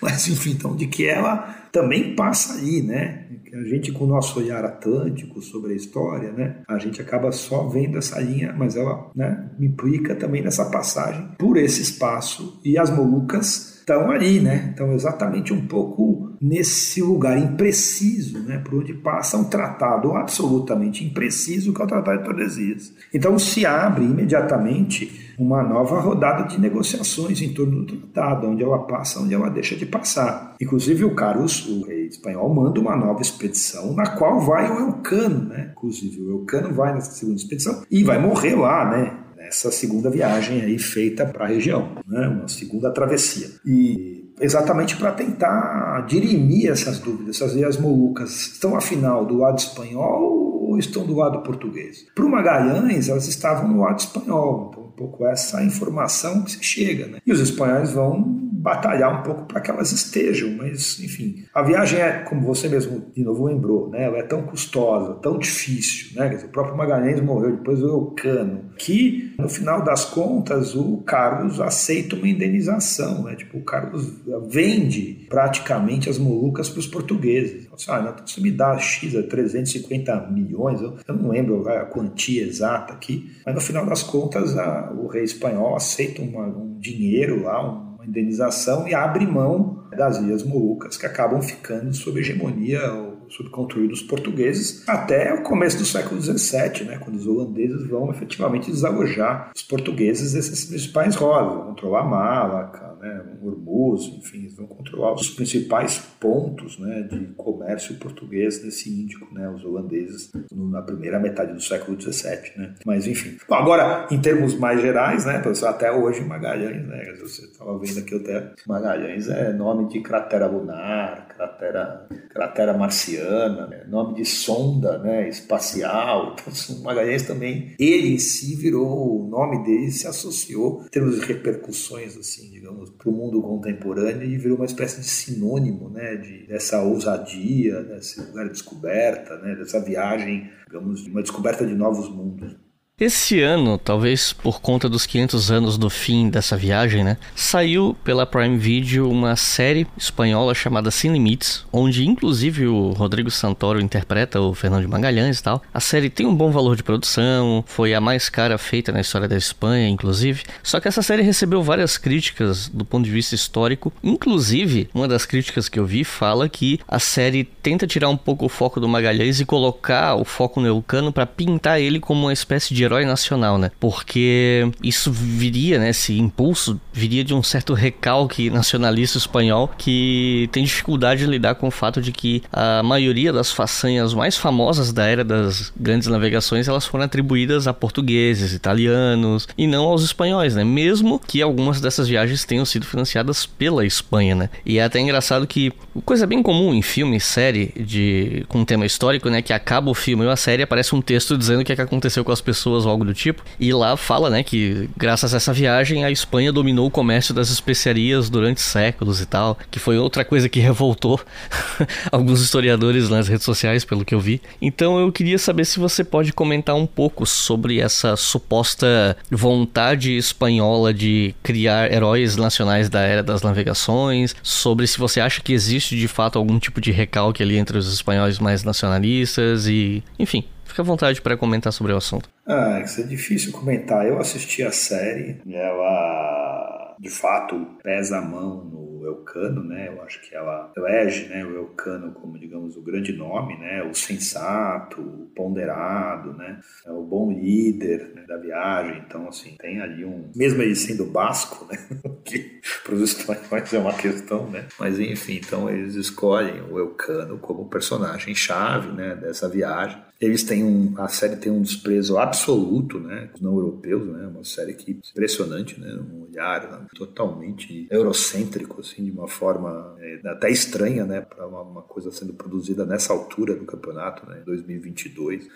mas 0.00 0.28
enfim, 0.28 0.50
então, 0.52 0.76
de 0.76 0.86
que 0.86 1.06
ela 1.06 1.68
também 1.72 2.14
passa 2.14 2.54
ali, 2.54 2.82
né? 2.82 3.26
A 3.52 3.64
gente, 3.64 3.92
com 3.92 4.04
o 4.04 4.06
nosso 4.06 4.38
olhar 4.38 4.64
atlântico 4.64 5.40
sobre 5.42 5.72
a 5.72 5.76
história, 5.76 6.32
né? 6.32 6.62
A 6.68 6.78
gente 6.78 7.00
acaba 7.00 7.32
só 7.32 7.66
vendo 7.66 7.98
essa 7.98 8.20
linha, 8.20 8.54
mas 8.56 8.76
ela 8.76 9.10
né, 9.14 9.50
implica 9.58 10.14
também 10.14 10.42
nessa 10.42 10.66
passagem 10.70 11.28
por 11.38 11.56
esse 11.56 11.82
espaço 11.82 12.60
e 12.64 12.78
as 12.78 12.90
Molucas 12.90 13.77
estão 13.88 14.10
ali, 14.10 14.38
né? 14.38 14.68
Estão 14.70 14.92
exatamente 14.92 15.52
um 15.54 15.66
pouco 15.66 16.36
nesse 16.40 17.00
lugar 17.00 17.38
impreciso, 17.38 18.38
né? 18.40 18.58
Por 18.58 18.80
onde 18.80 18.92
passa 18.92 19.38
um 19.38 19.44
tratado 19.44 20.12
absolutamente 20.12 21.04
impreciso 21.04 21.72
que 21.72 21.80
é 21.80 21.84
o 21.84 21.88
Tratado 21.88 22.18
de 22.18 22.24
Tordesilhas. 22.24 22.92
Então 23.12 23.38
se 23.38 23.64
abre 23.64 24.04
imediatamente 24.04 25.34
uma 25.38 25.62
nova 25.62 26.00
rodada 26.00 26.44
de 26.44 26.60
negociações 26.60 27.40
em 27.40 27.54
torno 27.54 27.84
do 27.84 27.96
tratado, 27.96 28.48
onde 28.48 28.62
ela 28.62 28.80
passa, 28.80 29.20
onde 29.20 29.32
ela 29.32 29.48
deixa 29.48 29.76
de 29.76 29.86
passar. 29.86 30.56
Inclusive 30.60 31.04
o 31.04 31.14
Carlos, 31.14 31.66
o 31.66 31.86
rei 31.86 32.06
espanhol, 32.06 32.52
manda 32.52 32.80
uma 32.80 32.96
nova 32.96 33.22
expedição 33.22 33.94
na 33.94 34.16
qual 34.16 34.40
vai 34.40 34.70
o 34.70 34.80
Elcano, 34.80 35.48
né? 35.48 35.70
Inclusive 35.72 36.20
o 36.20 36.40
Elcano 36.40 36.74
vai 36.74 36.92
nessa 36.92 37.12
segunda 37.12 37.38
expedição 37.38 37.82
e 37.90 38.02
vai 38.02 38.18
morrer 38.18 38.56
lá, 38.56 38.90
né? 38.90 39.27
Essa 39.48 39.70
segunda 39.70 40.10
viagem 40.10 40.60
aí 40.60 40.78
feita 40.78 41.24
para 41.24 41.46
a 41.46 41.48
região, 41.48 41.96
né? 42.06 42.28
uma 42.28 42.48
segunda 42.48 42.90
travessia. 42.90 43.48
E 43.64 44.32
exatamente 44.40 44.96
para 44.96 45.12
tentar 45.12 46.04
dirimir 46.06 46.70
essas 46.70 46.98
dúvidas, 46.98 47.36
essas 47.36 47.54
ilhas 47.54 47.76
Molucas 47.76 48.52
estão 48.52 48.76
afinal 48.76 49.24
do 49.24 49.38
lado 49.38 49.58
espanhol 49.58 50.48
ou 50.68 50.78
estão 50.78 51.04
do 51.06 51.16
lado 51.16 51.42
português? 51.42 52.06
Para 52.14 52.26
o 52.26 52.30
Magalhães, 52.30 53.08
elas 53.08 53.26
estavam 53.26 53.68
no 53.68 53.80
lado 53.80 53.98
espanhol, 54.00 54.68
então 54.70 54.84
um 54.84 54.92
pouco 54.92 55.26
essa 55.26 55.62
informação 55.64 56.42
que 56.42 56.52
se 56.52 56.62
chega, 56.62 57.06
né? 57.06 57.18
E 57.24 57.32
os 57.32 57.40
espanhóis 57.40 57.92
vão 57.92 58.47
batalhar 58.68 59.20
um 59.20 59.22
pouco 59.22 59.46
para 59.46 59.60
que 59.62 59.70
elas 59.70 59.92
estejam, 59.92 60.50
mas 60.50 61.00
enfim, 61.00 61.46
a 61.54 61.62
viagem 61.62 62.00
é, 62.00 62.18
como 62.18 62.42
você 62.42 62.68
mesmo 62.68 63.06
de 63.14 63.24
novo 63.24 63.46
lembrou, 63.46 63.88
né? 63.88 64.04
Ela 64.04 64.18
é 64.18 64.22
tão 64.22 64.42
custosa, 64.42 65.14
tão 65.14 65.38
difícil, 65.38 66.14
né? 66.14 66.38
O 66.44 66.48
próprio 66.48 66.76
Magalhães 66.76 67.20
morreu, 67.20 67.56
depois 67.56 67.82
o 67.82 67.88
Elcano, 67.88 68.64
que 68.76 69.34
no 69.38 69.48
final 69.48 69.82
das 69.82 70.04
contas 70.04 70.74
o 70.74 70.98
Carlos 70.98 71.60
aceita 71.60 72.14
uma 72.14 72.28
indenização, 72.28 73.24
né? 73.24 73.36
Tipo, 73.36 73.58
o 73.58 73.62
Carlos 73.62 74.12
vende 74.48 75.26
praticamente 75.30 76.10
as 76.10 76.18
Molucas 76.18 76.68
para 76.68 76.80
os 76.80 76.86
portugueses. 76.86 77.66
Assim, 77.72 77.90
ah, 77.90 78.02
não, 78.02 78.26
você 78.26 78.40
me 78.40 78.50
dá 78.50 78.76
X, 78.78 79.12
350 79.12 80.28
milhões, 80.30 80.80
eu, 80.82 80.96
eu 81.06 81.14
não 81.14 81.30
lembro 81.30 81.66
a 81.68 81.86
quantia 81.86 82.42
exata 82.42 82.92
aqui, 82.92 83.32
mas 83.46 83.54
no 83.54 83.60
final 83.60 83.86
das 83.86 84.02
contas 84.02 84.56
a, 84.58 84.92
o 84.92 85.06
rei 85.06 85.24
espanhol 85.24 85.74
aceita 85.74 86.20
uma, 86.20 86.46
um 86.46 86.78
dinheiro 86.78 87.44
lá, 87.44 87.64
um 87.66 87.87
indenização 88.08 88.88
e 88.88 88.94
abre 88.94 89.26
mão 89.26 89.84
das 89.96 90.18
Ilhas 90.18 90.42
Molucas, 90.42 90.96
que 90.96 91.06
acabam 91.06 91.40
ficando 91.40 91.92
sob 91.94 92.20
hegemonia 92.20 92.80
sob 93.28 93.50
controle 93.50 93.88
dos 93.88 94.02
portugueses 94.02 94.88
até 94.88 95.34
o 95.34 95.42
começo 95.42 95.78
do 95.78 95.84
século 95.84 96.20
XVII, 96.20 96.84
né, 96.84 96.98
quando 96.98 97.16
os 97.16 97.26
holandeses 97.26 97.86
vão 97.86 98.10
efetivamente 98.10 98.70
desalojar 98.70 99.52
os 99.54 99.62
portugueses 99.62 100.32
desses 100.32 100.64
principais 100.64 101.14
vão 101.14 101.66
controlar 101.66 102.04
Malaca, 102.04 102.87
né, 103.00 103.24
Hormuz, 103.42 104.04
enfim, 104.04 104.38
eles 104.38 104.56
vão 104.56 104.66
controlar 104.66 105.14
os 105.14 105.30
principais 105.30 105.98
pontos 106.20 106.78
né, 106.78 107.02
de 107.02 107.26
comércio 107.34 107.94
português 107.96 108.62
nesse 108.64 108.90
Índico, 108.90 109.32
né, 109.32 109.48
os 109.48 109.64
holandeses, 109.64 110.30
na 110.52 110.82
primeira 110.82 111.18
metade 111.18 111.52
do 111.52 111.60
século 111.62 112.00
XVII. 112.00 112.52
Né. 112.56 112.74
Mas, 112.84 113.06
enfim. 113.06 113.36
Bom, 113.48 113.54
agora, 113.54 114.06
em 114.10 114.20
termos 114.20 114.54
mais 114.54 114.80
gerais, 114.80 115.24
né, 115.24 115.42
até 115.66 115.92
hoje 115.92 116.24
Magalhães, 116.24 116.86
né, 116.86 117.14
você 117.20 117.42
estava 117.46 117.78
vendo 117.78 117.98
aqui 117.98 118.14
até 118.14 118.52
Magalhães 118.66 119.28
é 119.28 119.52
nome 119.52 119.88
de 119.88 120.00
cratera 120.00 120.46
lunar, 120.46 121.27
cratera, 121.38 122.08
cratera 122.30 122.76
marciana, 122.76 123.68
né, 123.68 123.84
nome 123.88 124.14
de 124.14 124.24
sonda 124.24 124.98
né, 124.98 125.28
espacial. 125.28 126.34
Então, 126.48 126.82
Magalhães 126.82 127.22
também, 127.22 127.74
ele 127.78 128.14
em 128.14 128.18
si 128.18 128.56
virou, 128.56 129.24
o 129.24 129.28
nome 129.28 129.62
dele 129.64 129.90
se 129.90 130.06
associou, 130.06 130.82
em 130.86 130.88
termos 130.88 131.20
de 131.20 131.26
repercussões, 131.26 132.16
assim, 132.16 132.50
digamos, 132.50 132.90
para 132.90 133.08
o 133.08 133.12
mundo 133.12 133.40
contemporâneo 133.42 134.24
e 134.24 134.38
virou 134.38 134.56
uma 134.56 134.64
espécie 134.64 135.00
de 135.00 135.06
sinônimo 135.06 135.90
né, 135.90 136.16
de, 136.16 136.46
dessa 136.46 136.82
ousadia, 136.82 137.82
desse 137.82 138.20
lugar 138.20 138.46
de 138.46 138.52
descoberta, 138.52 139.36
né, 139.38 139.54
dessa 139.54 139.80
viagem, 139.80 140.50
digamos, 140.66 141.04
de 141.04 141.10
uma 141.10 141.22
descoberta 141.22 141.66
de 141.66 141.74
novos 141.74 142.08
mundos. 142.08 142.56
Esse 143.00 143.40
ano, 143.40 143.78
talvez 143.78 144.32
por 144.32 144.60
conta 144.60 144.88
dos 144.88 145.06
500 145.06 145.52
anos 145.52 145.78
do 145.78 145.88
fim 145.88 146.28
dessa 146.28 146.56
viagem, 146.56 147.04
né, 147.04 147.16
saiu 147.32 147.96
pela 148.02 148.26
Prime 148.26 148.58
Video 148.58 149.08
uma 149.08 149.36
série 149.36 149.86
espanhola 149.96 150.52
chamada 150.52 150.90
Sem 150.90 151.12
Limites, 151.12 151.64
onde 151.72 152.04
inclusive 152.04 152.66
o 152.66 152.90
Rodrigo 152.90 153.30
Santoro 153.30 153.80
interpreta 153.80 154.40
o 154.40 154.52
Fernando 154.52 154.80
de 154.80 154.88
Magalhães 154.88 155.38
e 155.38 155.42
tal. 155.44 155.62
A 155.72 155.78
série 155.78 156.10
tem 156.10 156.26
um 156.26 156.34
bom 156.34 156.50
valor 156.50 156.74
de 156.74 156.82
produção, 156.82 157.62
foi 157.68 157.94
a 157.94 158.00
mais 158.00 158.28
cara 158.28 158.58
feita 158.58 158.90
na 158.90 159.00
história 159.00 159.28
da 159.28 159.36
Espanha, 159.36 159.88
inclusive. 159.88 160.42
Só 160.60 160.80
que 160.80 160.88
essa 160.88 161.00
série 161.00 161.22
recebeu 161.22 161.62
várias 161.62 161.96
críticas 161.96 162.66
do 162.66 162.84
ponto 162.84 163.04
de 163.04 163.12
vista 163.12 163.32
histórico, 163.32 163.92
inclusive 164.02 164.90
uma 164.92 165.06
das 165.06 165.24
críticas 165.24 165.68
que 165.68 165.78
eu 165.78 165.86
vi 165.86 166.02
fala 166.02 166.48
que 166.48 166.80
a 166.88 166.98
série 166.98 167.44
tenta 167.44 167.86
tirar 167.86 168.08
um 168.08 168.16
pouco 168.16 168.46
o 168.46 168.48
foco 168.48 168.80
do 168.80 168.88
Magalhães 168.88 169.38
e 169.38 169.44
colocar 169.44 170.16
o 170.16 170.24
foco 170.24 170.60
no 170.60 170.66
Elcano 170.66 171.12
para 171.12 171.26
pintar 171.26 171.80
ele 171.80 172.00
como 172.00 172.22
uma 172.22 172.32
espécie 172.32 172.74
de 172.74 172.87
herói 172.88 173.04
nacional, 173.04 173.58
né? 173.58 173.70
Porque 173.78 174.70
isso 174.82 175.12
viria, 175.12 175.78
né? 175.78 175.90
Esse 175.90 176.18
impulso 176.18 176.80
viria 176.92 177.22
de 177.22 177.34
um 177.34 177.42
certo 177.42 177.74
recalque 177.74 178.50
nacionalista 178.50 179.18
espanhol 179.18 179.70
que 179.78 180.48
tem 180.52 180.64
dificuldade 180.64 181.20
de 181.20 181.26
lidar 181.26 181.54
com 181.54 181.68
o 181.68 181.70
fato 181.70 182.00
de 182.00 182.12
que 182.12 182.42
a 182.52 182.82
maioria 182.82 183.32
das 183.32 183.52
façanhas 183.52 184.14
mais 184.14 184.36
famosas 184.36 184.92
da 184.92 185.06
era 185.06 185.24
das 185.24 185.72
grandes 185.76 186.08
navegações 186.08 186.68
elas 186.68 186.86
foram 186.86 187.04
atribuídas 187.04 187.66
a 187.66 187.74
portugueses, 187.74 188.52
italianos 188.52 189.48
e 189.56 189.66
não 189.66 189.84
aos 189.84 190.02
espanhóis, 190.02 190.54
né? 190.54 190.64
Mesmo 190.64 191.20
que 191.24 191.42
algumas 191.42 191.80
dessas 191.80 192.08
viagens 192.08 192.44
tenham 192.44 192.64
sido 192.64 192.86
financiadas 192.86 193.46
pela 193.46 193.84
Espanha, 193.84 194.34
né? 194.34 194.50
E 194.64 194.78
é 194.78 194.84
até 194.84 194.98
engraçado 194.98 195.46
que 195.46 195.72
coisa 196.04 196.26
bem 196.26 196.42
comum 196.42 196.74
em 196.74 196.82
filme, 196.82 197.20
série 197.20 197.72
de 197.76 198.44
com 198.48 198.64
tema 198.64 198.86
histórico, 198.86 199.28
né? 199.28 199.42
Que 199.42 199.52
acaba 199.52 199.90
o 199.90 199.94
filme 199.94 200.24
ou 200.24 200.30
a 200.30 200.36
série 200.36 200.62
aparece 200.62 200.94
um 200.94 201.00
texto 201.00 201.36
dizendo 201.36 201.60
o 201.60 201.64
que, 201.64 201.72
é 201.72 201.76
que 201.76 201.82
aconteceu 201.82 202.24
com 202.24 202.32
as 202.32 202.40
pessoas 202.40 202.77
pessoas 202.78 202.84
ou 202.84 202.90
algo 202.90 203.04
do 203.04 203.14
tipo. 203.14 203.42
E 203.58 203.72
lá 203.72 203.96
fala, 203.96 204.30
né, 204.30 204.42
que 204.42 204.88
graças 204.96 205.34
a 205.34 205.36
essa 205.38 205.52
viagem 205.52 206.04
a 206.04 206.10
Espanha 206.10 206.52
dominou 206.52 206.86
o 206.86 206.90
comércio 206.90 207.34
das 207.34 207.50
especiarias 207.50 208.30
durante 208.30 208.60
séculos 208.60 209.20
e 209.20 209.26
tal, 209.26 209.58
que 209.70 209.78
foi 209.78 209.98
outra 209.98 210.24
coisa 210.24 210.48
que 210.48 210.60
revoltou 210.60 211.20
alguns 212.10 212.40
historiadores 212.40 213.08
nas 213.08 213.28
redes 213.28 213.44
sociais, 213.44 213.84
pelo 213.84 214.04
que 214.04 214.14
eu 214.14 214.20
vi. 214.20 214.40
Então 214.60 214.98
eu 214.98 215.10
queria 215.10 215.38
saber 215.38 215.64
se 215.64 215.78
você 215.78 216.04
pode 216.04 216.32
comentar 216.32 216.74
um 216.74 216.86
pouco 216.86 217.26
sobre 217.26 217.80
essa 217.80 218.16
suposta 218.16 219.16
vontade 219.30 220.16
espanhola 220.16 220.92
de 220.92 221.34
criar 221.42 221.92
heróis 221.92 222.36
nacionais 222.36 222.88
da 222.88 223.00
era 223.00 223.22
das 223.22 223.42
navegações, 223.42 224.34
sobre 224.42 224.86
se 224.86 224.98
você 224.98 225.20
acha 225.20 225.40
que 225.40 225.52
existe 225.52 225.96
de 225.96 226.08
fato 226.08 226.38
algum 226.38 226.58
tipo 226.58 226.80
de 226.80 226.90
recalque 226.90 227.42
ali 227.42 227.56
entre 227.56 227.78
os 227.78 227.92
espanhóis 227.92 228.38
mais 228.38 228.64
nacionalistas 228.64 229.66
e, 229.66 230.02
enfim, 230.18 230.44
Fique 230.78 230.82
à 230.82 230.84
vontade 230.84 231.20
para 231.20 231.36
comentar 231.36 231.72
sobre 231.72 231.92
o 231.92 231.96
assunto. 231.96 232.30
Ah, 232.46 232.80
isso 232.84 233.00
é 233.00 233.04
difícil 233.04 233.50
comentar. 233.50 234.06
Eu 234.06 234.20
assisti 234.20 234.62
a 234.62 234.70
série, 234.70 235.40
ela 235.50 236.94
de 237.00 237.10
fato 237.10 237.66
pesa 237.82 238.18
a 238.18 238.22
mão 238.22 238.64
no 238.64 239.04
Elcano, 239.04 239.64
né? 239.64 239.88
Eu 239.88 240.00
acho 240.02 240.20
que 240.20 240.34
ela 240.36 240.70
elege, 240.76 241.26
né, 241.28 241.44
o 241.44 241.56
Elcano 241.56 242.12
como, 242.12 242.38
digamos, 242.38 242.76
o 242.76 242.82
grande 242.82 243.12
nome, 243.12 243.58
né? 243.58 243.82
O 243.82 243.92
sensato, 243.92 245.00
o 245.00 245.26
ponderado, 245.34 246.32
né? 246.34 246.60
É 246.86 246.92
o 246.92 247.02
bom 247.02 247.32
líder 247.32 248.12
né, 248.14 248.24
da 248.28 248.36
viagem. 248.36 249.02
Então, 249.04 249.26
assim, 249.26 249.56
tem 249.58 249.80
ali 249.80 250.04
um, 250.04 250.30
mesmo 250.36 250.62
ele 250.62 250.76
sendo 250.76 251.06
basco, 251.06 251.66
né? 251.68 251.76
que 252.24 252.60
para 252.84 252.94
os 252.94 253.02
espanhóis 253.02 253.74
é 253.74 253.78
uma 253.78 253.94
questão, 253.94 254.48
né? 254.48 254.66
Mas 254.78 255.00
enfim, 255.00 255.40
então 255.44 255.68
eles 255.68 255.96
escolhem 255.96 256.62
o 256.70 256.78
Elcano 256.78 257.38
como 257.38 257.68
personagem 257.68 258.32
chave, 258.32 258.92
né, 258.92 259.16
dessa 259.16 259.48
viagem. 259.48 260.06
Eles 260.20 260.42
têm 260.42 260.64
um, 260.64 260.94
a 260.98 261.06
série 261.06 261.36
tem 261.36 261.52
um 261.52 261.62
desprezo 261.62 262.18
absoluto, 262.18 262.98
né, 262.98 263.30
com 263.32 263.44
não 263.44 263.54
europeus, 263.54 264.06
né, 264.08 264.26
uma 264.26 264.42
série 264.42 264.74
que 264.74 264.98
impressionante, 265.12 265.78
né, 265.78 265.94
um 265.94 266.24
olhar 266.24 266.68
né, 266.68 266.86
totalmente 266.96 267.86
eurocêntrico, 267.88 268.80
assim, 268.80 269.04
de 269.04 269.10
uma 269.12 269.28
forma 269.28 269.96
é, 270.00 270.20
até 270.28 270.50
estranha, 270.50 271.04
né, 271.04 271.20
para 271.20 271.46
uma, 271.46 271.62
uma, 271.62 271.82
coisa 271.82 272.10
sendo 272.10 272.32
produzida 272.32 272.84
nessa 272.84 273.12
altura 273.12 273.54
do 273.54 273.64
campeonato, 273.64 274.28
né, 274.28 274.42
2022 274.44 275.48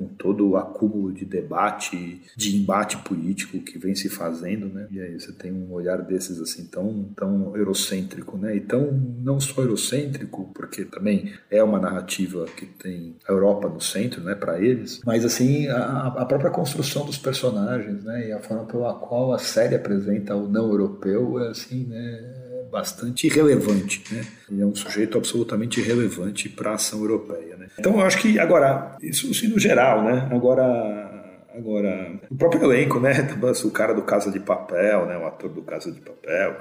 com 0.00 0.06
todo 0.06 0.48
o 0.48 0.56
acúmulo 0.56 1.12
de 1.12 1.26
debate, 1.26 2.22
de 2.34 2.56
embate 2.56 2.96
político 2.98 3.58
que 3.58 3.78
vem 3.78 3.94
se 3.94 4.08
fazendo, 4.08 4.66
né? 4.66 4.86
E 4.90 4.98
aí 4.98 5.20
você 5.20 5.30
tem 5.30 5.52
um 5.52 5.70
olhar 5.70 6.00
desses 6.00 6.40
assim 6.40 6.64
tão, 6.64 7.10
tão 7.14 7.54
eurocêntrico, 7.54 8.38
né? 8.38 8.56
E 8.56 8.60
tão 8.60 8.90
não 9.22 9.38
só 9.38 9.60
eurocêntrico, 9.60 10.50
porque 10.54 10.86
também 10.86 11.34
é 11.50 11.62
uma 11.62 11.78
narrativa 11.78 12.46
que 12.56 12.64
tem 12.64 13.14
a 13.28 13.32
Europa 13.32 13.68
no 13.68 13.80
centro, 13.80 14.22
né, 14.22 14.34
para 14.34 14.58
eles, 14.58 15.02
mas 15.04 15.22
assim 15.22 15.68
a, 15.68 16.06
a, 16.06 16.24
própria 16.24 16.50
construção 16.50 17.04
dos 17.04 17.18
personagens, 17.18 18.02
né? 18.02 18.28
E 18.28 18.32
a 18.32 18.40
forma 18.40 18.64
pela 18.64 18.94
qual 18.94 19.34
a 19.34 19.38
série 19.38 19.74
apresenta 19.74 20.34
o 20.34 20.48
não 20.48 20.70
europeu 20.70 21.38
é 21.44 21.48
assim, 21.48 21.84
né? 21.84 22.39
Bastante 22.70 23.26
irrelevante, 23.26 24.02
né? 24.12 24.24
É 24.60 24.64
um 24.64 24.74
sujeito 24.74 25.18
absolutamente 25.18 25.80
irrelevante 25.80 26.48
para 26.48 26.70
a 26.70 26.74
ação 26.74 27.00
europeia, 27.00 27.56
né? 27.56 27.68
Então 27.78 27.94
eu 27.94 28.00
acho 28.02 28.18
que 28.18 28.38
agora 28.38 28.96
isso 29.02 29.30
assim, 29.30 29.48
no 29.48 29.58
geral, 29.58 30.04
né? 30.04 30.28
Agora 30.30 31.10
Agora, 31.52 32.12
o 32.30 32.36
próprio 32.36 32.64
elenco, 32.64 33.00
né? 33.00 33.12
O 33.64 33.70
cara 33.70 33.92
do 33.92 34.02
Casa 34.02 34.30
de 34.30 34.38
Papel, 34.38 35.06
né? 35.06 35.18
O 35.18 35.26
ator 35.26 35.50
do 35.50 35.62
Casa 35.62 35.90
de 35.90 36.00
Papel, 36.00 36.56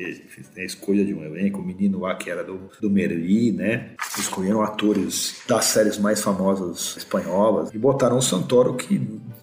enfim, 0.00 0.42
tem 0.54 0.62
a 0.62 0.66
escolha 0.66 1.04
de 1.04 1.14
um 1.14 1.24
elenco, 1.24 1.60
o 1.60 1.64
menino 1.64 2.00
lá 2.00 2.14
que 2.14 2.30
era 2.30 2.44
do, 2.44 2.70
do 2.80 2.90
Merli, 2.90 3.52
né? 3.52 3.90
Escolheram 4.18 4.62
atores 4.62 5.42
das 5.46 5.66
séries 5.66 5.98
mais 5.98 6.22
famosas 6.22 6.96
espanholas 6.96 7.72
e 7.72 7.78
botaram 7.78 8.18
o 8.18 8.22
Santoro 8.22 8.74
que 8.74 8.98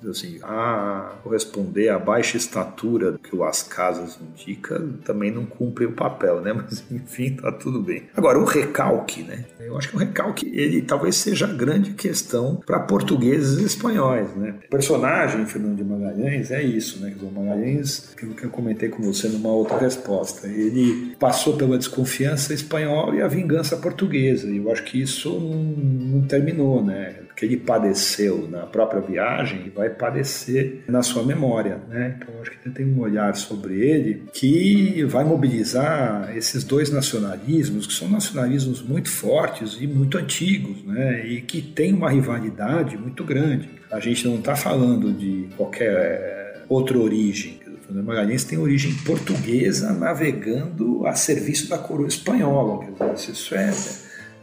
assim, 0.09 0.39
a 0.43 1.15
corresponder 1.23 1.89
à 1.89 1.99
baixa 1.99 2.37
estatura 2.37 3.17
que 3.21 3.35
o 3.35 3.43
As 3.43 3.63
Casas 3.63 4.19
indica, 4.21 4.81
também 5.03 5.31
não 5.31 5.45
cumpre 5.45 5.85
o 5.85 5.91
papel, 5.91 6.41
né? 6.41 6.53
Mas 6.65 6.83
enfim, 6.91 7.35
tá 7.35 7.51
tudo 7.51 7.81
bem. 7.81 8.03
Agora, 8.15 8.39
o 8.39 8.45
recalque, 8.45 9.23
né? 9.23 9.45
Eu 9.59 9.77
acho 9.77 9.89
que 9.89 9.95
o 9.95 9.99
recalque, 9.99 10.51
ele 10.53 10.81
talvez 10.81 11.15
seja 11.15 11.45
a 11.45 11.53
grande 11.53 11.93
questão 11.93 12.61
para 12.65 12.79
portugueses 12.79 13.59
e 13.59 13.65
espanhóis, 13.65 14.33
né? 14.35 14.55
O 14.65 14.69
personagem, 14.69 15.45
Fernando 15.45 15.77
de 15.77 15.83
Magalhães, 15.83 16.51
é 16.51 16.61
isso, 16.61 16.99
né? 16.99 17.15
O 17.21 17.31
Magalhães, 17.31 18.11
aquilo 18.13 18.35
que 18.35 18.43
eu 18.43 18.49
comentei 18.49 18.89
com 18.89 19.01
você 19.03 19.27
numa 19.27 19.49
outra 19.49 19.77
resposta, 19.77 20.44
ele 20.47 21.15
passou 21.19 21.55
pela 21.55 21.77
desconfiança 21.77 22.53
espanhola 22.53 23.15
e 23.15 23.21
a 23.21 23.27
vingança 23.27 23.77
portuguesa, 23.77 24.47
e 24.47 24.57
eu 24.57 24.71
acho 24.71 24.83
que 24.83 25.01
isso 25.01 25.29
não, 25.39 26.19
não 26.19 26.27
terminou, 26.27 26.83
né? 26.83 27.15
que 27.35 27.45
ele 27.45 27.57
padeceu 27.57 28.47
na 28.49 28.61
própria 28.61 29.01
viagem 29.01 29.71
vai 29.75 29.89
padecer 29.89 30.83
na 30.87 31.03
sua 31.03 31.23
memória, 31.23 31.81
né? 31.89 32.17
Então 32.17 32.33
acho 32.41 32.51
que 32.51 32.69
tem 32.69 32.85
um 32.85 32.99
olhar 32.99 33.35
sobre 33.35 33.81
ele 33.81 34.23
que 34.33 35.03
vai 35.03 35.23
mobilizar 35.25 36.35
esses 36.35 36.63
dois 36.63 36.89
nacionalismos 36.89 37.85
que 37.85 37.93
são 37.93 38.07
nacionalismos 38.09 38.81
muito 38.81 39.09
fortes 39.09 39.77
e 39.79 39.87
muito 39.87 40.17
antigos, 40.17 40.83
né? 40.83 41.27
E 41.27 41.41
que 41.41 41.61
tem 41.61 41.93
uma 41.93 42.09
rivalidade 42.09 42.97
muito 42.97 43.23
grande. 43.23 43.69
A 43.91 43.99
gente 43.99 44.25
não 44.25 44.35
está 44.35 44.55
falando 44.55 45.11
de 45.11 45.47
qualquer 45.57 45.93
eh, 45.93 46.61
outra 46.69 46.97
origem. 46.97 47.59
O 47.89 47.93
Magalhães 47.93 48.43
tem 48.43 48.57
origem 48.57 48.93
portuguesa 49.05 49.93
navegando 49.93 51.05
a 51.05 51.15
serviço 51.15 51.69
da 51.69 51.77
coroa 51.77 52.07
espanhola. 52.07 52.85
Isso 53.15 53.53
é, 53.53 53.73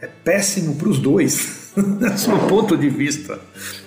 é 0.00 0.06
péssimo 0.06 0.76
para 0.76 0.88
os 0.88 0.98
dois. 0.98 1.72
do 1.74 2.48
ponto 2.48 2.76
de 2.76 2.88
vista 2.88 3.40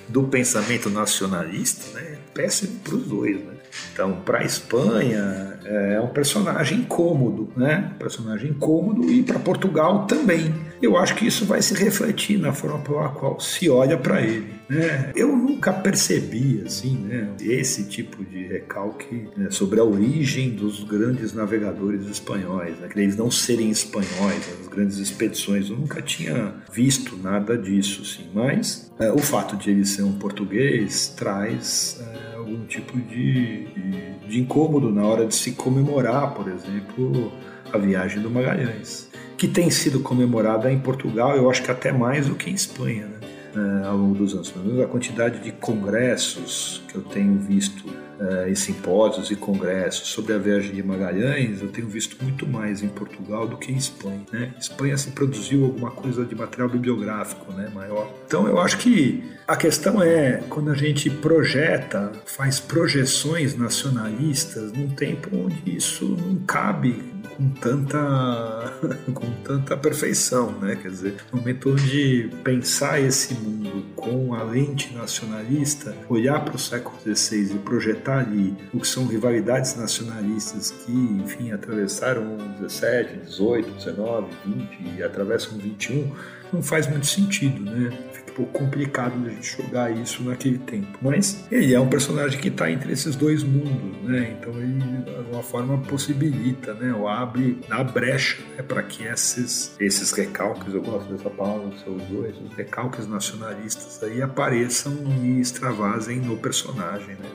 do 0.08 0.24
pensamento 0.24 0.90
nacionalista, 0.90 1.98
né, 1.98 2.14
é 2.14 2.18
péssimo 2.34 2.80
para 2.80 2.96
os 2.96 3.04
dois. 3.06 3.38
Né? 3.38 3.54
Então, 3.94 4.22
para 4.26 4.40
a 4.40 4.44
Espanha, 4.44 5.60
é 5.66 6.00
um 6.00 6.08
personagem 6.08 6.80
incômodo, 6.80 7.52
né? 7.56 7.92
Um 7.96 7.98
personagem 7.98 8.52
incômodo 8.52 9.10
e 9.12 9.24
para 9.24 9.40
Portugal 9.40 10.06
também. 10.06 10.54
Eu 10.82 10.98
acho 10.98 11.16
que 11.16 11.26
isso 11.26 11.46
vai 11.46 11.62
se 11.62 11.74
refletir 11.74 12.38
na 12.38 12.52
forma 12.54 12.80
pela 12.80 13.10
qual 13.10 13.40
se 13.40 13.70
olha 13.70 13.98
para 13.98 14.22
ele. 14.22 14.54
Né? 14.70 15.12
Eu 15.16 15.36
nunca 15.36 15.72
percebi 15.72 16.64
assim, 16.66 16.98
né, 16.98 17.30
esse 17.40 17.88
tipo 17.88 18.24
de 18.24 18.48
recalque 18.48 19.30
né, 19.38 19.50
sobre 19.52 19.80
a 19.80 19.84
origem 19.84 20.52
dos 20.52 20.84
grandes 20.84 21.34
navegadores 21.34 22.08
espanhóis, 22.08 22.78
né, 22.80 22.90
eles 22.96 23.16
não 23.16 23.30
serem 23.30 23.70
espanhóis, 23.70 24.42
as 24.60 24.68
grandes 24.68 24.98
expedições. 24.98 25.70
Eu 25.70 25.78
nunca 25.78 26.02
tinha 26.02 26.56
visto 26.72 27.16
nada 27.18 27.58
disso, 27.58 28.02
assim, 28.02 28.30
mas 28.34 28.92
é, 29.00 29.12
o 29.12 29.20
fato 29.20 29.56
de 29.56 29.70
ele 29.70 29.86
ser 29.86 30.04
um 30.04 30.14
português 30.14 31.14
traz 31.16 32.02
é, 32.02 32.36
algum 32.36 32.66
tipo 32.66 32.98
de, 32.98 33.66
de, 33.66 34.28
de 34.28 34.40
incômodo 34.40 34.92
na 34.92 35.04
hora 35.04 35.26
de 35.26 35.36
se 35.36 35.52
comemorar, 35.52 36.34
por 36.34 36.48
exemplo, 36.48 37.32
a 37.72 37.78
viagem 37.78 38.22
do 38.22 38.30
Magalhães, 38.30 39.10
que 39.38 39.48
tem 39.48 39.70
sido 39.70 40.00
comemorada 40.00 40.72
em 40.72 40.80
Portugal, 40.80 41.36
eu 41.36 41.50
acho 41.50 41.62
que 41.64 41.72
até 41.72 41.92
mais 41.92 42.28
do 42.28 42.36
que 42.36 42.50
em 42.50 42.54
Espanha. 42.54 43.08
Né? 43.08 43.26
uh, 43.56 43.88
ao 43.88 43.98
longo 43.98 44.16
dos 44.16 44.34
anos. 44.34 44.54
Menos 44.56 44.82
a 44.82 44.88
quantidade 44.88 45.40
de 45.40 45.52
congressos 45.52 46.82
que 46.96 47.00
eu 47.00 47.04
tenho 47.04 47.38
visto 47.38 47.88
uh, 47.88 48.48
e 48.48 48.56
simpósios 48.56 49.30
e 49.32 49.36
congressos 49.36 50.08
sobre 50.08 50.34
a 50.34 50.38
viagem 50.38 50.74
de 50.74 50.84
Magalhães, 50.84 51.62
eu 51.62 51.68
tenho 51.68 51.88
visto 51.88 52.22
muito 52.24 52.48
mais 52.48 52.82
em 52.82 52.88
Portugal 52.88 53.48
do 53.48 53.58
que 53.58 53.72
em 53.72 53.76
Espanha. 53.76 54.22
Né? 54.32 54.54
Espanha 54.60 54.98
se 54.98 55.12
produziu 55.12 55.66
alguma 55.66 55.92
coisa 55.92 56.26
de 56.26 56.36
material 56.36 56.70
bibliográfico 56.70 57.52
né, 57.54 57.70
maior. 57.74 58.10
Então 58.26 58.48
eu 58.48 58.60
acho 58.60 58.78
que 58.78 59.24
a 59.48 59.56
questão 59.56 60.02
é 60.02 60.42
quando 60.50 60.72
a 60.72 60.76
gente 60.76 61.10
projeta, 61.10 62.12
faz 62.26 62.60
projeções 62.60 63.56
nacionalistas 63.56 64.72
num 64.72 64.90
tempo 64.90 65.30
onde 65.34 65.76
isso 65.76 66.06
não 66.06 66.38
cabe 66.46 67.16
com 67.36 67.50
tanta 67.50 68.74
com 69.14 69.32
tanta 69.44 69.78
perfeição, 69.78 70.52
né? 70.60 70.76
Quer 70.82 70.90
dizer, 70.90 71.16
no 71.32 71.40
momento 71.40 71.76
de 71.76 72.30
pensar 72.44 73.00
esse 73.00 73.34
mundo 73.34 73.86
com 73.96 74.34
a 74.34 74.44
lente 74.44 74.94
nacionalista, 74.94 75.96
olhar 76.10 76.44
para 76.44 76.56
o 76.56 76.60
século 76.60 76.85
XVI 76.94 77.56
e 77.56 77.60
projetar 77.60 78.20
ali 78.20 78.56
o 78.74 78.80
que 78.80 78.88
são 78.88 79.06
rivalidades 79.08 79.76
nacionalistas 79.76 80.72
que, 80.72 80.92
enfim, 80.92 81.52
atravessaram 81.52 82.36
o 82.36 82.38
17, 82.60 83.18
18, 83.26 83.72
19, 83.72 84.28
20 84.46 84.98
e 84.98 85.04
atravessam 85.04 85.58
o 85.58 85.62
21, 85.62 86.12
não 86.56 86.64
faz 86.64 86.88
muito 86.88 87.06
sentido, 87.06 87.62
né? 87.64 87.90
pouco 88.36 88.52
complicado 88.52 89.18
de 89.22 89.30
a 89.30 89.32
gente 89.32 89.58
jogar 89.58 89.92
isso 89.92 90.22
naquele 90.24 90.58
tempo. 90.60 91.00
Mas 91.02 91.46
ele 91.50 91.74
é 91.74 91.80
um 91.80 91.88
personagem 91.88 92.40
que 92.40 92.50
está 92.50 92.70
entre 92.70 92.92
esses 92.92 93.16
dois 93.16 93.44
mundos, 93.44 94.02
né? 94.04 94.36
Então 94.38 94.54
ele, 94.62 94.80
de 95.04 95.16
alguma 95.16 95.42
forma, 95.42 95.78
possibilita, 95.80 96.74
né? 96.74 96.94
Ou 96.94 97.08
abre, 97.08 97.58
dá 97.68 97.84
brecha 97.84 98.38
né? 98.56 98.62
para 98.62 98.84
que 98.84 99.06
esses, 99.06 99.76
esses 99.80 100.12
recalques, 100.12 100.74
eu 100.74 100.82
gosto 100.82 101.12
dessa 101.12 101.30
palavra, 101.30 101.70
que 101.70 101.80
você 101.80 101.90
usou, 101.90 102.26
esses 102.28 102.54
recalques 102.56 103.08
nacionalistas 103.08 104.04
aí 104.04 104.22
apareçam 104.22 104.94
e 105.24 105.40
extravasem 105.40 106.20
no 106.20 106.38
personagem, 106.38 107.16
né? 107.16 107.30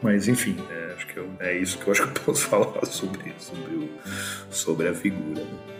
Mas 0.00 0.28
enfim, 0.28 0.56
é, 0.70 0.94
acho 0.94 1.06
que 1.06 1.16
eu, 1.16 1.28
é 1.40 1.56
isso 1.56 1.78
que 1.78 1.86
eu 1.86 1.92
acho 1.92 2.02
que 2.02 2.18
eu 2.18 2.22
posso 2.24 2.46
falar 2.46 2.84
sobre, 2.86 3.32
sobre, 3.38 3.74
o, 3.74 3.88
sobre 4.50 4.88
a 4.88 4.94
figura. 4.94 5.40
Né? 5.40 5.74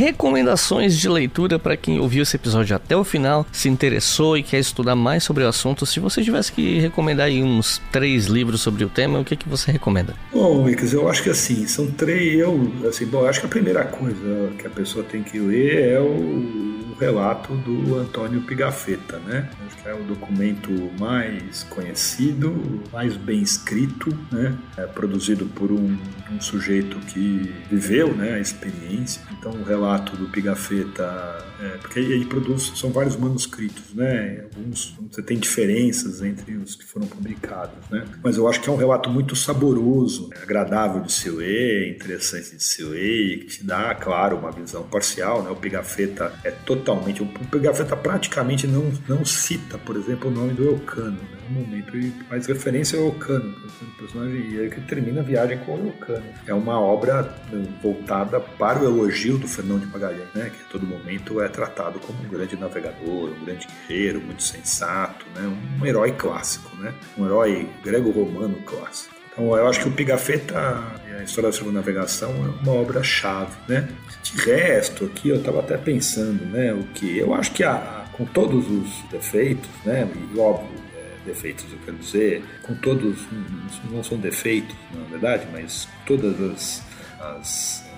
Recomendações 0.00 0.98
de 0.98 1.08
leitura 1.10 1.58
para 1.58 1.76
quem 1.76 2.00
ouviu 2.00 2.22
esse 2.22 2.34
episódio 2.34 2.74
até 2.74 2.96
o 2.96 3.04
final, 3.04 3.46
se 3.52 3.68
interessou 3.68 4.34
e 4.34 4.42
quer 4.42 4.58
estudar 4.58 4.96
mais 4.96 5.22
sobre 5.22 5.44
o 5.44 5.48
assunto. 5.48 5.84
Se 5.84 6.00
você 6.00 6.22
tivesse 6.22 6.50
que 6.50 6.78
recomendar 6.78 7.26
aí 7.26 7.42
uns 7.42 7.82
três 7.92 8.24
livros 8.24 8.62
sobre 8.62 8.82
o 8.82 8.88
tema, 8.88 9.18
o 9.18 9.24
que, 9.24 9.36
que 9.36 9.46
você 9.46 9.70
recomenda? 9.70 10.14
Bom, 10.32 10.64
Lucas, 10.64 10.94
eu 10.94 11.06
acho 11.06 11.22
que 11.22 11.28
assim, 11.28 11.66
são 11.66 11.86
três. 11.90 12.40
Eu, 12.40 12.72
assim, 12.88 13.04
bom, 13.04 13.26
acho 13.26 13.40
que 13.40 13.46
a 13.46 13.50
primeira 13.50 13.84
coisa 13.84 14.50
que 14.58 14.66
a 14.66 14.70
pessoa 14.70 15.04
tem 15.04 15.22
que 15.22 15.38
ler 15.38 15.92
é 15.92 16.00
o 16.00 16.80
relato 17.00 17.54
do 17.54 17.96
Antônio 17.98 18.42
Pigafetta, 18.42 19.18
né? 19.20 19.48
Acho 19.66 19.82
que 19.82 19.88
é 19.88 19.94
o 19.94 20.02
documento 20.04 20.70
mais 20.98 21.62
conhecido, 21.64 22.82
mais 22.92 23.16
bem 23.16 23.40
escrito, 23.40 24.16
né? 24.30 24.54
É 24.76 24.86
produzido 24.86 25.46
por 25.46 25.72
um, 25.72 25.96
um 26.30 26.40
sujeito 26.40 26.98
que 27.06 27.54
viveu, 27.70 28.14
né, 28.14 28.34
a 28.34 28.38
experiência. 28.38 29.22
Então, 29.32 29.52
o 29.52 29.64
relato 29.64 29.89
do 29.98 30.28
Pigafetta, 30.28 31.38
é, 31.60 31.68
porque 31.78 31.98
ele 32.00 32.24
produz, 32.24 32.72
são 32.74 32.90
vários 32.90 33.16
manuscritos, 33.16 33.94
né? 33.94 34.44
Alguns 34.44 34.94
você 35.10 35.22
tem 35.22 35.38
diferenças 35.38 36.22
entre 36.22 36.56
os 36.56 36.74
que 36.74 36.84
foram 36.84 37.06
publicados, 37.06 37.88
né? 37.90 38.04
Mas 38.22 38.36
eu 38.36 38.48
acho 38.48 38.60
que 38.60 38.68
é 38.68 38.72
um 38.72 38.76
relato 38.76 39.10
muito 39.10 39.34
saboroso, 39.34 40.28
né? 40.28 40.36
agradável 40.42 41.02
de 41.02 41.12
se 41.12 41.30
ler, 41.30 41.90
interessante 41.90 42.56
de 42.56 42.62
se 42.62 42.82
ler, 42.82 43.40
que 43.40 43.46
te 43.46 43.64
dá, 43.64 43.94
claro, 43.94 44.36
uma 44.36 44.50
visão 44.50 44.82
parcial, 44.84 45.42
né? 45.42 45.50
O 45.50 45.56
Pigafetta 45.56 46.32
é 46.44 46.50
totalmente 46.50 46.90
totalmente. 47.00 47.22
O 47.22 47.26
Pigafetta 47.26 47.96
praticamente 47.96 48.66
não, 48.66 48.92
não 49.08 49.24
cita, 49.24 49.78
por 49.78 49.96
exemplo, 49.96 50.30
o 50.30 50.32
nome 50.32 50.52
do 50.52 50.68
Elcano. 50.68 51.12
Né? 51.12 51.39
Momento 51.50 51.96
ele 51.96 52.12
faz 52.28 52.46
referência 52.46 52.98
ao 52.98 53.06
Elcano, 53.06 53.54
o 53.82 53.98
personagem 53.98 54.50
e 54.50 54.60
aí 54.60 54.70
que 54.70 54.80
termina 54.82 55.20
a 55.20 55.24
viagem 55.24 55.58
com 55.58 55.74
o 55.74 55.86
Elcano. 55.86 56.24
É 56.46 56.54
uma 56.54 56.80
obra 56.80 57.22
né, 57.50 57.66
voltada 57.82 58.40
para 58.40 58.80
o 58.80 58.84
elogio 58.84 59.38
do 59.38 59.48
Fernão 59.48 59.78
de 59.78 59.86
Magalhães, 59.86 60.28
né? 60.34 60.50
que 60.50 60.62
a 60.62 60.68
todo 60.70 60.86
momento 60.86 61.40
é 61.40 61.48
tratado 61.48 61.98
como 62.00 62.18
um 62.22 62.28
grande 62.28 62.56
navegador, 62.56 63.30
um 63.30 63.44
grande 63.44 63.66
guerreiro, 63.88 64.20
muito 64.20 64.42
sensato, 64.42 65.26
né? 65.34 65.56
um 65.80 65.86
herói 65.86 66.12
clássico, 66.12 66.74
né? 66.76 66.94
um 67.16 67.24
herói 67.24 67.68
grego-romano 67.82 68.56
clássico. 68.64 69.20
Então, 69.32 69.56
eu 69.56 69.68
acho 69.68 69.80
que 69.80 69.88
o 69.88 69.92
Pigafetta, 69.92 70.58
a 71.18 71.22
história 71.22 71.50
da 71.50 71.56
circunnavegação, 71.56 72.30
é 72.30 72.62
uma 72.62 72.72
obra-chave, 72.72 73.56
né? 73.68 73.88
De 74.22 74.36
resto, 74.42 75.06
aqui 75.06 75.28
eu 75.28 75.36
estava 75.36 75.60
até 75.60 75.76
pensando, 75.76 76.44
né, 76.44 76.72
o 76.74 76.82
que 76.94 77.18
eu 77.18 77.32
acho 77.32 77.52
que 77.52 77.64
a, 77.64 78.04
com 78.12 78.24
todos 78.26 78.68
os 78.68 79.02
defeitos, 79.10 79.70
né, 79.84 80.06
e 80.34 80.38
óbvio, 80.38 80.68
é, 80.89 80.89
defeitos 81.30 81.64
eu 81.70 81.78
quero 81.84 81.96
dizer, 81.96 82.42
com 82.62 82.74
todos, 82.74 83.18
não 83.90 84.02
são 84.02 84.18
defeitos, 84.18 84.76
na 84.92 85.04
verdade, 85.04 85.46
mas 85.52 85.88
todas 86.06 86.40
as, 86.40 86.82
as 87.20 87.90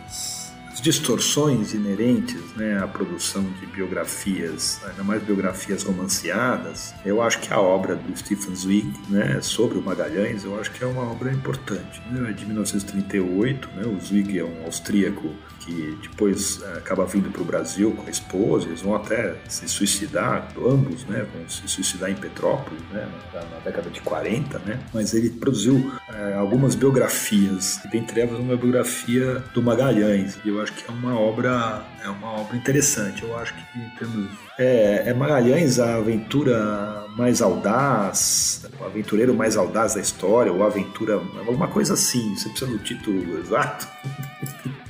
distorções 0.83 1.73
inerentes 1.73 2.43
né, 2.57 2.83
à 2.83 2.89
produção 2.89 3.43
de 3.61 3.67
biografias, 3.67 4.81
ainda 4.85 5.05
mais 5.05 5.23
biografias 5.23 5.85
romanceadas, 5.85 6.93
eu 7.05 7.23
acho 7.23 7.39
que 7.39 7.55
a 7.55 7.61
obra 7.61 7.95
do 7.95 8.17
Stephen 8.17 8.55
Zweig 8.55 8.93
né, 9.09 9.41
sobre 9.41 9.79
o 9.79 9.83
Magalhães, 9.83 10.45
eu 10.45 10.59
acho 10.61 10.73
que 10.73 10.83
é 10.83 10.87
uma 10.87 11.03
obra 11.03 11.33
importante. 11.33 12.03
Né, 12.11 12.31
é 12.31 12.33
de 12.33 12.45
1938, 12.45 13.69
né, 13.77 13.87
o 13.87 14.01
Zweig 14.05 14.39
é 14.39 14.45
um 14.45 14.65
austríaco 14.65 15.33
que 15.65 15.99
depois 16.03 16.61
é, 16.63 16.79
acaba 16.79 17.05
vindo 17.07 17.31
para 17.31 17.43
o 17.43 17.45
Brasil 17.45 17.93
com 17.93 18.07
a 18.07 18.11
esposa, 18.11 18.69
eles 18.69 18.83
vão 18.83 18.95
até 18.95 19.35
se 19.49 19.69
suicidar, 19.69 20.49
ambos, 20.59 21.05
né, 21.05 21.27
vão 21.35 21.49
se 21.49 21.67
suicidar 21.69 22.11
em 22.11 22.15
Petrópolis, 22.15 22.83
né, 22.93 23.09
na, 23.33 23.41
na 23.41 23.59
década 23.65 23.89
de 23.91 24.01
40, 24.01 24.59
né, 24.61 24.81
mas 24.93 25.15
ele 25.15 25.31
produziu 25.31 25.93
é, 26.09 26.35
algumas 26.35 26.75
biografias, 26.75 27.81
dentre 27.91 28.21
elas 28.21 28.39
uma 28.39 28.57
biografia 28.57 29.43
do 29.55 29.63
Magalhães, 29.63 30.39
e 30.45 30.49
eu 30.49 30.61
acho 30.61 30.73
que 30.73 30.91
é 30.91 30.93
uma 30.93 31.19
obra, 31.19 31.85
é 32.05 32.09
uma 32.09 32.41
obra 32.41 32.57
interessante, 32.57 33.23
eu 33.23 33.37
acho 33.37 33.55
que 33.55 33.99
temos 33.99 34.29
é, 34.59 35.05
é 35.07 35.15
Magalhães 35.15 35.79
a 35.79 35.97
aventura 35.97 37.05
mais 37.17 37.41
audaz, 37.41 38.67
o 38.81 38.85
aventureiro 38.85 39.35
mais 39.35 39.57
audaz 39.57 39.95
da 39.95 40.01
história, 40.01 40.53
ou 40.53 40.63
aventura, 40.63 41.15
alguma 41.15 41.69
coisa 41.69 41.95
assim, 41.95 42.35
você 42.35 42.49
precisa 42.49 42.71
do 42.71 42.79
título 42.79 43.39
exato? 43.39 43.87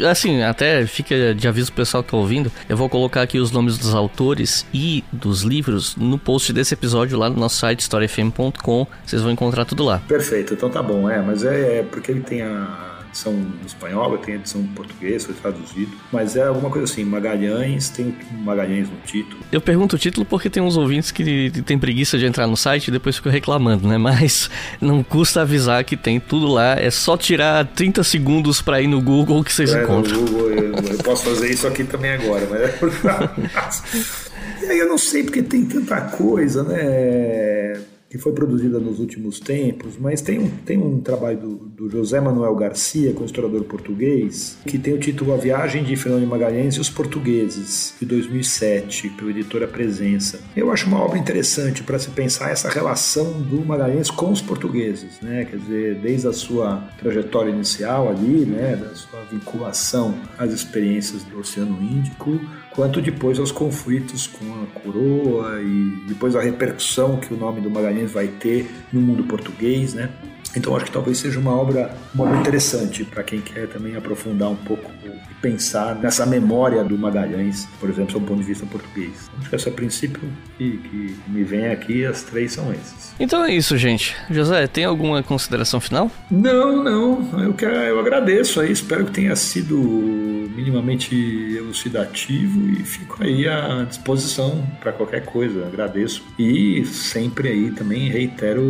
Assim, 0.00 0.42
até 0.42 0.84
fica 0.86 1.34
de 1.34 1.46
aviso 1.46 1.70
pro 1.70 1.82
pessoal 1.82 2.02
que 2.02 2.10
tá 2.10 2.16
ouvindo, 2.16 2.50
eu 2.68 2.76
vou 2.76 2.88
colocar 2.88 3.22
aqui 3.22 3.38
os 3.38 3.52
nomes 3.52 3.78
dos 3.78 3.94
autores 3.94 4.66
e 4.72 5.04
dos 5.12 5.42
livros 5.42 5.94
no 5.94 6.18
post 6.18 6.52
desse 6.52 6.74
episódio 6.74 7.16
lá 7.16 7.30
no 7.30 7.36
nosso 7.36 7.56
site 7.56 7.80
historiafm.com, 7.80 8.86
vocês 9.04 9.22
vão 9.22 9.30
encontrar 9.30 9.64
tudo 9.64 9.84
lá. 9.84 10.02
Perfeito, 10.08 10.54
então 10.54 10.68
tá 10.70 10.82
bom, 10.82 11.08
é, 11.08 11.20
mas 11.20 11.44
é, 11.44 11.80
é 11.80 11.82
porque 11.84 12.10
ele 12.10 12.22
tem 12.22 12.42
a 12.42 12.91
edição 13.12 13.34
espanhola, 13.64 14.18
tem 14.18 14.36
edição 14.36 14.66
portuguesa, 14.68 15.26
foi 15.26 15.34
traduzido. 15.34 15.92
Mas 16.10 16.34
é 16.34 16.44
alguma 16.44 16.70
coisa 16.70 16.90
assim, 16.90 17.04
Magalhães, 17.04 17.90
tem 17.90 18.16
Magalhães 18.42 18.88
no 18.88 18.96
título. 19.04 19.38
Eu 19.52 19.60
pergunto 19.60 19.96
o 19.96 19.98
título 19.98 20.24
porque 20.24 20.48
tem 20.48 20.62
uns 20.62 20.76
ouvintes 20.76 21.10
que 21.10 21.50
tem 21.64 21.78
preguiça 21.78 22.18
de 22.18 22.24
entrar 22.24 22.46
no 22.46 22.56
site 22.56 22.88
e 22.88 22.90
depois 22.90 23.16
ficam 23.16 23.30
reclamando, 23.30 23.86
né? 23.86 23.98
Mas 24.02 24.50
não 24.80 25.02
custa 25.02 25.42
avisar 25.42 25.84
que 25.84 25.96
tem 25.96 26.18
tudo 26.18 26.46
lá, 26.46 26.74
é 26.74 26.90
só 26.90 27.16
tirar 27.16 27.66
30 27.66 28.02
segundos 28.02 28.62
para 28.62 28.80
ir 28.80 28.88
no 28.88 29.00
Google 29.00 29.44
que 29.44 29.52
vocês 29.52 29.72
é, 29.72 29.82
encontram. 29.82 30.20
No 30.20 30.26
Google, 30.26 30.50
eu, 30.50 30.74
eu, 30.74 30.98
posso 31.04 31.24
fazer 31.24 31.50
isso 31.50 31.66
aqui 31.66 31.84
também 31.84 32.12
agora, 32.12 32.48
mas 32.50 32.60
é 32.62 34.32
E 34.62 34.66
aí 34.66 34.78
eu 34.78 34.88
não 34.88 34.96
sei 34.96 35.24
porque 35.24 35.42
tem 35.42 35.64
tanta 35.64 36.00
coisa, 36.02 36.62
né? 36.62 37.80
Que 38.12 38.18
foi 38.18 38.32
produzida 38.32 38.78
nos 38.78 39.00
últimos 39.00 39.40
tempos, 39.40 39.96
mas 39.98 40.20
tem 40.20 40.38
um, 40.38 40.50
tem 40.66 40.76
um 40.76 41.00
trabalho 41.00 41.38
do, 41.38 41.56
do 41.56 41.88
José 41.88 42.20
Manuel 42.20 42.54
Garcia, 42.54 43.14
com 43.14 43.24
historiador 43.24 43.64
português, 43.64 44.58
que 44.66 44.78
tem 44.78 44.92
o 44.92 44.98
título 44.98 45.32
A 45.32 45.38
Viagem 45.38 45.82
de 45.82 45.96
Fernando 45.96 46.26
Magalhães 46.26 46.74
e 46.74 46.80
os 46.80 46.90
Portugueses, 46.90 47.94
de 47.98 48.04
2007, 48.04 49.08
pela 49.16 49.30
editora 49.30 49.66
Presença. 49.66 50.40
Eu 50.54 50.70
acho 50.70 50.86
uma 50.88 51.00
obra 51.00 51.18
interessante 51.18 51.82
para 51.82 51.98
se 51.98 52.10
pensar 52.10 52.50
essa 52.50 52.68
relação 52.68 53.40
do 53.40 53.64
Magalhães 53.64 54.10
com 54.10 54.30
os 54.30 54.42
portugueses, 54.42 55.18
né? 55.22 55.46
quer 55.46 55.56
dizer, 55.56 55.94
desde 55.94 56.28
a 56.28 56.34
sua 56.34 56.86
trajetória 56.98 57.48
inicial 57.48 58.10
ali, 58.10 58.44
né? 58.44 58.76
da 58.76 58.94
sua 58.94 59.22
vinculação 59.22 60.14
às 60.36 60.52
experiências 60.52 61.24
do 61.24 61.38
Oceano 61.38 61.82
Índico, 61.82 62.38
quanto 62.74 63.00
depois 63.00 63.38
aos 63.38 63.52
conflitos 63.52 64.26
com 64.26 64.44
a 64.62 64.80
coroa 64.80 65.60
e 65.60 66.04
depois 66.08 66.34
a 66.34 66.40
repercussão 66.40 67.18
que 67.18 67.32
o 67.32 67.36
nome 67.36 67.60
do 67.60 67.70
Magalhães 67.70 68.10
vai 68.10 68.28
ter 68.28 68.70
no 68.92 69.00
mundo 69.00 69.24
português, 69.24 69.94
né? 69.94 70.10
Então 70.56 70.76
acho 70.76 70.86
que 70.86 70.92
talvez 70.92 71.18
seja 71.18 71.38
uma 71.38 71.52
obra, 71.52 71.94
uma 72.14 72.24
obra 72.24 72.38
interessante 72.38 73.04
para 73.04 73.22
quem 73.22 73.40
quer 73.40 73.68
também 73.68 73.96
aprofundar 73.96 74.50
um 74.50 74.56
pouco 74.56 74.90
pensar 75.42 75.96
nessa 75.96 76.24
memória 76.24 76.84
do 76.84 76.96
Magalhães, 76.96 77.68
por 77.80 77.90
exemplo, 77.90 78.12
sob 78.12 78.24
o 78.24 78.28
ponto 78.28 78.40
de 78.40 78.46
vista 78.46 78.64
português. 78.64 79.30
Acho 79.38 79.50
que 79.50 79.56
esse 79.56 79.68
é 79.68 79.70
o 79.70 79.74
princípio 79.74 80.22
que, 80.56 80.78
que 80.78 81.16
me 81.26 81.42
vem 81.42 81.66
aqui, 81.66 82.06
as 82.06 82.22
três 82.22 82.52
são 82.52 82.72
esses. 82.72 83.12
Então 83.18 83.44
é 83.44 83.52
isso, 83.52 83.76
gente. 83.76 84.16
José, 84.30 84.66
tem 84.66 84.84
alguma 84.84 85.22
consideração 85.22 85.80
final? 85.80 86.10
Não, 86.30 86.82
não. 86.82 87.42
Eu, 87.42 87.52
quero, 87.52 87.74
eu 87.74 87.98
agradeço 87.98 88.60
aí, 88.60 88.70
espero 88.70 89.04
que 89.06 89.12
tenha 89.12 89.34
sido 89.34 89.76
minimamente 90.54 91.14
elucidativo 91.56 92.68
e 92.70 92.84
fico 92.84 93.22
aí 93.22 93.48
à 93.48 93.84
disposição 93.88 94.64
para 94.80 94.92
qualquer 94.92 95.24
coisa. 95.24 95.66
Agradeço. 95.66 96.24
E 96.38 96.84
sempre 96.84 97.48
aí 97.48 97.70
também 97.70 98.08
reitero 98.08 98.62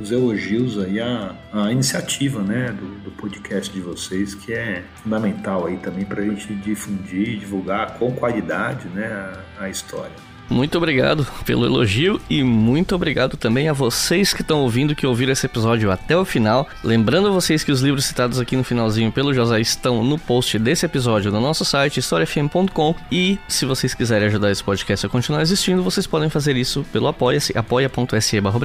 os 0.00 0.10
elogios 0.10 0.78
aí 0.78 1.00
à, 1.00 1.34
à 1.52 1.70
iniciativa 1.70 2.42
né, 2.42 2.74
do, 2.78 2.86
do, 3.04 3.10
podcast 3.18 3.72
de 3.72 3.80
vocês, 3.80 4.34
que 4.34 4.52
é 4.52 4.82
fundamental 5.02 5.66
aí 5.66 5.76
também 5.78 6.04
para 6.08 6.22
a 6.22 6.24
gente 6.24 6.54
difundir, 6.54 7.38
divulgar 7.38 7.98
com 7.98 8.12
qualidade 8.12 8.88
né, 8.88 9.06
a, 9.58 9.64
a 9.64 9.68
história. 9.68 10.27
Muito 10.50 10.78
obrigado 10.78 11.26
pelo 11.44 11.66
elogio 11.66 12.20
e 12.28 12.42
muito 12.42 12.94
obrigado 12.94 13.36
também 13.36 13.68
a 13.68 13.72
vocês 13.72 14.32
que 14.32 14.42
estão 14.42 14.60
ouvindo, 14.60 14.94
que 14.94 15.06
ouviram 15.06 15.32
esse 15.32 15.46
episódio 15.46 15.90
até 15.90 16.16
o 16.16 16.24
final. 16.24 16.66
Lembrando 16.82 17.32
vocês 17.32 17.62
que 17.62 17.70
os 17.70 17.80
livros 17.80 18.06
citados 18.06 18.40
aqui 18.40 18.56
no 18.56 18.64
finalzinho 18.64 19.12
pelo 19.12 19.34
José 19.34 19.60
estão 19.60 20.02
no 20.02 20.18
post 20.18 20.58
desse 20.58 20.86
episódio 20.86 21.30
no 21.30 21.40
nosso 21.40 21.64
site 21.64 22.00
historiafm.com 22.00 22.94
e 23.12 23.38
se 23.46 23.66
vocês 23.66 23.94
quiserem 23.94 24.28
ajudar 24.28 24.50
esse 24.50 24.64
podcast 24.64 25.06
a 25.06 25.08
continuar 25.08 25.42
existindo, 25.42 25.82
vocês 25.82 26.06
podem 26.06 26.30
fazer 26.30 26.56
isso 26.56 26.84
pelo 26.92 27.08
apoia-se, 27.08 27.56
apoia.se 27.56 28.40
barra. 28.40 28.58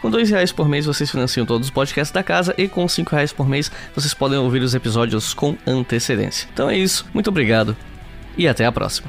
Com 0.00 0.10
dois 0.10 0.30
reais 0.30 0.52
por 0.52 0.68
mês 0.68 0.86
vocês 0.86 1.10
financiam 1.10 1.46
todos 1.46 1.68
os 1.68 1.72
podcasts 1.72 2.12
da 2.12 2.22
casa 2.22 2.54
e 2.56 2.68
com 2.68 2.86
cinco 2.86 3.14
reais 3.14 3.32
por 3.32 3.48
mês 3.48 3.70
vocês 3.94 4.14
podem 4.14 4.38
ouvir 4.38 4.62
os 4.62 4.74
episódios 4.74 5.34
com 5.34 5.56
antecedência. 5.66 6.48
Então 6.52 6.68
é 6.68 6.76
isso, 6.76 7.06
muito 7.12 7.28
obrigado 7.28 7.76
e 8.36 8.46
até 8.46 8.64
a 8.64 8.72
próxima. 8.72 9.08